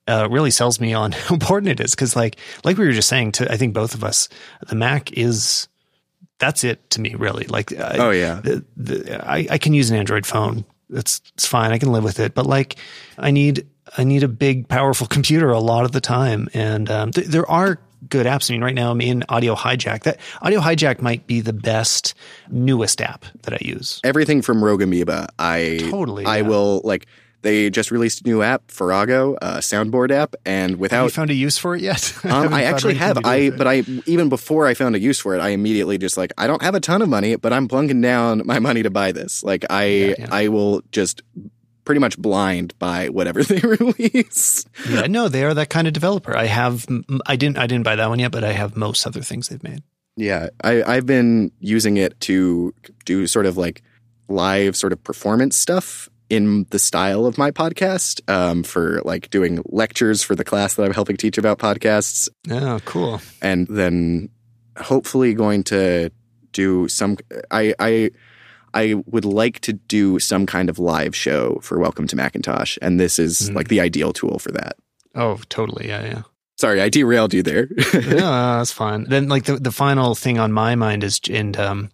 uh, 0.07 0.27
really 0.31 0.51
sells 0.51 0.79
me 0.79 0.93
on 0.93 1.11
how 1.27 1.33
important 1.33 1.69
it 1.71 1.83
is 1.83 1.91
because, 1.91 2.15
like, 2.15 2.37
like 2.63 2.77
we 2.77 2.85
were 2.85 2.91
just 2.91 3.09
saying 3.09 3.33
to 3.33 3.51
I 3.51 3.57
think 3.57 3.73
both 3.73 3.93
of 3.93 4.03
us, 4.03 4.29
the 4.67 4.75
Mac 4.75 5.11
is 5.13 5.67
that's 6.39 6.63
it 6.63 6.89
to 6.91 7.01
me 7.01 7.13
really. 7.15 7.45
Like, 7.45 7.71
uh, 7.71 7.97
Oh 7.99 8.09
yeah. 8.09 8.41
the, 8.41 8.65
the, 8.75 9.29
I, 9.29 9.47
I 9.51 9.57
can 9.57 9.73
use 9.73 9.91
an 9.91 9.97
Android 9.97 10.25
phone. 10.25 10.65
That's 10.89 11.21
it's 11.35 11.45
fine. 11.45 11.71
I 11.71 11.77
can 11.77 11.91
live 11.91 12.03
with 12.03 12.19
it. 12.19 12.33
But 12.33 12.45
like, 12.45 12.75
I 13.17 13.31
need 13.31 13.67
I 13.97 14.03
need 14.03 14.23
a 14.23 14.27
big, 14.27 14.67
powerful 14.67 15.07
computer 15.17 15.49
a 15.51 15.59
lot 15.59 15.85
of 15.85 15.91
the 15.91 16.01
time. 16.01 16.49
And 16.53 16.89
um, 16.89 17.11
th- 17.11 17.27
there 17.27 17.49
are 17.49 17.79
good 18.09 18.25
apps. 18.25 18.49
I 18.49 18.53
mean, 18.53 18.63
right 18.63 18.75
now 18.75 18.91
I'm 18.91 19.01
in 19.01 19.23
Audio 19.29 19.55
Hijack. 19.55 20.03
That 20.03 20.19
Audio 20.41 20.59
Hijack 20.59 21.01
might 21.01 21.27
be 21.27 21.41
the 21.41 21.53
best, 21.53 22.13
newest 22.49 23.01
app 23.01 23.25
that 23.43 23.53
I 23.53 23.57
use. 23.61 23.99
Everything 24.03 24.41
from 24.41 24.63
Rogue 24.63 24.81
Amoeba, 24.81 25.29
I 25.39 25.79
Totally, 25.89 26.25
I 26.25 26.37
yeah. 26.37 26.47
will 26.47 26.81
like. 26.83 27.07
They 27.43 27.71
just 27.71 27.89
released 27.89 28.21
a 28.21 28.23
new 28.25 28.43
app, 28.43 28.69
Farrago, 28.69 29.35
a 29.41 29.57
soundboard 29.61 30.11
app, 30.11 30.35
and 30.45 30.63
Have 30.63 30.77
you 30.77 30.77
without 30.77 31.11
found 31.11 31.31
a 31.31 31.33
use 31.33 31.57
for 31.57 31.75
it 31.75 31.81
yet? 31.81 32.13
Um, 32.23 32.29
haven't 32.29 32.53
I 32.53 32.63
actually 32.65 32.93
have. 32.93 33.17
I 33.25 33.49
but 33.49 33.65
I 33.65 33.77
even 34.05 34.29
before 34.29 34.67
I 34.67 34.75
found 34.75 34.95
a 34.95 34.99
use 34.99 35.19
for 35.19 35.33
it, 35.33 35.39
I 35.41 35.49
immediately 35.49 35.97
just 35.97 36.17
like 36.17 36.33
I 36.37 36.45
don't 36.45 36.61
have 36.61 36.75
a 36.75 36.79
ton 36.79 37.01
of 37.01 37.09
money, 37.09 37.35
but 37.37 37.51
I'm 37.51 37.67
plunking 37.67 37.99
down 37.99 38.43
my 38.45 38.59
money 38.59 38.83
to 38.83 38.91
buy 38.91 39.11
this. 39.11 39.43
Like 39.43 39.65
I 39.71 39.85
Yeah, 39.85 40.13
yeah. 40.19 40.27
I 40.31 40.49
will 40.49 40.83
just 40.91 41.23
pretty 41.85 41.99
much 41.99 42.17
blind 42.17 42.77
buy 42.79 43.09
whatever 43.09 43.43
they 43.43 43.59
release. 43.59 44.65
yeah, 44.89 45.07
no, 45.07 45.27
they 45.27 45.43
are 45.43 45.53
that 45.53 45.69
kind 45.69 45.87
of 45.87 45.93
developer. 45.93 46.35
I 46.35 46.45
have. 46.45 46.85
I 47.25 47.35
didn't. 47.35 47.57
I 47.57 47.67
didn't 47.67 47.83
buy 47.83 47.95
that 47.95 48.09
one 48.09 48.19
yet, 48.19 48.31
but 48.31 48.43
I 48.43 48.51
have 48.53 48.75
most 48.77 49.05
other 49.07 49.21
things 49.21 49.49
they've 49.49 49.63
made. 49.63 49.83
Yeah, 50.17 50.49
I 50.63 50.83
I've 50.83 51.05
been 51.05 51.51
using 51.59 51.97
it 51.97 52.19
to 52.21 52.73
do 53.05 53.25
sort 53.27 53.45
of 53.45 53.57
like 53.57 53.81
live 54.27 54.75
sort 54.75 54.93
of 54.93 55.03
performance 55.03 55.55
stuff 55.57 56.09
in 56.29 56.65
the 56.69 56.79
style 56.79 57.25
of 57.25 57.37
my 57.37 57.51
podcast 57.51 58.21
um, 58.29 58.63
for 58.63 59.01
like 59.03 59.29
doing 59.29 59.61
lectures 59.65 60.23
for 60.23 60.33
the 60.35 60.45
class 60.45 60.75
that 60.75 60.83
I'm 60.83 60.93
helping 60.93 61.17
teach 61.17 61.37
about 61.37 61.59
podcasts 61.59 62.29
Oh, 62.49 62.79
cool. 62.85 63.21
and 63.41 63.67
then 63.67 64.29
hopefully 64.77 65.33
going 65.33 65.63
to 65.65 66.09
do 66.53 66.87
some 66.87 67.17
I 67.49 67.73
I 67.79 68.11
I 68.73 68.95
would 69.05 69.25
like 69.25 69.59
to 69.61 69.73
do 69.73 70.19
some 70.19 70.45
kind 70.45 70.69
of 70.69 70.79
live 70.79 71.15
show 71.15 71.59
for 71.61 71.79
Welcome 71.79 72.07
to 72.07 72.15
Macintosh 72.15 72.77
and 72.81 72.99
this 72.99 73.19
is 73.19 73.49
Mhm. 73.49 73.55
like 73.55 73.67
the 73.67 73.79
ideal 73.81 74.13
tool 74.13 74.39
for 74.39 74.51
that. 74.51 74.75
Oh, 75.15 75.39
totally. 75.49 75.87
Yeah, 75.87 76.05
yeah. 76.05 76.21
Sorry, 76.57 76.79
I 76.81 76.89
derailed 76.89 77.33
you 77.33 77.41
there. 77.43 77.67
no, 77.93 77.99
that's 78.57 78.71
fine. 78.71 79.05
Then, 79.05 79.27
like 79.29 79.45
the 79.45 79.55
the 79.57 79.71
final 79.71 80.13
thing 80.15 80.37
on 80.37 80.51
my 80.51 80.75
mind 80.75 81.03
is, 81.03 81.19
and 81.29 81.57
um, 81.57 81.89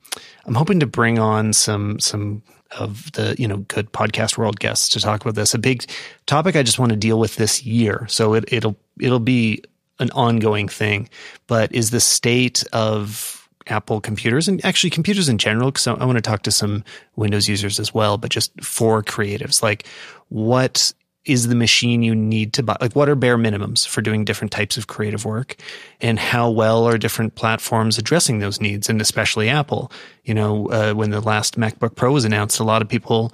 I'm 0.45 0.55
hoping 0.55 0.79
to 0.81 0.85
bring 0.87 1.19
on 1.19 1.53
some 1.53 1.99
some 1.99 2.43
of 2.77 3.09
the 3.13 3.33
you 3.39 3.47
know 3.47 3.57
good 3.69 3.93
podcast 3.93 4.37
world 4.37 4.59
guests 4.59 4.89
to 4.89 4.99
talk 4.99 5.21
about 5.21 5.35
this. 5.35 5.53
A 5.53 5.57
big 5.57 5.85
topic 6.25 6.57
I 6.57 6.63
just 6.63 6.79
want 6.79 6.91
to 6.91 6.97
deal 6.97 7.17
with 7.17 7.37
this 7.37 7.63
year, 7.63 8.05
so 8.09 8.33
it, 8.33 8.43
it'll 8.51 8.75
it'll 8.99 9.21
be 9.21 9.63
an 9.99 10.11
ongoing 10.11 10.67
thing. 10.67 11.07
But 11.47 11.73
is 11.73 11.91
the 11.91 12.01
state 12.01 12.65
of 12.73 13.36
Apple 13.69 14.01
computers 14.01 14.47
and 14.47 14.63
actually 14.65 14.89
computers 14.89 15.29
in 15.29 15.37
general? 15.37 15.71
Because 15.71 15.87
I, 15.87 15.93
I 15.93 16.05
want 16.05 16.17
to 16.17 16.21
talk 16.21 16.43
to 16.43 16.51
some 16.51 16.83
Windows 17.15 17.47
users 17.47 17.79
as 17.79 17.93
well, 17.93 18.17
but 18.17 18.31
just 18.31 18.51
for 18.63 19.03
creatives, 19.03 19.61
like 19.61 19.87
what 20.29 20.93
is 21.27 21.47
the 21.47 21.55
machine 21.55 22.01
you 22.01 22.15
need 22.15 22.53
to 22.53 22.63
buy? 22.63 22.77
Like, 22.79 22.95
what 22.95 23.09
are 23.09 23.15
bare 23.15 23.37
minimums 23.37 23.85
for 23.85 24.01
doing 24.01 24.23
different 24.23 24.51
types 24.51 24.77
of 24.77 24.87
creative 24.87 25.25
work? 25.25 25.57
And 25.99 26.17
how 26.17 26.49
well 26.49 26.87
are 26.87 26.97
different 26.97 27.35
platforms 27.35 27.97
addressing 27.97 28.39
those 28.39 28.61
needs? 28.61 28.89
And 28.89 29.01
especially 29.01 29.49
Apple. 29.49 29.91
You 30.23 30.33
know, 30.33 30.67
uh, 30.69 30.93
when 30.93 31.11
the 31.11 31.19
last 31.19 31.59
MacBook 31.59 31.95
Pro 31.95 32.13
was 32.13 32.25
announced, 32.25 32.59
a 32.59 32.63
lot 32.63 32.81
of 32.81 32.87
people 32.87 33.33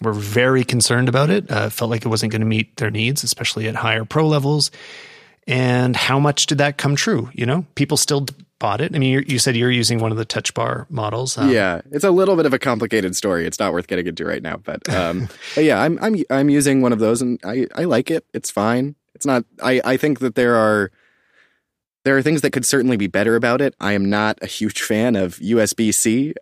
were 0.00 0.12
very 0.12 0.64
concerned 0.64 1.08
about 1.08 1.30
it, 1.30 1.50
uh, 1.50 1.68
felt 1.68 1.90
like 1.90 2.04
it 2.04 2.08
wasn't 2.08 2.32
going 2.32 2.40
to 2.40 2.46
meet 2.46 2.76
their 2.76 2.90
needs, 2.90 3.24
especially 3.24 3.68
at 3.68 3.74
higher 3.74 4.04
Pro 4.04 4.26
levels. 4.26 4.70
And 5.46 5.96
how 5.96 6.20
much 6.20 6.46
did 6.46 6.58
that 6.58 6.78
come 6.78 6.94
true? 6.94 7.28
You 7.32 7.46
know, 7.46 7.66
people 7.74 7.96
still 7.96 8.26
bought 8.62 8.80
it. 8.80 8.94
I 8.94 8.98
mean, 9.00 9.24
you 9.26 9.40
said 9.40 9.56
you're 9.56 9.72
using 9.72 9.98
one 9.98 10.12
of 10.12 10.18
the 10.18 10.24
touch 10.24 10.54
bar 10.54 10.86
models. 10.88 11.36
Um, 11.36 11.50
yeah, 11.50 11.82
it's 11.90 12.04
a 12.04 12.12
little 12.12 12.36
bit 12.36 12.46
of 12.46 12.54
a 12.54 12.60
complicated 12.60 13.16
story. 13.16 13.44
It's 13.44 13.58
not 13.58 13.72
worth 13.72 13.88
getting 13.88 14.06
into 14.06 14.24
right 14.24 14.40
now, 14.40 14.56
but 14.56 14.88
um 14.88 15.28
but 15.56 15.64
yeah, 15.64 15.82
I'm 15.82 15.98
I'm 16.00 16.14
I'm 16.30 16.48
using 16.48 16.80
one 16.80 16.92
of 16.92 17.00
those 17.00 17.20
and 17.20 17.40
I 17.44 17.66
I 17.74 17.84
like 17.84 18.08
it. 18.08 18.24
It's 18.32 18.52
fine. 18.52 18.94
It's 19.16 19.26
not 19.26 19.44
I 19.60 19.82
I 19.84 19.96
think 19.96 20.20
that 20.20 20.36
there 20.36 20.54
are 20.54 20.92
there 22.04 22.16
are 22.16 22.22
things 22.22 22.42
that 22.42 22.52
could 22.52 22.64
certainly 22.64 22.96
be 22.96 23.08
better 23.08 23.34
about 23.34 23.60
it. 23.60 23.74
I 23.80 23.94
am 23.94 24.08
not 24.08 24.38
a 24.42 24.46
huge 24.46 24.80
fan 24.82 25.16
of 25.16 25.38
USB-C 25.38 26.34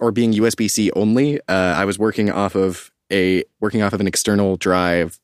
or 0.00 0.12
being 0.12 0.32
USB-C 0.32 0.90
only. 0.92 1.40
Uh, 1.48 1.74
I 1.76 1.84
was 1.86 1.98
working 1.98 2.30
off 2.30 2.54
of 2.54 2.90
a 3.10 3.42
working 3.60 3.80
off 3.82 3.94
of 3.94 4.00
an 4.00 4.06
external 4.06 4.58
drive 4.58 5.18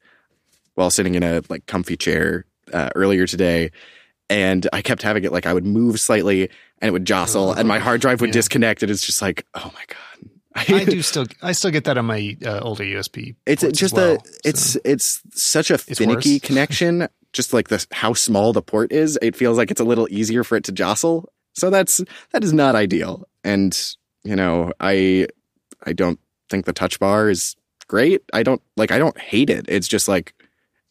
while 0.75 0.91
sitting 0.91 1.17
in 1.17 1.23
a 1.23 1.43
like 1.51 1.67
comfy 1.67 1.97
chair 1.97 2.47
uh, 2.73 2.89
earlier 2.95 3.27
today, 3.27 3.71
and 4.31 4.67
I 4.73 4.81
kept 4.81 5.03
having 5.03 5.25
it 5.25 5.33
like 5.33 5.45
I 5.45 5.53
would 5.53 5.67
move 5.67 6.01
slightly 6.01 6.49
and 6.81 6.89
it 6.89 6.93
would 6.93 7.05
jostle, 7.05 7.53
and 7.53 7.69
my 7.69 7.79
hard 7.79 8.01
drive 8.01 8.23
would 8.23 8.29
Yeah. 8.29 8.35
disconnect, 8.41 8.83
and 8.83 8.91
it's 8.91 9.05
just 9.05 9.21
like, 9.21 9.45
oh 9.55 9.71
my 9.75 9.85
god. 9.87 10.31
I 10.55 10.85
do 10.85 11.03
still, 11.03 11.27
I 11.43 11.53
still 11.53 11.71
get 11.71 11.85
that 11.85 11.97
on 11.99 12.07
my 12.07 12.37
uh, 12.45 12.59
older 12.61 12.83
USB. 12.85 13.37
It's 13.47 13.63
just 13.73 13.95
well, 13.95 14.17
the 14.17 14.39
it's 14.45 14.61
so. 14.73 14.81
it's 14.85 15.21
such 15.33 15.71
a 15.71 15.77
finicky 15.79 16.41
connection. 16.49 17.07
Just 17.33 17.53
like 17.53 17.69
the 17.69 17.85
how 17.93 18.15
small 18.15 18.53
the 18.53 18.63
port 18.63 18.91
is, 18.91 19.17
it 19.23 19.37
feels 19.37 19.57
like 19.59 19.71
it's 19.71 19.81
a 19.81 19.85
little 19.85 20.09
easier 20.11 20.43
for 20.43 20.57
it 20.57 20.65
to 20.65 20.73
jostle. 20.73 21.31
So 21.55 21.71
that's 21.71 22.01
that 22.33 22.43
is 22.43 22.53
not 22.53 22.75
ideal. 22.75 23.29
And 23.45 23.79
you 24.25 24.35
know, 24.35 24.73
I 24.81 25.29
I 25.85 25.93
don't 25.93 26.19
think 26.49 26.65
the 26.65 26.73
touch 26.73 26.99
bar 26.99 27.31
is 27.31 27.55
great. 27.87 28.23
I 28.33 28.43
don't 28.43 28.61
like 28.77 28.91
I 28.91 28.99
don't 28.99 29.19
hate 29.19 29.51
it. 29.51 29.67
It's 29.69 29.87
just 29.87 30.09
like 30.09 30.35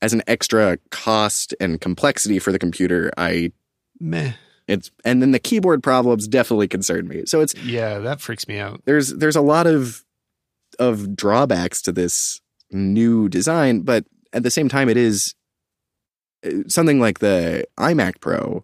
as 0.02 0.14
an 0.14 0.22
extra 0.28 0.78
cost 0.92 1.54
and 1.60 1.82
complexity 1.82 2.40
for 2.40 2.52
the 2.52 2.60
computer, 2.60 3.12
I 3.18 3.52
meh. 4.00 4.34
it's 4.68 4.92
and 5.04 5.22
then 5.22 5.32
the 5.32 5.40
keyboard 5.40 5.84
problems 5.84 6.28
definitely 6.28 6.68
concern 6.68 7.08
me. 7.08 7.24
So 7.26 7.42
it's 7.42 7.54
Yeah, 7.56 8.00
that 8.00 8.22
freaks 8.22 8.48
me 8.48 8.60
out. 8.60 8.82
there's 8.86 9.14
there's 9.16 9.36
a 9.36 9.42
lot 9.42 9.68
of 9.68 10.04
of 10.80 11.16
drawbacks 11.16 11.82
to 11.84 11.92
this 11.92 12.40
new 12.72 13.28
design, 13.30 13.82
but 13.82 14.06
at 14.32 14.44
the 14.44 14.52
same 14.52 14.70
time, 14.70 14.88
it 14.90 14.96
is 14.98 15.34
uh, 16.46 16.50
something 16.68 17.00
like 17.00 17.20
the 17.20 17.66
iMac 17.78 18.22
Pro. 18.22 18.64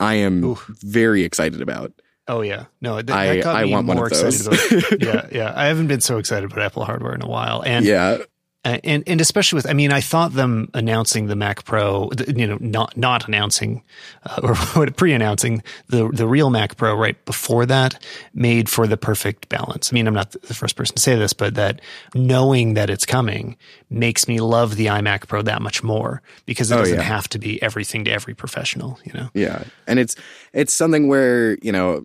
I 0.00 0.14
am 0.14 0.42
Oof. 0.44 0.66
very 0.80 1.22
excited 1.24 1.60
about. 1.60 1.92
Oh 2.28 2.40
yeah, 2.40 2.66
no, 2.80 3.02
that, 3.02 3.10
I 3.10 3.36
that 3.36 3.42
got 3.44 3.56
I 3.56 3.64
me 3.64 3.72
want 3.72 3.88
one 3.88 3.96
more 3.96 4.06
of 4.06 4.12
those. 4.12 4.46
excited 4.46 4.84
about. 4.84 5.02
yeah, 5.02 5.26
yeah, 5.32 5.52
I 5.54 5.66
haven't 5.66 5.88
been 5.88 6.00
so 6.00 6.18
excited 6.18 6.50
about 6.50 6.64
Apple 6.64 6.84
hardware 6.84 7.14
in 7.14 7.20
a 7.22 7.26
while, 7.28 7.62
and 7.66 7.84
yeah, 7.84 8.18
Uh, 8.64 8.78
and 8.84 9.02
and 9.08 9.20
especially 9.20 9.56
with, 9.56 9.68
I 9.68 9.72
mean, 9.72 9.90
I 9.90 10.00
thought 10.00 10.34
them 10.34 10.68
announcing 10.72 11.26
the 11.26 11.34
Mac 11.34 11.64
Pro, 11.64 12.10
you 12.28 12.46
know, 12.46 12.58
not 12.60 12.96
not 12.96 13.26
announcing 13.26 13.82
uh, 14.24 14.54
or 14.76 14.86
pre-announcing 14.86 15.64
the 15.88 16.08
the 16.12 16.28
real 16.28 16.48
Mac 16.48 16.76
Pro 16.76 16.94
right 16.94 17.22
before 17.24 17.66
that 17.66 18.00
made 18.34 18.68
for 18.68 18.86
the 18.86 18.96
perfect 18.96 19.48
balance. 19.48 19.92
I 19.92 19.94
mean, 19.94 20.06
I'm 20.06 20.14
not 20.14 20.30
the 20.30 20.54
first 20.54 20.76
person 20.76 20.94
to 20.94 21.02
say 21.02 21.16
this, 21.16 21.32
but 21.32 21.56
that 21.56 21.80
knowing 22.14 22.74
that 22.74 22.88
it's 22.88 23.04
coming 23.04 23.56
makes 23.90 24.28
me 24.28 24.38
love 24.38 24.76
the 24.76 24.86
iMac 24.86 25.26
Pro 25.26 25.42
that 25.42 25.60
much 25.60 25.82
more 25.82 26.22
because 26.46 26.70
it 26.70 26.74
Oh, 26.76 26.78
doesn't 26.78 26.94
yeah. 26.98 27.02
have 27.02 27.28
to 27.30 27.40
be 27.40 27.60
everything 27.62 28.04
to 28.04 28.12
every 28.12 28.34
professional. 28.34 29.00
You 29.04 29.12
know, 29.14 29.28
yeah, 29.34 29.64
and 29.88 29.98
it's 29.98 30.14
it's 30.52 30.72
something 30.72 31.08
where 31.08 31.58
you 31.62 31.72
know 31.72 32.04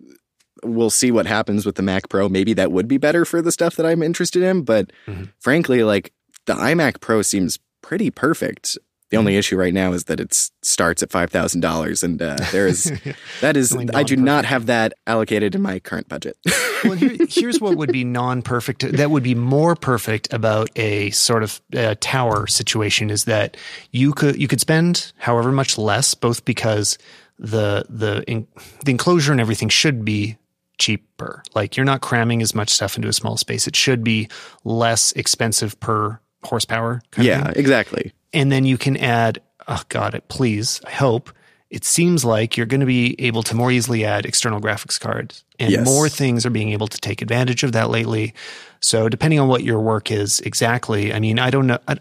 we'll 0.63 0.89
see 0.89 1.11
what 1.11 1.27
happens 1.27 1.67
with 1.67 1.75
the 1.75 1.83
Mac 1.83 2.09
Pro. 2.09 2.27
Maybe 2.29 2.53
that 2.53 2.71
would 2.71 2.87
be 2.87 2.97
better 2.97 3.25
for 3.25 3.43
the 3.43 3.51
stuff 3.51 3.75
that 3.75 3.85
I'm 3.85 4.01
interested 4.01 4.41
in, 4.41 4.63
but 4.63 4.91
Mhm. 5.07 5.29
frankly, 5.39 5.83
like 5.83 6.13
the 6.47 6.53
iMac 6.53 6.99
Pro 6.99 7.21
seems 7.21 7.59
pretty 7.81 8.09
perfect. 8.09 8.77
The 9.09 9.15
only 9.15 9.37
issue 9.37 9.55
right 9.55 9.73
now 9.73 9.93
is 9.93 10.05
that 10.05 10.19
it 10.19 10.33
starts 10.61 11.01
at 11.01 11.09
five 11.09 11.29
thousand 11.29 11.61
dollars, 11.61 12.03
and 12.03 12.21
uh, 12.21 12.35
there 12.51 12.67
is 12.67 12.91
that 13.41 13.55
is 13.55 13.73
I 13.93 14.03
do 14.03 14.17
not 14.17 14.43
have 14.43 14.65
that 14.65 14.93
allocated 15.05 15.55
in 15.55 15.61
my 15.61 15.79
current 15.79 16.09
budget. 16.09 16.37
well, 16.83 16.93
here, 16.93 17.15
here's 17.29 17.61
what 17.61 17.77
would 17.77 17.93
be 17.93 18.03
non-perfect. 18.03 18.91
That 18.91 19.09
would 19.09 19.23
be 19.23 19.33
more 19.33 19.77
perfect 19.77 20.33
about 20.33 20.69
a 20.77 21.11
sort 21.11 21.43
of 21.43 21.61
uh, 21.73 21.95
tower 22.01 22.47
situation 22.47 23.09
is 23.09 23.23
that 23.25 23.55
you 23.91 24.11
could 24.11 24.41
you 24.41 24.49
could 24.49 24.59
spend 24.59 25.13
however 25.15 25.53
much 25.53 25.77
less, 25.77 26.13
both 26.13 26.43
because 26.43 26.97
the 27.39 27.85
the 27.87 28.25
in, 28.27 28.45
the 28.83 28.91
enclosure 28.91 29.31
and 29.31 29.39
everything 29.39 29.69
should 29.69 30.03
be 30.03 30.37
cheaper. 30.79 31.43
Like 31.55 31.77
you're 31.77 31.85
not 31.85 32.01
cramming 32.01 32.41
as 32.41 32.53
much 32.53 32.69
stuff 32.71 32.97
into 32.97 33.07
a 33.07 33.13
small 33.13 33.37
space. 33.37 33.67
It 33.67 33.75
should 33.75 34.03
be 34.03 34.27
less 34.65 35.13
expensive 35.13 35.79
per 35.79 36.19
horsepower. 36.43 37.01
kind 37.11 37.27
of 37.27 37.33
yeah, 37.33 37.51
exactly. 37.55 38.13
and 38.33 38.51
then 38.51 38.65
you 38.65 38.77
can 38.77 38.97
add 38.97 39.41
oh 39.67 39.81
god 39.89 40.13
it 40.15 40.27
please 40.29 40.79
i 40.85 40.91
hope 40.91 41.31
it 41.69 41.83
seems 41.83 42.23
like 42.23 42.55
you're 42.55 42.65
going 42.65 42.79
to 42.79 42.85
be 42.85 43.13
able 43.19 43.43
to 43.43 43.53
more 43.55 43.69
easily 43.71 44.05
add 44.05 44.25
external 44.25 44.61
graphics 44.61 44.97
cards 44.99 45.43
and 45.59 45.71
Yes. 45.71 45.85
more 45.85 46.07
things 46.07 46.45
are 46.45 46.49
being 46.49 46.69
able 46.71 46.87
to 46.87 46.97
take 46.99 47.21
advantage 47.21 47.63
of 47.63 47.73
that 47.73 47.89
lately 47.89 48.33
so 48.79 49.09
depending 49.09 49.39
on 49.39 49.47
what 49.49 49.63
your 49.63 49.81
work 49.81 50.09
is 50.11 50.39
exactly 50.41 51.13
i 51.13 51.19
mean 51.19 51.39
i 51.39 51.49
don't 51.49 51.67
know 51.67 51.79
i, 51.87 51.97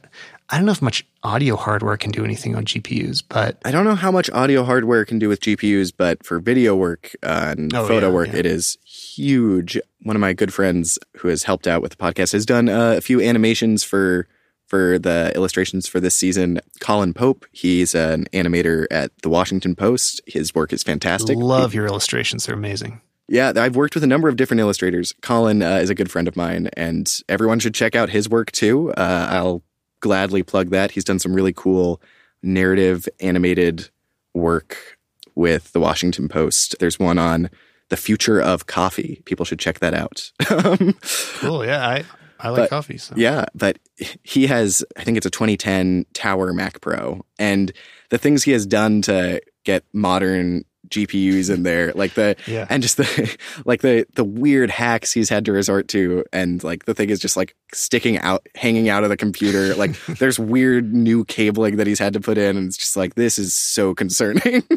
I 0.49 0.57
don't 0.59 0.67
know 0.67 0.73
if 0.73 0.81
much 0.83 1.05
audio 1.25 1.57
hardware 1.57 1.97
can 1.97 2.13
do 2.13 2.25
anything 2.25 2.55
on 2.55 2.65
gpus 2.65 3.25
but 3.29 3.59
I 3.65 3.73
don't 3.73 3.85
know 3.85 3.97
how 3.97 4.13
much 4.13 4.31
audio 4.31 4.63
hardware 4.63 5.05
can 5.05 5.19
do 5.19 5.29
with 5.29 5.41
GPUs, 5.41 5.93
but 5.97 6.25
for 6.25 6.39
video 6.39 6.77
work 6.77 7.17
uh, 7.25 7.55
and 7.59 7.75
Oh, 7.75 7.85
photo 7.89 8.07
yeah, 8.09 8.13
work, 8.15 8.29
yeah. 8.29 8.37
it 8.37 8.47
is 8.47 8.79
huge. 9.17 9.79
One 10.03 10.17
of 10.17 10.21
my 10.21 10.33
good 10.33 10.53
friends 10.53 10.99
who 11.19 11.29
has 11.29 11.45
helped 11.45 11.67
out 11.67 11.83
with 11.83 11.93
the 11.93 11.97
podcast 11.97 12.33
has 12.33 12.47
done 12.47 12.69
uh, 12.69 12.95
a 12.97 13.01
few 13.01 13.21
animations 13.21 13.83
for 13.85 14.29
for 14.67 14.99
the 14.99 15.33
illustrations 15.37 15.87
for 15.87 16.01
this 16.01 16.17
season. 16.17 16.61
Colin 16.81 17.15
Pope, 17.15 17.47
he's 17.53 17.95
an 17.95 18.27
animator 18.33 18.87
at 18.91 19.13
the 19.23 19.29
Washington 19.29 19.77
Post. 19.77 20.21
His 20.27 20.55
work 20.55 20.73
is 20.73 20.83
fantastic. 20.83 21.37
love 21.39 21.73
your 21.73 21.87
illustrations 21.87 22.47
they're 22.47 22.57
amazing 22.57 23.01
Yeah, 23.29 23.53
I've 23.57 23.77
worked 23.77 23.95
with 23.95 24.03
a 24.03 24.09
number 24.09 24.29
of 24.29 24.37
different 24.37 24.61
illustrators. 24.61 25.15
Colin 25.23 25.63
uh, 25.63 25.77
is 25.77 25.91
a 25.91 25.95
good 25.95 26.11
friend 26.11 26.27
of 26.27 26.37
mine, 26.37 26.69
and 26.77 27.21
everyone 27.29 27.61
should 27.61 27.75
check 27.75 27.95
out 27.95 28.11
his 28.11 28.29
work 28.29 28.51
too. 28.51 28.93
Uh, 28.95 29.29
I'll 29.31 29.63
gladly 30.01 30.43
plug 30.43 30.71
that. 30.71 30.91
He's 30.93 31.05
done 31.05 31.19
some 31.19 31.35
really 31.35 31.53
cool 31.53 32.01
narrative 32.43 33.09
animated 33.21 33.89
work 34.35 34.99
with 35.35 35.73
the 35.73 35.81
Washington 35.81 36.29
Post. 36.29 36.77
There's 36.81 36.99
one 36.99 37.19
on 37.19 37.51
the 37.89 37.97
future 37.97 38.41
of 38.41 38.67
coffee. 38.67 39.23
People 39.25 39.45
should 39.45 39.59
check 39.59 39.81
that 39.81 39.95
out. 39.95 40.31
Um, 40.51 40.97
cool. 41.39 41.65
Yeah. 41.65 41.87
I, 41.87 42.05
I 42.41 42.49
like 42.49 42.63
but, 42.63 42.71
coffee. 42.71 42.99
So. 42.99 43.15
Yeah. 43.17 43.45
But 43.55 43.79
he 44.23 44.47
has, 44.47 44.85
I 44.97 45.05
think 45.05 45.17
it's 45.17 45.27
a 45.27 45.31
2010 45.31 46.07
Tower 46.15 46.53
Mac 46.53 46.81
Pro. 46.81 47.25
And 47.39 47.73
the 48.11 48.19
things 48.19 48.43
he 48.43 48.53
has 48.53 48.67
done 48.67 49.03
to 49.03 49.41
get 49.65 49.85
modern 49.93 50.65
GPUs 50.89 51.53
in 51.53 51.63
there, 51.63 51.93
like 51.93 52.15
the 52.15 52.37
yeah. 52.47 52.67
and 52.69 52.83
just 52.83 52.97
the 52.97 53.37
like 53.65 53.83
the 53.83 54.07
the 54.15 54.25
weird 54.25 54.71
hacks 54.71 55.13
he's 55.13 55.29
had 55.29 55.45
to 55.47 55.53
resort 55.53 55.89
to, 55.89 56.25
and 56.33 56.63
like 56.65 56.85
the 56.85 56.95
thing 56.95 57.11
is 57.11 57.21
just 57.21 57.37
like 57.37 57.55
sticking 57.73 58.19
out, 58.19 58.47
hanging 58.55 58.89
out 58.89 59.05
of 59.05 59.11
the 59.11 59.17
computer. 59.17 59.75
Like 59.75 59.97
there's 60.19 60.39
weird 60.39 60.95
new 60.95 61.25
cabling 61.25 61.77
that 61.77 61.87
he's 61.87 61.99
had 61.99 62.13
to 62.15 62.21
put 62.21 62.39
in, 62.39 62.57
and 62.57 62.69
it's 62.69 62.77
just 62.77 62.97
like 62.97 63.15
this 63.15 63.39
is 63.39 63.55
so 63.55 63.95
concerning. 63.95 64.63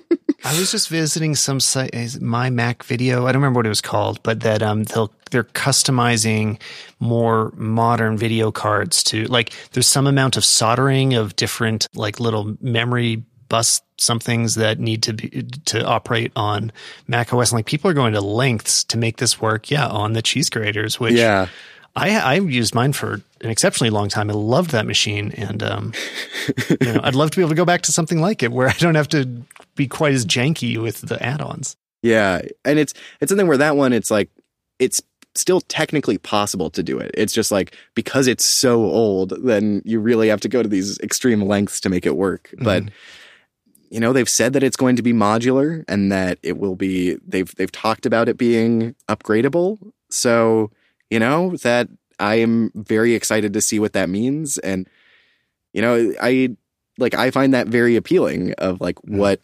I 0.46 0.58
was 0.58 0.72
just 0.72 0.88
visiting 0.88 1.36
some 1.36 1.60
site, 1.60 2.22
my 2.22 2.50
Mac 2.50 2.84
video. 2.84 3.26
I 3.28 3.34
don't 3.34 3.42
remember 3.42 3.60
what 3.60 3.66
it 3.66 3.70
was 3.70 3.82
called, 3.82 4.24
but 4.24 4.40
that 4.42 4.64
um 4.64 4.84
they'll 4.84 5.12
they're 5.32 5.44
customizing 5.44 6.60
more 7.00 7.52
modern 7.56 8.18
video 8.18 8.52
cards 8.52 9.04
to 9.04 9.26
like 9.26 9.54
there's 9.72 9.88
some 9.88 10.08
amount 10.08 10.38
of 10.38 10.46
soldering 10.46 11.14
of 11.14 11.36
different 11.36 11.88
like 11.94 12.20
little 12.20 12.56
memory 12.62 13.24
bus 13.50 13.82
some 13.98 14.20
things 14.20 14.56
that 14.56 14.80
need 14.80 15.04
to 15.04 15.14
be 15.14 15.44
to 15.66 15.86
operate 15.86 16.32
on 16.36 16.72
Mac 17.08 17.34
OS. 17.34 17.52
And 17.52 17.58
like 17.58 17.66
people 17.66 17.90
are 17.90 17.94
going 17.94 18.14
to 18.14 18.22
lengths 18.22 18.84
to 18.86 18.98
make 18.98 19.18
this 19.18 19.42
work. 19.42 19.70
Yeah, 19.70 19.88
on 19.88 20.14
the 20.14 20.22
cheese 20.22 20.50
graters, 20.50 21.00
which 21.00 21.14
yeah. 21.14 21.48
I 21.96 22.18
I 22.18 22.34
used 22.36 22.74
mine 22.74 22.94
for 22.94 23.22
an 23.42 23.50
exceptionally 23.50 23.90
long 23.90 24.10
time. 24.10 24.30
I 24.30 24.34
loved 24.34 24.72
that 24.72 24.86
machine, 24.86 25.32
and 25.34 25.62
um, 25.64 25.94
you 26.70 26.94
know, 26.94 27.02
I'd 27.04 27.16
love 27.16 27.32
to 27.32 27.38
be 27.38 27.42
able 27.42 27.50
to 27.50 27.56
go 27.56 27.66
back 27.66 27.82
to 27.84 27.92
something 27.92 28.22
like 28.22 28.44
it 28.44 28.52
where 28.52 28.68
I 28.68 28.76
don't 28.80 28.96
have 28.96 29.10
to 29.10 29.26
be 29.76 29.88
quite 29.88 30.14
as 30.14 30.26
janky 30.26 30.82
with 30.82 31.02
the 31.02 31.22
add-ons. 31.22 31.76
Yeah, 32.02 32.42
and 32.64 32.80
it's 32.80 32.94
it's 33.20 33.30
something 33.30 33.48
where 33.48 33.58
that 33.58 33.76
one 33.76 33.92
it's 33.92 34.12
like 34.12 34.30
it's 34.78 35.02
still 35.36 35.62
technically 35.62 36.18
possible 36.18 36.70
to 36.72 36.84
do 36.84 37.00
it. 37.00 37.12
It's 37.14 37.34
just 37.34 37.52
like 37.52 37.76
because 37.96 38.28
it's 38.28 38.46
so 38.46 38.84
old, 38.84 39.34
then 39.44 39.82
you 39.86 40.00
really 40.00 40.28
have 40.30 40.42
to 40.42 40.50
go 40.50 40.64
to 40.64 40.70
these 40.70 41.00
extreme 41.00 41.42
lengths 41.42 41.80
to 41.82 41.90
make 41.90 42.06
it 42.06 42.16
work. 42.16 42.54
But 42.60 42.84
mm 42.84 42.92
you 43.90 44.00
know, 44.00 44.14
they've 44.14 44.30
said 44.30 44.54
that 44.54 44.64
it's 44.64 44.78
going 44.78 44.96
to 44.96 45.02
be 45.02 45.14
modular 45.14 45.84
and 45.88 46.12
that 46.12 46.40
it 46.44 46.58
will 46.58 46.76
be 46.76 47.16
they've 47.26 47.54
they've 47.56 47.72
talked 47.72 48.06
about 48.06 48.30
it 48.30 48.38
being 48.38 48.96
upgradable. 49.08 49.80
So, 50.10 50.72
you 51.10 51.20
know, 51.20 51.56
that 51.58 51.90
I 52.20 52.36
am 52.36 52.72
very 52.76 53.16
excited 53.16 53.54
to 53.54 53.62
see 53.62 53.80
what 53.80 53.94
that 53.94 54.10
means 54.10 54.58
and 54.60 54.88
you 55.74 55.82
know, 55.82 56.14
I 56.22 56.56
like 56.98 57.14
I 57.14 57.32
find 57.32 57.54
that 57.54 57.68
very 57.68 57.96
appealing 57.96 58.54
of 58.54 58.82
like 58.82 58.96
mm. 58.98 59.18
what 59.18 59.42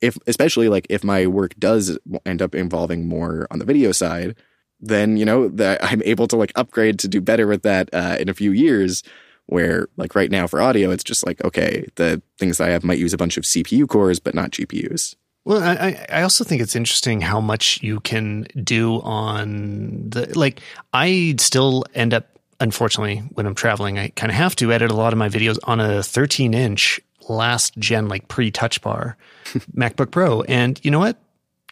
if 0.00 0.18
especially 0.26 0.68
like 0.68 0.86
if 0.90 1.04
my 1.04 1.26
work 1.26 1.54
does 1.58 1.98
end 2.26 2.42
up 2.42 2.54
involving 2.54 3.06
more 3.06 3.46
on 3.50 3.58
the 3.58 3.64
video 3.64 3.92
side, 3.92 4.36
then 4.80 5.16
you 5.16 5.24
know 5.24 5.48
that 5.48 5.82
I'm 5.82 6.02
able 6.02 6.26
to 6.28 6.36
like 6.36 6.52
upgrade 6.56 6.98
to 7.00 7.08
do 7.08 7.20
better 7.20 7.46
with 7.46 7.62
that 7.62 7.88
uh, 7.92 8.16
in 8.18 8.28
a 8.28 8.34
few 8.34 8.52
years 8.52 9.02
where 9.46 9.88
like 9.96 10.14
right 10.14 10.30
now 10.30 10.46
for 10.46 10.60
audio 10.60 10.90
it's 10.90 11.04
just 11.04 11.26
like 11.26 11.42
okay 11.44 11.86
the 11.96 12.22
things 12.38 12.60
i 12.60 12.68
have 12.68 12.84
might 12.84 12.98
use 12.98 13.12
a 13.12 13.18
bunch 13.18 13.36
of 13.36 13.44
cpu 13.44 13.88
cores 13.88 14.20
but 14.20 14.34
not 14.34 14.50
gpus 14.50 15.14
well 15.44 15.62
i 15.62 16.04
i 16.08 16.22
also 16.22 16.44
think 16.44 16.62
it's 16.62 16.76
interesting 16.76 17.20
how 17.20 17.40
much 17.40 17.82
you 17.82 18.00
can 18.00 18.46
do 18.62 19.00
on 19.02 20.08
the 20.08 20.30
like 20.38 20.60
i 20.92 21.34
still 21.38 21.84
end 21.94 22.14
up 22.14 22.26
unfortunately 22.60 23.18
when 23.32 23.46
i'm 23.46 23.54
traveling 23.54 23.98
i 23.98 24.08
kind 24.10 24.30
of 24.30 24.36
have 24.36 24.54
to 24.56 24.72
edit 24.72 24.90
a 24.90 24.94
lot 24.94 25.12
of 25.12 25.18
my 25.18 25.28
videos 25.28 25.58
on 25.64 25.80
a 25.80 26.02
13 26.02 26.54
inch 26.54 27.00
last 27.28 27.76
gen 27.78 28.08
like 28.08 28.28
pre 28.28 28.50
touch 28.50 28.80
bar 28.82 29.16
macbook 29.76 30.10
pro 30.10 30.42
and 30.42 30.80
you 30.82 30.90
know 30.90 30.98
what? 30.98 31.18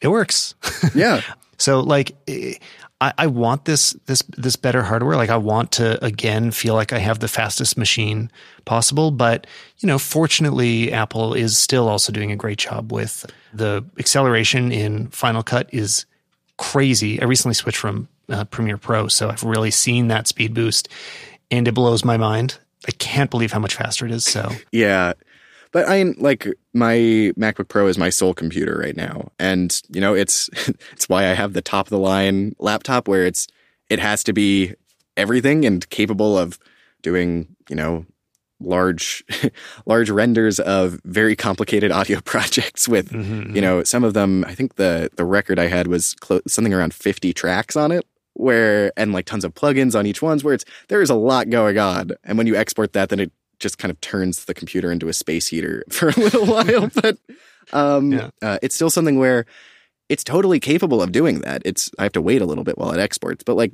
It 0.02 0.08
works. 0.08 0.54
Yeah. 0.94 1.20
So 1.58 1.80
like 1.80 2.12
eh, 2.26 2.54
I, 3.00 3.12
I 3.18 3.26
want 3.26 3.64
this 3.64 3.92
this 4.06 4.22
this 4.36 4.56
better 4.56 4.82
hardware. 4.82 5.16
Like 5.16 5.30
I 5.30 5.36
want 5.36 5.72
to 5.72 6.02
again 6.04 6.50
feel 6.50 6.74
like 6.74 6.92
I 6.92 6.98
have 6.98 7.20
the 7.20 7.28
fastest 7.28 7.76
machine 7.76 8.30
possible. 8.64 9.10
But 9.10 9.46
you 9.78 9.86
know, 9.86 9.98
fortunately, 9.98 10.92
Apple 10.92 11.34
is 11.34 11.56
still 11.56 11.88
also 11.88 12.12
doing 12.12 12.30
a 12.30 12.36
great 12.36 12.58
job 12.58 12.92
with 12.92 13.30
the 13.52 13.84
acceleration 13.98 14.70
in 14.72 15.08
Final 15.08 15.42
Cut 15.42 15.68
is 15.72 16.04
crazy. 16.58 17.20
I 17.20 17.24
recently 17.24 17.54
switched 17.54 17.78
from 17.78 18.08
uh, 18.28 18.44
Premiere 18.44 18.78
Pro, 18.78 19.08
so 19.08 19.28
I've 19.30 19.42
really 19.42 19.70
seen 19.70 20.08
that 20.08 20.28
speed 20.28 20.54
boost, 20.54 20.88
and 21.50 21.66
it 21.66 21.72
blows 21.72 22.04
my 22.04 22.16
mind. 22.16 22.58
I 22.86 22.92
can't 22.92 23.30
believe 23.30 23.52
how 23.52 23.58
much 23.58 23.74
faster 23.74 24.06
it 24.06 24.12
is. 24.12 24.24
So 24.24 24.50
yeah, 24.72 25.14
but 25.72 25.88
I 25.88 26.02
mean, 26.02 26.16
like 26.18 26.46
my 26.74 26.94
MacBook 27.38 27.68
Pro 27.68 27.86
is 27.86 27.98
my 27.98 28.10
sole 28.10 28.34
computer 28.34 28.78
right 28.78 28.96
now, 28.96 29.30
and 29.38 29.80
you 29.88 30.00
know 30.00 30.14
it's 30.14 30.50
it's 30.92 31.08
why 31.08 31.30
I 31.30 31.34
have 31.34 31.52
the 31.52 31.62
top 31.62 31.86
of 31.86 31.90
the 31.90 31.98
line 31.98 32.54
laptop 32.58 33.08
where 33.08 33.26
it's 33.26 33.46
it 33.88 33.98
has 33.98 34.24
to 34.24 34.32
be 34.32 34.74
everything 35.16 35.64
and 35.64 35.88
capable 35.90 36.38
of 36.38 36.58
doing 37.02 37.54
you 37.68 37.76
know 37.76 38.06
large 38.60 39.24
large 39.86 40.10
renders 40.10 40.60
of 40.60 41.00
very 41.04 41.34
complicated 41.34 41.90
audio 41.92 42.20
projects 42.20 42.88
with 42.88 43.10
mm-hmm. 43.10 43.54
you 43.54 43.60
know 43.60 43.82
some 43.82 44.04
of 44.04 44.14
them 44.14 44.44
i 44.46 44.54
think 44.54 44.74
the 44.74 45.10
the 45.16 45.24
record 45.24 45.58
i 45.58 45.66
had 45.66 45.86
was 45.86 46.14
clo- 46.14 46.42
something 46.46 46.74
around 46.74 46.92
50 46.92 47.32
tracks 47.32 47.74
on 47.74 47.90
it 47.90 48.06
where 48.34 48.92
and 48.96 49.12
like 49.12 49.24
tons 49.24 49.44
of 49.44 49.54
plugins 49.54 49.98
on 49.98 50.06
each 50.06 50.22
one's 50.22 50.44
where 50.44 50.54
it's 50.54 50.64
there 50.88 51.00
is 51.00 51.10
a 51.10 51.14
lot 51.14 51.48
going 51.48 51.78
on 51.78 52.10
and 52.22 52.36
when 52.36 52.46
you 52.46 52.54
export 52.54 52.92
that 52.92 53.08
then 53.08 53.20
it 53.20 53.32
just 53.60 53.78
kind 53.78 53.90
of 53.90 54.00
turns 54.00 54.46
the 54.46 54.54
computer 54.54 54.90
into 54.90 55.08
a 55.08 55.12
space 55.12 55.46
heater 55.46 55.84
for 55.90 56.08
a 56.08 56.16
little 56.18 56.46
while. 56.46 56.90
But 57.00 57.18
um, 57.72 58.12
yeah. 58.12 58.30
uh, 58.42 58.58
it's 58.62 58.74
still 58.74 58.90
something 58.90 59.18
where 59.18 59.46
it's 60.08 60.24
totally 60.24 60.58
capable 60.58 61.00
of 61.00 61.12
doing 61.12 61.40
that. 61.42 61.62
It's 61.64 61.90
I 61.98 62.02
have 62.02 62.12
to 62.12 62.22
wait 62.22 62.42
a 62.42 62.46
little 62.46 62.64
bit 62.64 62.78
while 62.78 62.90
it 62.90 62.98
exports, 62.98 63.44
but 63.44 63.56
like 63.56 63.72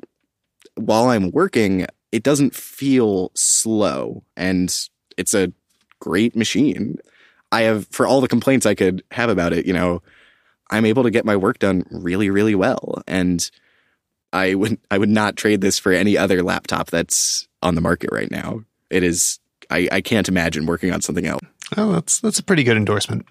while 0.74 1.08
I'm 1.08 1.30
working, 1.30 1.86
it 2.12 2.22
doesn't 2.22 2.54
feel 2.54 3.30
slow, 3.34 4.22
and 4.36 4.74
it's 5.16 5.34
a 5.34 5.52
great 6.00 6.36
machine. 6.36 6.98
I 7.52 7.62
have 7.62 7.86
for 7.88 8.06
all 8.06 8.20
the 8.20 8.28
complaints 8.28 8.66
I 8.66 8.74
could 8.74 9.02
have 9.12 9.30
about 9.30 9.52
it, 9.54 9.66
you 9.66 9.72
know, 9.72 10.02
I'm 10.70 10.84
able 10.84 11.04
to 11.04 11.10
get 11.10 11.24
my 11.24 11.36
work 11.36 11.58
done 11.58 11.84
really, 11.90 12.28
really 12.28 12.54
well, 12.54 13.02
and 13.06 13.48
I 14.32 14.54
would 14.54 14.78
I 14.90 14.98
would 14.98 15.08
not 15.08 15.36
trade 15.36 15.60
this 15.62 15.78
for 15.78 15.92
any 15.92 16.18
other 16.18 16.42
laptop 16.42 16.90
that's 16.90 17.48
on 17.62 17.74
the 17.74 17.80
market 17.80 18.10
right 18.12 18.30
now. 18.30 18.62
It 18.90 19.02
is 19.02 19.38
I, 19.70 19.88
I 19.92 20.00
can't 20.00 20.28
imagine 20.28 20.66
working 20.66 20.92
on 20.92 21.00
something 21.00 21.26
else. 21.26 21.42
Oh, 21.76 21.92
that's 21.92 22.20
that's 22.20 22.38
a 22.38 22.42
pretty 22.42 22.62
good 22.62 22.76
endorsement. 22.76 23.26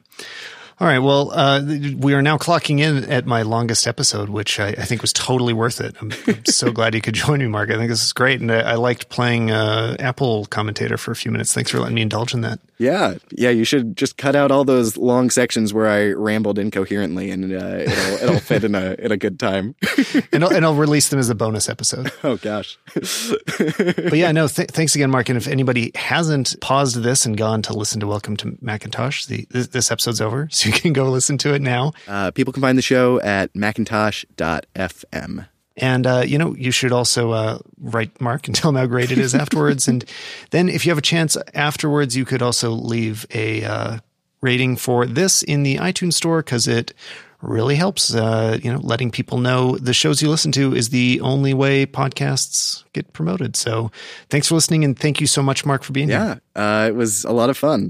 All 0.77 0.87
right. 0.87 0.99
Well, 0.99 1.31
uh, 1.31 1.61
we 1.97 2.13
are 2.15 2.21
now 2.21 2.37
clocking 2.37 2.79
in 2.81 3.05
at 3.09 3.25
my 3.25 3.43
longest 3.43 3.87
episode, 3.87 4.27
which 4.27 4.59
I, 4.59 4.67
I 4.69 4.83
think 4.83 5.01
was 5.01 5.13
totally 5.13 5.53
worth 5.53 5.79
it. 5.79 5.95
I'm, 6.01 6.11
I'm 6.27 6.43
so 6.47 6.69
glad 6.69 6.93
you 6.93 6.99
could 6.99 7.13
join 7.13 7.39
me, 7.39 7.47
Mark. 7.47 7.69
I 7.69 7.77
think 7.77 7.89
this 7.89 8.03
is 8.03 8.11
great. 8.11 8.41
And 8.41 8.51
I, 8.51 8.59
I 8.59 8.75
liked 8.75 9.07
playing 9.07 9.51
uh, 9.51 9.95
Apple 9.99 10.45
commentator 10.47 10.97
for 10.97 11.11
a 11.11 11.15
few 11.15 11.31
minutes. 11.31 11.53
Thanks 11.53 11.71
for 11.71 11.79
letting 11.79 11.95
me 11.95 12.01
indulge 12.01 12.33
in 12.33 12.41
that. 12.41 12.59
Yeah. 12.77 13.15
Yeah. 13.31 13.51
You 13.51 13.63
should 13.63 13.95
just 13.95 14.17
cut 14.17 14.35
out 14.35 14.51
all 14.51 14.65
those 14.65 14.97
long 14.97 15.29
sections 15.29 15.73
where 15.73 15.87
I 15.87 16.11
rambled 16.11 16.59
incoherently 16.59 17.31
and 17.31 17.53
uh, 17.53 17.55
it'll, 17.55 18.27
it'll 18.27 18.39
fit 18.39 18.65
in 18.65 18.75
a, 18.75 18.95
in 18.99 19.13
a 19.13 19.17
good 19.17 19.39
time. 19.39 19.75
and, 20.33 20.43
I'll, 20.43 20.53
and 20.53 20.65
I'll 20.65 20.75
release 20.75 21.07
them 21.07 21.19
as 21.19 21.29
a 21.29 21.35
bonus 21.35 21.69
episode. 21.69 22.11
Oh, 22.25 22.37
gosh. 22.37 22.79
but 22.95 24.13
yeah, 24.13 24.31
no, 24.31 24.47
th- 24.47 24.69
thanks 24.69 24.95
again, 24.95 25.11
Mark. 25.11 25.29
And 25.29 25.37
if 25.37 25.47
anybody 25.47 25.91
hasn't 25.93 26.59
paused 26.59 26.95
this 27.03 27.23
and 27.27 27.37
gone 27.37 27.61
to 27.63 27.73
listen 27.73 27.99
to 27.99 28.07
Welcome 28.07 28.35
to 28.37 28.57
Macintosh, 28.61 29.25
the, 29.25 29.45
this, 29.51 29.67
this 29.67 29.91
episode's 29.91 30.21
over. 30.21 30.47
So 30.49 30.64
you 30.65 30.71
can 30.71 30.93
go 30.93 31.09
listen 31.09 31.37
to 31.39 31.53
it 31.53 31.61
now. 31.61 31.93
Uh, 32.07 32.31
people 32.31 32.53
can 32.53 32.61
find 32.61 32.77
the 32.77 32.81
show 32.81 33.19
at 33.21 33.53
macintosh.fm. 33.53 35.47
And, 35.77 36.07
uh, 36.07 36.23
you 36.25 36.37
know, 36.37 36.55
you 36.55 36.71
should 36.71 36.93
also 36.93 37.31
uh, 37.31 37.59
write 37.79 38.21
Mark 38.21 38.47
and 38.47 38.55
tell 38.55 38.69
him 38.69 38.75
how 38.75 38.85
great 38.85 39.11
it 39.11 39.17
is 39.17 39.35
afterwards. 39.35 39.87
and 39.87 40.05
then 40.51 40.69
if 40.69 40.85
you 40.85 40.91
have 40.91 40.97
a 40.97 41.01
chance 41.01 41.35
afterwards, 41.53 42.15
you 42.15 42.25
could 42.25 42.41
also 42.41 42.71
leave 42.71 43.25
a 43.33 43.63
uh, 43.63 43.97
rating 44.41 44.77
for 44.77 45.05
this 45.05 45.43
in 45.43 45.63
the 45.63 45.75
iTunes 45.77 46.13
store 46.13 46.41
because 46.41 46.67
it 46.67 46.93
really 47.41 47.75
helps, 47.75 48.13
uh, 48.13 48.57
you 48.63 48.71
know, 48.71 48.79
letting 48.81 49.11
people 49.11 49.37
know 49.37 49.77
the 49.77 49.93
shows 49.93 50.21
you 50.21 50.29
listen 50.29 50.51
to 50.53 50.73
is 50.73 50.89
the 50.89 51.19
only 51.21 51.53
way 51.53 51.85
podcasts 51.85 52.83
get 52.93 53.11
promoted. 53.13 53.55
So 53.55 53.91
thanks 54.29 54.47
for 54.47 54.55
listening. 54.55 54.83
And 54.83 54.97
thank 54.97 55.19
you 55.19 55.27
so 55.27 55.43
much, 55.43 55.65
Mark, 55.65 55.83
for 55.83 55.93
being 55.93 56.09
yeah, 56.09 56.25
here. 56.25 56.41
Yeah, 56.55 56.83
uh, 56.83 56.87
it 56.87 56.95
was 56.95 57.25
a 57.25 57.31
lot 57.31 57.49
of 57.49 57.57
fun. 57.57 57.89